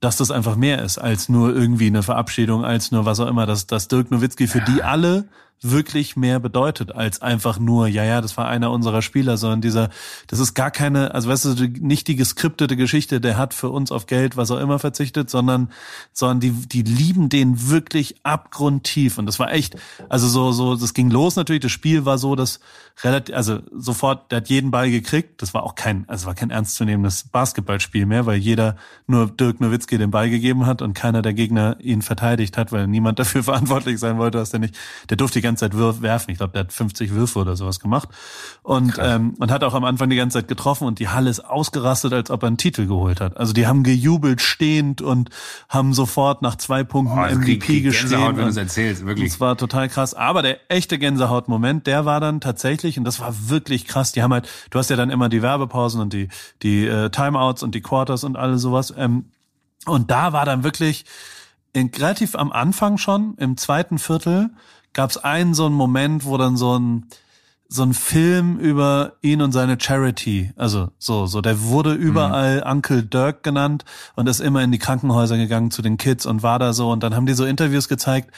dass 0.00 0.16
das 0.16 0.30
einfach 0.30 0.56
mehr 0.56 0.82
ist 0.82 0.98
als 0.98 1.28
nur 1.28 1.54
irgendwie 1.54 1.86
eine 1.86 2.02
Verabschiedung, 2.02 2.64
als 2.64 2.90
nur 2.90 3.06
was 3.06 3.20
auch 3.20 3.28
immer, 3.28 3.46
dass, 3.46 3.66
dass 3.66 3.88
Dirk 3.88 4.10
Nowitzki 4.10 4.48
für 4.48 4.60
die 4.60 4.82
alle 4.82 5.28
wirklich 5.62 6.16
mehr 6.16 6.40
bedeutet 6.40 6.92
als 6.92 7.22
einfach 7.22 7.58
nur, 7.58 7.86
ja, 7.86 8.04
ja, 8.04 8.20
das 8.20 8.36
war 8.36 8.48
einer 8.48 8.70
unserer 8.70 9.02
Spieler, 9.02 9.36
sondern 9.36 9.60
dieser, 9.60 9.90
das 10.26 10.38
ist 10.38 10.54
gar 10.54 10.70
keine, 10.70 11.14
also 11.14 11.28
weißt 11.28 11.44
du, 11.44 11.68
nicht 11.80 12.08
die 12.08 12.16
geskriptete 12.16 12.76
Geschichte, 12.76 13.20
der 13.20 13.36
hat 13.36 13.54
für 13.54 13.70
uns 13.70 13.92
auf 13.92 14.06
Geld, 14.06 14.36
was 14.36 14.50
auch 14.50 14.58
immer 14.58 14.78
verzichtet, 14.78 15.30
sondern, 15.30 15.70
sondern 16.12 16.40
die, 16.40 16.50
die 16.50 16.82
lieben 16.82 17.28
den 17.28 17.70
wirklich 17.70 18.16
abgrundtief. 18.24 19.18
Und 19.18 19.26
das 19.26 19.38
war 19.38 19.52
echt, 19.52 19.76
also 20.08 20.28
so, 20.28 20.52
so, 20.52 20.76
das 20.76 20.94
ging 20.94 21.10
los 21.10 21.36
natürlich, 21.36 21.62
das 21.62 21.72
Spiel 21.72 22.04
war 22.04 22.18
so, 22.18 22.34
dass 22.34 22.60
relativ, 23.02 23.34
also 23.34 23.60
sofort, 23.72 24.30
der 24.32 24.38
hat 24.38 24.48
jeden 24.48 24.70
Ball 24.70 24.90
gekriegt, 24.90 25.42
das 25.42 25.54
war 25.54 25.62
auch 25.62 25.74
kein, 25.74 26.08
also 26.08 26.26
war 26.26 26.34
kein 26.34 26.50
ernstzunehmendes 26.50 27.24
Basketballspiel 27.24 28.06
mehr, 28.06 28.26
weil 28.26 28.38
jeder 28.38 28.76
nur 29.06 29.28
Dirk 29.28 29.60
Nowitzki 29.60 29.98
den 29.98 30.10
Ball 30.10 30.28
gegeben 30.28 30.66
hat 30.66 30.82
und 30.82 30.94
keiner 30.94 31.22
der 31.22 31.34
Gegner 31.34 31.76
ihn 31.80 32.02
verteidigt 32.02 32.58
hat, 32.58 32.72
weil 32.72 32.86
niemand 32.86 33.18
dafür 33.20 33.42
verantwortlich 33.42 33.98
sein 33.98 34.18
wollte, 34.18 34.38
dass 34.38 34.50
der 34.50 34.60
nicht, 34.60 34.76
der 35.08 35.16
durfte 35.16 35.38
die 35.38 35.42
ganze 35.42 35.51
Zeit 35.56 35.76
wirf, 35.76 36.02
werfen. 36.02 36.30
Ich 36.30 36.38
glaube, 36.38 36.52
der 36.52 36.60
hat 36.60 36.72
50 36.72 37.12
Würfe 37.12 37.38
oder 37.38 37.56
sowas 37.56 37.80
gemacht 37.80 38.08
und 38.62 38.94
ähm, 38.98 39.34
und 39.38 39.50
hat 39.50 39.64
auch 39.64 39.74
am 39.74 39.84
Anfang 39.84 40.10
die 40.10 40.16
ganze 40.16 40.38
Zeit 40.38 40.48
getroffen 40.48 40.86
und 40.86 40.98
die 40.98 41.08
Halle 41.08 41.30
ist 41.30 41.40
ausgerastet, 41.40 42.12
als 42.12 42.30
ob 42.30 42.42
er 42.42 42.48
einen 42.48 42.56
Titel 42.56 42.86
geholt 42.86 43.20
hat. 43.20 43.36
Also 43.36 43.52
die 43.52 43.66
haben 43.66 43.82
gejubelt 43.82 44.40
stehend 44.40 45.02
und 45.02 45.30
haben 45.68 45.94
sofort 45.94 46.42
nach 46.42 46.56
zwei 46.56 46.84
Punkten 46.84 47.18
Oh, 47.18 47.34
MVP. 47.34 47.80
Gänsehaut, 47.80 48.36
wenn 48.36 48.44
du 48.44 48.50
es 48.50 48.56
erzählst, 48.56 49.04
wirklich. 49.04 49.30
das 49.30 49.40
war 49.40 49.56
total 49.56 49.88
krass. 49.88 50.14
Aber 50.14 50.42
der 50.42 50.58
echte 50.68 50.98
Gänsehaut-Moment, 50.98 51.86
der 51.86 52.04
war 52.04 52.20
dann 52.20 52.40
tatsächlich, 52.40 52.98
und 52.98 53.04
das 53.04 53.20
war 53.20 53.48
wirklich 53.48 53.86
krass. 53.86 54.12
Die 54.12 54.22
haben 54.22 54.32
halt, 54.32 54.48
du 54.70 54.78
hast 54.78 54.90
ja 54.90 54.96
dann 54.96 55.10
immer 55.10 55.28
die 55.28 55.42
Werbepausen 55.42 56.00
und 56.00 56.12
die, 56.12 56.28
die 56.62 56.86
äh, 56.86 57.10
Timeouts 57.10 57.62
und 57.62 57.74
die 57.74 57.80
Quarters 57.80 58.24
und 58.24 58.36
alles 58.36 58.62
sowas. 58.62 58.92
Ähm, 58.96 59.26
und 59.86 60.10
da 60.10 60.32
war 60.32 60.44
dann 60.44 60.64
wirklich 60.64 61.04
in, 61.72 61.90
relativ 61.96 62.34
am 62.34 62.52
Anfang 62.52 62.98
schon, 62.98 63.34
im 63.38 63.56
zweiten 63.56 63.98
Viertel, 63.98 64.50
gab 64.92 65.10
es 65.10 65.18
einen 65.18 65.54
so 65.54 65.66
einen 65.66 65.74
Moment, 65.74 66.24
wo 66.24 66.36
dann 66.36 66.56
so 66.56 66.78
ein 66.78 67.06
so 67.72 67.82
ein 67.82 67.94
Film 67.94 68.58
über 68.58 69.14
ihn 69.22 69.40
und 69.40 69.52
seine 69.52 69.78
Charity, 69.80 70.52
also 70.56 70.90
so, 70.98 71.24
so, 71.24 71.40
der 71.40 71.62
wurde 71.62 71.94
überall 71.94 72.62
Uncle 72.66 73.02
Dirk 73.02 73.42
genannt 73.42 73.86
und 74.14 74.28
ist 74.28 74.40
immer 74.40 74.62
in 74.62 74.72
die 74.72 74.78
Krankenhäuser 74.78 75.38
gegangen 75.38 75.70
zu 75.70 75.80
den 75.80 75.96
Kids 75.96 76.26
und 76.26 76.42
war 76.42 76.58
da 76.58 76.74
so 76.74 76.90
und 76.90 77.02
dann 77.02 77.14
haben 77.14 77.24
die 77.24 77.32
so 77.32 77.46
Interviews 77.46 77.88
gezeigt 77.88 78.30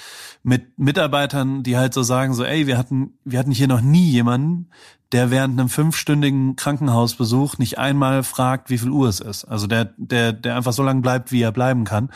mit 0.44 0.78
Mitarbeitern, 0.78 1.64
die 1.64 1.76
halt 1.76 1.94
so 1.94 2.04
sagen 2.04 2.32
so, 2.32 2.44
ey, 2.44 2.68
wir 2.68 2.78
hatten, 2.78 3.18
wir 3.24 3.40
hatten 3.40 3.50
hier 3.50 3.66
noch 3.66 3.80
nie 3.80 4.08
jemanden, 4.08 4.68
der 5.10 5.30
während 5.30 5.58
einem 5.58 5.68
fünfstündigen 5.68 6.54
Krankenhausbesuch 6.54 7.58
nicht 7.58 7.78
einmal 7.78 8.22
fragt, 8.22 8.70
wie 8.70 8.78
viel 8.78 8.90
Uhr 8.90 9.08
es 9.08 9.20
ist. 9.20 9.44
Also 9.44 9.66
der, 9.66 9.94
der, 9.96 10.32
der 10.32 10.56
einfach 10.56 10.72
so 10.72 10.82
lange 10.82 11.00
bleibt, 11.00 11.32
wie 11.32 11.42
er 11.42 11.52
bleiben 11.52 11.84
kann. 11.84 12.10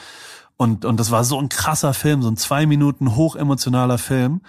Und, 0.59 0.85
und 0.85 0.99
das 0.99 1.13
war 1.13 1.23
so 1.25 1.41
ein 1.41 1.49
krasser 1.49 1.95
Film, 1.95 2.21
so 2.21 2.29
ein 2.29 2.37
zwei 2.37 2.67
Minuten 2.67 3.15
hochemotionaler 3.15 3.97
Film. 3.97 4.43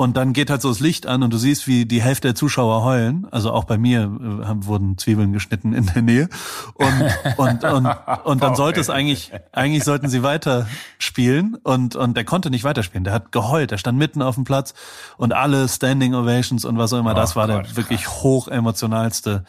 Und 0.00 0.16
dann 0.16 0.32
geht 0.32 0.48
halt 0.48 0.62
so 0.62 0.68
das 0.68 0.78
Licht 0.78 1.08
an 1.08 1.24
und 1.24 1.32
du 1.32 1.38
siehst, 1.38 1.66
wie 1.66 1.84
die 1.84 2.00
Hälfte 2.00 2.28
der 2.28 2.36
Zuschauer 2.36 2.84
heulen. 2.84 3.26
Also 3.32 3.50
auch 3.50 3.64
bei 3.64 3.78
mir 3.78 4.02
äh, 4.02 4.64
wurden 4.64 4.96
Zwiebeln 4.96 5.32
geschnitten 5.32 5.72
in 5.72 5.86
der 5.86 6.02
Nähe. 6.02 6.28
Und, 6.74 7.36
und, 7.36 7.64
und, 7.64 7.88
und 8.22 8.40
dann 8.40 8.54
sollte 8.54 8.78
es 8.78 8.90
eigentlich, 8.90 9.32
eigentlich 9.50 9.82
sollten 9.82 10.08
sie 10.08 10.22
weiter 10.22 10.68
spielen. 11.00 11.56
Und, 11.64 11.96
und 11.96 12.16
der 12.16 12.22
konnte 12.24 12.48
nicht 12.48 12.62
weiterspielen. 12.62 13.02
Der 13.02 13.12
hat 13.12 13.32
geheult. 13.32 13.72
Der 13.72 13.78
stand 13.78 13.98
mitten 13.98 14.22
auf 14.22 14.36
dem 14.36 14.44
Platz 14.44 14.72
und 15.16 15.32
alle 15.32 15.68
Standing 15.68 16.14
Ovations 16.14 16.64
und 16.64 16.78
was 16.78 16.92
auch 16.92 17.00
immer. 17.00 17.14
Das 17.14 17.32
Oh 17.32 17.40
war 17.40 17.48
Gott, 17.48 17.66
der 17.66 17.76
wirklich 17.76 18.06
hochemotionalste 18.08 19.42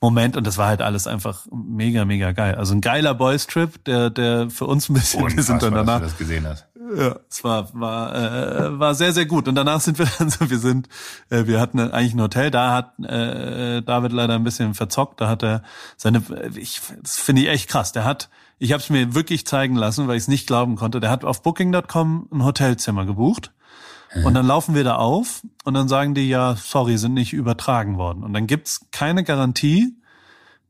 Moment. 0.00 0.36
Und 0.36 0.48
das 0.48 0.58
war 0.58 0.66
halt 0.66 0.82
alles 0.82 1.06
einfach 1.06 1.46
mega, 1.52 2.04
mega 2.04 2.32
geil. 2.32 2.56
Also 2.56 2.74
ein 2.74 2.80
geiler 2.80 3.14
Boys-Trip, 3.14 3.84
der, 3.84 4.10
der 4.10 4.50
für 4.50 4.66
uns 4.66 4.88
ein 4.88 4.94
bisschen, 4.94 5.36
wir 5.36 5.42
sind 5.44 5.62
dann 5.62 5.74
danach 5.74 6.02
ja, 6.96 7.16
es 7.28 7.44
war 7.44 7.68
war 7.72 8.14
äh, 8.14 8.78
war 8.78 8.94
sehr 8.94 9.12
sehr 9.12 9.26
gut. 9.26 9.48
Und 9.48 9.54
danach 9.54 9.80
sind 9.80 9.98
wir 9.98 10.06
dann 10.18 10.30
so 10.30 10.50
wir 10.50 10.58
sind 10.58 10.88
äh, 11.30 11.46
wir 11.46 11.60
hatten 11.60 11.78
eigentlich 11.78 12.14
ein 12.14 12.20
Hotel. 12.20 12.50
Da 12.50 12.72
hat 12.72 12.98
äh, 13.04 13.82
David 13.82 14.12
leider 14.12 14.34
ein 14.34 14.44
bisschen 14.44 14.74
verzockt. 14.74 15.20
Da 15.20 15.28
hat 15.28 15.42
er 15.42 15.62
seine 15.96 16.22
ich 16.54 16.80
das 17.02 17.18
finde 17.18 17.42
ich 17.42 17.48
echt 17.48 17.68
krass. 17.68 17.92
Der 17.92 18.04
hat 18.04 18.28
ich 18.58 18.72
habe 18.72 18.82
es 18.82 18.90
mir 18.90 19.14
wirklich 19.14 19.46
zeigen 19.46 19.76
lassen 19.76 20.08
weil 20.08 20.16
ich 20.16 20.22
es 20.22 20.28
nicht 20.28 20.46
glauben 20.46 20.76
konnte. 20.76 21.00
Der 21.00 21.10
hat 21.10 21.24
auf 21.24 21.42
booking.com 21.42 22.28
ein 22.32 22.44
Hotelzimmer 22.44 23.06
gebucht. 23.06 23.52
Und 24.24 24.34
dann 24.34 24.46
laufen 24.46 24.74
wir 24.74 24.84
da 24.84 24.96
auf 24.96 25.42
und 25.64 25.72
dann 25.72 25.88
sagen 25.88 26.14
die 26.14 26.28
ja, 26.28 26.54
sorry, 26.56 26.98
sind 26.98 27.14
nicht 27.14 27.32
übertragen 27.32 27.96
worden. 27.96 28.24
Und 28.24 28.34
dann 28.34 28.46
gibt's 28.46 28.86
keine 28.90 29.24
Garantie, 29.24 29.96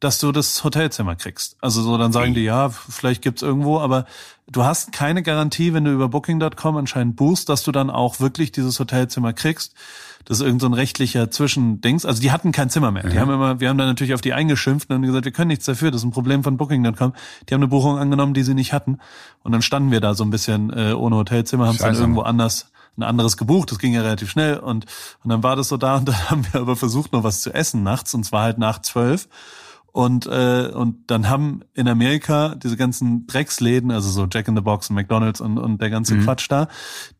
dass 0.02 0.18
du 0.18 0.32
das 0.32 0.64
Hotelzimmer 0.64 1.14
kriegst. 1.14 1.56
Also 1.60 1.80
so, 1.80 1.96
dann 1.96 2.10
sagen 2.10 2.34
die, 2.34 2.42
ja, 2.42 2.70
vielleicht 2.70 3.22
gibt's 3.22 3.40
irgendwo, 3.40 3.78
aber 3.78 4.04
du 4.50 4.64
hast 4.64 4.90
keine 4.90 5.22
Garantie, 5.22 5.74
wenn 5.74 5.84
du 5.84 5.92
über 5.92 6.08
Booking.com 6.08 6.76
anscheinend 6.76 7.14
buchst, 7.14 7.48
dass 7.48 7.62
du 7.62 7.70
dann 7.70 7.88
auch 7.88 8.18
wirklich 8.18 8.50
dieses 8.50 8.80
Hotelzimmer 8.80 9.32
kriegst. 9.32 9.74
Das 10.24 10.38
ist 10.38 10.42
irgendein 10.42 10.60
so 10.60 10.66
ein 10.66 10.74
rechtlicher 10.74 11.30
Zwischendings. 11.30 12.04
Also 12.04 12.20
die 12.20 12.32
hatten 12.32 12.50
kein 12.50 12.68
Zimmer 12.68 12.90
mehr. 12.90 13.04
Die 13.04 13.20
haben 13.20 13.30
immer, 13.30 13.60
wir 13.60 13.68
haben 13.68 13.78
dann 13.78 13.86
natürlich 13.86 14.12
auf 14.12 14.20
die 14.20 14.32
eingeschimpft 14.32 14.90
und 14.90 14.96
haben 14.96 15.02
gesagt, 15.02 15.24
wir 15.24 15.32
können 15.32 15.48
nichts 15.48 15.66
dafür. 15.66 15.92
Das 15.92 16.00
ist 16.00 16.04
ein 16.04 16.10
Problem 16.10 16.42
von 16.42 16.56
Booking.com. 16.56 17.12
Die 17.48 17.54
haben 17.54 17.60
eine 17.60 17.68
Buchung 17.68 17.96
angenommen, 17.96 18.34
die 18.34 18.42
sie 18.42 18.54
nicht 18.54 18.72
hatten. 18.72 18.98
Und 19.44 19.52
dann 19.52 19.62
standen 19.62 19.92
wir 19.92 20.00
da 20.00 20.14
so 20.14 20.24
ein 20.24 20.30
bisschen 20.30 20.72
äh, 20.76 20.94
ohne 20.94 21.14
Hotelzimmer, 21.14 21.66
haben 21.68 21.76
es 21.76 21.80
dann 21.80 21.94
irgendwo 21.94 22.22
anders 22.22 22.72
ein 22.96 23.04
anderes 23.04 23.36
gebucht. 23.36 23.70
Das 23.70 23.78
ging 23.78 23.94
ja 23.94 24.02
relativ 24.02 24.30
schnell 24.30 24.58
und, 24.58 24.86
und 25.22 25.30
dann 25.30 25.44
war 25.44 25.54
das 25.54 25.68
so 25.68 25.76
da 25.76 25.96
und 25.96 26.08
dann 26.08 26.30
haben 26.30 26.44
wir 26.52 26.60
aber 26.60 26.74
versucht, 26.74 27.12
noch 27.12 27.22
was 27.22 27.40
zu 27.40 27.54
essen 27.54 27.84
nachts 27.84 28.12
und 28.14 28.24
zwar 28.24 28.42
halt 28.42 28.58
nach 28.58 28.82
zwölf. 28.82 29.28
Und, 29.92 30.26
äh, 30.26 30.70
und 30.72 31.10
dann 31.10 31.28
haben 31.28 31.60
in 31.74 31.86
Amerika 31.86 32.54
diese 32.54 32.78
ganzen 32.78 33.26
Drecksläden, 33.26 33.90
also 33.90 34.08
so 34.08 34.26
Jack 34.30 34.48
in 34.48 34.56
the 34.56 34.62
Box 34.62 34.88
und 34.88 34.96
McDonalds 34.96 35.40
und, 35.42 35.58
und 35.58 35.80
der 35.82 35.90
ganze 35.90 36.14
Mhm. 36.14 36.24
Quatsch 36.24 36.46
da, 36.50 36.68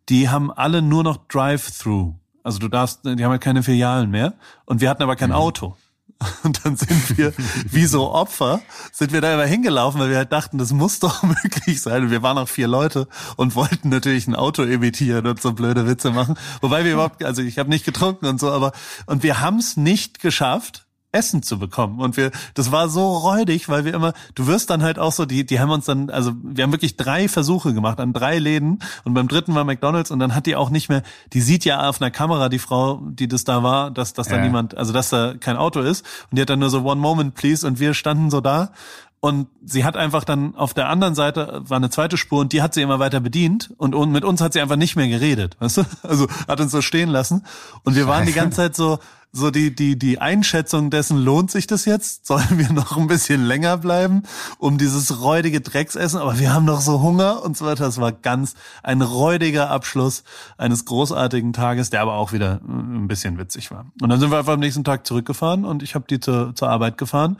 die 0.08 0.30
haben 0.30 0.50
alle 0.50 0.80
nur 0.80 1.04
noch 1.04 1.18
Drive-Thru. 1.28 2.14
Also 2.42 2.58
du 2.58 2.68
darfst, 2.68 3.04
die 3.04 3.22
haben 3.22 3.30
halt 3.30 3.42
keine 3.42 3.62
Filialen 3.62 4.10
mehr. 4.10 4.34
Und 4.64 4.80
wir 4.80 4.88
hatten 4.88 5.02
aber 5.02 5.12
Mhm. 5.12 5.18
kein 5.18 5.32
Auto. 5.32 5.76
Und 6.44 6.64
dann 6.64 6.76
sind 6.76 7.18
wir, 7.18 7.32
wie 7.70 7.84
so 7.84 8.10
Opfer, 8.12 8.60
sind 8.92 9.12
wir 9.12 9.20
da 9.20 9.34
immer 9.34 9.44
hingelaufen, 9.44 10.00
weil 10.00 10.08
wir 10.08 10.16
halt 10.16 10.32
dachten, 10.32 10.56
das 10.56 10.72
muss 10.72 10.98
doch 10.98 11.22
möglich 11.44 11.82
sein. 11.82 12.04
Und 12.04 12.10
wir 12.10 12.22
waren 12.22 12.38
auch 12.38 12.48
vier 12.48 12.68
Leute 12.68 13.06
und 13.36 13.54
wollten 13.54 13.90
natürlich 13.90 14.26
ein 14.28 14.34
Auto 14.36 14.62
imitieren 14.62 15.26
und 15.26 15.42
so 15.42 15.52
blöde 15.52 15.86
Witze 15.86 16.10
machen. 16.10 16.36
Wobei 16.60 16.84
wir 16.84 16.92
überhaupt, 16.94 17.22
also 17.24 17.42
ich 17.42 17.58
habe 17.58 17.68
nicht 17.68 17.84
getrunken 17.84 18.26
und 18.26 18.40
so, 18.40 18.50
aber 18.50 18.72
und 19.06 19.22
wir 19.22 19.40
haben 19.40 19.58
es 19.58 19.76
nicht 19.76 20.20
geschafft, 20.20 20.86
Essen 21.12 21.42
zu 21.42 21.58
bekommen. 21.58 22.00
Und 22.00 22.16
wir, 22.16 22.30
das 22.54 22.72
war 22.72 22.88
so 22.88 23.12
räudig, 23.18 23.68
weil 23.68 23.84
wir 23.84 23.92
immer, 23.94 24.14
du 24.34 24.46
wirst 24.46 24.70
dann 24.70 24.82
halt 24.82 24.98
auch 24.98 25.12
so, 25.12 25.26
die, 25.26 25.44
die 25.44 25.60
haben 25.60 25.70
uns 25.70 25.84
dann, 25.84 26.08
also 26.10 26.32
wir 26.42 26.64
haben 26.64 26.72
wirklich 26.72 26.96
drei 26.96 27.28
Versuche 27.28 27.74
gemacht 27.74 28.00
an 28.00 28.12
drei 28.14 28.38
Läden 28.38 28.78
und 29.04 29.14
beim 29.14 29.28
dritten 29.28 29.54
war 29.54 29.64
McDonalds 29.64 30.10
und 30.10 30.18
dann 30.18 30.34
hat 30.34 30.46
die 30.46 30.56
auch 30.56 30.70
nicht 30.70 30.88
mehr, 30.88 31.02
die 31.34 31.42
sieht 31.42 31.64
ja 31.66 31.88
auf 31.88 32.00
einer 32.00 32.10
Kamera, 32.10 32.48
die 32.48 32.58
Frau, 32.58 33.00
die 33.04 33.28
das 33.28 33.44
da 33.44 33.62
war, 33.62 33.90
dass, 33.90 34.14
dass 34.14 34.28
da 34.28 34.36
Ja. 34.36 34.42
niemand, 34.42 34.76
also 34.76 34.92
dass 34.92 35.10
da 35.10 35.34
kein 35.38 35.56
Auto 35.56 35.80
ist 35.80 36.04
und 36.30 36.38
die 36.38 36.42
hat 36.42 36.50
dann 36.50 36.58
nur 36.60 36.70
so 36.70 36.82
One 36.82 37.00
Moment 37.00 37.34
Please 37.34 37.66
und 37.66 37.78
wir 37.78 37.92
standen 37.94 38.30
so 38.30 38.40
da 38.40 38.72
und 39.20 39.46
sie 39.64 39.84
hat 39.84 39.96
einfach 39.96 40.24
dann 40.24 40.56
auf 40.56 40.74
der 40.74 40.88
anderen 40.88 41.14
Seite 41.14 41.60
war 41.68 41.76
eine 41.76 41.90
zweite 41.90 42.16
Spur 42.16 42.40
und 42.40 42.52
die 42.52 42.62
hat 42.62 42.74
sie 42.74 42.82
immer 42.82 42.98
weiter 42.98 43.20
bedient 43.20 43.72
und, 43.76 43.94
und 43.94 44.10
mit 44.10 44.24
uns 44.24 44.40
hat 44.40 44.54
sie 44.54 44.60
einfach 44.60 44.76
nicht 44.76 44.96
mehr 44.96 45.08
geredet, 45.08 45.56
weißt 45.60 45.76
du? 45.76 45.82
Also 46.02 46.26
hat 46.48 46.60
uns 46.60 46.72
so 46.72 46.80
stehen 46.82 47.10
lassen 47.10 47.44
und 47.84 47.94
wir 47.94 48.08
waren 48.08 48.24
die 48.26 48.32
ganze 48.32 48.56
Zeit 48.56 48.74
so 48.74 48.98
so 49.32 49.50
die 49.50 49.74
die 49.74 49.98
die 49.98 50.20
Einschätzung 50.20 50.90
dessen 50.90 51.16
lohnt 51.16 51.50
sich 51.50 51.66
das 51.66 51.84
jetzt? 51.84 52.26
Sollen 52.32 52.58
wir 52.58 52.72
noch 52.72 52.96
ein 52.96 53.06
bisschen 53.06 53.44
länger 53.46 53.78
bleiben 53.78 54.22
um 54.58 54.78
dieses 54.78 55.20
räudige 55.20 55.60
Drecksessen? 55.60 56.20
Aber 56.20 56.38
wir 56.38 56.52
haben 56.52 56.66
noch 56.66 56.80
so 56.80 57.00
Hunger 57.00 57.42
und 57.42 57.56
so 57.56 57.64
weiter. 57.64 57.84
Das 57.84 58.00
war 58.00 58.12
ganz 58.12 58.54
ein 58.82 59.00
räudiger 59.00 59.70
Abschluss 59.70 60.22
eines 60.58 60.84
großartigen 60.84 61.52
Tages, 61.52 61.90
der 61.90 62.02
aber 62.02 62.14
auch 62.14 62.32
wieder 62.32 62.60
äh, 62.66 62.70
ein 62.70 63.08
bisschen 63.08 63.38
witzig 63.38 63.70
war. 63.70 63.86
Und 64.00 64.10
dann 64.10 64.20
sind 64.20 64.30
wir 64.30 64.38
einfach 64.38 64.54
am 64.54 64.60
nächsten 64.60 64.84
Tag 64.84 65.06
zurückgefahren 65.06 65.64
und 65.64 65.82
ich 65.82 65.94
habe 65.94 66.04
die 66.08 66.20
zur, 66.20 66.54
zur 66.54 66.68
Arbeit 66.68 66.98
gefahren 66.98 67.38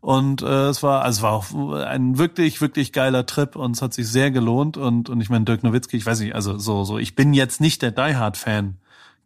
und 0.00 0.42
äh, 0.42 0.68
es 0.68 0.82
war 0.82 1.02
also 1.02 1.18
es 1.18 1.22
war 1.22 1.32
auch 1.32 1.74
ein 1.86 2.18
wirklich 2.18 2.60
wirklich 2.60 2.92
geiler 2.92 3.26
Trip 3.26 3.56
und 3.56 3.76
es 3.76 3.82
hat 3.82 3.94
sich 3.94 4.08
sehr 4.08 4.30
gelohnt 4.30 4.76
und 4.76 5.08
und 5.08 5.20
ich 5.20 5.30
meine 5.30 5.44
Dirk 5.44 5.62
Nowitzki, 5.62 5.96
ich 5.96 6.06
weiß 6.06 6.20
nicht, 6.20 6.34
also 6.34 6.58
so 6.58 6.84
so 6.84 6.98
ich 6.98 7.14
bin 7.14 7.34
jetzt 7.34 7.60
nicht 7.60 7.82
der 7.82 7.90
Die 7.90 8.16
Hard 8.16 8.36
Fan 8.36 8.78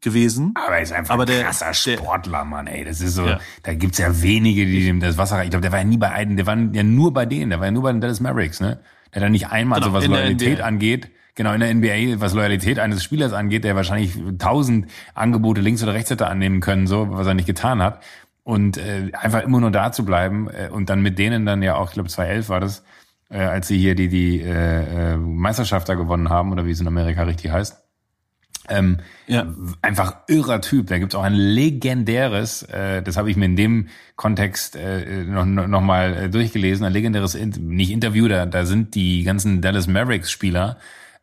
gewesen. 0.03 0.53
Aber 0.55 0.77
er 0.77 0.83
ist 0.83 0.93
einfach 0.93 1.15
Aber 1.15 1.23
ein 1.25 1.27
der- 1.29 1.45
krasser 1.45 1.73
Sportler, 1.75 2.45
Mann, 2.45 2.67
ey. 2.67 2.85
Das 2.85 3.01
ist 3.01 3.15
so, 3.15 3.27
Ja. 3.27 3.41
da 3.63 3.75
gibt's 3.75 3.99
ja 3.99 4.21
wenige, 4.23 4.67
die 4.67 4.85
dem 4.85 5.01
das 5.01 5.17
Wasser, 5.17 5.43
ich 5.45 5.51
glaube, 5.51 5.63
der 5.63 5.73
war 5.73 5.79
ja 5.79 5.85
nie 5.85 5.97
bei 5.97 6.11
einem, 6.11 6.37
der 6.37 6.47
war 6.47 6.57
ja 6.57 6.83
nur 6.83 7.13
bei 7.13 7.25
denen, 7.27 7.51
der 7.51 7.61
war 7.61 7.67
ja 7.67 7.73
nur 7.73 7.83
bei 7.85 7.93
den 7.93 8.01
Dallas 8.01 8.21
Mavericks, 8.21 8.61
ne? 8.61 8.81
Der 9.15 9.21
hat 9.21 9.27
ja 9.27 9.29
nicht 9.31 9.49
einmal, 9.49 9.81
Genau, 9.81 9.93
so 9.93 9.97
was 9.99 10.07
Loyalität 10.07 10.61
angeht, 10.61 11.11
genau, 11.35 11.53
in 11.53 11.61
der 11.61 11.71
NBA, 11.75 12.21
was 12.21 12.35
Loyalität 12.35 12.79
eines 12.79 13.03
Spielers 13.05 13.33
angeht, 13.33 13.65
der 13.65 13.77
wahrscheinlich 13.77 14.19
tausend 14.39 14.87
Angebote 15.15 15.61
links 15.61 15.83
oder 15.83 15.95
rechts 15.95 16.11
hätte 16.11 16.27
annehmen 16.27 16.61
können, 16.61 16.87
so, 16.87 17.09
was 17.11 17.27
er 17.27 17.35
nicht 17.35 17.47
getan 17.47 17.83
hat. 17.83 18.03
Und 18.45 18.77
äh, 18.79 19.11
einfach 19.13 19.43
immer 19.43 19.61
nur 19.61 19.71
da 19.71 19.93
zu 19.93 20.05
bleiben 20.05 20.49
äh, 20.49 20.69
und 20.69 20.91
dann 20.91 21.01
mit 21.03 21.19
denen 21.19 21.47
dann 21.47 21.63
ja 21.63 21.77
auch, 21.77 21.89
ich 21.91 21.95
glaube 21.95 22.09
2011 22.09 22.49
war 22.49 22.59
das, 22.61 22.83
äh, 23.31 23.39
als 23.39 23.69
sie 23.69 23.79
hier 23.79 23.95
die, 23.95 24.09
die 24.09 24.41
äh, 24.41 25.13
äh, 25.13 25.17
Meisterschaft 25.17 25.89
da 25.89 25.95
gewonnen 25.95 26.29
haben, 26.29 26.51
oder 26.51 26.67
wie 26.67 26.73
es 26.73 26.81
in 26.81 26.89
Amerika 26.89 27.23
richtig 27.23 27.53
heißt. 27.53 27.82
Ähm, 28.69 28.99
Ja. 29.27 29.47
einfach 29.83 30.17
irrer 30.29 30.61
Typ. 30.61 30.87
Da 30.87 30.99
gibt's 30.99 31.15
auch 31.15 31.23
ein 31.23 31.35
legendäres, 31.35 32.63
äh, 32.65 33.03
das 33.03 33.17
habe 33.17 33.31
ich 33.31 33.37
mir 33.37 33.47
in 33.47 33.57
dem 33.57 33.89
Kontext 34.17 34.77
äh, 34.77 35.25
noch, 35.25 35.45
noch 35.47 35.81
mal 35.81 36.15
äh, 36.15 36.29
durchgelesen, 36.31 36.87
ein 36.87 36.93
legendäres, 36.93 37.35
nicht 37.35 37.91
Interview, 37.91 38.29
da, 38.29 38.47
da 38.47 38.65
sind 38.65 38.95
die 38.95 39.25
ganzen 39.25 39.61
Dallas 39.61 39.87
Mavericks-Spieler 39.89 40.77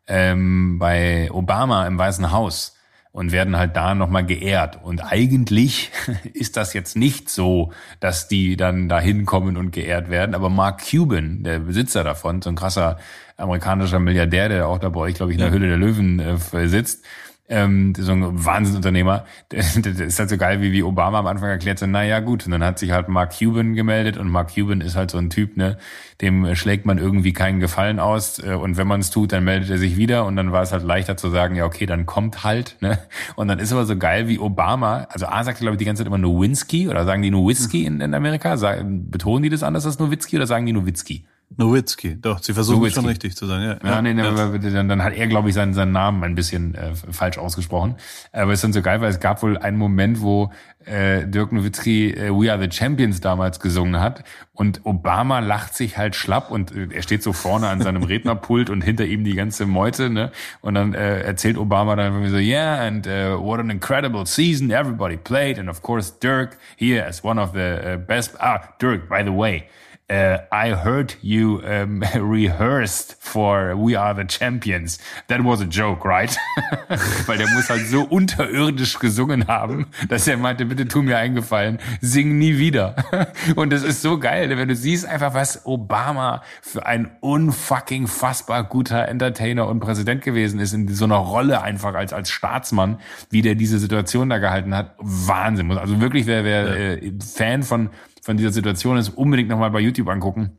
ähm, 0.06 0.78
bei 0.78 1.30
Obama 1.32 1.86
im 1.86 1.96
Weißen 1.98 2.30
Haus 2.32 2.76
und 3.12 3.32
werden 3.32 3.56
halt 3.56 3.74
da 3.74 3.94
nochmal 3.94 4.24
geehrt. 4.24 4.78
Und 4.82 5.00
eigentlich 5.00 5.90
ist 6.32 6.56
das 6.56 6.74
jetzt 6.74 6.96
nicht 6.96 7.28
so, 7.28 7.72
dass 8.00 8.28
die 8.28 8.56
dann 8.56 8.88
da 8.88 9.00
hinkommen 9.00 9.56
und 9.56 9.72
geehrt 9.72 10.10
werden. 10.10 10.34
Aber 10.34 10.48
Mark 10.48 10.82
Cuban, 10.88 11.42
der 11.42 11.60
Besitzer 11.60 12.04
davon, 12.04 12.42
so 12.42 12.50
ein 12.50 12.56
krasser 12.56 12.98
amerikanischer 13.36 13.98
Milliardär, 13.98 14.48
der 14.48 14.68
auch 14.68 14.78
da 14.78 14.90
bei 14.90 15.00
euch, 15.00 15.14
glaube 15.14 15.32
ich, 15.32 15.38
in 15.38 15.42
der 15.44 15.50
Hülle 15.52 15.66
der 15.68 15.78
Löwen 15.78 16.20
äh, 16.20 16.68
sitzt, 16.68 17.04
ähm, 17.50 17.92
so 17.96 18.12
ein 18.12 18.44
Wahnsinnsunternehmer, 18.44 19.24
der 19.52 19.60
ist 19.60 20.18
halt 20.18 20.30
so 20.30 20.36
geil, 20.36 20.62
wie, 20.62 20.72
wie 20.72 20.82
Obama 20.82 21.18
am 21.18 21.26
Anfang 21.26 21.50
erklärt, 21.50 21.78
so, 21.78 21.86
naja 21.86 22.20
gut, 22.20 22.46
und 22.46 22.52
dann 22.52 22.64
hat 22.64 22.78
sich 22.78 22.92
halt 22.92 23.08
Mark 23.08 23.36
Cuban 23.36 23.74
gemeldet 23.74 24.16
und 24.16 24.30
Mark 24.30 24.54
Cuban 24.54 24.80
ist 24.80 24.96
halt 24.96 25.10
so 25.10 25.18
ein 25.18 25.30
Typ, 25.30 25.56
ne, 25.56 25.76
dem 26.20 26.54
schlägt 26.54 26.86
man 26.86 26.98
irgendwie 26.98 27.32
keinen 27.32 27.60
Gefallen 27.60 27.98
aus 27.98 28.38
äh, 28.38 28.54
und 28.54 28.76
wenn 28.76 28.86
man 28.86 29.00
es 29.00 29.10
tut, 29.10 29.32
dann 29.32 29.44
meldet 29.44 29.68
er 29.68 29.78
sich 29.78 29.96
wieder 29.96 30.24
und 30.24 30.36
dann 30.36 30.52
war 30.52 30.62
es 30.62 30.72
halt 30.72 30.84
leichter 30.84 31.16
zu 31.16 31.28
sagen, 31.28 31.56
ja 31.56 31.66
okay, 31.66 31.86
dann 31.86 32.06
kommt 32.06 32.44
halt, 32.44 32.76
ne, 32.80 32.98
und 33.34 33.48
dann 33.48 33.58
ist 33.58 33.72
aber 33.72 33.84
so 33.84 33.96
geil, 33.96 34.28
wie 34.28 34.38
Obama, 34.38 35.08
also 35.10 35.26
A 35.26 35.42
sagt 35.42 35.58
glaube 35.58 35.74
ich 35.74 35.78
die 35.78 35.84
ganze 35.84 36.00
Zeit 36.00 36.06
immer 36.06 36.18
nur 36.18 36.40
Whisky 36.40 36.88
oder 36.88 37.04
sagen 37.04 37.22
die 37.22 37.30
nur 37.30 37.48
Whisky 37.48 37.84
in, 37.84 38.00
in 38.00 38.14
Amerika, 38.14 38.56
sagen, 38.56 39.10
betonen 39.10 39.42
die 39.42 39.50
das 39.50 39.64
anders 39.64 39.84
als 39.84 39.98
nur 39.98 40.10
Whisky 40.10 40.36
oder 40.36 40.46
sagen 40.46 40.66
die 40.66 40.72
nur 40.72 40.86
Whisky? 40.86 41.24
Nowitzki, 41.56 42.20
doch, 42.20 42.40
sie 42.40 42.54
versuchen 42.54 42.78
Nowitzki. 42.78 43.00
schon 43.00 43.06
richtig 43.06 43.36
zu 43.36 43.46
sagen. 43.46 43.62
Ja, 43.62 43.78
Ja, 43.84 44.02
nee, 44.02 44.14
nee, 44.14 44.22
aber 44.22 44.58
Dann, 44.58 44.88
dann 44.88 45.02
hat 45.02 45.14
er, 45.14 45.26
glaube 45.26 45.48
ich, 45.48 45.54
seinen, 45.54 45.74
seinen 45.74 45.92
Namen 45.92 46.22
ein 46.22 46.34
bisschen 46.34 46.74
äh, 46.74 46.94
falsch 46.94 47.38
ausgesprochen. 47.38 47.96
Aber 48.32 48.52
es 48.52 48.58
ist 48.58 48.64
dann 48.64 48.72
so 48.72 48.82
geil, 48.82 49.00
weil 49.00 49.10
es 49.10 49.18
gab 49.18 49.42
wohl 49.42 49.58
einen 49.58 49.76
Moment, 49.76 50.20
wo 50.20 50.52
äh, 50.86 51.26
Dirk 51.26 51.52
Nowitzki 51.52 52.12
äh, 52.12 52.30
We 52.30 52.50
Are 52.52 52.60
the 52.60 52.70
Champions 52.70 53.20
damals 53.20 53.60
gesungen 53.60 54.00
hat 54.00 54.24
und 54.52 54.80
Obama 54.84 55.40
lacht 55.40 55.74
sich 55.74 55.98
halt 55.98 56.14
schlapp 56.14 56.50
und 56.50 56.74
äh, 56.74 56.88
er 56.92 57.02
steht 57.02 57.22
so 57.22 57.32
vorne 57.32 57.68
an 57.68 57.80
seinem 57.82 58.02
Rednerpult 58.04 58.70
und 58.70 58.82
hinter 58.82 59.04
ihm 59.04 59.24
die 59.24 59.34
ganze 59.34 59.66
Meute, 59.66 60.08
ne? 60.08 60.32
Und 60.60 60.74
dann 60.74 60.94
äh, 60.94 61.20
erzählt 61.20 61.58
Obama 61.58 61.96
dann 61.96 62.12
irgendwie 62.12 62.30
so, 62.30 62.38
yeah, 62.38 62.80
and 62.86 63.06
uh, 63.06 63.38
what 63.38 63.60
an 63.60 63.70
incredible 63.70 64.24
season, 64.24 64.70
everybody 64.70 65.16
played 65.16 65.58
and 65.58 65.68
of 65.68 65.82
course 65.82 66.12
Dirk 66.20 66.58
here 66.76 67.04
as 67.04 67.22
one 67.24 67.40
of 67.40 67.52
the 67.52 67.94
uh, 67.94 67.96
best, 67.96 68.36
ah, 68.40 68.60
Dirk, 68.78 69.08
by 69.08 69.22
the 69.22 69.32
way, 69.32 69.64
Uh, 70.10 70.38
I 70.50 70.70
heard 70.70 71.14
you 71.22 71.62
um, 71.64 72.02
rehearsed 72.16 73.14
for 73.20 73.76
We 73.76 73.94
Are 73.94 74.12
the 74.12 74.24
Champions. 74.24 74.98
That 75.28 75.44
was 75.44 75.60
a 75.60 75.66
joke, 75.66 76.04
right? 76.04 76.36
Weil 77.26 77.38
der 77.38 77.48
muss 77.50 77.70
halt 77.70 77.86
so 77.86 78.02
unterirdisch 78.02 78.98
gesungen 78.98 79.46
haben, 79.46 79.86
dass 80.08 80.26
er 80.26 80.36
meinte, 80.36 80.64
bitte 80.64 80.88
tu 80.88 81.02
mir 81.02 81.16
eingefallen, 81.16 81.78
sing 82.00 82.38
nie 82.38 82.58
wieder. 82.58 82.96
Und 83.54 83.70
das 83.70 83.84
ist 83.84 84.02
so 84.02 84.18
geil, 84.18 84.50
wenn 84.56 84.66
du 84.66 84.74
siehst 84.74 85.06
einfach, 85.06 85.32
was 85.32 85.64
Obama 85.64 86.42
für 86.60 86.86
ein 86.86 87.12
unfucking 87.20 88.08
fassbar 88.08 88.64
guter 88.64 89.06
Entertainer 89.06 89.68
und 89.68 89.78
Präsident 89.78 90.22
gewesen 90.22 90.58
ist, 90.58 90.72
in 90.72 90.88
so 90.88 91.04
einer 91.04 91.16
Rolle 91.18 91.62
einfach 91.62 91.94
als, 91.94 92.12
als 92.12 92.30
Staatsmann, 92.30 92.98
wie 93.30 93.42
der 93.42 93.54
diese 93.54 93.78
Situation 93.78 94.28
da 94.28 94.38
gehalten 94.38 94.74
hat. 94.74 94.92
Wahnsinn. 94.98 95.70
Also 95.78 96.00
wirklich, 96.00 96.26
wer, 96.26 96.44
wer 96.44 97.00
äh, 97.00 97.12
Fan 97.20 97.62
von 97.62 97.90
von 98.30 98.36
dieser 98.36 98.52
Situation 98.52 98.96
ist, 98.96 99.08
unbedingt 99.08 99.48
nochmal 99.48 99.72
bei 99.72 99.80
YouTube 99.80 100.08
angucken. 100.08 100.56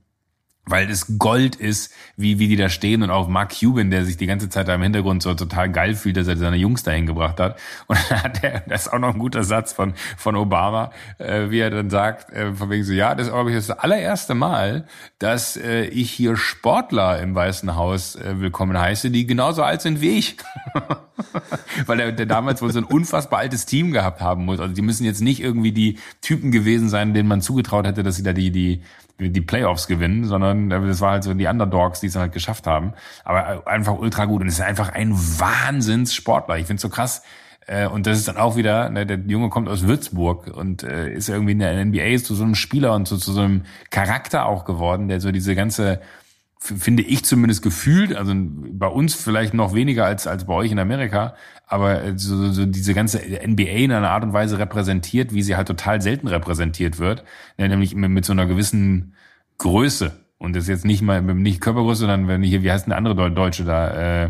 Weil 0.66 0.90
es 0.90 1.18
Gold 1.18 1.56
ist, 1.56 1.92
wie, 2.16 2.38
wie 2.38 2.48
die 2.48 2.56
da 2.56 2.70
stehen 2.70 3.02
und 3.02 3.10
auch 3.10 3.28
Mark 3.28 3.54
Cuban, 3.60 3.90
der 3.90 4.06
sich 4.06 4.18
die 4.18 4.28
ganze 4.28 4.48
Zeit 4.48 4.68
da 4.68 4.76
im 4.76 4.84
Hintergrund 4.84 5.24
so 5.24 5.34
total 5.34 5.72
geil 5.72 5.96
fühlt, 5.96 6.18
dass 6.18 6.28
er 6.28 6.38
seine 6.38 6.58
Jungs 6.58 6.84
dahin 6.84 7.08
gebracht 7.08 7.40
hat. 7.40 7.60
Und 7.88 7.98
dann 8.10 8.24
hat 8.24 8.44
er, 8.44 8.60
das 8.68 8.84
ist 8.84 8.94
auch 8.94 9.00
noch 9.00 9.14
ein 9.14 9.20
guter 9.20 9.44
Satz 9.44 9.74
von, 9.74 9.94
von 10.18 10.36
Obama, 10.36 10.92
äh, 11.18 11.50
wie 11.50 11.60
er 11.60 11.72
dann 11.72 11.90
sagt, 11.90 12.32
äh, 12.32 12.54
von 12.54 12.70
wegen 12.70 12.84
so, 12.84 12.94
ja, 12.94 13.16
das 13.16 13.28
ist 13.28 13.34
glaube 13.34 13.50
ich 13.50 13.56
das 13.68 13.72
allererste 13.72 14.36
Mal, 14.36 14.86
dass 15.20 15.58
äh, 15.58 15.86
ich 15.86 16.12
hier 16.12 16.38
Sportler 16.38 17.20
im 17.20 17.34
Weißen 17.34 17.76
Haus 17.76 18.16
äh, 18.16 18.40
willkommen 18.40 18.80
heiße, 18.80 19.10
die 19.10 19.26
genauso 19.26 19.64
alt 19.64 19.82
sind 19.82 20.00
wie 20.00 20.18
ich. 20.18 20.38
Weil 21.86 21.98
der, 21.98 22.12
der 22.12 22.26
damals 22.28 22.62
wohl 22.62 22.72
so 22.72 22.80
ein 22.80 22.86
unfassbar 22.86 23.40
altes 23.40 23.66
Team 23.66 23.92
gehabt 23.92 24.22
haben 24.22 24.46
muss. 24.46 24.60
Also 24.60 24.74
die 24.74 24.82
müssen 24.82 25.06
jetzt 25.06 25.22
nicht 25.22 25.42
irgendwie 25.42 25.72
die 25.72 25.98
Typen 26.22 26.52
gewesen 26.52 26.90
sein, 26.90 27.14
denen 27.14 27.28
man 27.28 27.42
zugetraut 27.42 27.88
hätte, 27.88 28.04
dass 28.04 28.16
sie 28.16 28.24
da 28.24 28.34
die, 28.34 28.52
die, 28.52 28.84
die 29.20 29.42
Playoffs 29.42 29.88
gewinnen, 29.88 30.26
sondern 30.26 30.70
das 30.70 31.02
war 31.02 31.12
halt 31.12 31.24
so 31.24 31.34
die 31.34 31.46
Underdogs, 31.46 32.00
die 32.00 32.08
es 32.08 32.16
halt 32.16 32.32
geschafft 32.32 32.68
haben. 32.68 32.94
Aber 33.24 33.68
einfach 33.68 33.98
ultra 33.98 34.26
gut. 34.26 34.42
Und 34.42 34.48
es 34.48 34.56
ist 34.56 34.62
einfach 34.62 34.90
ein 34.90 35.14
Wahnsinnssportler. 35.14 36.58
Ich 36.58 36.68
finde 36.68 36.82
so 36.82 36.90
krass, 36.90 37.24
äh, 37.68 37.88
und 37.88 38.08
das 38.08 38.18
ist 38.18 38.28
dann 38.28 38.38
auch 38.38 38.56
wieder, 38.56 38.90
ne, 38.90 39.06
der 39.06 39.20
Junge 39.20 39.50
kommt 39.50 39.70
aus 39.70 39.84
Würzburg 39.84 40.48
und 40.48 40.84
äh, 40.84 41.14
ist 41.14 41.30
irgendwie 41.30 41.52
in 41.54 41.60
der 41.60 41.86
NBA 41.86 42.18
zu 42.18 42.36
so 42.36 42.44
einem 42.44 42.56
Spieler 42.56 42.94
und 42.96 43.08
zu, 43.08 43.18
zu 43.18 43.32
so 43.32 43.42
einem 43.42 43.64
Charakter 43.92 44.46
auch 44.46 44.66
geworden, 44.66 45.08
der 45.08 45.22
so 45.22 45.32
diese 45.32 45.56
ganze 45.56 46.02
finde 46.62 47.02
ich 47.02 47.26
zumindest 47.26 47.64
gefühlt, 47.64 48.16
also 48.16 48.34
bei 48.36 48.88
uns 48.88 49.16
vielleicht 49.16 49.56
noch 49.56 49.74
weniger 49.74 50.06
als, 50.06 50.28
als 50.28 50.46
bei 50.46 50.54
euch 50.54 50.72
in 50.72 50.78
Amerika, 50.78 51.34
aber 51.66 52.04
äh, 52.04 52.14
so, 52.18 52.52
so 52.52 52.66
diese 52.68 52.94
ganze 52.94 53.18
NBA 53.20 53.64
in 53.64 53.92
einer 53.92 54.12
Art 54.12 54.24
und 54.24 54.34
Weise 54.34 54.60
repräsentiert, 54.60 55.34
wie 55.34 55.42
sie 55.42 55.56
halt 55.56 55.68
total 55.68 56.02
selten 56.02 56.28
repräsentiert 56.28 57.00
wird, 57.00 57.24
nämlich 57.58 57.96
mit, 57.96 58.12
mit 58.12 58.26
so 58.26 58.34
einer 58.34 58.46
gewissen 58.46 59.16
Größe. 59.58 60.12
Und 60.38 60.56
das 60.56 60.68
jetzt 60.68 60.86
nicht 60.86 61.02
mal 61.02 61.22
nicht 61.22 61.62
Körpergröße, 61.62 62.02
sondern 62.02 62.28
wenn 62.28 62.44
hier, 62.44 62.64
wie 62.64 62.72
heißt 62.72 62.86
denn 62.86 62.92
der 62.92 62.98
andere 62.98 63.32
Deutsche 63.32 63.64
da? 63.64 64.24
Äh, 64.26 64.30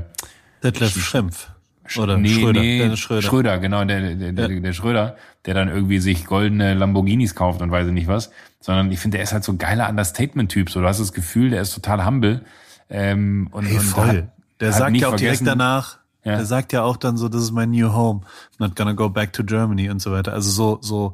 Detlef 0.63 0.93
Schrempf. 0.93 1.50
Oder 1.97 2.17
nee, 2.17 2.29
Schröder. 2.29 2.59
Nee, 2.61 2.95
Schröder. 2.97 3.21
Schröder, 3.21 3.59
genau, 3.59 3.83
der, 3.85 4.15
der, 4.15 4.31
der, 4.31 4.47
der 4.47 4.73
Schröder, 4.73 5.15
der 5.45 5.53
dann 5.53 5.67
irgendwie 5.69 5.99
sich 5.99 6.25
goldene 6.25 6.73
Lamborghinis 6.73 7.35
kauft 7.35 7.61
und 7.61 7.71
weiß 7.71 7.87
ich 7.87 7.93
nicht 7.93 8.07
was. 8.07 8.31
Sondern 8.59 8.91
ich 8.91 8.99
finde, 8.99 9.17
der 9.17 9.23
ist 9.23 9.33
halt 9.33 9.43
so 9.43 9.51
ein 9.51 9.57
geiler 9.57 9.89
Understatement-Typ. 9.89 10.69
So, 10.69 10.81
du 10.81 10.87
hast 10.87 10.99
das 10.99 11.13
Gefühl, 11.13 11.49
der 11.49 11.61
ist 11.61 11.73
total 11.73 12.05
humble. 12.05 12.41
Ähm, 12.89 13.47
und, 13.51 13.65
Hey, 13.65 13.77
und 13.77 13.83
voll. 13.83 14.07
hat- 14.07 14.27
der 14.59 14.71
sagt 14.73 14.95
ja 14.97 15.07
auch 15.09 15.15
direkt 15.15 15.45
danach, 15.47 15.97
Ja. 16.23 16.35
der 16.35 16.45
sagt 16.45 16.71
ja 16.73 16.83
auch 16.83 16.97
dann 16.97 17.17
so, 17.17 17.27
this 17.29 17.41
is 17.41 17.51
my 17.51 17.65
new 17.65 17.91
home. 17.93 18.21
I'm 18.53 18.59
not 18.67 18.75
gonna 18.75 18.93
go 18.93 19.09
back 19.09 19.33
to 19.33 19.43
Germany 19.43 19.89
und 19.89 20.01
so 20.01 20.11
weiter. 20.11 20.33
Also 20.33 20.51
so, 20.51 20.77
so, 20.81 21.13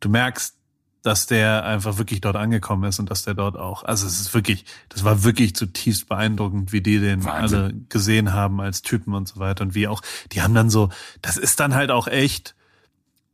du 0.00 0.08
merkst, 0.10 0.54
dass 1.02 1.26
der 1.26 1.64
einfach 1.64 1.98
wirklich 1.98 2.20
dort 2.20 2.36
angekommen 2.36 2.84
ist 2.84 3.00
und 3.00 3.10
dass 3.10 3.24
der 3.24 3.34
dort 3.34 3.56
auch, 3.56 3.82
also 3.82 4.06
es 4.06 4.20
ist 4.20 4.34
wirklich, 4.34 4.64
das 4.88 5.04
war 5.04 5.24
wirklich 5.24 5.54
zutiefst 5.54 6.08
beeindruckend, 6.08 6.72
wie 6.72 6.80
die 6.80 7.00
den 7.00 7.24
Wahnsinn. 7.24 7.58
alle 7.58 7.74
gesehen 7.88 8.32
haben 8.32 8.60
als 8.60 8.82
Typen 8.82 9.14
und 9.14 9.28
so 9.28 9.40
weiter 9.40 9.64
und 9.64 9.74
wie 9.74 9.88
auch, 9.88 10.00
die 10.30 10.42
haben 10.42 10.54
dann 10.54 10.70
so, 10.70 10.90
das 11.20 11.36
ist 11.36 11.58
dann 11.58 11.74
halt 11.74 11.90
auch 11.90 12.06
echt, 12.06 12.54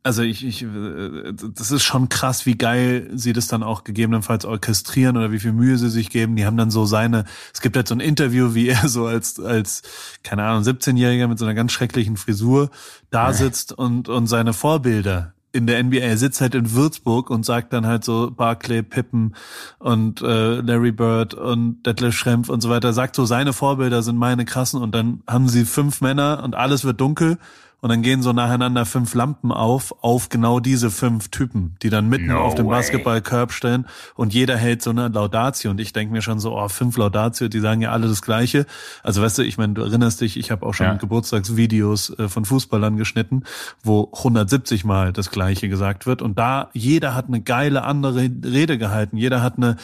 also 0.01 0.23
ich, 0.23 0.43
ich, 0.45 0.63
äh, 0.63 1.33
das 1.33 1.69
ist 1.69 1.83
schon 1.83 2.09
krass, 2.09 2.47
wie 2.47 2.57
geil 2.57 3.11
sie 3.13 3.33
das 3.33 3.47
dann 3.47 3.61
auch 3.61 3.83
gegebenenfalls 3.83 4.45
orchestrieren 4.45 5.17
oder 5.17 5.31
wie 5.31 5.39
viel 5.39 5.51
Mühe 5.51 5.77
sie 5.77 5.89
sich 5.89 6.09
geben. 6.09 6.35
Die 6.37 6.45
haben 6.45 6.57
dann 6.57 6.71
so 6.71 6.85
seine, 6.85 7.25
es 7.53 7.61
gibt 7.61 7.75
halt 7.75 7.87
so 7.87 7.95
ein 7.95 7.99
Interview, 7.99 8.55
wie 8.55 8.69
er 8.69 8.87
so 8.87 9.05
als, 9.05 9.39
als, 9.39 9.83
keine 10.23 10.43
Ahnung, 10.43 10.63
17-Jähriger 10.63 11.27
mit 11.27 11.37
so 11.37 11.45
einer 11.45 11.53
ganz 11.53 11.71
schrecklichen 11.73 12.17
Frisur 12.17 12.71
da 13.11 13.33
sitzt 13.33 13.73
und, 13.73 14.09
und 14.09 14.27
seine 14.27 14.53
Vorbilder 14.53 15.33
in 15.51 15.67
der 15.67 15.83
NBA. 15.83 16.17
Sitzt 16.17 16.41
halt 16.41 16.55
in 16.55 16.73
Würzburg 16.73 17.29
und 17.29 17.45
sagt 17.45 17.73
dann 17.73 17.85
halt 17.85 18.03
so 18.03 18.31
Barclay, 18.31 18.83
Pippen 18.83 19.35
und 19.79 20.21
äh, 20.21 20.61
Larry 20.61 20.91
Bird 20.91 21.33
und 21.33 21.83
Detlef 21.85 22.15
Schrempf 22.15 22.49
und 22.49 22.61
so 22.61 22.69
weiter. 22.69 22.93
Sagt 22.93 23.15
so, 23.15 23.25
seine 23.25 23.53
Vorbilder 23.53 24.01
sind 24.01 24.17
meine 24.17 24.45
krassen 24.45 24.81
und 24.81 24.93
dann 24.93 25.21
haben 25.27 25.49
sie 25.49 25.65
fünf 25.65 26.01
Männer 26.01 26.41
und 26.43 26.55
alles 26.55 26.83
wird 26.83 27.01
dunkel 27.01 27.37
und 27.81 27.89
dann 27.89 28.01
gehen 28.01 28.21
so 28.21 28.33
nacheinander 28.33 28.85
fünf 28.85 29.13
Lampen 29.13 29.51
auf, 29.51 29.95
auf 30.01 30.29
genau 30.29 30.59
diese 30.59 30.91
fünf 30.91 31.29
Typen, 31.29 31.75
die 31.81 31.89
dann 31.89 32.09
mitten 32.09 32.27
No 32.27 32.39
auf 32.39 32.55
dem. 32.55 32.67
Basketballkorb 32.67 33.51
stehen 33.51 33.85
und 34.15 34.33
jeder 34.33 34.57
hält 34.57 34.81
so 34.81 34.89
eine 34.89 35.07
Laudatio 35.07 35.71
und 35.71 35.79
ich 35.79 35.93
denke 35.93 36.13
mir 36.13 36.21
schon 36.21 36.39
so, 36.39 36.57
oh, 36.57 36.67
fünf 36.67 36.97
Laudatio, 36.97 37.47
die 37.47 37.59
sagen 37.59 37.81
ja 37.81 37.91
alle 37.91 38.07
das 38.07 38.21
Gleiche. 38.21 38.65
Also 39.03 39.21
weißt 39.21 39.37
du, 39.39 39.43
ich 39.43 39.57
meine, 39.57 39.73
du 39.73 39.81
erinnerst 39.81 40.21
dich, 40.21 40.37
ich 40.37 40.51
habe 40.51 40.65
auch 40.65 40.73
schon 40.73 40.87
Ja. 40.87 40.93
Geburtstagsvideos 40.93 42.17
äh, 42.19 42.29
von 42.29 42.45
Fußballern 42.45 42.97
geschnitten, 42.97 43.43
wo 43.83 44.11
170 44.13 44.85
Mal 44.85 45.13
das 45.13 45.31
Gleiche 45.31 45.69
gesagt 45.69 46.05
wird 46.05 46.21
und 46.21 46.37
da 46.37 46.69
jeder 46.73 47.15
hat 47.15 47.27
eine 47.27 47.41
geile 47.41 47.83
andere 47.83 48.29
Rede 48.43 48.77
gehalten, 48.77 49.17
jeder 49.17 49.41
hat 49.41 49.57
eine 49.57 49.77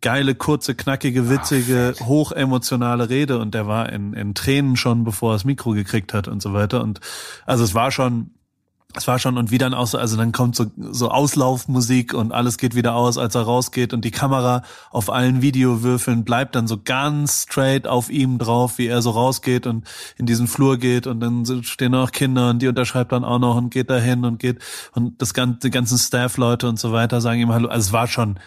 geile, 0.00 0.34
kurze, 0.34 0.74
knackige, 0.74 1.28
witzige, 1.28 1.94
hochemotionale 2.00 3.08
Rede. 3.08 3.38
Und 3.38 3.54
der 3.54 3.66
war 3.66 3.90
in, 3.90 4.12
in 4.12 4.34
Tränen 4.34 4.76
schon, 4.76 5.04
bevor 5.04 5.32
er 5.32 5.34
das 5.34 5.44
Mikro 5.44 5.72
gekriegt 5.72 6.14
hat 6.14 6.28
und 6.28 6.42
so 6.42 6.52
weiter. 6.52 6.82
Und 6.82 7.00
also 7.46 7.64
es 7.64 7.74
war 7.74 7.90
schon, 7.90 8.30
es 8.94 9.06
war 9.06 9.18
schon, 9.18 9.36
und 9.36 9.50
wie 9.50 9.58
dann 9.58 9.74
auch 9.74 9.86
so, 9.86 9.98
also 9.98 10.16
dann 10.16 10.32
kommt 10.32 10.56
so, 10.56 10.66
so 10.76 11.10
Auslaufmusik 11.10 12.14
und 12.14 12.32
alles 12.32 12.56
geht 12.56 12.74
wieder 12.74 12.94
aus, 12.94 13.18
als 13.18 13.34
er 13.34 13.42
rausgeht. 13.42 13.92
Und 13.92 14.04
die 14.04 14.10
Kamera 14.10 14.62
auf 14.90 15.10
allen 15.10 15.42
Videowürfeln 15.42 16.24
bleibt 16.24 16.54
dann 16.54 16.66
so 16.66 16.80
ganz 16.82 17.42
straight 17.42 17.86
auf 17.86 18.08
ihm 18.08 18.38
drauf, 18.38 18.78
wie 18.78 18.86
er 18.86 19.02
so 19.02 19.10
rausgeht 19.10 19.66
und 19.66 19.86
in 20.16 20.26
diesen 20.26 20.46
Flur 20.46 20.78
geht. 20.78 21.06
Und 21.06 21.20
dann 21.20 21.44
stehen 21.64 21.92
noch 21.92 22.12
Kinder 22.12 22.50
und 22.50 22.62
die 22.62 22.68
unterschreibt 22.68 23.12
dann 23.12 23.24
auch 23.24 23.38
noch 23.38 23.56
und 23.56 23.70
geht 23.70 23.90
dahin 23.90 24.24
und 24.24 24.38
geht. 24.38 24.58
Und 24.92 25.20
das 25.20 25.34
ganze, 25.34 25.68
die 25.68 25.70
ganzen 25.70 25.98
Staff-Leute 25.98 26.66
und 26.68 26.78
so 26.78 26.90
weiter 26.90 27.20
sagen 27.20 27.40
ihm 27.40 27.52
Hallo. 27.52 27.68
Also 27.68 27.88
es 27.88 27.92
war 27.92 28.06
schon, 28.06 28.38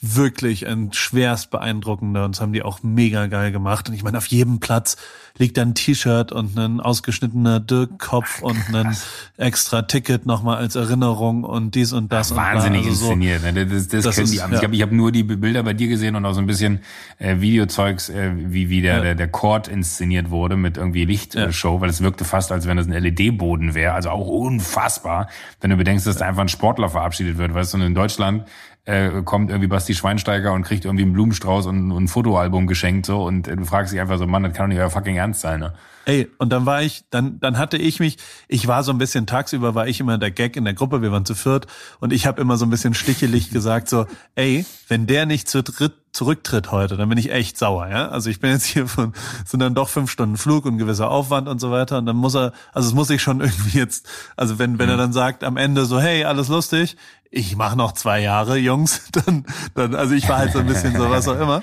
wirklich 0.00 0.66
ein 0.68 0.92
schwerst 0.92 1.50
beeindruckender 1.50 2.24
und 2.24 2.36
das 2.36 2.40
haben 2.40 2.52
die 2.52 2.62
auch 2.62 2.82
mega 2.84 3.26
geil 3.26 3.50
gemacht. 3.50 3.88
Und 3.88 3.94
ich 3.96 4.04
meine, 4.04 4.18
auf 4.18 4.26
jedem 4.26 4.60
Platz 4.60 4.96
liegt 5.38 5.56
da 5.56 5.62
ein 5.62 5.74
T-Shirt 5.74 6.30
und 6.30 6.56
ein 6.56 6.80
ausgeschnittener 6.80 7.58
Dirk-Kopf 7.58 8.40
und 8.42 8.56
ein 8.74 8.96
extra 9.36 9.82
Ticket 9.82 10.24
nochmal 10.24 10.58
als 10.58 10.76
Erinnerung 10.76 11.42
und 11.42 11.74
dies 11.74 11.92
und 11.92 12.12
das. 12.12 12.34
Wahnsinnig 12.36 12.80
und 12.80 12.84
bla. 12.84 12.90
Also 12.90 13.04
so. 13.06 13.12
inszeniert. 13.12 13.42
ne? 13.42 13.66
Das, 13.66 13.88
das, 13.88 14.04
Das 14.04 14.14
können 14.14 14.24
ist- 14.26 14.30
die. 14.32 14.36
Ich 14.36 14.42
ja. 14.42 14.62
habe 14.62 14.74
ich 14.76 14.82
hab 14.82 14.92
nur 14.92 15.10
die 15.10 15.24
Bilder 15.24 15.62
bei 15.64 15.74
dir 15.74 15.88
gesehen 15.88 16.14
und 16.14 16.24
auch 16.24 16.32
so 16.32 16.40
ein 16.40 16.46
bisschen 16.46 16.80
äh, 17.18 17.40
Videozeugs, 17.40 18.08
äh, 18.08 18.32
wie, 18.36 18.68
wie 18.70 18.82
der, 18.82 18.96
Ja. 18.98 19.02
der, 19.02 19.14
der 19.16 19.28
Court 19.28 19.66
inszeniert 19.66 20.30
wurde 20.30 20.56
mit 20.56 20.76
irgendwie 20.76 21.04
Lichtshow, 21.06 21.80
weil 21.80 21.90
es 21.90 22.00
wirkte 22.02 22.24
fast, 22.24 22.52
als 22.52 22.66
wenn 22.68 22.76
das 22.76 22.86
ein 22.86 22.92
LED-Boden 22.92 23.74
wäre. 23.74 23.94
Also 23.94 24.10
auch 24.10 24.28
unfassbar, 24.28 25.28
wenn 25.60 25.70
du 25.70 25.76
bedenkst, 25.76 26.06
dass 26.06 26.16
da 26.18 26.26
einfach 26.26 26.42
ein 26.42 26.48
Sportler 26.48 26.88
verabschiedet 26.88 27.36
wird. 27.38 27.52
Weißt 27.52 27.72
du, 27.74 27.78
und 27.78 27.82
in 27.84 27.94
Deutschland 27.94 28.44
äh, 28.88 29.22
kommt 29.22 29.50
irgendwie 29.50 29.68
Basti 29.68 29.94
Schweinsteiger 29.94 30.54
und 30.54 30.62
kriegt 30.62 30.86
irgendwie 30.86 31.04
einen 31.04 31.12
Blumenstrauß 31.12 31.66
und, 31.66 31.92
und 31.92 32.04
ein 32.04 32.08
Fotoalbum 32.08 32.66
geschenkt 32.66 33.04
so 33.04 33.22
und 33.22 33.46
äh, 33.46 33.54
du 33.54 33.66
fragst 33.66 33.92
dich 33.92 34.00
einfach 34.00 34.16
so, 34.16 34.26
Mann, 34.26 34.42
das 34.42 34.54
kann 34.54 34.64
doch 34.64 34.74
nicht 34.74 34.82
euer 34.82 34.88
fucking 34.88 35.16
Ernst 35.16 35.42
sein, 35.42 35.60
ne? 35.60 35.74
Ey, 36.06 36.26
und 36.38 36.50
dann 36.50 36.64
war 36.64 36.80
ich, 36.80 37.04
dann, 37.10 37.38
dann 37.38 37.58
hatte 37.58 37.76
ich 37.76 38.00
mich, 38.00 38.16
ich 38.48 38.66
war 38.66 38.82
so 38.82 38.92
ein 38.92 38.96
bisschen 38.96 39.26
tagsüber, 39.26 39.74
war 39.74 39.88
ich 39.88 40.00
immer 40.00 40.16
der 40.16 40.30
Gag 40.30 40.56
in 40.56 40.64
der 40.64 40.72
Gruppe, 40.72 41.02
wir 41.02 41.12
waren 41.12 41.26
zu 41.26 41.34
viert 41.34 41.66
und 42.00 42.14
ich 42.14 42.26
habe 42.26 42.40
immer 42.40 42.56
so 42.56 42.64
ein 42.64 42.70
bisschen 42.70 42.94
stichelig 42.94 43.50
gesagt 43.52 43.90
so, 43.90 44.06
ey, 44.34 44.64
wenn 44.88 45.06
der 45.06 45.26
nicht 45.26 45.50
zu 45.50 45.62
dritt 45.62 45.92
zurücktritt 46.12 46.72
heute, 46.72 46.96
dann 46.96 47.10
bin 47.10 47.18
ich 47.18 47.30
echt 47.30 47.58
sauer, 47.58 47.88
ja. 47.88 48.08
Also 48.08 48.30
ich 48.30 48.40
bin 48.40 48.50
jetzt 48.50 48.64
hier 48.64 48.88
von, 48.88 49.12
sind 49.44 49.60
dann 49.60 49.74
doch 49.74 49.88
fünf 49.88 50.10
Stunden 50.10 50.36
Flug 50.36 50.64
und 50.64 50.78
gewisser 50.78 51.10
Aufwand 51.10 51.46
und 51.46 51.60
so 51.60 51.70
weiter 51.70 51.98
und 51.98 52.06
dann 52.06 52.16
muss 52.16 52.34
er, 52.34 52.52
also 52.72 52.88
es 52.88 52.94
muss 52.94 53.10
ich 53.10 53.22
schon 53.22 53.40
irgendwie 53.42 53.78
jetzt, 53.78 54.08
also 54.34 54.58
wenn, 54.58 54.78
wenn 54.78 54.88
er 54.88 54.96
dann 54.96 55.12
sagt 55.12 55.44
am 55.44 55.56
Ende 55.56 55.84
so, 55.84 56.00
hey, 56.00 56.24
alles 56.24 56.48
lustig, 56.48 56.96
ich 57.30 57.56
mache 57.56 57.76
noch 57.76 57.92
zwei 57.92 58.20
Jahre, 58.20 58.56
Jungs, 58.56 59.08
dann, 59.12 59.44
dann, 59.74 59.94
also 59.94 60.14
ich 60.14 60.28
war 60.28 60.38
halt 60.38 60.52
so 60.52 60.60
ein 60.60 60.66
bisschen 60.66 60.96
so, 60.96 61.10
was 61.10 61.28
auch 61.28 61.38
immer. 61.38 61.62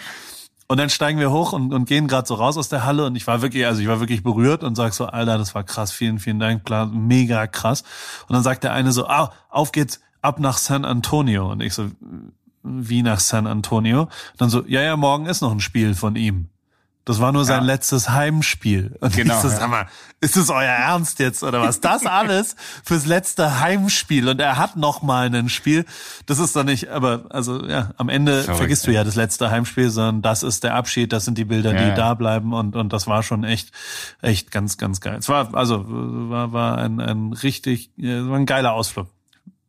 Und 0.67 0.79
dann 0.79 0.89
steigen 0.89 1.19
wir 1.19 1.31
hoch 1.31 1.53
und, 1.53 1.73
und 1.73 1.85
gehen 1.85 2.07
gerade 2.07 2.27
so 2.27 2.33
raus 2.33 2.57
aus 2.57 2.69
der 2.69 2.85
Halle 2.85 3.05
und 3.05 3.15
ich 3.15 3.27
war 3.27 3.43
wirklich, 3.43 3.67
also 3.67 3.81
ich 3.81 3.87
war 3.87 3.99
wirklich 3.99 4.23
berührt 4.23 4.63
und 4.63 4.75
sag 4.75 4.93
so, 4.93 5.05
Alter, 5.05 5.37
das 5.37 5.53
war 5.53 5.63
krass, 5.63 5.91
vielen, 5.91 6.17
vielen 6.17 6.39
Dank, 6.39 6.65
klar, 6.65 6.87
mega 6.87 7.45
krass. 7.45 7.83
Und 8.27 8.33
dann 8.33 8.41
sagt 8.41 8.63
der 8.63 8.73
eine 8.73 8.91
so, 8.91 9.07
ah, 9.07 9.31
auf 9.49 9.71
geht's, 9.71 10.01
ab 10.21 10.39
nach 10.39 10.57
San 10.57 10.83
Antonio. 10.83 11.51
Und 11.51 11.61
ich 11.61 11.73
so, 11.73 11.91
wie 12.63 13.03
nach 13.03 13.19
San 13.19 13.45
Antonio? 13.45 14.01
Und 14.01 14.11
dann 14.39 14.49
so, 14.49 14.65
ja, 14.65 14.81
ja, 14.81 14.97
morgen 14.97 15.27
ist 15.27 15.41
noch 15.41 15.51
ein 15.51 15.59
Spiel 15.59 15.93
von 15.93 16.15
ihm. 16.15 16.49
Das 17.05 17.19
war 17.21 17.31
nur 17.31 17.45
sein 17.45 17.61
Ja. 17.61 17.65
letztes 17.67 18.09
Heimspiel. 18.09 18.97
Und 18.99 19.15
Genau, 19.15 19.35
ich 19.35 19.41
so, 19.41 19.47
ja. 19.49 19.55
sag 19.57 19.69
mal, 19.69 19.85
ist 20.21 20.35
das 20.37 20.49
euer 20.49 20.63
Ernst 20.63 21.19
jetzt 21.19 21.43
oder 21.43 21.61
was? 21.61 21.79
Das 21.79 22.03
alles 22.05 22.55
fürs 22.83 23.05
letzte 23.05 23.59
Heimspiel 23.59 24.27
und 24.27 24.41
er 24.41 24.57
hat 24.57 24.75
noch 24.75 25.03
mal 25.03 25.33
ein 25.33 25.49
Spiel. 25.49 25.85
Das 26.25 26.39
ist 26.39 26.55
doch 26.55 26.63
nicht, 26.63 26.89
aber 26.89 27.25
also 27.29 27.63
ja, 27.67 27.91
am 27.97 28.09
Ende 28.09 28.41
Verrückt, 28.41 28.57
vergisst 28.57 28.87
du 28.87 28.91
ja 28.91 29.03
das 29.03 29.13
letzte 29.15 29.51
Heimspiel, 29.51 29.91
sondern 29.91 30.23
das 30.23 30.41
ist 30.41 30.63
der 30.63 30.73
Abschied, 30.73 31.13
das 31.13 31.25
sind 31.25 31.37
die 31.37 31.45
Bilder, 31.45 31.73
Ja, 31.75 31.81
die 31.83 31.89
ja. 31.89 31.95
da 31.95 32.13
bleiben 32.15 32.53
und 32.53 32.75
und 32.75 32.91
das 32.91 33.05
war 33.05 33.21
schon 33.21 33.43
echt 33.43 33.71
echt 34.23 34.49
ganz 34.49 34.77
ganz 34.77 34.99
geil. 34.99 35.17
Es 35.19 35.29
war 35.29 35.53
also 35.53 35.85
war 35.87 36.53
war 36.53 36.77
ein 36.79 36.99
ein 36.99 37.33
richtig 37.33 37.91
äh, 37.99 38.27
war 38.27 38.37
ein 38.37 38.47
geiler 38.47 38.73
Ausflug. 38.73 39.07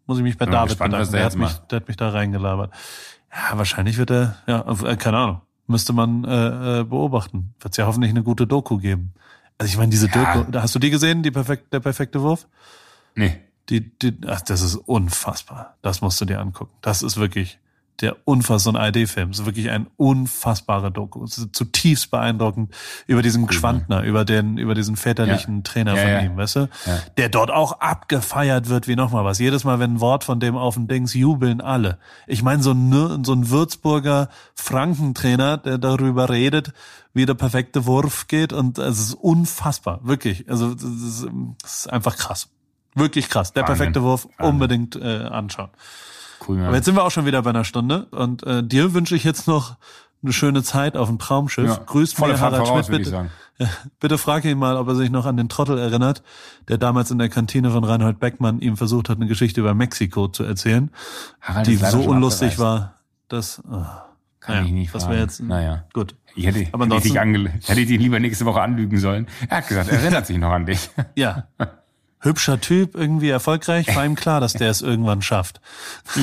Muss 0.07 0.17
ich 0.17 0.23
mich 0.25 0.39
bei 0.39 0.47
David 0.47 0.69
gespannt, 0.71 0.93
bedanken. 0.93 1.13
der 1.13 1.21
Der 1.21 1.27
hat 1.27 1.37
mich 1.37 1.53
der 1.71 1.77
hat 1.81 1.89
mich 1.89 1.97
da 1.99 2.09
reingelabert. 2.09 2.73
Ja, 3.31 3.59
wahrscheinlich 3.59 3.99
wird 3.99 4.11
er 4.11 4.37
ja 4.47 4.65
äh, 4.85 4.97
keine 4.97 5.19
Ahnung. 5.19 5.41
Müsste 5.67 5.93
man 5.93 6.25
äh, 6.25 6.81
äh, 6.81 6.85
beobachten. 6.85 7.55
Wird's 7.61 7.77
ja 7.77 7.87
hoffentlich 7.87 8.11
eine 8.11 8.23
gute 8.23 8.47
Doku 8.47 8.79
geben. 8.79 9.13
Also 9.59 9.71
ich 9.71 9.79
meine, 9.79 9.91
diese 9.91 10.09
Ja. 10.09 10.35
Doku, 10.35 10.51
da 10.51 10.63
hast 10.63 10.75
du 10.75 10.79
die 10.79 10.91
gesehen, 10.91 11.23
die 11.23 11.31
perfekt, 11.31 11.73
der 11.73 11.81
perfekte 11.81 12.23
Wurf? 12.23 12.47
Nee. 13.15 13.41
Die, 13.69 13.81
die, 13.99 14.17
ach, 14.29 14.43
das 14.43 14.61
ist 14.61 14.77
unfassbar. 14.77 15.77
Das 15.83 16.01
musst 16.01 16.21
du 16.21 16.25
dir 16.25 16.41
angucken. 16.41 16.71
Das 16.83 17.03
ist 17.03 17.17
wirklich 17.17 17.59
der 18.01 18.17
unfassbar, 18.25 18.59
so 18.59 18.71
ein 18.71 18.77
ARD-Film. 18.77 19.31
Es 19.31 19.39
ist 19.41 19.47
wirklich 19.47 19.71
ein 19.71 19.87
unfassbarer 19.97 20.91
Doku. 20.91 21.25
Es 21.25 21.39
ist 21.39 21.55
zutiefst 21.57 22.11
beeindruckend 22.11 22.75
über 23.07 23.23
diesen 23.23 23.47
Geschwandner, 23.47 24.03
über 24.03 24.25
den, 24.25 24.59
über 24.59 24.75
diesen 24.75 24.97
väterlichen 24.97 25.57
Ja. 25.57 25.63
Trainer 25.63 25.95
Ja, 25.97 26.03
von 26.03 26.11
ja. 26.11 26.21
ihm, 26.21 26.37
weißt 26.37 26.57
du? 26.57 26.69
Der 27.17 27.29
dort 27.29 27.51
auch 27.51 27.81
abgefeiert 27.81 28.69
wird 28.69 28.87
wie 28.89 28.97
nochmal 28.97 29.25
was. 29.25 29.39
Jedes 29.39 29.65
Mal, 29.65 29.79
wenn 29.79 29.95
ein 29.95 30.01
Wort 30.01 30.25
von 30.25 30.41
dem 30.41 30.57
auf 30.57 30.75
den 30.75 30.89
Dings 30.89 31.15
jubeln 31.15 31.61
alle. 31.61 31.99
Ich 32.27 32.43
meine, 32.43 32.63
so 32.63 32.73
ein, 32.73 33.25
so 33.25 33.33
ein 33.33 33.51
Würzburger 33.51 34.29
Frankentrainer, 34.55 35.57
der 35.59 35.79
darüber 35.79 36.29
redet, 36.29 36.73
wie 37.15 37.25
der 37.27 37.35
perfekte 37.35 37.87
Wurf 37.87 38.29
geht 38.29 38.53
und 38.53 38.79
es 38.79 38.99
ist 38.99 39.15
unfassbar. 39.15 40.01
Wirklich. 40.03 40.49
Also, 40.51 40.75
das 40.75 40.83
ist, 40.85 41.27
ist 41.65 41.91
einfach 41.93 42.17
krass. 42.17 42.49
Wirklich 42.95 43.29
krass. 43.29 43.53
Der 43.53 43.63
Wahnsinn. 43.63 43.77
perfekte 43.77 44.03
Wurf 44.03 44.25
Wahnsinn. 44.37 44.47
unbedingt 44.55 44.97
äh, 44.97 45.25
anschauen. 45.25 45.71
Cool, 46.47 46.59
ja. 46.59 46.67
Aber 46.67 46.77
jetzt 46.77 46.85
sind 46.87 46.95
wir 46.97 47.05
auch 47.05 47.11
schon 47.11 47.27
wieder 47.27 47.43
bei 47.43 47.51
einer 47.51 47.65
Stunde 47.65 48.07
und 48.11 48.43
äh, 48.45 48.63
dir 48.63 48.95
wünsche 48.95 49.17
ich 49.17 49.25
jetzt 49.25 49.47
noch 49.47 49.77
eine 50.23 50.33
schöne 50.33 50.63
Zeit 50.63 50.97
auf 50.97 51.09
dem 51.09 51.19
Traumschiff. 51.19 51.67
ja. 51.67 51.81
Grüßt 51.85 52.21
mir 52.21 52.41
Harald 52.41 52.67
Schmidt 52.67 53.05
bitte. 53.05 53.31
bitte 54.01 54.19
frag 54.19 54.45
ihn 54.45 54.59
mal, 54.59 54.77
ob 54.77 54.89
er 54.89 54.95
sich 54.95 55.11
noch 55.11 55.27
an 55.27 55.37
den 55.37 55.49
Trottel 55.49 55.79
erinnert, 55.79 56.23
der 56.69 56.79
damals 56.79 57.11
in 57.11 57.19
der 57.19 57.29
Kantine 57.29 57.71
von 57.71 57.85
Reinhold 57.85 58.19
Beckmann 58.19 58.61
ihm 58.61 58.77
versucht 58.77 59.09
hat, 59.09 59.17
eine 59.17 59.27
Geschichte 59.27 59.61
über 59.61 59.75
Mexiko 59.75 60.29
zu 60.29 60.45
erzählen, 60.45 60.91
Harald 61.41 61.67
die 61.67 61.77
so 61.77 62.01
unlustig 62.01 62.59
war, 62.59 63.01
dass 63.29 63.63
oh, 63.71 63.85
Kann 64.41 64.57
naja, 64.57 64.67
ich 64.67 64.73
nicht 64.73 64.91
fragen. 64.91 65.09
wäre 65.11 65.21
jetzt 65.21 65.43
Naja. 65.43 65.85
gut. 65.93 66.17
Ich 66.35 66.45
hätte, 66.45 66.67
Aber 66.73 66.85
hätte, 66.85 66.97
ich 66.97 67.03
dich 67.03 67.15
hätte 67.15 67.81
ich 67.81 67.87
dich 67.87 67.99
lieber 67.99 68.21
nächste 68.21 68.45
Woche 68.45 68.61
anlügen 68.61 68.99
sollen. 68.99 69.27
Er 69.49 69.59
hat 69.59 69.69
gesagt, 69.69 69.91
er 69.91 70.01
erinnert 70.01 70.27
sich 70.27 70.37
noch 70.37 70.51
an 70.51 70.67
dich. 70.67 70.91
Ja. 71.15 71.45
Hübscher 72.27 72.61
Typ, 72.61 72.95
irgendwie 72.95 73.31
erfolgreich, 73.31 73.95
war 73.97 74.05
ihm 74.05 74.15
klar, 74.17 74.41
dass 74.41 74.53
der 74.53 74.71
es 74.71 74.83
irgendwann 74.83 75.23
schafft. 75.23 75.61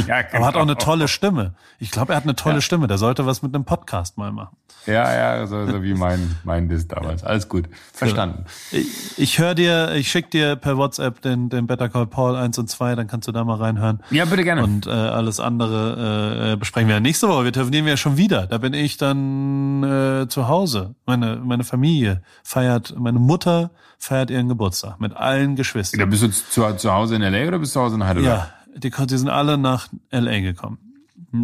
ja, 0.07 0.17
Aber 0.33 0.45
hat 0.45 0.55
auch 0.55 0.61
eine 0.61 0.73
genau. 0.73 0.85
tolle 0.85 1.07
Stimme. 1.07 1.55
Ich 1.79 1.91
glaube, 1.91 2.13
er 2.13 2.17
hat 2.17 2.23
eine 2.23 2.35
tolle 2.35 2.55
Ja. 2.55 2.61
Stimme. 2.61 2.87
Der 2.87 2.97
sollte 2.97 3.25
was 3.25 3.41
mit 3.41 3.55
einem 3.55 3.65
Podcast 3.65 4.17
mal 4.17 4.31
machen. 4.31 4.55
Ja, 4.86 5.13
ja, 5.13 5.47
so, 5.47 5.65
so 5.65 5.81
wie 5.84 5.93
mein, 5.93 6.36
mein 6.43 6.67
Diss 6.67 6.88
damals. 6.88 7.23
Alles 7.23 7.47
gut. 7.47 7.69
Verstanden. 7.93 8.45
Ich, 8.71 9.17
ich 9.17 9.39
höre 9.39 9.55
dir, 9.55 9.93
ich 9.95 10.09
schick 10.09 10.29
dir 10.31 10.55
per 10.55 10.77
WhatsApp 10.77 11.21
den, 11.21 11.49
den 11.49 11.67
Better 11.67 11.89
Call 11.89 12.07
Paul 12.07 12.36
1 12.36 12.57
und 12.57 12.69
2, 12.69 12.95
dann 12.95 13.07
kannst 13.07 13.27
du 13.27 13.31
da 13.31 13.43
mal 13.43 13.55
reinhören. 13.55 14.01
Ja, 14.09 14.25
bitte 14.25 14.43
gerne. 14.43 14.63
Und 14.63 14.88
äh, 14.88 14.89
alles 14.89 15.39
andere 15.39 16.53
äh, 16.53 16.55
besprechen 16.57 16.89
wir 16.89 16.99
nächste 16.99 17.29
Woche. 17.29 17.45
Wir 17.45 17.53
telefonieren 17.53 17.88
ja 17.88 17.97
schon 17.97 18.17
wieder. 18.17 18.47
Da 18.47 18.57
bin 18.57 18.73
ich 18.73 18.97
dann 18.97 19.84
äh, 19.84 20.27
zu 20.27 20.47
Hause. 20.47 20.95
Meine, 21.05 21.38
meine 21.38 21.63
Familie 21.63 22.21
feiert, 22.43 22.93
meine 22.97 23.19
Mutter 23.19 23.71
feiert 23.97 24.29
ihren 24.29 24.49
Geburtstag 24.49 24.99
mit 24.99 25.15
allen 25.15 25.51
da 25.51 25.55
Geschwistern. 25.55 26.09
bist 26.09 26.23
du 26.23 26.29
zu, 26.29 26.75
zu 26.75 26.93
Hause 26.93 27.15
in 27.15 27.21
L.A. 27.21 27.47
oder 27.47 27.59
bist 27.59 27.73
du 27.73 27.79
zu 27.79 27.86
Hause 27.86 27.95
in 27.95 28.03
Heidelberg? 28.03 28.38
Ja, 28.38 28.77
die, 28.77 28.89
die 28.89 29.17
sind 29.17 29.29
alle 29.29 29.57
nach 29.57 29.88
L.A. 30.09 30.39
gekommen. 30.41 30.77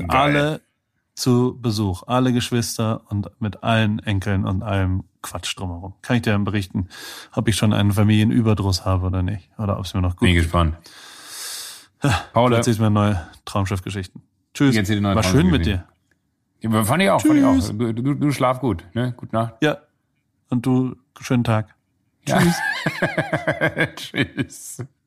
Alle 0.08 0.62
zu 1.20 1.58
Besuch, 1.62 2.04
alle 2.08 2.34
Geschwister 2.34 3.02
und 3.10 3.30
mit 3.40 3.64
allen 3.64 4.00
Enkeln 4.00 4.46
und 4.46 4.64
allem 4.64 5.04
Quatsch 5.22 5.58
drumherum. 5.58 5.94
Kann 6.02 6.16
ich 6.16 6.22
dir 6.22 6.32
dann 6.32 6.46
berichten, 6.46 6.88
ob 7.34 7.48
ich 7.48 7.56
schon 7.56 7.74
einen 7.74 7.92
Familienüberdruss 7.92 8.86
habe 8.86 9.08
oder 9.08 9.22
nicht. 9.22 9.50
Oder 9.58 9.78
ob 9.78 9.86
es 9.86 9.94
mir 9.94 10.02
noch 10.02 10.12
gut 10.16 10.22
Bin 10.22 10.34
geht. 10.34 10.44
gespannt. 10.44 10.78
Paul, 12.34 12.54
erzählst 12.54 12.80
mir 12.80 12.90
neue 12.90 13.28
Traumschiffgeschichten. 13.46 14.22
Tschüss. 14.54 14.76
Neue 14.90 15.16
War 15.16 15.24
schön 15.24 15.52
mit 15.52 15.66
dir. 15.66 15.86
Ja, 16.62 16.84
fand 16.84 17.04
ich 17.04 17.10
auch, 17.10 17.22
fand 17.22 17.36
ich 17.36 17.44
Tschüss. 17.44 17.70
auch. 17.70 17.78
Du, 17.78 17.94
du, 17.94 18.14
du 18.16 18.32
schlaf 18.32 18.60
gut, 18.60 18.86
ne? 18.94 19.14
Gute 19.16 19.36
Nacht. 19.36 19.56
Ja. 19.62 19.78
Und 20.50 20.66
du, 20.66 20.96
schönen 21.20 21.44
Tag. 21.44 21.76
Ja. 22.28 22.40
Tschüss. 23.96 24.86